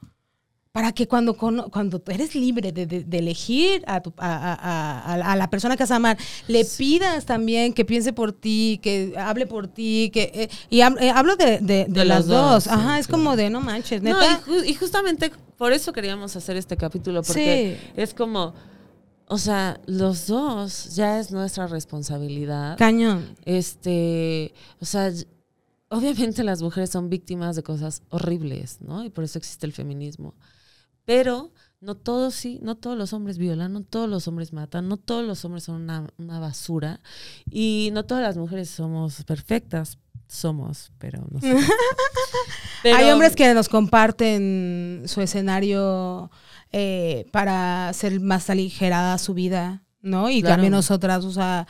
Para 0.70 0.92
que 0.92 1.06
cuando, 1.06 1.36
cuando 1.36 2.02
eres 2.06 2.34
libre 2.34 2.72
de, 2.72 2.86
de- 2.86 3.04
de 3.04 3.18
elegir 3.18 3.84
a, 3.86 4.00
tu- 4.00 4.14
a, 4.16 4.54
a- 5.12 5.32
a- 5.32 5.36
la 5.36 5.50
persona 5.50 5.76
que 5.76 5.82
vas 5.82 5.90
a 5.90 5.96
amar, 5.96 6.16
le 6.48 6.64
pidas 6.64 7.26
también 7.26 7.74
que 7.74 7.84
piense 7.84 8.14
por 8.14 8.32
ti, 8.32 8.80
que 8.82 9.12
hable 9.18 9.46
por 9.46 9.68
ti, 9.68 10.10
que 10.14 10.30
eh, 10.34 10.48
y 10.70 10.80
eh, 10.80 11.10
hablo 11.14 11.36
de, 11.36 11.58
de- 11.60 12.04
las 12.06 12.26
dos. 12.26 12.50
dos, 12.52 12.64
sí, 12.64 12.70
Ajá, 12.72 12.98
es 12.98 13.06
claro. 13.06 13.22
como 13.22 13.36
de 13.36 13.50
no 13.50 13.60
manches, 13.60 14.02
No, 14.02 14.18
neta. 14.18 14.40
y, 14.46 14.50
ju- 14.50 14.64
y 14.66 14.72
justamente 14.72 15.30
por 15.58 15.74
eso 15.74 15.92
queríamos 15.92 16.34
hacer 16.36 16.56
este 16.56 16.78
capítulo, 16.78 17.22
porque 17.22 17.78
Sí. 17.78 17.90
es 18.00 18.14
como, 18.14 18.54
o 19.32 19.38
sea, 19.38 19.80
los 19.86 20.26
dos 20.26 20.94
ya 20.94 21.18
es 21.18 21.30
nuestra 21.30 21.66
responsabilidad. 21.66 22.76
Cañón. 22.76 23.34
Este, 23.46 24.52
o 24.78 24.84
sea, 24.84 25.10
obviamente 25.88 26.44
las 26.44 26.60
mujeres 26.60 26.90
son 26.90 27.08
víctimas 27.08 27.56
de 27.56 27.62
cosas 27.62 28.02
horribles, 28.10 28.82
¿no? 28.82 29.02
Y 29.02 29.08
por 29.08 29.24
eso 29.24 29.38
existe 29.38 29.64
el 29.64 29.72
feminismo. 29.72 30.34
Pero 31.06 31.50
no 31.80 31.94
todos 31.96 32.34
sí, 32.34 32.58
no 32.62 32.76
todos 32.76 32.98
los 32.98 33.14
hombres 33.14 33.38
violan, 33.38 33.72
no 33.72 33.82
todos 33.82 34.06
los 34.06 34.28
hombres 34.28 34.52
matan, 34.52 34.86
no 34.88 34.98
todos 34.98 35.26
los 35.26 35.42
hombres 35.46 35.64
son 35.64 35.76
una, 35.82 36.06
una 36.18 36.38
basura 36.38 37.00
y 37.50 37.88
no 37.94 38.04
todas 38.04 38.22
las 38.22 38.36
mujeres 38.36 38.68
somos 38.68 39.24
perfectas. 39.24 39.96
Somos, 40.28 40.92
pero 40.98 41.26
no 41.30 41.40
sé. 41.40 41.54
Pero- 42.82 42.96
Hay 42.96 43.10
hombres 43.10 43.34
que 43.36 43.52
nos 43.54 43.68
comparten 43.68 45.02
su 45.06 45.20
escenario 45.20 46.30
eh, 46.72 47.26
para 47.32 47.88
hacer 47.88 48.20
más 48.20 48.50
aligerada 48.50 49.18
su 49.18 49.34
vida, 49.34 49.84
¿no? 50.00 50.30
Y 50.30 50.40
Claro. 50.40 50.54
también 50.56 50.72
nosotras, 50.72 51.24
o 51.24 51.32
sea, 51.32 51.66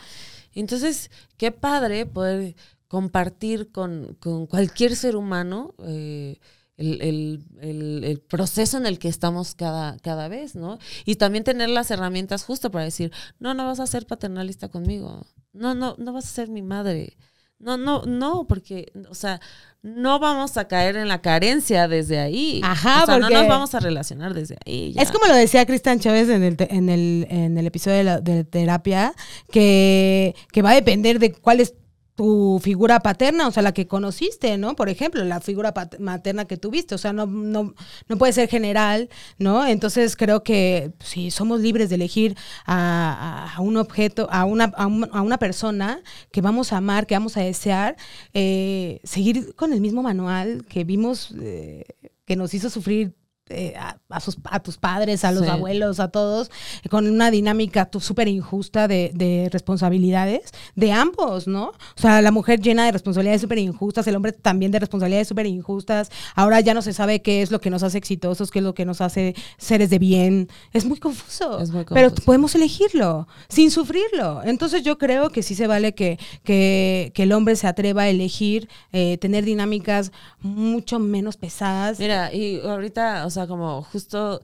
Entonces, 0.55 1.09
qué 1.37 1.51
padre 1.51 2.05
poder 2.05 2.55
compartir 2.87 3.71
con, 3.71 4.15
con 4.19 4.45
cualquier 4.47 4.95
ser 4.95 5.15
humano 5.15 5.73
eh, 5.85 6.39
el, 6.77 7.01
el- 7.01 7.45
el- 7.59 8.03
el 8.03 8.19
proceso 8.19 8.77
en 8.77 8.85
el 8.85 8.99
que 8.99 9.07
estamos 9.07 9.55
cada, 9.55 9.97
cada 9.99 10.27
vez, 10.27 10.55
¿no? 10.55 10.77
Y 11.05 11.15
también 11.15 11.43
tener 11.43 11.69
las 11.69 11.89
herramientas 11.91 12.43
justo 12.43 12.69
para 12.71 12.85
decir, 12.85 13.11
no, 13.39 13.53
no 13.55 13.65
vas 13.65 13.79
a 13.79 13.87
ser 13.87 14.05
paternalista 14.05 14.69
conmigo, 14.69 15.25
no, 15.53 15.73
no, 15.75 15.95
no 15.97 16.13
vas 16.13 16.25
a 16.25 16.27
ser 16.29 16.49
mi 16.49 16.61
madre. 16.61 17.17
No, 17.59 17.77
no, 17.77 18.03
no, 18.05 18.45
porque, 18.47 18.91
o 19.09 19.15
sea, 19.15 19.39
no 19.83 20.17
vamos 20.17 20.55
a 20.55 20.65
caer 20.69 20.95
en 20.95 21.09
la 21.09 21.21
carencia 21.21 21.89
desde 21.89 22.17
ahí. 22.17 22.61
Ajá, 22.63 23.03
o 23.03 23.05
sea, 23.05 23.19
porque- 23.19 23.33
no 23.33 23.39
nos 23.41 23.47
vamos 23.49 23.75
a 23.75 23.79
relacionar 23.81 24.33
desde 24.33 24.55
ahí. 24.65 24.93
ya. 24.93 25.01
Es 25.01 25.11
como 25.11 25.25
lo 25.27 25.35
decía 25.35 25.65
Cristian 25.65 25.99
Chávez 25.99 26.29
en 26.29 26.41
el, 26.41 26.55
en 26.57 26.89
el, 26.89 27.27
en 27.29 27.57
el 27.57 27.67
episodio 27.67 27.97
de, 27.97 28.03
la, 28.05 28.21
de 28.21 28.45
terapia, 28.45 29.13
que, 29.51 30.35
que 30.53 30.61
va 30.61 30.71
a 30.71 30.75
depender 30.75 31.19
de 31.19 31.33
cuál 31.33 31.59
es 31.59 31.73
tu 32.15 32.59
figura 32.63 32.99
paterna, 32.99 33.47
o 33.47 33.51
sea, 33.51 33.63
la 33.63 33.73
que 33.73 33.87
conociste, 33.87 34.57
¿no? 34.57 34.75
Por 34.75 34.87
ejemplo, 34.89 35.23
la 35.23 35.39
figura 35.41 35.73
materna 35.99 36.45
que 36.45 36.57
tuviste, 36.57 36.93
o 36.93 36.97
sea, 36.99 37.11
no, 37.11 37.25
no, 37.25 37.73
no 38.07 38.17
puede 38.17 38.33
ser 38.33 38.47
general, 38.49 39.09
¿no? 39.39 39.65
Entonces 39.65 40.15
creo 40.15 40.43
que 40.43 40.91
si 40.99 41.31
somos 41.31 41.59
libres 41.61 41.89
de 41.89 41.95
elegir 41.95 42.35
a, 42.65 43.47
a- 43.49 43.55
a 43.55 43.61
un 43.61 43.77
objeto, 43.77 44.27
a 44.31 44.45
una, 44.45 44.65
a, 44.75 44.85
un- 44.87 45.09
a 45.11 45.21
una 45.23 45.37
persona 45.39 46.01
que 46.31 46.41
vamos 46.41 46.71
a 46.71 46.77
amar, 46.77 47.07
que 47.07 47.15
vamos 47.15 47.35
a 47.37 47.41
desear, 47.41 47.95
eh, 48.33 48.99
seguir 49.03 49.55
con 49.55 49.73
el 49.73 49.81
mismo 49.81 50.03
manual 50.03 50.65
que 50.69 50.83
vimos 50.83 51.33
eh, 51.41 51.83
que 52.25 52.35
nos 52.35 52.53
hizo 52.53 52.69
sufrir 52.69 53.15
eh, 53.49 53.73
a, 53.77 53.97
a 54.09 54.19
sus, 54.19 54.37
a 54.45 54.59
tus 54.61 54.77
padres, 54.77 55.23
a 55.25 55.31
los 55.31 55.43
Sí. 55.43 55.49
abuelos, 55.49 55.99
a 55.99 56.07
todos, 56.07 56.49
eh, 56.83 56.89
con 56.89 57.07
una 57.09 57.29
dinámica 57.29 57.89
súper 57.99 58.27
injusta 58.29 58.87
de, 58.87 59.11
de 59.13 59.49
responsabilidades 59.51 60.51
de 60.75 60.91
ambos, 60.91 61.47
¿no? 61.47 61.65
O 61.67 62.01
sea, 62.01 62.21
la 62.21 62.31
mujer 62.31 62.59
llena 62.61 62.85
de 62.85 62.91
responsabilidades 62.93 63.41
súper 63.41 63.57
injustas, 63.59 64.07
el 64.07 64.15
hombre 64.15 64.31
también 64.31 64.71
de 64.71 64.79
responsabilidades 64.79 65.27
súper 65.27 65.45
injustas. 65.45 66.09
Ahora 66.35 66.61
ya 66.61 66.73
no 66.73 66.81
se 66.81 66.93
sabe 66.93 67.21
qué 67.21 67.41
es 67.41 67.51
lo 67.51 67.59
que 67.59 67.69
nos 67.69 67.83
hace 67.83 67.97
exitosos, 67.97 68.49
qué 68.51 68.59
es 68.59 68.65
lo 68.65 68.73
que 68.73 68.85
nos 68.85 69.01
hace 69.01 69.35
seres 69.57 69.89
de 69.89 69.99
bien. 69.99 70.47
Es 70.71 70.85
muy 70.85 70.99
confuso. 70.99 71.59
Es 71.59 71.71
muy 71.71 71.83
Pero 71.85 72.09
confuso. 72.09 72.25
podemos 72.25 72.55
elegirlo 72.55 73.27
sin 73.49 73.71
sufrirlo. 73.71 74.41
Entonces 74.43 74.83
yo 74.83 74.97
creo 74.97 75.29
que 75.31 75.43
sí 75.43 75.53
se 75.55 75.67
vale 75.67 75.93
que, 75.93 76.17
que, 76.43 77.11
que 77.13 77.23
el 77.23 77.31
hombre 77.33 77.55
se 77.55 77.67
atreva 77.67 78.03
a 78.03 78.09
elegir 78.09 78.69
eh, 78.91 79.17
tener 79.17 79.43
dinámicas 79.45 80.11
mucho 80.39 80.99
menos 80.99 81.37
pesadas. 81.37 81.99
Mira, 81.99 82.33
y 82.33 82.59
ahorita, 82.61 83.25
o 83.25 83.29
sea, 83.33 83.47
como 83.47 83.81
justo 83.83 84.41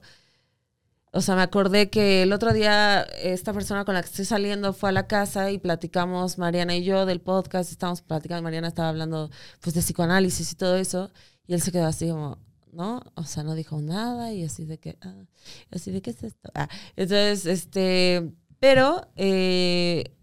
o 1.12 1.20
sea, 1.22 1.34
me 1.34 1.42
acordé 1.42 1.90
que 1.90 2.22
el 2.22 2.32
otro 2.32 2.52
día 2.52 3.02
esta 3.02 3.52
persona 3.52 3.84
con 3.84 3.94
la 3.94 4.02
que 4.02 4.08
estoy 4.08 4.24
saliendo 4.24 4.72
fue 4.72 4.90
a 4.90 4.92
la 4.92 5.08
casa 5.08 5.50
y 5.50 5.58
platicamos, 5.58 6.38
Mariana 6.38 6.76
y 6.76 6.84
yo, 6.84 7.04
del 7.04 7.20
podcast, 7.20 7.72
estábamos 7.72 8.00
platicando, 8.02 8.42
Mariana 8.42 8.68
estaba 8.68 8.90
hablando 8.90 9.30
pues 9.60 9.74
de 9.74 9.80
psicoanálisis 9.82 10.52
y 10.52 10.54
todo 10.54 10.76
eso, 10.76 11.10
y 11.48 11.54
él 11.54 11.60
se 11.62 11.72
quedó 11.72 11.86
así 11.86 12.08
como, 12.08 12.38
¿no? 12.72 13.02
O 13.16 13.24
sea, 13.24 13.42
no 13.42 13.54
dijo 13.56 13.80
nada 13.82 14.32
y 14.32 14.44
así 14.44 14.64
de 14.66 14.78
que, 14.78 14.98
ah, 15.02 15.24
así 15.72 15.90
de 15.90 16.00
qué 16.00 16.10
es 16.10 16.22
esto. 16.22 16.50
Ah, 16.54 16.68
entonces, 16.94 17.46
este, 17.46 18.32
pero 18.60 19.08
eh, 19.16 20.14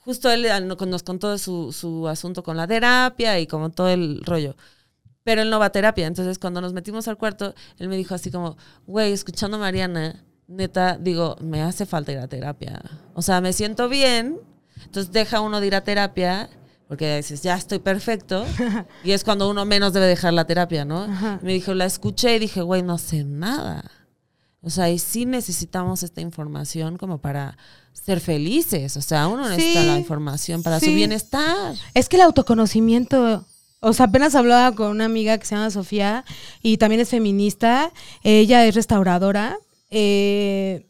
justo 0.00 0.30
él 0.30 0.46
nos 0.66 1.02
contó 1.02 1.36
su, 1.36 1.72
su 1.72 2.08
asunto 2.08 2.42
con 2.42 2.56
la 2.56 2.66
terapia 2.66 3.38
y 3.38 3.46
como 3.46 3.70
todo 3.70 3.90
el 3.90 4.22
rollo 4.24 4.56
pero 5.26 5.42
él 5.42 5.50
no 5.50 5.58
va 5.58 5.66
a 5.66 5.72
terapia. 5.72 6.06
Entonces, 6.06 6.38
cuando 6.38 6.60
nos 6.60 6.72
metimos 6.72 7.08
al 7.08 7.18
cuarto, 7.18 7.52
él 7.80 7.88
me 7.88 7.96
dijo 7.96 8.14
así 8.14 8.30
como, 8.30 8.56
güey, 8.86 9.12
escuchando 9.12 9.56
a 9.56 9.60
Mariana, 9.60 10.24
neta, 10.46 10.98
digo, 10.98 11.36
me 11.40 11.62
hace 11.62 11.84
falta 11.84 12.12
ir 12.12 12.18
a 12.18 12.28
terapia. 12.28 12.80
O 13.12 13.22
sea, 13.22 13.40
me 13.40 13.52
siento 13.52 13.88
bien, 13.88 14.38
entonces 14.84 15.10
deja 15.10 15.40
uno 15.40 15.60
de 15.60 15.66
ir 15.66 15.74
a 15.74 15.80
terapia, 15.80 16.48
porque 16.86 17.16
dices, 17.16 17.42
ya 17.42 17.56
estoy 17.56 17.80
perfecto, 17.80 18.46
y 19.02 19.10
es 19.10 19.24
cuando 19.24 19.50
uno 19.50 19.64
menos 19.64 19.92
debe 19.92 20.06
dejar 20.06 20.32
la 20.32 20.44
terapia, 20.44 20.84
¿no? 20.84 21.08
Me 21.42 21.54
dijo, 21.54 21.74
la 21.74 21.86
escuché 21.86 22.36
y 22.36 22.38
dije, 22.38 22.62
güey, 22.62 22.84
no 22.84 22.96
sé 22.96 23.24
nada. 23.24 23.90
O 24.60 24.70
sea, 24.70 24.90
y 24.90 25.00
sí 25.00 25.26
necesitamos 25.26 26.04
esta 26.04 26.20
información 26.20 26.98
como 26.98 27.18
para 27.18 27.58
ser 27.92 28.20
felices. 28.20 28.96
O 28.96 29.02
sea, 29.02 29.26
uno 29.26 29.48
necesita 29.48 29.82
la 29.82 29.98
información 29.98 30.62
para 30.62 30.78
su 30.78 30.92
bienestar. 30.92 31.74
Es 31.94 32.08
que 32.08 32.14
el 32.14 32.22
autoconocimiento 32.22 33.44
o 33.86 33.92
sea, 33.92 34.06
apenas 34.06 34.34
hablaba 34.34 34.74
con 34.74 34.90
una 34.90 35.04
amiga 35.04 35.38
que 35.38 35.46
se 35.46 35.54
llama 35.54 35.70
Sofía 35.70 36.24
y 36.60 36.76
también 36.78 37.00
es 37.00 37.10
feminista. 37.10 37.92
Ella 38.24 38.66
es 38.66 38.74
restauradora. 38.74 39.58
Eh, 39.90 40.88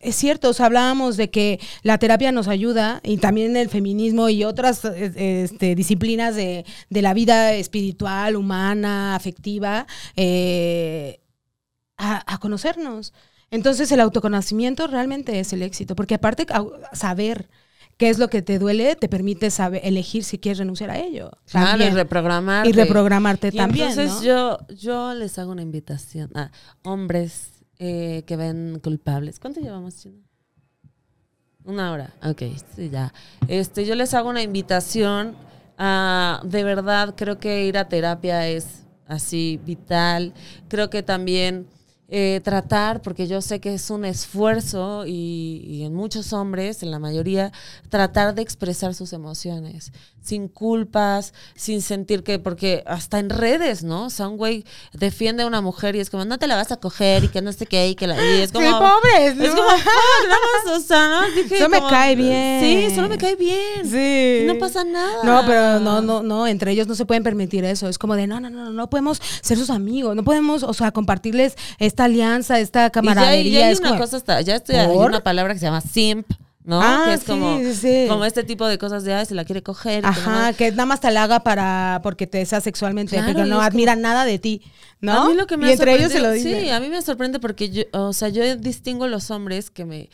es 0.00 0.16
cierto, 0.16 0.50
o 0.50 0.62
hablábamos 0.62 1.18
de 1.18 1.28
que 1.28 1.60
la 1.82 1.98
terapia 1.98 2.32
nos 2.32 2.48
ayuda 2.48 3.02
y 3.04 3.18
también 3.18 3.58
el 3.58 3.68
feminismo 3.68 4.30
y 4.30 4.42
otras 4.44 4.86
este, 4.86 5.74
disciplinas 5.74 6.34
de, 6.34 6.64
la 6.88 7.12
vida 7.12 7.52
espiritual, 7.52 8.36
humana, 8.36 9.14
afectiva, 9.16 9.86
eh, 10.16 11.20
a, 11.98 12.38
conocernos. 12.38 13.12
Entonces 13.50 13.92
el 13.92 14.00
autoconocimiento 14.00 14.86
realmente 14.86 15.40
es 15.40 15.52
el 15.52 15.60
éxito, 15.60 15.94
porque 15.94 16.14
aparte 16.14 16.46
saber 16.94 17.50
qué 17.96 18.10
es 18.10 18.18
lo 18.18 18.28
que 18.28 18.42
te 18.42 18.58
duele, 18.58 18.96
te 18.96 19.08
permite 19.08 19.50
saber, 19.50 19.80
elegir 19.84 20.24
si 20.24 20.38
quieres 20.38 20.58
renunciar 20.58 20.90
a 20.90 20.98
ello. 20.98 21.30
Claro, 21.50 21.84
y 21.84 21.90
reprogramarte. 21.90 22.68
Y 22.68 22.72
reprogramarte 22.72 23.52
también. 23.52 23.90
Entonces 23.90 24.22
yo, 24.22 24.58
yo 24.68 25.14
les 25.14 25.38
hago 25.38 25.52
una 25.52 25.62
invitación 25.62 26.30
a 26.34 26.50
hombres 26.82 27.64
eh, 27.78 28.24
que 28.26 28.36
ven 28.36 28.80
culpables. 28.82 29.38
¿Cuánto 29.38 29.60
llevamos, 29.60 29.96
Chino? 29.96 30.18
Una 31.64 31.92
hora. 31.92 32.14
Ok, 32.22 32.42
sí, 32.76 32.90
ya. 32.90 33.12
Este, 33.48 33.86
yo 33.86 33.94
les 33.94 34.12
hago 34.12 34.28
una 34.28 34.42
invitación 34.42 35.34
a, 35.78 36.40
de 36.44 36.62
verdad, 36.62 37.14
creo 37.16 37.38
que 37.38 37.64
ir 37.64 37.78
a 37.78 37.88
terapia 37.88 38.48
es 38.48 38.84
así 39.06 39.58
vital. 39.64 40.34
Creo 40.68 40.90
que 40.90 41.02
también 41.02 41.66
eh, 42.08 42.42
tratar, 42.44 43.00
porque 43.00 43.26
yo 43.26 43.40
sé 43.40 43.60
que 43.60 43.72
es 43.72 43.88
un 43.88 44.04
esfuerzo 44.04 45.04
y, 45.06 45.82
en 45.84 45.94
muchos 45.94 46.34
hombres, 46.34 46.82
en 46.82 46.90
la 46.90 46.98
mayoría, 46.98 47.50
tratar 47.88 48.34
de 48.34 48.42
expresar 48.42 48.94
sus 48.94 49.14
emociones, 49.14 49.90
sin 50.20 50.48
culpas, 50.48 51.32
sin 51.54 51.80
sentir 51.80 52.22
que, 52.22 52.38
porque 52.38 52.84
hasta 52.86 53.18
en 53.18 53.30
redes, 53.30 53.84
¿no? 53.84 54.06
O 54.06 54.10
sea, 54.10 54.28
un 54.28 54.36
güey 54.36 54.64
defiende 54.92 55.44
a 55.44 55.46
una 55.46 55.62
mujer 55.62 55.96
y 55.96 56.00
es 56.00 56.10
como, 56.10 56.26
no 56.26 56.38
te 56.38 56.46
la 56.46 56.56
vas 56.56 56.72
a 56.72 56.76
coger 56.76 57.24
y 57.24 57.28
que 57.28 57.40
no 57.40 57.52
sé 57.52 57.64
qué, 57.64 57.88
y 57.88 57.94
que 57.94 58.06
la... 58.06 58.16
Y 58.16 58.42
es 58.42 58.52
como... 58.52 58.66
Sí, 58.66 58.72
pobres, 58.72 59.38
Es 59.38 59.54
como, 59.54 60.76
o 60.76 60.80
sea, 60.80 61.08
¿no? 61.08 61.34
Dije, 61.34 61.58
solo 61.58 61.70
me 61.70 61.80
cae 61.88 62.16
bien. 62.16 62.60
Sí, 62.60 62.94
solo 62.94 63.08
me 63.08 63.16
cae 63.16 63.36
bien. 63.36 63.84
Sí. 63.84 64.44
no 64.46 64.58
pasa 64.58 64.84
nada. 64.84 65.24
No, 65.24 65.42
pero 65.46 65.80
no, 65.80 66.02
no, 66.02 66.22
no, 66.22 66.46
entre 66.46 66.72
ellos 66.72 66.86
no 66.86 66.94
se 66.94 67.06
pueden 67.06 67.22
permitir 67.22 67.64
eso. 67.64 67.88
Es 67.88 67.96
como 67.96 68.14
de, 68.14 68.26
no, 68.26 68.40
no, 68.40 68.50
no, 68.50 68.70
no 68.70 68.90
podemos 68.90 69.22
ser 69.40 69.56
sus 69.56 69.70
amigos, 69.70 70.14
no 70.14 70.22
podemos, 70.22 70.62
o 70.62 70.74
sea, 70.74 70.92
compartirles 70.92 71.56
esta 71.94 72.04
alianza, 72.04 72.58
esta 72.58 72.90
camaradería. 72.90 73.42
Y 73.42 73.52
ya, 73.52 73.66
hay 73.68 73.74
una 73.76 73.96
cosa, 73.96 74.40
ya 74.40 74.56
estoy, 74.56 74.74
hay 74.74 74.88
una 74.88 75.20
palabra 75.20 75.54
que 75.54 75.60
se 75.60 75.66
llama 75.66 75.80
simp. 75.80 76.26
¿no? 76.64 76.80
Ah, 76.82 77.04
que 77.06 77.14
es 77.14 77.24
como, 77.24 77.60
como 78.08 78.24
este 78.24 78.42
tipo 78.42 78.66
de 78.66 78.78
cosas 78.78 79.04
de, 79.04 79.12
ay, 79.12 79.26
se 79.26 79.34
la 79.34 79.44
quiere 79.44 79.62
coger. 79.62 80.04
Ajá, 80.04 80.54
que, 80.54 80.70
nada 80.70 80.86
más 80.86 81.00
te 81.00 81.10
la 81.10 81.24
haga 81.24 81.40
para, 81.40 82.00
porque 82.02 82.26
te 82.26 82.38
desea 82.38 82.60
sexualmente, 82.62 83.22
pero 83.26 83.44
no 83.44 83.60
admira 83.60 83.96
nada 83.96 84.24
de 84.24 84.38
ti, 84.38 84.62
¿no? 85.04 85.24
A 85.24 85.28
mí 85.28 85.34
lo 85.34 85.46
que 85.46 85.56
me 85.56 85.68
y 85.68 85.72
entre 85.72 85.94
ellos 85.94 86.12
se 86.12 86.20
lo 86.20 86.30
dice. 86.30 86.62
Sí, 86.62 86.70
a 86.70 86.80
mí 86.80 86.88
me 86.88 87.00
sorprende 87.02 87.40
porque 87.40 87.70
yo, 87.70 87.82
o 87.92 88.12
sea, 88.12 88.28
yo 88.28 88.56
distingo 88.56 89.06
los 89.06 89.30
hombres 89.30 89.70
que 89.70 89.84
me, 89.84 90.08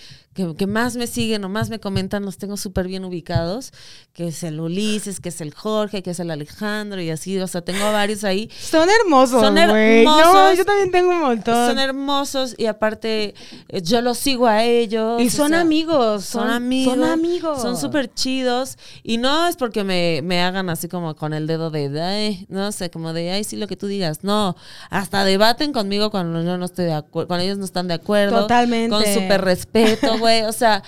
que, 0.56 0.66
más 0.66 0.96
me 0.96 1.06
siguen 1.06 1.44
o 1.44 1.48
más 1.48 1.70
me 1.70 1.80
comentan, 1.80 2.24
los 2.24 2.38
tengo 2.38 2.56
súper 2.56 2.86
bien 2.86 3.04
ubicados, 3.04 3.72
que 4.12 4.28
es 4.28 4.42
el 4.42 4.60
Ulises, 4.60 5.20
que 5.20 5.30
es 5.30 5.40
el 5.40 5.52
Jorge, 5.52 6.02
que 6.02 6.10
es 6.10 6.20
el 6.20 6.30
Alejandro 6.30 7.00
y 7.00 7.10
así, 7.10 7.38
o 7.38 7.46
sea, 7.46 7.62
tengo 7.62 7.84
varios 7.92 8.24
ahí. 8.24 8.48
Son 8.58 8.88
hermosos, 8.88 9.40
Son 9.40 9.58
hermosos. 9.58 10.56
yo 10.56 10.64
también 10.64 10.90
tengo 10.90 11.10
un 11.10 11.20
montón. 11.20 11.68
Son 11.68 11.78
hermosos 11.78 12.54
y 12.56 12.66
aparte 12.66 13.34
eh, 13.68 13.82
yo 13.82 14.00
los 14.02 14.18
sigo 14.18 14.46
a 14.46 14.64
ellos. 14.64 15.20
Y 15.20 15.30
son 15.30 15.52
amigos, 15.52 16.24
son, 16.24 16.48
amigos. 16.48 16.94
Son 16.94 17.04
amigos. 17.04 17.62
Son 17.62 17.76
súper 17.76 18.12
chidos 18.12 18.78
y 19.02 19.18
no 19.18 19.48
es 19.48 19.56
porque 19.56 19.84
me, 19.84 20.20
me, 20.22 20.40
hagan 20.40 20.70
así 20.70 20.88
como 20.88 21.16
con 21.16 21.34
el 21.34 21.46
dedo 21.46 21.70
de, 21.70 22.00
ay, 22.00 22.46
no 22.48 22.70
sé, 22.72 22.90
como 22.90 23.12
de, 23.12 23.32
ay, 23.32 23.44
sí, 23.44 23.56
lo 23.56 23.66
que 23.66 23.76
tú 23.76 23.86
digas. 23.86 24.22
No, 24.22 24.56
hasta 24.88 25.24
debaten 25.24 25.72
conmigo 25.72 26.10
cuando 26.10 26.42
yo 26.42 26.56
no 26.56 26.64
estoy 26.64 26.86
de 26.86 26.94
acuerdo, 26.94 27.28
cuando 27.28 27.44
ellos 27.44 27.58
no 27.58 27.64
están 27.64 27.88
de 27.88 27.94
acuerdo. 27.94 28.40
Totalmente. 28.42 28.90
Con 28.90 29.04
súper 29.04 29.42
respeto, 29.42 30.18
güey. 30.18 30.42
O 30.42 30.52
sea, 30.52 30.82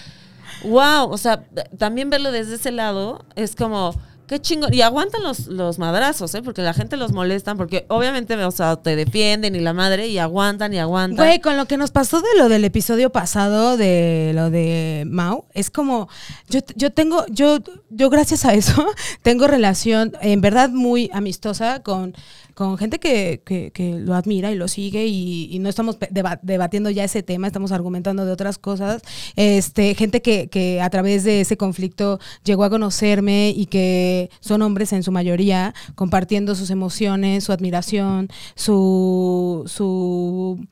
wow. 0.64 1.10
O 1.10 1.19
sea, 1.19 1.44
también 1.78 2.10
verlo 2.10 2.32
desde 2.32 2.55
ese 2.55 2.73
lado 2.73 3.24
es 3.36 3.55
como. 3.55 3.94
Qué 4.32 4.40
chingón. 4.40 4.73
Y 4.73 4.81
aguantan 4.81 5.23
los, 5.23 5.48
los 5.48 5.78
madrazos, 5.78 6.35
¿eh? 6.35 6.43
Porque 6.43 6.62
la 6.62 6.73
gente 6.73 6.97
los 6.97 7.12
molesta, 7.12 7.55
porque 7.55 7.85
obviamente, 7.89 8.35
o 8.43 8.51
sea, 8.51 8.77
te 8.77 8.97
defienden 8.97 9.55
y 9.55 9.60
la 9.60 9.74
madre, 9.74 10.06
y 10.06 10.16
aguantan 10.19 10.73
y 10.73 10.78
aguantan. 10.78 11.27
Güey, 11.27 11.40
con 11.40 11.59
lo 11.59 11.66
que 11.66 11.77
nos 11.77 11.90
pasó 11.90 12.23
de 12.23 12.39
lo 12.39 12.48
del 12.48 12.64
episodio 12.64 13.10
pasado, 13.10 13.77
de 13.77 14.32
lo 14.35 14.48
de 14.48 15.05
Mau, 15.06 15.44
es 15.52 15.70
como, 15.70 16.09
yo, 16.48 16.60
yo 16.77 16.90
tengo, 16.90 17.27
yo, 17.28 17.59
yo 17.90 18.09
gracias 18.09 18.47
a 18.47 18.55
eso, 18.55 18.86
tengo 19.23 19.48
relación, 19.48 20.12
en 20.23 20.40
verdad, 20.40 20.70
muy 20.70 21.10
amistosa 21.12 21.82
con 21.82 22.14
con 22.62 22.78
gente 22.78 23.01
que, 23.01 23.43
que, 23.44 23.98
lo 23.98 24.14
admira 24.14 24.52
y 24.52 24.55
lo 24.55 24.68
sigue 24.68 25.06
y, 25.09 25.59
no 25.59 25.68
estamos 25.68 25.98
debatiendo 26.43 26.90
ya 26.90 27.02
ese 27.02 27.24
tema, 27.24 27.48
estamos 27.48 27.72
argumentando 27.72 28.24
de 28.24 28.30
otras 28.30 28.56
cosas. 28.56 29.02
Este, 29.34 29.97
gente 29.97 30.22
que, 30.22 30.48
que 30.48 30.80
a 30.80 30.89
través 30.89 31.24
de 31.24 31.40
ese 31.40 31.56
conflicto 31.56 32.20
llegó 32.44 32.62
a 32.62 32.70
conocerme 32.70 33.52
y 33.56 33.66
que 33.66 34.30
son 34.39 34.62
hombres 34.62 34.93
en 34.93 35.02
su 35.02 35.10
mayoría, 35.10 35.74
compartiendo 35.97 36.55
sus 36.55 36.70
emociones, 36.70 37.43
su 37.43 37.52
admiración, 37.52 38.28
su, 38.55 39.64
su, 39.66 40.64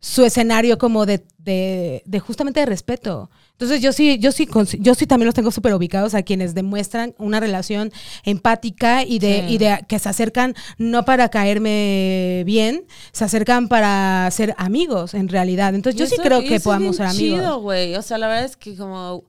su 0.00 0.24
escenario 0.24 0.78
como 0.78 1.04
de, 1.04 1.22
de, 1.38 2.02
de 2.06 2.20
justamente 2.20 2.60
de 2.60 2.66
respeto. 2.66 3.30
Entonces 3.52 3.82
yo 3.82 3.92
sí, 3.92 4.18
yo 4.18 4.32
sí, 4.32 4.48
yo 4.78 4.94
sí 4.94 5.06
también 5.06 5.26
los 5.26 5.34
tengo 5.34 5.50
súper 5.50 5.74
ubicados 5.74 6.14
a 6.14 6.22
quienes 6.22 6.54
demuestran 6.54 7.14
una 7.18 7.38
relación 7.38 7.92
empática 8.24 9.04
y 9.04 9.18
de, 9.18 9.46
y 9.46 9.58
de 9.58 9.84
que 9.86 9.98
se 9.98 10.08
acercan 10.08 10.54
no 10.78 11.04
para 11.04 11.28
caerme 11.28 12.42
bien, 12.46 12.86
se 13.12 13.24
acercan 13.24 13.68
para 13.68 14.30
ser 14.30 14.54
amigos 14.56 15.12
en 15.12 15.28
realidad. 15.28 15.74
Entonces 15.74 16.00
yo 16.00 16.06
sí 16.06 16.16
creo 16.22 16.40
que 16.40 16.58
podamos 16.60 16.96
ser 16.96 17.06
amigos. 17.06 17.40
Chido, 17.40 17.60
güey. 17.60 17.94
O 17.96 18.02
sea, 18.02 18.16
la 18.16 18.28
verdad 18.28 18.46
es 18.46 18.56
que 18.56 18.76
como 18.76 19.24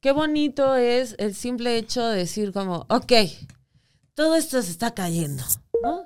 qué 0.00 0.12
bonito 0.12 0.76
es 0.76 1.14
el 1.18 1.34
simple 1.34 1.76
hecho 1.76 2.06
de 2.06 2.16
decir 2.16 2.52
como, 2.52 2.86
ok, 2.88 3.12
todo 4.14 4.34
esto 4.34 4.62
se 4.62 4.70
está 4.70 4.94
cayendo, 4.94 5.44
¿no? 5.82 6.04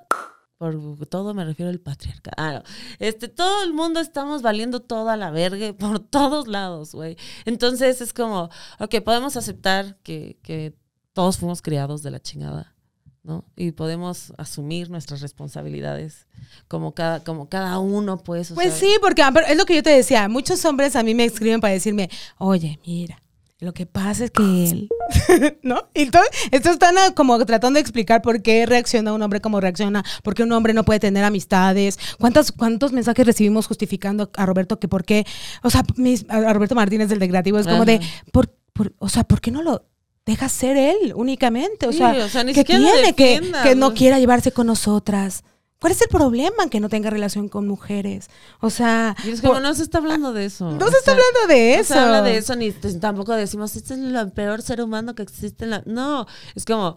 Por 0.72 1.06
todo 1.06 1.34
me 1.34 1.44
refiero 1.44 1.70
al 1.70 1.80
patriarcado. 1.80 2.34
Ah, 2.38 2.62
este, 2.98 3.28
todo 3.28 3.64
el 3.64 3.72
mundo 3.74 4.00
estamos 4.00 4.42
valiendo 4.42 4.80
toda 4.80 5.16
la 5.16 5.30
verga 5.30 5.72
por 5.78 5.98
todos 5.98 6.48
lados, 6.48 6.92
güey. 6.92 7.16
Entonces 7.44 8.00
es 8.00 8.12
como, 8.12 8.50
ok, 8.78 9.00
podemos 9.04 9.36
aceptar 9.36 9.96
que, 10.02 10.38
que 10.42 10.74
todos 11.12 11.38
fuimos 11.38 11.62
criados 11.62 12.02
de 12.02 12.10
la 12.10 12.20
chingada, 12.20 12.74
¿no? 13.22 13.44
Y 13.56 13.72
podemos 13.72 14.32
asumir 14.38 14.90
nuestras 14.90 15.20
responsabilidades 15.20 16.26
como 16.68 16.92
cada, 16.92 17.20
como 17.20 17.48
cada 17.48 17.78
uno, 17.78 18.18
pues. 18.18 18.52
pues 18.52 18.74
sí, 18.74 18.96
porque 19.00 19.22
es 19.48 19.56
lo 19.56 19.64
que 19.64 19.76
yo 19.76 19.82
te 19.82 19.90
decía. 19.90 20.28
Muchos 20.28 20.64
hombres 20.64 20.96
a 20.96 21.02
mí 21.02 21.14
me 21.14 21.24
escriben 21.24 21.60
para 21.60 21.72
decirme, 21.74 22.10
oye, 22.38 22.78
mira, 22.86 23.22
lo 23.64 23.72
que 23.72 23.86
pasa 23.86 24.24
es 24.24 24.30
que 24.30 24.42
él, 24.42 24.88
¿no? 25.62 25.88
Y 25.94 26.10
todo, 26.10 26.22
esto 26.50 26.70
están 26.70 26.94
como 27.14 27.44
tratando 27.44 27.78
de 27.78 27.80
explicar 27.80 28.22
por 28.22 28.42
qué 28.42 28.66
reacciona 28.66 29.12
un 29.12 29.22
hombre 29.22 29.40
como 29.40 29.60
reacciona, 29.60 30.04
por 30.22 30.34
qué 30.34 30.42
un 30.42 30.52
hombre 30.52 30.74
no 30.74 30.84
puede 30.84 31.00
tener 31.00 31.24
amistades, 31.24 31.98
cuántos, 32.18 32.52
cuántos 32.52 32.92
mensajes 32.92 33.26
recibimos 33.26 33.66
justificando 33.66 34.30
a 34.36 34.46
Roberto 34.46 34.78
que 34.78 34.88
por 34.88 35.04
qué, 35.04 35.26
o 35.62 35.70
sea, 35.70 35.82
a 36.28 36.52
Roberto 36.52 36.74
Martínez 36.74 37.08
del 37.08 37.18
Declarativo 37.18 37.58
es 37.58 37.66
como 37.66 37.84
de, 37.84 38.00
por, 38.32 38.52
o 38.98 39.08
sea, 39.08 39.24
¿por 39.24 39.40
qué 39.40 39.50
no 39.50 39.62
lo 39.62 39.86
deja 40.26 40.48
ser 40.48 40.76
él 40.76 41.12
únicamente? 41.14 41.86
O 41.86 41.92
sea, 41.92 42.14
que 42.54 42.64
tiene 42.64 43.14
que, 43.14 43.52
que 43.62 43.74
no 43.74 43.94
quiera 43.94 44.18
llevarse 44.18 44.52
con 44.52 44.66
nosotras 44.66 45.44
¿Cuál 45.84 45.92
es 45.92 46.00
el 46.00 46.08
problema 46.08 46.62
en 46.62 46.70
que 46.70 46.80
no 46.80 46.88
tenga 46.88 47.10
relación 47.10 47.50
con 47.50 47.68
mujeres? 47.68 48.30
O 48.60 48.70
sea, 48.70 49.14
Y 49.22 49.28
es 49.32 49.42
como, 49.42 49.60
no 49.60 49.74
se 49.74 49.82
está 49.82 49.98
hablando 49.98 50.32
de 50.32 50.46
eso. 50.46 50.70
no 50.70 50.88
se 50.88 50.96
está 50.96 51.12
sea, 51.12 51.12
hablando 51.12 51.46
de 51.54 51.74
No 51.74 51.80
eso. 51.82 51.92
se 51.92 52.00
habla 52.00 52.22
de 52.22 52.36
eso, 52.38 52.56
ni 52.56 52.72
tampoco 52.72 53.34
decimos, 53.34 53.76
este 53.76 53.92
es 53.92 54.00
el 54.00 54.32
peor 54.32 54.62
ser 54.62 54.80
humano 54.80 55.14
que 55.14 55.22
existe 55.22 55.64
en 55.64 55.70
la... 55.72 55.82
No, 55.84 56.26
es 56.54 56.64
como, 56.64 56.96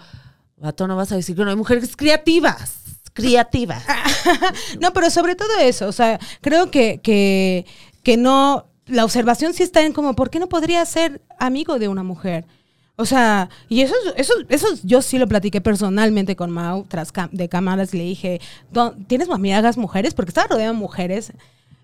vato, 0.56 0.88
no 0.88 0.96
vas 0.96 1.12
a 1.12 1.18
decir 1.18 1.36
que 1.36 1.44
no 1.44 1.50
hay 1.50 1.58
mujeres 1.58 1.98
creativas, 1.98 2.76
creativas. 3.12 3.84
No, 4.80 4.94
pero 4.94 5.10
sobre 5.10 5.36
todo 5.36 5.60
eso, 5.60 5.86
o 5.90 5.92
sea, 5.92 6.18
creo 6.40 6.72
que, 6.72 7.02
que, 7.02 7.66
que 8.04 8.16
no, 8.16 8.70
la 8.86 9.04
observación 9.04 9.54
sí 9.54 9.64
está 9.64 9.82
en 9.84 9.92
como, 9.92 10.16
¿por 10.16 10.30
qué 10.30 10.40
no 10.40 10.48
podría 10.48 10.86
ser 10.86 11.22
amigo 11.40 11.78
de 11.78 11.90
una 11.90 12.04
mujer? 12.04 12.46
O 13.00 13.06
sea, 13.06 13.50
y 13.70 13.82
eso, 13.82 13.94
eso, 14.16 14.34
eso 14.50 14.68
yo 14.84 15.02
sí 15.04 15.20
lo 15.20 15.28
platiqué 15.28 15.62
personalmente 15.62 16.36
con 16.36 16.50
Mau 16.52 16.84
tras 16.88 17.14
cam- 17.14 17.30
de 17.32 17.48
cámaras 17.48 17.94
y 17.94 17.98
le 18.00 18.04
dije, 18.04 18.42
"Don- 18.74 19.06
¿tienes 19.06 19.30
amigas 19.30 19.78
mujeres? 19.78 20.14
Porque 20.16 20.32
estaba 20.32 20.48
rodeado 20.48 20.74
de 20.74 20.80
mujeres. 20.80 21.32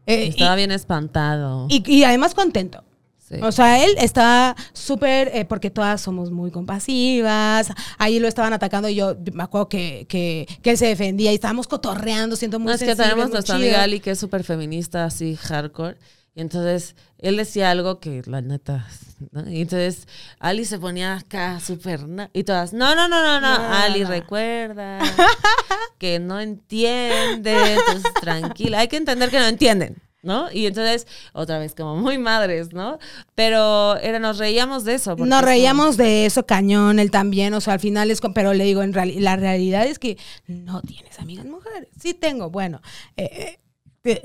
Eh, 0.07 0.27
Estaba 0.27 0.55
bien 0.55 0.71
espantado. 0.71 1.67
y, 1.69 2.03
además 2.03 2.33
contento. 2.33 2.83
Sí. 3.19 3.35
O 3.41 3.51
sea, 3.51 3.83
él 3.85 3.91
está 3.99 4.55
súper, 4.73 5.29
eh, 5.33 5.45
porque 5.45 5.69
todas 5.69 6.01
somos 6.01 6.29
muy 6.29 6.51
compasivas. 6.97 7.71
Ahí 7.97 8.19
lo 8.19 8.27
estaban 8.27 8.51
atacando 8.53 8.89
y 8.89 8.95
yo 8.95 9.15
me 9.33 9.43
acuerdo 9.43 9.69
que, 9.69 10.05
que, 10.09 10.45
que 10.61 10.71
él 10.71 10.77
se 10.77 10.87
defendía 10.87 11.31
y 11.31 11.35
estábamos 11.35 11.67
cotorreando, 11.67 12.35
siento 12.35 12.59
muy 12.59 12.69
No, 12.69 12.73
es 12.73 12.83
que 12.83 12.95
tenemos 12.95 13.29
nuestra 13.29 13.55
amiga 13.55 13.81
Ali 13.83 13.99
que 13.99 14.11
es 14.11 14.19
súper 14.19 14.43
feminista, 14.43 15.05
así 15.05 15.35
hardcore. 15.35 15.97
Y 16.35 16.41
entonces 16.41 16.95
él 17.19 17.37
decía 17.37 17.69
algo 17.69 17.99
que 17.99 18.23
la 18.25 18.41
neta. 18.41 18.87
¿no? 19.31 19.47
Y 19.49 19.61
entonces 19.61 20.07
Ali 20.39 20.65
se 20.65 20.79
ponía 20.79 21.15
acá 21.17 21.59
súper. 21.59 22.01
Y 22.33 22.43
todas, 22.43 22.73
no, 22.73 22.95
no, 22.95 23.07
no, 23.07 23.21
no, 23.21 23.39
no. 23.39 23.57
No, 23.57 23.73
Ali 23.75 24.01
no. 24.01 24.09
recuerda 24.09 24.99
que 25.99 26.19
no 26.19 26.39
entiende. 26.39 27.73
Entonces 27.75 28.11
tranquila. 28.21 28.79
Hay 28.79 28.87
que 28.87 28.97
entender 28.97 29.29
que 29.29 29.39
no 29.39 29.45
entienden. 29.47 29.97
¿No? 30.25 30.49
Y 30.53 30.67
entonces, 30.67 31.05
otra 31.33 31.59
vez, 31.59 31.75
como 31.75 31.97
muy 31.97 32.17
madres, 32.17 32.71
¿no? 32.71 32.97
Pero 33.35 33.97
era, 33.97 34.19
nos 34.19 34.37
reíamos 34.37 34.85
de 34.85 34.93
eso. 34.93 35.17
Nos 35.17 35.27
como- 35.27 35.41
reíamos 35.41 35.97
de 35.97 36.25
eso, 36.25 36.45
cañón, 36.45 36.97
él 36.99 37.11
también, 37.11 37.53
o 37.53 37.59
sea, 37.59 37.73
al 37.73 37.81
final 37.81 38.09
es, 38.09 38.21
pero 38.33 38.53
le 38.53 38.63
digo, 38.63 38.83
en 38.83 38.93
reali- 38.93 39.19
la 39.19 39.35
realidad 39.35 39.85
es 39.85 39.99
que 39.99 40.17
no 40.47 40.81
tienes 40.81 41.19
amigas 41.19 41.45
mujeres. 41.45 41.89
Sí 41.99 42.13
tengo, 42.13 42.49
bueno, 42.49 42.79
eh, 43.17 43.25
eh, 43.33 43.59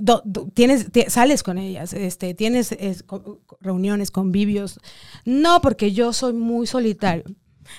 do- 0.01 0.23
do- 0.25 0.49
tienes, 0.55 0.91
ti- 0.91 1.05
sales 1.09 1.43
con 1.43 1.57
ellas, 1.59 1.93
este, 1.93 2.35
tienes 2.35 2.73
es, 2.73 3.03
co- 3.03 3.23
co- 3.47 3.59
reuniones, 3.61 4.11
convivios. 4.11 4.81
No, 5.25 5.61
porque 5.61 5.93
yo 5.93 6.13
soy 6.13 6.33
muy 6.33 6.67
solitario. 6.67 7.25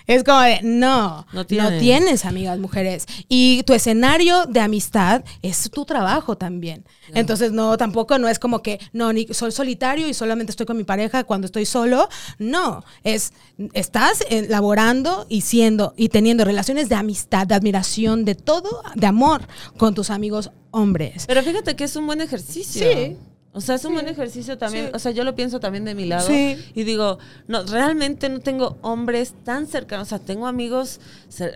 Es 0.08 0.24
como 0.24 0.42
de, 0.42 0.60
no, 0.64 1.26
No 1.34 1.42
no, 1.42 1.46
tienes. 1.46 2.26
amigas 2.26 2.60
mujeres. 2.60 3.06
Y 3.28 3.64
tu 3.64 3.74
escenario 3.74 4.46
de 4.46 4.60
amistad 4.60 5.24
es 5.42 5.70
tu 5.72 5.86
trabajo 5.86 6.38
también. 6.38 6.86
Entonces, 7.14 7.52
no, 7.52 7.78
tampoco 7.78 8.18
no 8.20 8.28
es 8.28 8.40
como 8.40 8.62
que, 8.62 8.80
no, 8.94 9.14
ni 9.14 9.28
soy 9.32 9.52
solitario 9.52 10.08
y 10.08 10.14
solamente 10.14 10.52
estoy 10.52 10.66
con 10.66 10.78
mi 10.78 10.84
pareja 10.84 11.24
cuando 11.24 11.46
estoy 11.46 11.66
solo. 11.66 12.10
No, 12.38 12.84
es, 13.04 13.34
estás 13.74 14.24
laborando 14.48 15.26
y 15.30 15.42
siendo 15.42 15.94
y 15.98 16.10
teniendo 16.10 16.46
relaciones 16.46 16.90
de 16.90 16.96
amistad, 16.96 17.48
de 17.48 17.56
admiración, 17.56 18.26
de 18.26 18.36
todo, 18.36 18.84
de 18.96 19.08
amor 19.08 19.42
con 19.78 19.94
tus 19.96 20.10
amigos 20.10 20.52
hombres. 20.72 21.26
Pero 21.28 21.42
fíjate 21.44 21.76
que 21.76 21.84
es 21.84 21.96
un 21.96 22.06
buen 22.06 22.22
ejercicio. 22.22 22.86
Sí. 22.92 23.18
O 23.52 23.62
sea, 23.62 23.76
es 23.76 23.86
un 23.86 23.94
buen 23.94 24.08
ejercicio 24.08 24.58
también. 24.58 24.88
Sí. 24.88 24.92
O 24.94 25.00
sea, 25.00 25.12
yo 25.12 25.24
lo 25.24 25.34
pienso 25.34 25.60
también 25.60 25.84
de 25.84 25.96
mi 25.96 26.06
lado. 26.06 26.28
Sí. 26.28 26.58
Y 26.76 26.84
digo, 26.84 27.18
no, 27.48 27.64
realmente 27.64 28.30
no 28.30 28.40
tengo 28.40 28.78
hombres 28.82 29.34
tan 29.44 29.66
cercanos. 29.66 30.08
O 30.08 30.10
sea, 30.10 30.20
tengo 30.20 30.46
amigos 30.46 31.00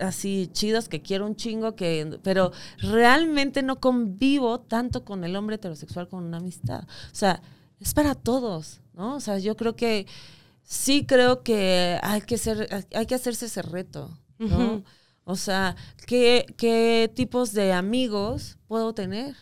así 0.00 0.50
chidos 0.52 0.88
que 0.88 1.02
quiero 1.02 1.24
un 1.24 1.36
chingo, 1.36 1.76
que, 1.76 2.18
pero 2.22 2.50
realmente 2.78 3.62
no 3.62 3.78
convivo 3.78 4.60
tanto 4.60 5.04
con 5.04 5.22
el 5.22 5.36
hombre 5.36 5.56
heterosexual 5.56 6.08
con 6.08 6.24
una 6.24 6.38
amistad. 6.38 6.82
O 6.82 7.14
sea, 7.14 7.40
es 7.80 7.94
para 7.94 8.14
todos, 8.16 8.80
¿no? 8.94 9.14
O 9.14 9.20
sea, 9.20 9.38
yo 9.38 9.56
creo 9.56 9.76
que 9.76 10.06
sí 10.64 11.06
creo 11.06 11.42
que 11.42 11.98
hay 12.02 12.22
que 12.22 12.38
ser, 12.38 12.86
hay 12.92 13.06
que 13.06 13.14
hacerse 13.14 13.46
ese 13.46 13.62
reto, 13.62 14.18
¿no? 14.38 14.82
O 15.24 15.36
sea, 15.36 15.76
¿qué, 16.06 16.44
¿qué 16.56 17.10
tipos 17.14 17.52
de 17.52 17.72
amigos 17.72 18.58
puedo 18.66 18.94
tener? 18.94 19.36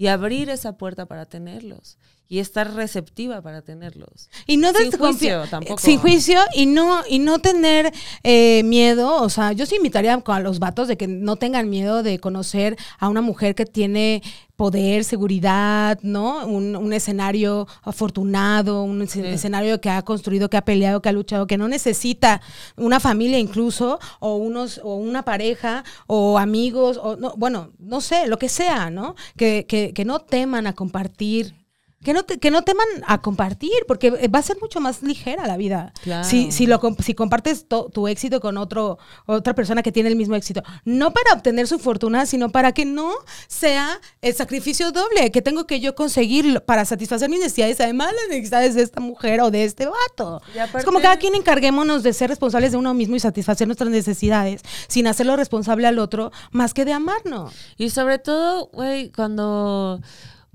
Y 0.00 0.06
abrir 0.06 0.48
esa 0.48 0.78
puerta 0.78 1.04
para 1.04 1.26
tenerlos. 1.26 1.98
Y 2.32 2.38
estar 2.38 2.72
receptiva 2.74 3.42
para 3.42 3.60
tenerlos. 3.60 4.30
Y 4.46 4.56
no 4.56 4.72
Sin 4.72 4.92
juicio 4.92 5.42
tampoco. 5.50 5.80
Sin 5.80 5.98
juicio 5.98 6.38
y 6.54 6.66
no, 6.66 7.00
y 7.08 7.18
no 7.18 7.40
tener 7.40 7.92
eh, 8.22 8.62
miedo. 8.64 9.20
O 9.20 9.28
sea, 9.28 9.50
yo 9.50 9.66
sí 9.66 9.74
invitaría 9.74 10.14
a 10.24 10.40
los 10.40 10.60
vatos 10.60 10.86
de 10.86 10.96
que 10.96 11.08
no 11.08 11.34
tengan 11.34 11.68
miedo 11.68 12.04
de 12.04 12.20
conocer 12.20 12.76
a 13.00 13.08
una 13.08 13.20
mujer 13.20 13.56
que 13.56 13.66
tiene 13.66 14.22
poder, 14.54 15.02
seguridad, 15.04 15.98
¿no? 16.02 16.46
Un, 16.46 16.76
un 16.76 16.92
escenario 16.92 17.66
afortunado, 17.82 18.84
un 18.84 19.08
Sí. 19.08 19.20
escenario 19.24 19.80
que 19.80 19.90
ha 19.90 20.02
construido, 20.02 20.48
que 20.50 20.56
ha 20.56 20.64
peleado, 20.64 21.02
que 21.02 21.08
ha 21.08 21.12
luchado, 21.12 21.46
que 21.48 21.56
no 21.58 21.66
necesita 21.66 22.40
una 22.76 23.00
familia 23.00 23.38
incluso, 23.38 23.98
o 24.20 24.36
unos, 24.36 24.80
o 24.84 24.94
una 24.96 25.24
pareja, 25.24 25.82
o 26.06 26.38
amigos, 26.38 26.96
o 27.02 27.16
no, 27.16 27.34
bueno, 27.36 27.72
no 27.80 28.00
sé, 28.00 28.28
lo 28.28 28.38
que 28.38 28.48
sea, 28.48 28.90
¿no? 28.90 29.16
Que, 29.36 29.66
que, 29.68 29.92
que 29.94 30.04
no 30.04 30.20
teman 30.20 30.66
a 30.68 30.74
compartir 30.74 31.54
que 32.02 32.14
no, 32.14 32.22
te- 32.22 32.38
que 32.38 32.50
no 32.50 32.62
teman 32.62 32.86
a 33.06 33.20
compartir, 33.20 33.72
porque 33.86 34.06
eh, 34.20 34.28
va 34.28 34.38
a 34.38 34.42
ser 34.42 34.56
mucho 34.60 34.80
más 34.80 35.02
ligera 35.02 35.46
la 35.46 35.58
vida. 35.58 35.92
Claro. 36.02 36.24
Si, 36.24 36.50
si, 36.50 36.66
lo, 36.66 36.80
si 37.04 37.14
compartes 37.14 37.68
to- 37.68 37.90
tu 37.92 38.08
éxito 38.08 38.40
con 38.40 38.56
otro, 38.56 38.98
otra 39.26 39.54
persona 39.54 39.82
que 39.82 39.92
tiene 39.92 40.08
el 40.08 40.16
mismo 40.16 40.34
éxito. 40.34 40.62
No 40.86 41.12
para 41.12 41.34
obtener 41.34 41.66
su 41.66 41.78
fortuna, 41.78 42.24
sino 42.24 42.48
para 42.48 42.72
que 42.72 42.86
no 42.86 43.12
sea 43.48 44.00
el 44.22 44.34
sacrificio 44.34 44.92
doble 44.92 45.30
que 45.30 45.42
tengo 45.42 45.66
que 45.66 45.80
yo 45.80 45.94
conseguir 45.94 46.62
para 46.62 46.86
satisfacer 46.86 47.28
mis 47.28 47.40
necesidades, 47.40 47.78
además 47.80 48.12
las 48.14 48.28
necesidades 48.30 48.74
de 48.74 48.82
esta 48.82 49.00
mujer 49.00 49.42
o 49.42 49.50
de 49.50 49.64
este 49.64 49.86
vato. 49.86 50.40
Aparte- 50.58 50.78
es 50.78 50.84
como 50.86 51.00
cada 51.00 51.18
quien 51.18 51.34
encarguémonos 51.34 52.02
de 52.02 52.14
ser 52.14 52.30
responsables 52.30 52.72
de 52.72 52.78
uno 52.78 52.94
mismo 52.94 53.16
y 53.16 53.20
satisfacer 53.20 53.68
nuestras 53.68 53.90
necesidades, 53.90 54.62
sin 54.88 55.06
hacerlo 55.06 55.36
responsable 55.36 55.86
al 55.86 55.98
otro, 55.98 56.32
más 56.50 56.72
que 56.72 56.86
de 56.86 56.94
amarnos. 56.94 57.52
Y 57.76 57.90
sobre 57.90 58.18
todo, 58.18 58.68
güey, 58.72 59.10
cuando, 59.10 60.00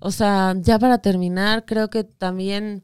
o 0.05 0.11
sea, 0.11 0.53
ya 0.59 0.79
para 0.79 0.99
terminar, 0.99 1.65
creo 1.65 1.89
que 1.89 2.03
también 2.03 2.83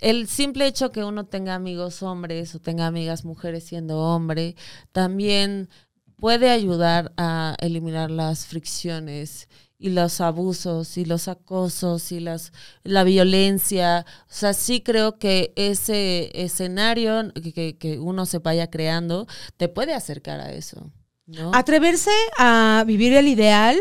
el 0.00 0.28
simple 0.28 0.66
hecho 0.66 0.92
que 0.92 1.04
uno 1.04 1.26
tenga 1.26 1.54
amigos 1.54 2.02
hombres 2.02 2.54
o 2.54 2.60
tenga 2.60 2.86
amigas 2.86 3.24
mujeres 3.24 3.64
siendo 3.64 3.98
hombre, 4.00 4.56
también 4.92 5.68
puede 6.16 6.50
ayudar 6.50 7.12
a 7.16 7.56
eliminar 7.60 8.10
las 8.10 8.46
fricciones 8.46 9.48
y 9.78 9.90
los 9.90 10.20
abusos 10.20 10.98
y 10.98 11.04
los 11.06 11.28
acosos 11.28 12.12
y 12.12 12.20
las 12.20 12.52
la 12.82 13.04
violencia. 13.04 14.04
O 14.22 14.32
sea, 14.32 14.52
sí 14.52 14.82
creo 14.82 15.18
que 15.18 15.52
ese 15.56 16.30
escenario 16.34 17.32
que, 17.54 17.78
que- 17.78 17.98
uno 17.98 18.26
se 18.26 18.38
vaya 18.38 18.70
creando 18.70 19.26
te 19.56 19.68
puede 19.68 19.94
acercar 19.94 20.40
a 20.40 20.52
eso. 20.52 20.92
¿no? 21.26 21.52
Atreverse 21.54 22.10
a 22.38 22.84
vivir 22.86 23.12
el 23.14 23.28
ideal, 23.28 23.78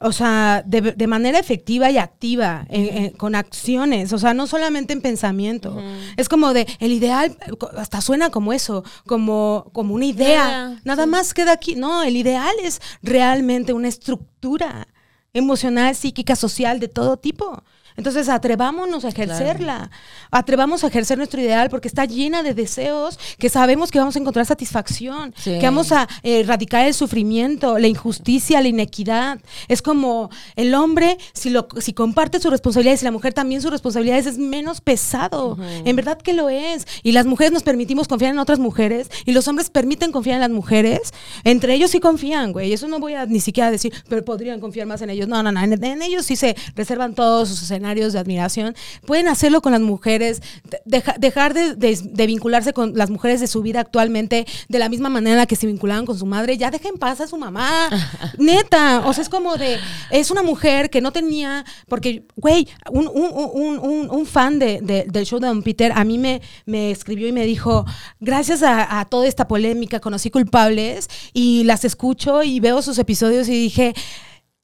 o 0.00 0.12
sea, 0.12 0.62
de, 0.64 0.80
de 0.92 1.06
manera 1.08 1.38
efectiva 1.40 1.90
y 1.90 1.98
activa, 1.98 2.66
en- 2.68 2.96
en- 2.96 3.10
con 3.10 3.34
acciones, 3.34 4.12
o 4.12 4.18
sea, 4.18 4.32
no 4.32 4.46
solamente 4.46 4.92
en 4.92 5.00
pensamiento. 5.00 5.82
Es 6.16 6.28
como 6.28 6.52
de, 6.52 6.66
el 6.78 6.92
ideal, 6.92 7.36
hasta 7.76 8.00
suena 8.00 8.30
como 8.30 8.52
eso, 8.52 8.84
como, 9.06 9.70
como 9.72 9.94
una 9.94 10.04
idea. 10.06 10.78
Nada 10.84 11.04
sí. 11.04 11.10
más 11.10 11.34
queda 11.34 11.52
aquí. 11.52 11.74
No, 11.74 12.02
el 12.04 12.16
ideal 12.16 12.54
es 12.62 12.80
realmente 13.02 13.72
una 13.72 13.88
estructura 13.88 14.86
emocional, 15.32 15.94
psíquica, 15.94 16.36
social, 16.36 16.80
de 16.80 16.88
todo 16.88 17.16
tipo. 17.16 17.62
Entonces, 17.98 18.28
atrevámonos 18.28 19.04
a 19.04 19.08
ejercerla. 19.08 19.90
Atrevamos 20.30 20.84
a 20.84 20.86
ejercer 20.86 21.18
nuestro 21.18 21.40
ideal 21.40 21.68
porque 21.68 21.88
está 21.88 22.04
llena 22.04 22.44
de 22.44 22.54
deseos 22.54 23.18
que 23.38 23.48
sabemos 23.50 23.90
que 23.90 23.98
vamos 23.98 24.14
a 24.14 24.20
encontrar 24.20 24.46
satisfacción, 24.46 25.34
Sí. 25.36 25.58
que 25.58 25.66
vamos 25.66 25.90
a 25.90 26.08
eh, 26.22 26.40
erradicar 26.40 26.86
el 26.86 26.94
sufrimiento, 26.94 27.76
la 27.76 27.88
injusticia, 27.88 28.60
la 28.60 28.68
inequidad. 28.68 29.40
Es 29.66 29.82
como 29.82 30.30
el 30.54 30.74
hombre, 30.76 31.18
si, 31.32 31.50
lo, 31.50 31.66
si 31.80 31.92
comparte 31.92 32.38
sus 32.38 32.52
responsabilidades 32.52 33.02
y 33.02 33.04
la 33.04 33.10
mujer 33.10 33.34
también 33.34 33.60
sus 33.62 33.72
responsabilidades, 33.72 34.26
es 34.26 34.38
menos 34.38 34.80
pesado. 34.80 35.58
En 35.84 35.96
verdad 35.96 36.18
que 36.18 36.34
lo 36.34 36.48
es. 36.50 36.86
Y 37.02 37.10
las 37.10 37.26
mujeres 37.26 37.52
nos 37.52 37.64
permitimos 37.64 38.06
confiar 38.06 38.30
en 38.30 38.38
otras 38.38 38.60
mujeres 38.60 39.10
y 39.24 39.32
los 39.32 39.48
hombres 39.48 39.70
permiten 39.70 40.12
confiar 40.12 40.36
en 40.36 40.42
las 40.42 40.50
mujeres. 40.50 41.12
Entre 41.42 41.74
ellos 41.74 41.90
sí 41.90 41.98
confían, 41.98 42.52
güey. 42.52 42.72
Eso 42.72 42.86
no 42.86 43.00
voy 43.00 43.14
a 43.14 43.26
ni 43.26 43.40
siquiera 43.40 43.72
decir, 43.72 43.92
pero 44.08 44.24
podrían 44.24 44.60
confiar 44.60 44.86
más 44.86 45.02
en 45.02 45.10
ellos. 45.10 45.26
No, 45.26 45.42
no, 45.42 45.50
no. 45.50 45.60
En, 45.60 45.72
en 45.84 46.02
ellos 46.02 46.26
sí 46.26 46.36
se 46.36 46.54
reservan 46.76 47.14
todos 47.14 47.48
sus 47.48 47.60
escenarios 47.60 47.87
de 47.94 48.18
admiración. 48.18 48.74
Pueden 49.06 49.28
hacerlo 49.28 49.62
con 49.62 49.72
las 49.72 49.80
mujeres, 49.80 50.40
de- 50.64 50.80
deja- 50.84 51.14
dejar 51.18 51.54
de, 51.54 51.74
de- 51.74 51.98
de 52.02 52.26
vincularse 52.26 52.72
con 52.72 52.94
las 52.94 53.10
mujeres 53.10 53.40
de 53.40 53.46
su 53.46 53.62
vida 53.62 53.80
actualmente 53.80 54.46
de 54.68 54.78
la 54.78 54.88
misma 54.88 55.08
manera 55.08 55.46
que 55.46 55.56
se 55.56 55.66
vinculaban 55.66 56.06
con 56.06 56.18
su 56.18 56.26
madre. 56.26 56.56
Ya 56.58 56.70
dejen 56.70 56.92
en 56.94 56.98
paz 56.98 57.20
a 57.20 57.26
su 57.26 57.36
mamá. 57.36 57.88
Neta. 58.38 59.02
O 59.06 59.12
sea, 59.12 59.22
es 59.22 59.28
como 59.28 59.56
de, 59.56 59.78
es 60.10 60.30
una 60.30 60.42
mujer 60.42 60.90
que 60.90 61.00
no 61.00 61.12
tenía, 61.12 61.64
porque, 61.88 62.24
güey, 62.36 62.68
un, 62.90 63.08
un, 63.08 63.30
un, 63.52 63.78
un, 63.78 64.10
un 64.10 64.26
fan 64.26 64.58
de, 64.58 64.80
de- 64.82 65.04
del 65.08 65.24
show 65.26 65.38
de 65.40 65.46
Don 65.48 65.62
Peter 65.62 65.92
a 65.94 66.04
mí 66.04 66.18
me, 66.18 66.40
me 66.66 66.90
escribió 66.90 67.26
y 67.28 67.32
me 67.32 67.44
dijo, 67.44 67.84
gracias 68.20 68.62
a, 68.62 69.00
a 69.00 69.04
toda 69.04 69.26
esta 69.26 69.48
polémica 69.48 70.00
conocí 70.00 70.30
culpables 70.30 71.08
y 71.32 71.64
las 71.64 71.84
escucho 71.84 72.42
y 72.42 72.60
veo 72.60 72.82
sus 72.82 72.98
episodios 72.98 73.48
y 73.48 73.52
dije, 73.52 73.94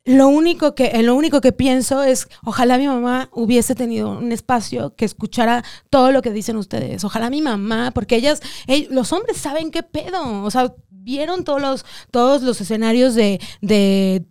lo 0.05 0.29
único 0.29 0.75
que, 0.75 0.87
en 0.95 1.07
lo 1.07 1.15
único 1.15 1.41
que 1.41 1.53
pienso 1.53 2.03
es, 2.03 2.29
ojalá 2.45 2.77
mi 2.79 2.87
mamá 2.87 3.29
hubiese 3.33 3.75
tenido 3.75 4.11
un 4.11 4.33
espacio 4.33 4.95
que 4.97 5.05
escuchara 5.07 5.65
todo 5.91 6.13
lo 6.13 6.21
que 6.23 6.31
dicen 6.31 6.57
ustedes. 6.57 7.05
Ojalá 7.05 7.31
mi 7.31 7.41
mamá, 7.41 7.91
porque 7.95 8.17
ellas, 8.17 8.43
ell- 8.67 8.89
los 8.91 9.13
hombres 9.13 9.39
saben 9.39 9.71
qué 9.71 9.83
pedo. 9.83 10.43
O 10.43 10.51
sea, 10.51 10.75
vieron 10.91 11.45
todos 11.45 11.61
los, 11.61 11.85
todos 12.11 12.43
los 12.43 12.61
escenarios 12.61 13.15
de, 13.15 13.41
de, 13.63 14.27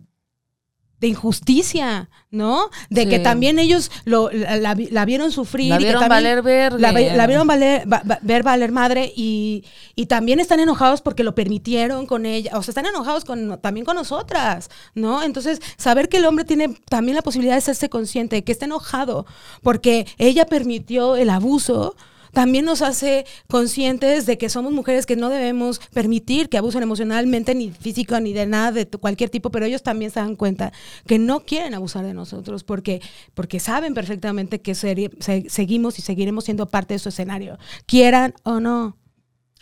de 1.00 1.08
injusticia, 1.08 2.08
¿no? 2.30 2.70
De 2.88 3.06
que 3.08 3.18
también 3.18 3.58
ellos 3.58 3.90
lo, 4.04 4.30
la, 4.30 4.56
la 4.56 4.74
vi- 4.74 4.88
la 4.90 5.04
vieron 5.04 5.30
sufrir. 5.32 5.68
La 5.70 5.76
y 5.76 5.78
que 5.80 5.84
vieron 5.84 6.00
también- 6.00 6.24
valer 6.24 6.42
verga. 6.42 6.78
la, 6.78 6.92
la 7.16 7.26
vieron 7.26 7.46
valer, 7.46 7.92
va- 7.92 8.02
va- 8.10 8.18
ver 8.22 8.42
valer 8.42 8.72
madre 8.72 9.12
y, 9.14 9.64
y 9.96 10.06
también 10.06 10.40
están 10.40 10.60
enojados 10.60 11.02
porque 11.02 11.22
lo 11.24 11.34
permitieron 11.34 12.06
con 12.06 12.24
ella, 12.26 12.52
o 12.56 12.62
sea, 12.62 12.72
están 12.72 12.86
enojados 12.86 13.24
con, 13.24 13.60
también 13.60 13.84
con 13.84 13.96
nosotras, 13.96 14.70
¿no? 14.94 15.22
Entonces, 15.22 15.60
saber 15.76 16.08
que 16.08 16.16
el 16.18 16.24
hombre 16.24 16.44
tiene 16.44 16.68
también 16.88 17.16
la 17.16 17.22
posibilidad 17.22 17.54
de 17.56 17.60
serse 17.60 17.88
consciente, 17.88 18.36
de 18.36 18.44
que 18.44 18.52
está 18.52 18.64
enojado 18.64 19.26
porque 19.62 20.06
ella 20.18 20.46
permitió 20.46 21.16
el 21.16 21.28
abuso. 21.30 21.96
También 22.34 22.64
nos 22.66 22.82
hace 22.82 23.24
conscientes 23.48 24.26
de 24.26 24.36
que 24.36 24.48
somos 24.48 24.72
mujeres 24.72 25.06
que 25.06 25.16
no 25.16 25.30
debemos 25.30 25.78
permitir 25.92 26.48
que 26.48 26.58
abusen 26.58 26.82
emocionalmente, 26.82 27.54
ni 27.54 27.70
físico, 27.70 28.20
ni 28.20 28.32
de 28.32 28.46
nada, 28.46 28.72
de 28.72 28.86
cualquier 28.86 29.30
tipo, 29.30 29.50
pero 29.50 29.64
ellos 29.66 29.82
también 29.82 30.10
se 30.10 30.20
dan 30.20 30.36
cuenta 30.36 30.72
que 31.06 31.18
no 31.18 31.40
quieren 31.40 31.74
abusar 31.74 32.04
de 32.04 32.12
nosotros 32.14 32.64
porque, 32.64 33.00
porque 33.34 33.60
saben 33.60 33.94
perfectamente 33.94 34.60
que 34.60 34.74
se- 34.74 35.10
seguimos 35.48 35.98
y 35.98 36.02
seguiremos 36.02 36.44
siendo 36.44 36.66
parte 36.66 36.94
de 36.94 36.98
su 36.98 37.08
escenario, 37.08 37.58
quieran 37.86 38.34
o 38.42 38.60
no. 38.60 38.96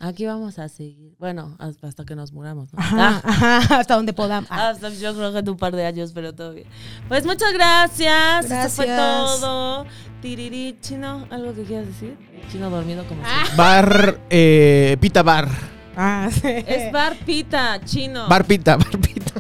Aquí 0.01 0.27
vamos 0.27 0.59
a 0.59 0.69
seguir. 0.69 1.15
Bueno, 1.21 1.57
hasta 1.61 2.05
que 2.05 2.17
nos 2.17 2.33
muramos. 2.33 2.73
¿no? 2.73 2.79
Ajá, 2.81 3.21
Ah, 3.23 3.61
ajá, 3.61 3.79
hasta 3.79 3.95
donde 3.95 4.13
podamos. 4.13 4.51
Ah, 4.51 4.71
hasta 4.71 4.89
yo 4.89 5.15
creo 5.15 5.33
que 5.33 5.39
en 5.39 5.49
un 5.49 5.57
par 5.57 5.77
de 5.77 5.87
años, 5.87 6.11
pero 6.13 6.35
todo 6.35 6.55
bien. 6.55 6.67
Pues 7.07 7.25
muchas 7.25 7.53
gracias. 7.53 8.47
Eso 8.47 8.69
fue 8.71 8.87
Gracias. 8.87 9.41
todo. 9.41 9.87
Tiriri, 10.21 10.77
chino, 10.81 11.27
¿algo 11.31 11.55
que 11.55 11.63
quieras 11.63 11.87
decir? 11.87 12.17
Chino 12.51 12.69
dormido 12.71 13.05
como 13.05 13.23
Bar, 13.57 14.19
eh, 14.31 14.97
Pita 15.01 15.23
Bar. 15.23 15.49
ah, 15.97 16.29
sí. 16.33 16.41
Es 16.67 16.93
bar 16.93 17.15
pita, 17.25 17.81
chino. 17.85 18.29
Bar 18.29 18.45
Pita, 18.45 18.77
Bar 18.77 18.91
Pita. 18.99 19.33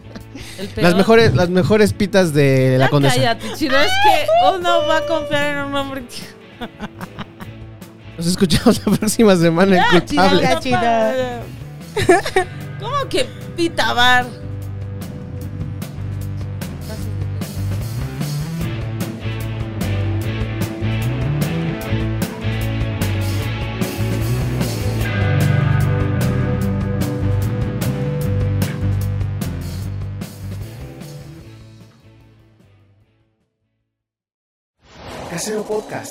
Las 0.76 0.94
mejores, 0.94 1.34
las 1.34 1.48
mejores 1.50 1.92
pitas 1.92 2.32
de 2.32 2.76
la 2.78 2.86
Ya 2.86 2.90
condesa. 2.90 3.14
cállate, 3.16 3.52
chino. 3.56 3.76
Es 3.78 3.90
que 4.04 4.26
uno 4.56 4.86
va 4.86 4.98
a 4.98 5.06
confiar 5.06 5.54
en 5.54 5.64
un 5.64 5.74
hombre. 5.74 6.02
Nos 8.16 8.26
escuchamos 8.26 8.80
la 8.86 8.96
próxima 8.96 9.34
semana 9.36 9.76
en 9.76 9.82
Ya, 9.92 10.04
chino, 10.04 10.40
ya. 10.40 10.60
chino. 10.60 10.78
¿Cómo 12.80 13.08
que 13.08 13.26
pita 13.56 13.92
bar? 13.92 14.26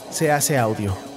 Se 0.09 0.29
hace 0.29 0.57
audio. 0.57 1.10